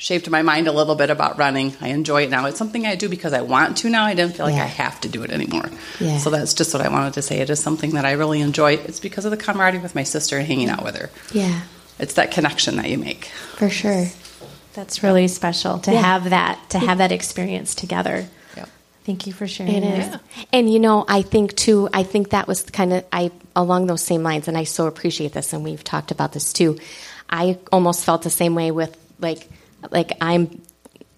shaped 0.00 0.30
my 0.30 0.42
mind 0.42 0.68
a 0.68 0.72
little 0.72 0.94
bit 0.94 1.10
about 1.10 1.36
running. 1.38 1.74
I 1.80 1.88
enjoy 1.88 2.22
it 2.22 2.30
now. 2.30 2.46
It's 2.46 2.56
something 2.56 2.86
I 2.86 2.94
do 2.94 3.08
because 3.08 3.32
I 3.32 3.42
want 3.42 3.76
to 3.78 3.90
now. 3.90 4.04
I 4.04 4.14
didn't 4.14 4.36
feel 4.36 4.46
like 4.46 4.54
Yeah. 4.54 4.62
I 4.62 4.66
have 4.68 5.00
to 5.02 5.08
do 5.08 5.22
it 5.24 5.30
anymore. 5.30 5.68
Yeah. 6.00 6.18
So 6.18 6.30
that's 6.30 6.54
just 6.54 6.72
what 6.72 6.84
I 6.86 6.88
wanted 6.88 7.14
to 7.14 7.22
say. 7.22 7.40
It 7.40 7.50
is 7.50 7.58
something 7.60 7.90
that 7.90 8.04
I 8.06 8.12
really 8.12 8.40
enjoy. 8.40 8.74
It's 8.74 9.00
because 9.00 9.24
of 9.24 9.32
the 9.32 9.36
camaraderie 9.36 9.82
with 9.82 9.96
my 9.96 10.04
sister 10.04 10.38
and 10.38 10.46
hanging 10.46 10.70
out 10.70 10.84
with 10.84 10.94
her. 10.96 11.10
Yeah, 11.32 11.62
It's 11.98 12.14
that 12.14 12.30
connection 12.30 12.76
that 12.76 12.88
you 12.88 12.96
make. 12.96 13.24
for 13.56 13.68
sure. 13.68 14.06
That's 14.74 15.02
really 15.02 15.26
special 15.26 15.80
to 15.80 15.92
Yeah. 15.92 16.00
have 16.02 16.30
that 16.30 16.70
to 16.70 16.78
have 16.78 16.98
that 16.98 17.10
experience 17.10 17.74
together. 17.74 18.28
Yep. 18.56 18.68
Thank 19.04 19.26
you 19.26 19.32
for 19.32 19.48
sharing. 19.48 19.74
It 19.74 19.80
that. 19.80 20.14
is. 20.14 20.20
And 20.52 20.72
you 20.72 20.78
know, 20.78 21.04
I 21.08 21.22
think 21.22 21.56
too, 21.56 21.88
I 21.92 22.04
think 22.04 22.30
that 22.30 22.46
was 22.46 22.62
kind 22.62 22.92
of 22.92 23.04
I 23.12 23.32
along 23.56 23.88
those 23.88 24.02
same 24.02 24.22
lines 24.22 24.46
and 24.46 24.56
I 24.56 24.62
so 24.62 24.86
appreciate 24.86 25.32
this 25.32 25.52
and 25.52 25.64
we've 25.64 25.82
talked 25.82 26.12
about 26.12 26.32
this 26.32 26.52
too. 26.52 26.78
I 27.28 27.58
almost 27.72 28.04
felt 28.04 28.22
the 28.22 28.30
same 28.30 28.54
way 28.54 28.70
with 28.70 28.96
like 29.18 29.48
like 29.90 30.16
I'm 30.20 30.62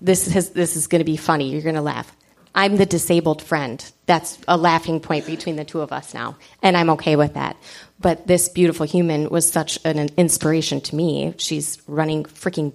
this 0.00 0.26
has 0.32 0.50
this 0.50 0.76
is 0.76 0.86
going 0.86 1.00
to 1.00 1.04
be 1.04 1.16
funny. 1.16 1.50
You're 1.50 1.62
going 1.62 1.74
to 1.74 1.82
laugh. 1.82 2.14
I'm 2.54 2.76
the 2.76 2.86
disabled 2.86 3.42
friend. 3.42 3.84
That's 4.06 4.38
a 4.48 4.56
laughing 4.56 5.00
point 5.00 5.26
between 5.26 5.56
the 5.56 5.64
two 5.64 5.80
of 5.80 5.92
us 5.92 6.14
now, 6.14 6.36
and 6.62 6.76
I'm 6.76 6.90
okay 6.90 7.16
with 7.16 7.34
that. 7.34 7.56
But 8.00 8.26
this 8.26 8.48
beautiful 8.48 8.86
human 8.86 9.28
was 9.28 9.50
such 9.50 9.78
an 9.84 10.08
inspiration 10.16 10.80
to 10.82 10.96
me. 10.96 11.34
She's 11.38 11.80
running 11.86 12.24
freaking 12.24 12.72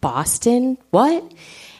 Boston. 0.00 0.76
What? 0.90 1.32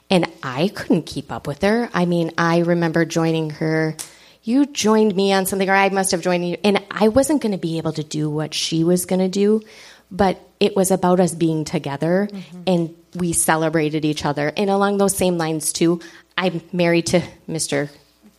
And 0.08 0.30
I 0.42 0.68
couldn't 0.68 1.06
keep 1.06 1.30
up 1.30 1.46
with 1.46 1.62
her. 1.62 1.90
I 1.92 2.04
mean, 2.04 2.32
I 2.38 2.58
remember 2.60 3.04
joining 3.04 3.50
her. 3.50 3.96
You 4.42 4.66
joined 4.66 5.14
me 5.14 5.32
on 5.32 5.46
something, 5.46 5.68
or 5.68 5.74
I 5.74 5.88
must 5.90 6.12
have 6.12 6.22
joined 6.22 6.48
you. 6.48 6.56
And 6.64 6.82
I 6.90 7.08
wasn't 7.08 7.42
going 7.42 7.52
to 7.52 7.58
be 7.58 7.78
able 7.78 7.92
to 7.92 8.02
do 8.02 8.30
what 8.30 8.54
she 8.54 8.82
was 8.82 9.04
going 9.04 9.20
to 9.20 9.28
do, 9.28 9.62
but 10.10 10.40
it 10.58 10.74
was 10.74 10.90
about 10.90 11.20
us 11.20 11.34
being 11.34 11.64
together 11.64 12.28
mm-hmm. 12.30 12.62
and 12.66 12.96
we 13.14 13.32
celebrated 13.32 14.04
each 14.04 14.24
other. 14.24 14.52
And 14.56 14.70
along 14.70 14.98
those 14.98 15.16
same 15.16 15.38
lines, 15.38 15.72
too, 15.72 16.00
I'm 16.36 16.62
married 16.72 17.06
to 17.06 17.22
Mr. 17.48 17.90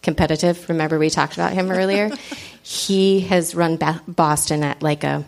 Competitive. 0.01 0.67
Remember, 0.69 0.97
we 0.97 1.09
talked 1.09 1.33
about 1.33 1.53
him 1.53 1.69
earlier? 1.71 2.09
he 2.63 3.21
has 3.21 3.53
run 3.53 3.77
ba- 3.77 4.01
Boston 4.07 4.63
at 4.63 4.81
like 4.81 5.03
a 5.03 5.25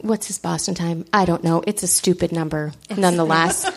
what's 0.00 0.26
his 0.26 0.38
Boston 0.38 0.74
time? 0.74 1.04
I 1.12 1.24
don't 1.24 1.44
know. 1.44 1.62
It's 1.66 1.82
a 1.82 1.86
stupid 1.86 2.32
number, 2.32 2.72
nonetheless. 2.96 3.70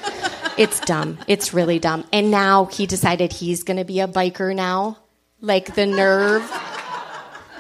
it's 0.57 0.79
dumb. 0.81 1.17
It's 1.27 1.53
really 1.53 1.79
dumb. 1.79 2.05
And 2.11 2.31
now 2.31 2.65
he 2.65 2.85
decided 2.85 3.31
he's 3.31 3.63
going 3.63 3.77
to 3.77 3.85
be 3.85 3.99
a 3.99 4.07
biker 4.07 4.55
now. 4.55 4.97
Like 5.41 5.75
the 5.75 5.85
nerve. 5.85 6.43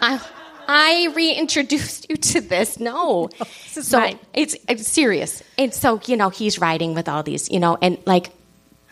I, 0.01 0.19
I 0.67 1.11
reintroduced 1.15 2.09
you 2.09 2.17
to 2.17 2.41
this. 2.41 2.79
No. 2.79 3.29
This 3.75 3.89
so 3.89 4.09
it's, 4.33 4.55
it's 4.69 4.87
serious. 4.87 5.43
And 5.57 5.73
so, 5.73 5.99
you 6.05 6.15
know, 6.15 6.29
he's 6.29 6.59
riding 6.59 6.93
with 6.93 7.09
all 7.09 7.23
these, 7.23 7.51
you 7.51 7.59
know, 7.59 7.77
and 7.81 7.97
like, 8.05 8.29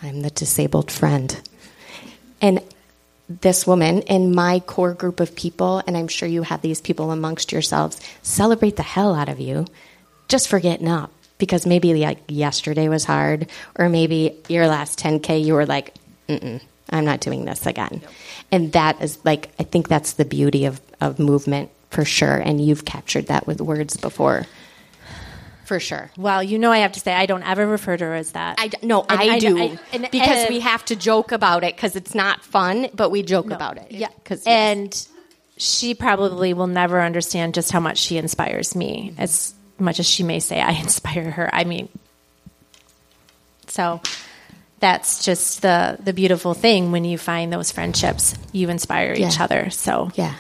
I'm 0.02 0.22
the 0.22 0.30
disabled 0.30 0.92
friend. 0.92 1.40
And 2.42 2.60
this 3.30 3.66
woman 3.66 4.02
in 4.02 4.36
my 4.36 4.60
core 4.60 4.94
group 4.94 5.22
of 5.22 5.36
people, 5.36 5.82
and 5.88 5.96
I'm 5.96 6.10
sure 6.10 6.28
you 6.28 6.44
have 6.44 6.62
these 6.62 6.82
people 6.82 7.12
amongst 7.12 7.54
yourselves, 7.54 8.02
celebrate 8.24 8.76
the 8.76 8.84
hell 8.84 9.16
out 9.16 9.30
of 9.30 9.40
you 9.40 9.66
just 10.28 10.50
for 10.50 10.60
getting 10.60 10.90
up. 10.90 11.12
Because 11.38 11.66
maybe 11.66 11.94
like 11.94 12.20
yesterday 12.28 12.90
was 12.90 13.06
hard, 13.06 13.50
or 13.76 13.88
maybe 13.88 14.38
your 14.50 14.68
last 14.68 15.00
10K, 15.00 15.44
you 15.44 15.54
were 15.54 15.66
like, 15.66 15.94
mm 16.28 16.62
I'm 16.94 17.06
not 17.06 17.20
doing 17.20 17.46
this 17.46 17.66
again. 17.66 18.00
Yep. 18.02 18.12
And 18.52 18.72
that 18.74 19.02
is 19.02 19.24
like, 19.26 19.52
I 19.60 19.64
think 19.64 19.88
that's 19.88 20.14
the 20.14 20.26
beauty 20.26 20.66
of, 20.66 20.80
of 21.02 21.20
movement 21.20 21.72
for 21.90 22.06
sure. 22.06 22.36
And 22.36 22.64
you've 22.64 22.86
captured 22.86 23.28
that 23.28 23.48
with 23.48 23.62
words 23.62 23.98
before 23.98 24.46
for 25.66 25.80
sure. 25.80 26.12
Well, 26.18 26.44
you 26.44 26.60
know, 26.60 26.72
I 26.72 26.80
have 26.80 26.92
to 26.94 27.00
say, 27.00 27.14
I 27.14 27.26
don't 27.26 27.44
ever 27.44 27.66
refer 27.66 27.98
to 27.98 28.06
her 28.06 28.16
as 28.16 28.34
that. 28.34 28.56
I 28.60 28.70
no, 28.82 29.02
and 29.02 29.20
I, 29.20 29.36
I, 29.36 29.40
do 29.40 29.58
I, 29.58 29.80
and, 29.94 30.08
because 30.12 30.44
and, 30.44 30.50
we 30.50 30.60
have 30.60 30.84
to 30.86 30.96
joke 30.96 31.32
about 31.32 31.64
it 31.64 31.76
because 31.76 31.96
it's 31.96 32.14
not 32.14 32.44
fun, 32.44 32.88
but 32.94 33.10
we 33.10 33.24
joke 33.24 33.48
no, 33.48 33.56
about 33.56 33.78
it. 33.78 33.92
Yeah, 33.92 34.10
because 34.16 34.44
and 34.46 34.88
yes. 34.88 35.10
she 35.58 35.96
probably 35.96 36.54
will 36.54 36.68
never 36.68 37.02
understand 37.02 37.54
just 37.54 37.72
how 37.72 37.80
much 37.80 37.98
she 37.98 38.18
inspires 38.18 38.76
me, 38.76 39.12
mm-hmm. 39.12 39.22
as 39.22 39.54
much 39.80 40.00
as 40.00 40.06
she 40.08 40.24
may 40.24 40.40
say 40.40 40.62
I 40.62 40.72
inspire 40.82 41.32
her. 41.32 41.50
I 41.54 41.64
mean, 41.64 41.90
so 43.68 44.02
that's 44.84 45.24
just 45.24 45.62
the 45.62 45.98
the 46.04 46.12
beautiful 46.12 46.54
thing 46.54 46.92
when 46.92 47.06
you 47.06 47.18
find 47.18 47.54
those 47.54 47.72
friendships, 47.72 48.36
you 48.52 48.68
inspire 48.68 49.14
yeah. 49.14 49.30
each 49.30 49.40
other. 49.40 49.70
So 49.70 50.12
yeah, 50.16 50.36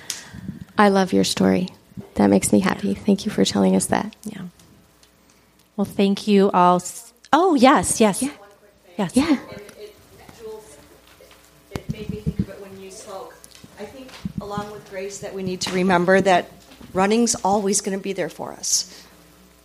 I 0.77 0.89
love 0.89 1.13
your 1.13 1.23
story. 1.23 1.69
That 2.15 2.27
makes 2.27 2.51
me 2.51 2.59
happy. 2.59 2.93
Thank 2.93 3.25
you 3.25 3.31
for 3.31 3.45
telling 3.45 3.73
us 3.73 3.85
that. 3.85 4.13
Yeah. 4.25 4.41
Well, 5.77 5.85
thank 5.85 6.27
you 6.27 6.51
all. 6.51 6.83
Oh, 7.31 7.55
yes, 7.55 8.01
yes. 8.01 8.21
Yeah. 8.21 8.31
Yes. 8.97 9.15
Yeah. 9.15 9.37
it 11.71 11.91
made 11.91 12.09
me 12.09 12.17
think 12.17 12.39
of 12.39 12.49
it 12.49 12.61
when 12.61 12.81
you 12.81 12.91
spoke. 12.91 13.33
I 13.79 13.85
think, 13.85 14.09
along 14.41 14.71
with 14.71 14.87
Grace, 14.89 15.19
that 15.19 15.33
we 15.33 15.41
need 15.41 15.61
to 15.61 15.71
remember 15.71 16.19
that 16.19 16.51
running's 16.93 17.33
always 17.35 17.79
going 17.79 17.97
to 17.97 18.03
be 18.03 18.13
there 18.13 18.29
for 18.29 18.51
us, 18.51 19.03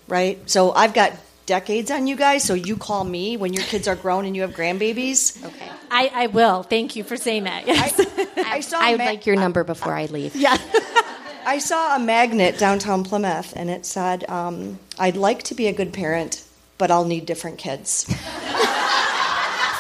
right? 0.07 0.39
So 0.49 0.73
I've 0.73 0.95
got 0.95 1.13
decades 1.49 1.91
on 1.91 2.07
you 2.07 2.15
guys, 2.15 2.45
so 2.45 2.55
you 2.55 2.77
call 2.77 3.03
me 3.03 3.37
when 3.37 3.53
your 3.53 3.65
kids 3.65 3.89
are 3.89 3.97
grown 3.97 4.25
and 4.27 4.37
you 4.37 4.43
have 4.43 4.53
grandbabies. 4.53 5.45
Okay. 5.45 5.69
I, 5.91 6.11
I 6.15 6.27
will. 6.29 6.63
Thank 6.63 6.95
you 6.95 7.03
for 7.03 7.17
saying 7.17 7.45
that. 7.45 7.67
Yes. 7.67 7.99
I, 7.99 8.57
I, 8.57 8.61
saw 8.69 8.79
I 8.79 8.93
would 8.93 8.99
ma- 8.99 9.05
like 9.07 9.27
your 9.27 9.35
number 9.35 9.65
before 9.65 9.95
I 9.95 10.05
leave. 10.07 10.37
Yeah. 10.37 10.57
I 11.47 11.59
saw 11.59 11.97
a 11.97 11.99
magnet 11.99 12.59
downtown 12.59 13.03
Plymouth, 13.03 13.55
and 13.57 13.71
it 13.71 13.87
said, 13.87 14.29
um, 14.29 14.79
"I'd 14.99 15.17
like 15.17 15.43
to 15.45 15.55
be 15.55 15.67
a 15.67 15.73
good 15.73 15.95
parent, 15.95 16.45
but 16.77 16.91
I'll 16.91 17.07
need 17.07 17.25
different 17.25 17.57
kids." 17.57 18.05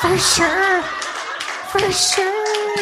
For 0.00 0.16
sure. 0.16 0.82
For 1.68 1.92
sure. 1.92 2.76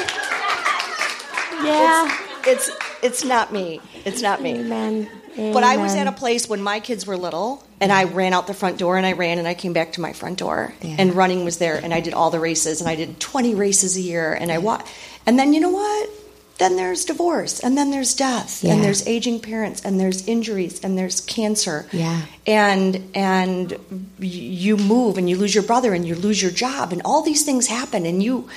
Yeah. 1.64 2.16
It's, 2.46 2.68
it's 2.68 2.86
it's 3.02 3.24
not 3.24 3.52
me. 3.52 3.80
It's 4.04 4.22
not 4.22 4.40
me. 4.40 4.60
Amen. 4.60 5.10
Amen. 5.36 5.52
But 5.52 5.64
I 5.64 5.76
was 5.76 5.94
at 5.94 6.06
a 6.06 6.12
place 6.12 6.48
when 6.48 6.62
my 6.62 6.80
kids 6.80 7.06
were 7.06 7.16
little, 7.16 7.64
and 7.80 7.92
I 7.92 8.04
ran 8.04 8.32
out 8.32 8.46
the 8.46 8.54
front 8.54 8.78
door, 8.78 8.96
and 8.96 9.06
I 9.06 9.12
ran, 9.12 9.38
and 9.38 9.46
I 9.46 9.54
came 9.54 9.72
back 9.72 9.92
to 9.92 10.00
my 10.00 10.12
front 10.12 10.38
door, 10.38 10.74
yeah. 10.80 10.96
and 10.98 11.14
running 11.14 11.44
was 11.44 11.58
there, 11.58 11.76
and 11.76 11.92
I 11.92 12.00
did 12.00 12.14
all 12.14 12.30
the 12.30 12.40
races, 12.40 12.80
and 12.80 12.88
I 12.88 12.96
did 12.96 13.20
20 13.20 13.54
races 13.54 13.96
a 13.96 14.00
year, 14.00 14.32
and 14.32 14.50
I 14.50 14.58
wa- 14.58 14.82
and 15.26 15.38
then 15.38 15.52
you 15.52 15.60
know 15.60 15.70
what? 15.70 16.10
then 16.58 16.76
there's 16.76 17.04
divorce 17.04 17.60
and 17.60 17.76
then 17.76 17.90
there's 17.90 18.14
death 18.14 18.64
yeah. 18.64 18.72
and 18.72 18.82
there's 18.82 19.06
aging 19.06 19.40
parents 19.40 19.84
and 19.84 20.00
there's 20.00 20.26
injuries 20.26 20.80
and 20.80 20.96
there's 20.96 21.20
cancer 21.20 21.86
yeah 21.92 22.22
and 22.46 23.10
and 23.14 23.78
you 24.18 24.76
move 24.76 25.18
and 25.18 25.28
you 25.28 25.36
lose 25.36 25.54
your 25.54 25.64
brother 25.64 25.92
and 25.92 26.06
you 26.06 26.14
lose 26.14 26.40
your 26.40 26.50
job 26.50 26.92
and 26.92 27.02
all 27.04 27.22
these 27.22 27.44
things 27.44 27.66
happen 27.66 28.06
and 28.06 28.22
you 28.22 28.48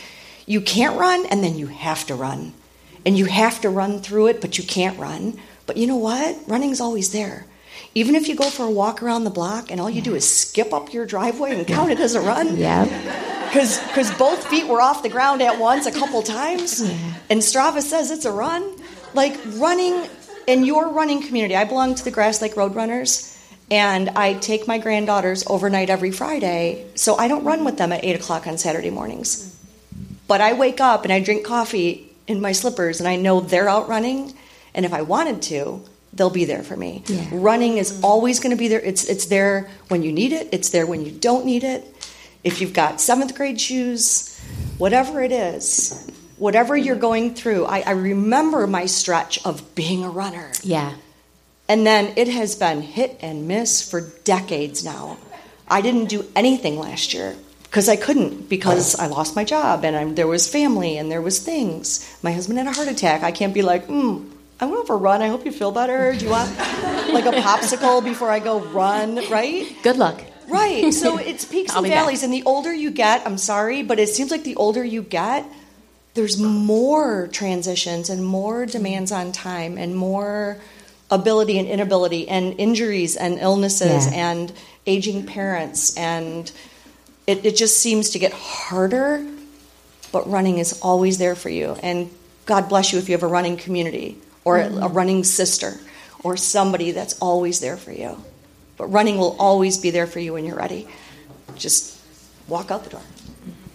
you 0.46 0.62
can't 0.62 0.98
run 0.98 1.26
and 1.28 1.44
then 1.44 1.58
you 1.58 1.68
have 1.68 2.06
to 2.06 2.16
run 2.16 2.54
and 3.06 3.18
you 3.18 3.26
have 3.26 3.60
to 3.62 3.70
run 3.70 4.00
through 4.00 4.28
it 4.28 4.40
but 4.40 4.58
you 4.58 4.64
can't 4.64 4.98
run 4.98 5.38
but 5.70 5.78
you 5.78 5.86
know 5.86 6.02
what 6.10 6.36
running's 6.48 6.82
always 6.82 7.12
there 7.12 7.46
even 7.94 8.16
if 8.16 8.28
you 8.28 8.36
go 8.36 8.50
for 8.50 8.66
a 8.66 8.72
walk 8.82 9.04
around 9.04 9.24
the 9.24 9.36
block 9.40 9.72
and 9.72 9.80
all 9.80 9.90
you 9.90 10.04
yeah. 10.04 10.12
do 10.12 10.16
is 10.16 10.26
skip 10.28 10.74
up 10.74 10.94
your 10.94 11.06
driveway 11.06 11.56
and 11.56 11.68
count 11.68 11.92
it 11.92 12.00
as 12.00 12.16
a 12.16 12.22
run 12.22 12.58
yeah 12.58 12.86
because 13.50 14.12
both 14.18 14.48
feet 14.48 14.68
were 14.68 14.82
off 14.82 15.02
the 15.04 15.10
ground 15.10 15.42
at 15.42 15.60
once 15.60 15.86
a 15.86 15.92
couple 15.92 16.22
times. 16.22 16.82
Yeah. 16.82 17.14
And 17.30 17.40
Strava 17.42 17.82
says 17.82 18.12
it's 18.12 18.26
a 18.26 18.32
run. 18.32 18.76
Like 19.14 19.38
running 19.54 20.08
in 20.48 20.64
your 20.64 20.90
running 20.90 21.22
community, 21.24 21.56
I 21.56 21.64
belong 21.64 21.96
to 21.96 22.04
the 22.04 22.12
Grass 22.12 22.42
Lake 22.42 22.56
Roadrunners, 22.56 23.36
and 23.72 24.10
I 24.10 24.34
take 24.36 24.68
my 24.68 24.78
granddaughters 24.78 25.44
overnight 25.48 25.90
every 25.90 26.12
Friday, 26.12 26.86
so 26.96 27.16
I 27.16 27.28
don't 27.28 27.44
run 27.44 27.66
with 27.66 27.78
them 27.78 27.92
at 27.92 28.04
8 28.04 28.16
o'clock 28.18 28.48
on 28.48 28.58
Saturday 28.58 28.90
mornings. 28.90 29.56
But 30.28 30.42
I 30.42 30.54
wake 30.54 30.80
up 30.80 31.04
and 31.04 31.12
I 31.12 31.20
drink 31.20 31.44
coffee 31.44 32.16
in 32.28 32.42
my 32.42 32.52
slippers, 32.52 33.00
and 33.00 33.10
I 33.10 33.16
know 33.16 33.40
they're 33.40 33.70
out 33.70 33.90
running, 33.90 34.34
and 34.74 34.86
if 34.86 34.94
I 34.94 35.02
wanted 35.02 35.42
to, 35.44 35.84
they'll 36.14 36.30
be 36.30 36.46
there 36.46 36.64
for 36.64 36.76
me. 36.76 37.04
Yeah. 37.08 37.28
Running 37.32 37.78
is 37.78 38.02
always 38.04 38.40
going 38.40 38.56
to 38.56 38.60
be 38.60 38.68
there. 38.68 38.80
It's, 38.80 39.06
it's 39.06 39.26
there 39.26 39.70
when 39.90 40.04
you 40.04 40.12
need 40.12 40.32
it, 40.32 40.50
it's 40.52 40.70
there 40.70 40.86
when 40.86 41.06
you 41.06 41.12
don't 41.12 41.46
need 41.46 41.64
it 41.64 41.86
if 42.44 42.62
you've 42.62 42.74
got 42.74 43.02
seventh 43.02 43.36
grade 43.36 43.60
shoes, 43.60 44.40
whatever 44.78 45.22
it 45.22 45.32
is, 45.32 46.10
whatever 46.38 46.76
you're 46.76 46.96
going 46.96 47.36
through, 47.36 47.66
I, 47.66 47.82
I 47.82 47.92
remember 47.92 48.66
my 48.68 48.86
stretch 48.86 49.46
of 49.46 49.76
being 49.76 50.04
a 50.04 50.10
runner. 50.10 50.52
Yeah. 50.64 50.94
And 51.68 51.86
then 51.86 52.14
it 52.16 52.28
has 52.28 52.56
been 52.56 52.82
hit 52.82 53.20
and 53.22 53.48
miss 53.48 53.88
for 53.88 54.02
decades 54.24 54.84
now. 54.84 55.18
I 55.68 55.82
didn't 55.82 56.06
do 56.06 56.26
anything 56.36 56.80
last 56.80 57.14
year 57.14 57.36
because 57.64 57.90
I 57.90 57.96
couldn't 57.96 58.50
because 58.50 58.98
I 58.98 59.08
lost 59.08 59.36
my 59.36 59.44
job 59.44 59.86
and 59.86 59.96
I'm, 59.96 60.16
there 60.16 60.26
was 60.26 60.50
family 60.52 60.98
and 60.98 61.12
there 61.12 61.22
was 61.22 61.40
things. 61.40 62.18
My 62.24 62.32
husband 62.32 62.58
had 62.58 62.68
a 62.68 62.72
heart 62.72 62.88
attack. 62.88 63.22
I 63.22 63.32
can't 63.32 63.54
be 63.54 63.62
like, 63.62 63.86
hmm, 63.86 64.32
I 64.62 64.66
went 64.66 64.88
for 64.88 64.96
a 64.96 64.98
run. 64.98 65.22
I 65.22 65.30
hope 65.30 65.46
you 65.46 65.52
feel 65.52 65.72
better. 65.72 66.14
Do 66.14 66.26
you 66.26 66.32
want 66.32 66.50
like 67.14 67.26
a 67.26 67.32
popsicle 67.42 68.04
before 68.04 68.30
I 68.30 68.40
go 68.40 68.60
run? 68.60 69.16
Right? 69.30 69.74
Good 69.84 69.96
luck. 69.96 70.22
Right. 70.50 70.94
So 70.94 71.18
it's 71.20 71.46
peaks 71.46 71.74
and 71.74 71.88
valleys. 71.88 72.20
Back. 72.20 72.26
And 72.26 72.34
the 72.34 72.44
older 72.44 72.74
you 72.74 72.92
get, 72.92 73.26
I'm 73.26 73.38
sorry, 73.38 73.84
but 73.84 74.00
it 74.00 74.10
seems 74.10 74.32
like 74.32 74.44
the 74.44 74.58
older 74.58 74.84
you 74.84 75.02
get, 75.02 75.46
there's 76.14 76.38
more 76.38 77.30
transitions 77.32 78.10
and 78.10 78.26
more 78.26 78.66
demands 78.66 79.14
on 79.14 79.32
time 79.32 79.78
and 79.78 79.96
more 79.96 80.58
ability 81.10 81.58
and 81.58 81.68
inability 81.68 82.28
and 82.28 82.60
injuries 82.60 83.16
and 83.16 83.40
illnesses 83.40 84.08
yeah. 84.08 84.32
and 84.32 84.52
aging 84.86 85.26
parents. 85.26 85.96
And 85.96 86.52
it, 87.28 87.46
it 87.46 87.56
just 87.56 87.78
seems 87.78 88.10
to 88.10 88.20
get 88.20 88.34
harder, 88.34 89.26
but 90.12 90.30
running 90.30 90.58
is 90.58 90.82
always 90.82 91.18
there 91.18 91.36
for 91.36 91.50
you. 91.50 91.78
And 91.82 92.10
God 92.46 92.68
bless 92.68 92.92
you 92.92 93.00
if 93.00 93.08
you 93.08 93.14
have 93.14 93.24
a 93.24 93.28
running 93.28 93.56
community 93.56 94.18
or 94.46 94.58
mm-hmm. 94.58 94.84
a 94.84 94.88
running 94.88 95.24
sister 95.24 95.80
or 96.24 96.38
somebody 96.38 96.92
that's 96.92 97.18
always 97.20 97.60
there 97.60 97.78
for 97.78 97.92
you. 97.92 98.22
But 98.78 98.88
running 98.88 99.18
will 99.18 99.36
always 99.40 99.78
be 99.78 99.92
there 99.92 100.08
for 100.08 100.20
you 100.20 100.34
when 100.34 100.46
you're 100.46 100.56
ready. 100.56 100.88
Just 101.56 102.00
walk 102.48 102.72
out 102.72 102.84
the 102.84 102.90
door. 102.90 103.02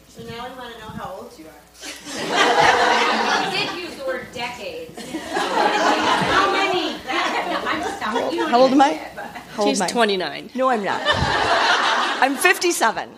So 0.09 0.23
now 0.25 0.49
we 0.49 0.55
want 0.57 0.75
to 0.75 0.81
know 0.81 0.89
how 0.89 1.17
old 1.21 1.33
you 1.39 1.45
are. 1.47 1.51
you 3.53 3.59
did 3.59 3.79
use 3.79 3.95
the 3.97 4.05
word 4.07 4.27
decades. 4.33 4.99
how 5.33 6.53
many? 6.53 6.97
I'm 7.09 7.83
just 7.83 8.03
how 8.03 8.61
old 8.61 8.73
am 8.73 8.81
I? 8.81 8.93
How 8.93 9.63
old 9.63 9.69
She's 9.69 9.81
am 9.81 9.87
I? 9.87 9.91
29. 9.91 10.51
No, 10.55 10.69
I'm 10.69 10.85
not. 10.85 11.01
I'm 11.05 12.37
57. 12.37 13.11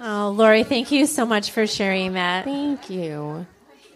Oh, 0.00 0.32
Lori, 0.36 0.62
thank 0.62 0.92
you 0.92 1.06
so 1.06 1.26
much 1.26 1.50
for 1.50 1.66
sharing 1.66 2.12
that. 2.12 2.44
Thank 2.44 2.88
you. 2.88 3.46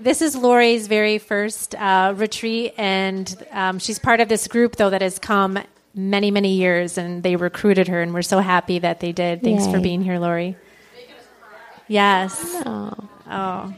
This 0.03 0.21
is 0.21 0.35
Lori's 0.35 0.89
very 0.89 1.19
first 1.19 1.77
uh, 1.77 2.13
retreat, 2.17 2.75
and 2.77 3.33
um, 3.53 3.79
she's 3.79 4.01
part 4.01 4.19
of 4.19 4.29
this 4.29 4.49
group, 4.49 4.75
though, 4.75 4.91
that 4.91 5.01
has 5.01 5.21
come 5.21 5.61
many, 5.95 6.33
many 6.33 6.55
years, 6.55 6.99
and 6.99 7.23
they 7.23 7.37
recruited 7.37 7.87
her, 7.87 8.03
and 8.03 8.13
we're 8.13 8.23
so 8.23 8.41
happy 8.41 8.81
that 8.81 8.99
they 8.99 9.13
did. 9.13 9.43
Thanks 9.43 9.69
for 9.69 9.79
being 9.79 10.03
here, 10.03 10.19
Lori. 10.19 10.57
Yes. 11.87 12.37
Oh. 12.67 13.09
Oh. 13.31 13.75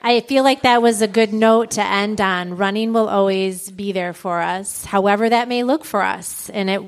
I 0.00 0.20
feel 0.20 0.42
like 0.42 0.62
that 0.62 0.80
was 0.80 1.02
a 1.02 1.08
good 1.08 1.34
note 1.34 1.72
to 1.72 1.84
end 1.84 2.18
on. 2.22 2.56
Running 2.56 2.94
will 2.94 3.08
always 3.08 3.70
be 3.70 3.92
there 3.92 4.14
for 4.14 4.40
us, 4.40 4.86
however 4.86 5.28
that 5.28 5.48
may 5.48 5.64
look 5.64 5.84
for 5.84 6.00
us. 6.00 6.48
And 6.48 6.70
it 6.70 6.80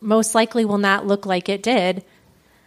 most 0.00 0.36
likely 0.36 0.64
will 0.64 0.78
not 0.78 1.04
look 1.04 1.26
like 1.26 1.48
it 1.48 1.64
did, 1.64 2.04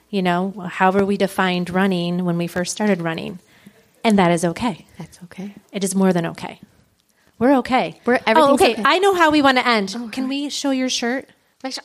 you 0.10 0.24
know, 0.24 0.52
however 0.70 1.06
we 1.06 1.16
defined 1.16 1.70
running 1.70 2.26
when 2.26 2.38
we 2.38 2.48
first 2.48 2.74
started 2.74 3.02
running. 3.02 3.40
And 4.04 4.18
that 4.20 4.32
is 4.32 4.44
okay. 4.46 4.86
That's 4.98 5.20
okay. 5.26 5.54
It 5.72 5.84
is 5.84 5.96
more 5.96 6.14
than 6.14 6.26
okay. 6.28 6.60
We're 7.40 7.58
okay. 7.58 8.00
We're- 8.06 8.20
oh, 8.28 8.54
okay. 8.54 8.74
okay. 8.74 8.84
I 8.86 9.00
know 9.00 9.14
how 9.14 9.32
we 9.32 9.42
want 9.42 9.58
to 9.58 9.68
end. 9.68 9.96
Oh, 9.98 10.10
Can 10.12 10.28
we 10.28 10.50
show 10.50 10.72
your 10.72 10.90
shirt? 10.90 11.28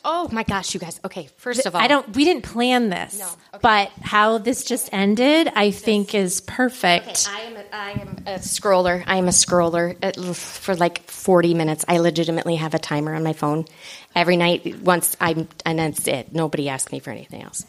Oh 0.05 0.29
my 0.33 0.43
gosh, 0.43 0.73
you 0.73 0.81
guys. 0.81 0.99
Okay, 1.05 1.29
first 1.37 1.67
of 1.67 1.75
all, 1.75 1.83
I 1.83 1.87
don't. 1.87 2.17
We 2.17 2.25
didn't 2.25 2.45
plan 2.45 2.89
this, 2.89 3.19
No. 3.19 3.59
but 3.61 3.91
how 4.01 4.39
this 4.39 4.65
just 4.65 4.89
ended, 4.91 5.53
I 5.55 5.71
think, 5.71 6.15
is 6.15 6.41
perfect. 6.41 7.29
I 7.31 7.41
am 7.41 7.57
a, 7.57 7.65
I 7.73 7.91
am 7.91 8.09
a 8.27 8.39
scroller. 8.39 9.05
I 9.07 9.19
am 9.19 9.27
a 9.27 9.33
scroller 9.33 9.95
at, 10.03 10.17
for 10.35 10.75
like 10.77 11.03
40 11.11 11.53
minutes. 11.53 11.85
I 11.89 11.99
legitimately 11.99 12.57
have 12.57 12.73
a 12.73 12.79
timer 12.79 13.15
on 13.15 13.23
my 13.23 13.35
phone 13.35 13.67
every 14.15 14.39
night. 14.39 14.81
Once 14.81 15.15
I'm, 15.21 15.47
and 15.67 15.79
that's 15.79 16.09
it. 16.09 16.33
Nobody 16.33 16.71
asks 16.71 16.91
me 16.91 16.99
for 16.99 17.11
anything 17.11 17.43
else. 17.43 17.67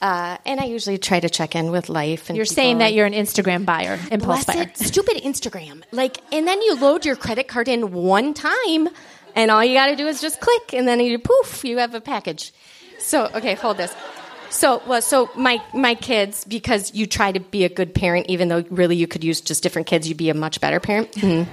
Uh, 0.00 0.36
and 0.46 0.60
I 0.60 0.64
usually 0.64 0.96
try 0.98 1.18
to 1.18 1.28
check 1.28 1.56
in 1.56 1.70
with 1.70 1.88
life. 1.88 2.28
And 2.30 2.36
You're 2.36 2.44
people. 2.44 2.54
saying 2.54 2.78
that 2.78 2.92
you're 2.94 3.06
an 3.06 3.14
Instagram 3.14 3.64
buyer, 3.66 3.98
impulse 4.12 4.44
buyer. 4.44 4.70
Stupid 4.74 5.16
Instagram. 5.18 5.82
Like, 5.90 6.18
and 6.32 6.46
then 6.46 6.62
you 6.62 6.76
load 6.76 7.04
your 7.04 7.16
credit 7.16 7.48
card 7.48 7.66
in 7.68 7.92
one 7.92 8.32
time, 8.34 8.88
and 9.34 9.50
all 9.50 9.64
you 9.64 9.74
got 9.74 9.86
to 9.88 9.96
do 9.96 10.06
is 10.06 10.20
just 10.20 10.40
click, 10.40 10.72
and 10.72 10.86
then 10.86 11.00
you 11.00 11.18
poof, 11.18 11.64
you 11.64 11.78
have 11.78 11.94
a 11.94 12.00
package. 12.00 12.52
So, 13.00 13.26
okay, 13.34 13.54
hold 13.54 13.76
this. 13.76 13.94
So, 14.50 14.82
well, 14.86 15.02
so 15.02 15.28
my 15.36 15.62
my 15.74 15.94
kids, 15.94 16.44
because 16.44 16.94
you 16.94 17.06
try 17.06 17.32
to 17.32 17.40
be 17.40 17.64
a 17.64 17.68
good 17.68 17.94
parent, 17.94 18.26
even 18.28 18.48
though 18.48 18.64
really 18.70 18.96
you 18.96 19.06
could 19.06 19.22
use 19.22 19.40
just 19.40 19.62
different 19.62 19.86
kids, 19.88 20.08
you'd 20.08 20.16
be 20.16 20.30
a 20.30 20.34
much 20.34 20.60
better 20.60 20.80
parent. 20.80 21.12
Mhm. 21.12 21.46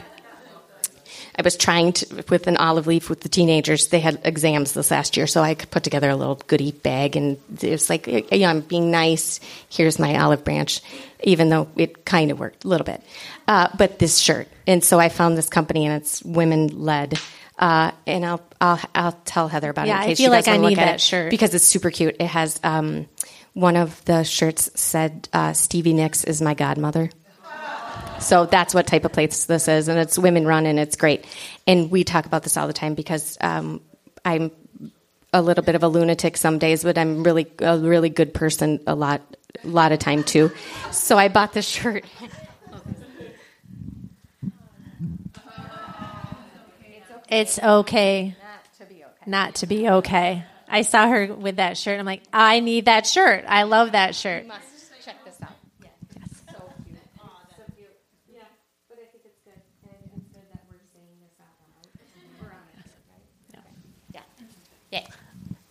I 1.38 1.41
was 1.41 1.57
trying 1.57 1.94
to 1.94 2.24
with 2.30 2.48
an 2.48 2.56
olive 2.57 2.88
leaf 2.88 3.10
with 3.10 3.20
the 3.22 3.30
teenagers. 3.30 3.88
They 3.88 3.99
had 3.99 4.22
exams 4.24 4.72
this 4.74 4.90
last 4.90 5.18
year, 5.18 5.28
so 5.28 5.41
I 5.41 5.53
could 5.53 5.70
put 5.70 5.84
together 5.84 6.10
a 6.10 6.16
little 6.16 6.36
goodie 6.48 6.72
bag, 6.72 7.16
and 7.18 7.38
it 7.62 7.72
was 7.72 7.90
like, 7.90 8.07
yeah, 8.07 8.49
I'm 8.49 8.62
being 8.62 8.90
nice. 8.90 9.40
Here's 9.70 9.99
my 9.99 10.18
olive 10.20 10.44
branch, 10.45 10.82
even 11.24 11.49
though 11.49 11.68
it 11.76 12.06
kind 12.06 12.32
of 12.32 12.40
worked 12.40 12.64
a 12.64 12.68
little 12.70 12.86
bit. 12.86 13.02
Uh, 13.48 13.68
but 13.78 13.99
this 13.99 14.18
shirt, 14.18 14.48
and 14.66 14.84
so 14.84 14.98
I 14.99 15.10
found 15.10 15.38
this 15.38 15.49
company, 15.49 15.86
and 15.86 16.02
it's 16.02 16.24
women 16.24 16.68
led. 16.68 17.20
Uh, 17.60 17.91
and 18.06 18.26
I'll, 18.26 18.41
I'll 18.60 18.80
I'll 18.94 19.12
tell 19.26 19.48
Heather 19.48 19.70
about 19.70 19.88
Yeah, 19.88 19.99
it. 19.99 20.03
In 20.03 20.07
case 20.10 20.18
feel 20.18 20.26
she 20.28 20.30
like 20.32 20.48
I 20.48 20.57
look 20.57 20.70
need 20.72 20.80
at 20.80 20.86
that 20.86 20.95
it, 20.95 21.02
shirt. 21.02 21.32
because 21.32 21.53
it's 21.53 21.64
super 21.66 21.90
cute. 21.90 22.16
It 22.20 22.28
has 22.28 22.60
um, 22.64 23.07
one 23.53 23.78
of 23.78 24.03
the 24.06 24.24
shirts 24.24 24.70
said 24.76 25.30
uh, 25.32 25.53
Stevie 25.53 25.94
Nicks 25.94 26.24
is 26.26 26.41
my 26.41 26.53
godmother. 26.53 27.10
So 28.20 28.46
that's 28.46 28.74
what 28.74 28.88
type 28.88 29.06
of 29.06 29.12
place 29.12 29.46
this 29.46 29.68
is, 29.68 29.88
and 29.88 30.00
it's 30.00 30.18
women 30.18 30.46
run, 30.46 30.66
and 30.66 30.80
it's 30.80 30.96
great. 30.96 31.26
And 31.68 31.92
we 31.92 32.04
talk 32.04 32.26
about 32.26 32.44
this 32.44 32.58
all 32.58 32.68
the 32.68 32.74
time 32.74 32.96
because 32.96 33.38
um, 33.42 33.82
I'm 34.24 34.52
a 35.34 35.42
little 35.42 35.64
bit 35.64 35.76
of 35.76 35.84
a 35.84 35.88
lunatic 35.88 36.38
some 36.38 36.60
days, 36.60 36.84
but 36.84 36.98
I'm 36.98 37.24
really 37.24 37.48
a 37.60 37.78
really 37.78 38.10
good 38.10 38.34
person 38.34 38.80
a 38.88 38.96
lot, 38.96 39.22
a 39.64 39.68
lot 39.68 39.92
of 39.92 40.00
time 40.00 40.24
too. 40.24 40.52
So 40.92 41.18
I 41.18 41.28
bought 41.28 41.54
this 41.54 41.68
shirt. 41.68 42.06
It's 47.28 47.58
okay. 47.60 48.36
Not 49.26 49.56
to 49.56 49.66
be 49.66 49.90
okay. 49.90 50.44
I 50.68 50.84
saw 50.84 51.08
her 51.08 51.34
with 51.34 51.56
that 51.58 51.78
shirt. 51.78 52.00
I'm 52.00 52.06
like, 52.06 52.22
I 52.32 52.60
need 52.60 52.86
that 52.86 53.08
shirt. 53.08 53.46
I 53.48 53.64
love 53.64 53.94
that 53.94 54.16
shirt. 54.16 54.46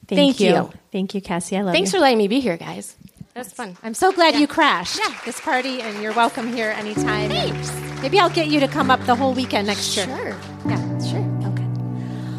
Thank, 0.07 0.19
Thank 0.37 0.41
you. 0.41 0.49
you. 0.49 0.71
Thank 0.93 1.15
you, 1.15 1.21
Cassie. 1.21 1.57
I 1.57 1.63
love 1.63 1.73
Thanks 1.73 1.93
you. 1.93 1.99
for 1.99 2.03
letting 2.03 2.19
me 2.19 2.29
be 2.29 2.41
here, 2.41 2.57
guys. 2.57 2.97
That's 3.35 3.53
fun. 3.53 3.77
I'm 3.83 3.95
so 3.95 4.13
glad 4.13 4.37
you 4.37 4.47
crashed 4.47 5.01
this 5.25 5.41
party, 5.41 5.81
and 5.83 6.01
you're 6.03 6.13
welcome 6.13 6.53
here 6.53 6.71
anytime. 6.71 7.31
Thanks. 7.31 7.73
Maybe 8.01 8.21
I'll 8.21 8.31
get 8.31 8.47
you 8.47 8.61
to 8.61 8.69
come 8.69 8.91
up 8.91 9.01
the 9.07 9.17
whole 9.17 9.33
weekend 9.33 9.67
next 9.67 9.97
year. 9.97 10.07
Sure. 10.07 10.37
Yeah, 10.69 10.99
sure. 11.03 11.25
Okay. 11.51 11.65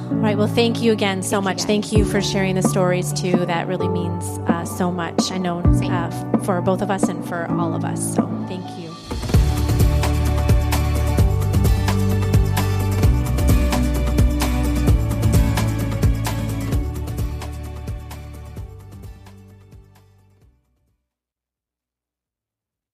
All 0.10 0.22
right. 0.22 0.38
Well, 0.38 0.48
thank 0.48 0.82
you 0.82 0.94
again 0.94 1.22
so 1.22 1.42
much. 1.42 1.64
Thank 1.64 1.92
you 1.92 2.06
for 2.06 2.22
sharing 2.22 2.56
the 2.56 2.64
stories 2.64 3.12
too. 3.12 3.46
That 3.46 3.68
really 3.68 3.90
means 3.90 4.24
uh, 4.48 4.64
so 4.64 4.90
much. 4.92 5.32
I 5.32 5.38
know 5.38 5.60
uh, 5.60 6.38
for 6.44 6.62
both 6.62 6.82
of 6.82 6.90
us 6.90 7.04
and 7.10 7.28
for 7.28 7.46
all 7.52 7.74
of 7.74 7.84
us. 7.84 8.16
So 8.16 8.22
thank 8.48 8.64
you. 8.80 8.85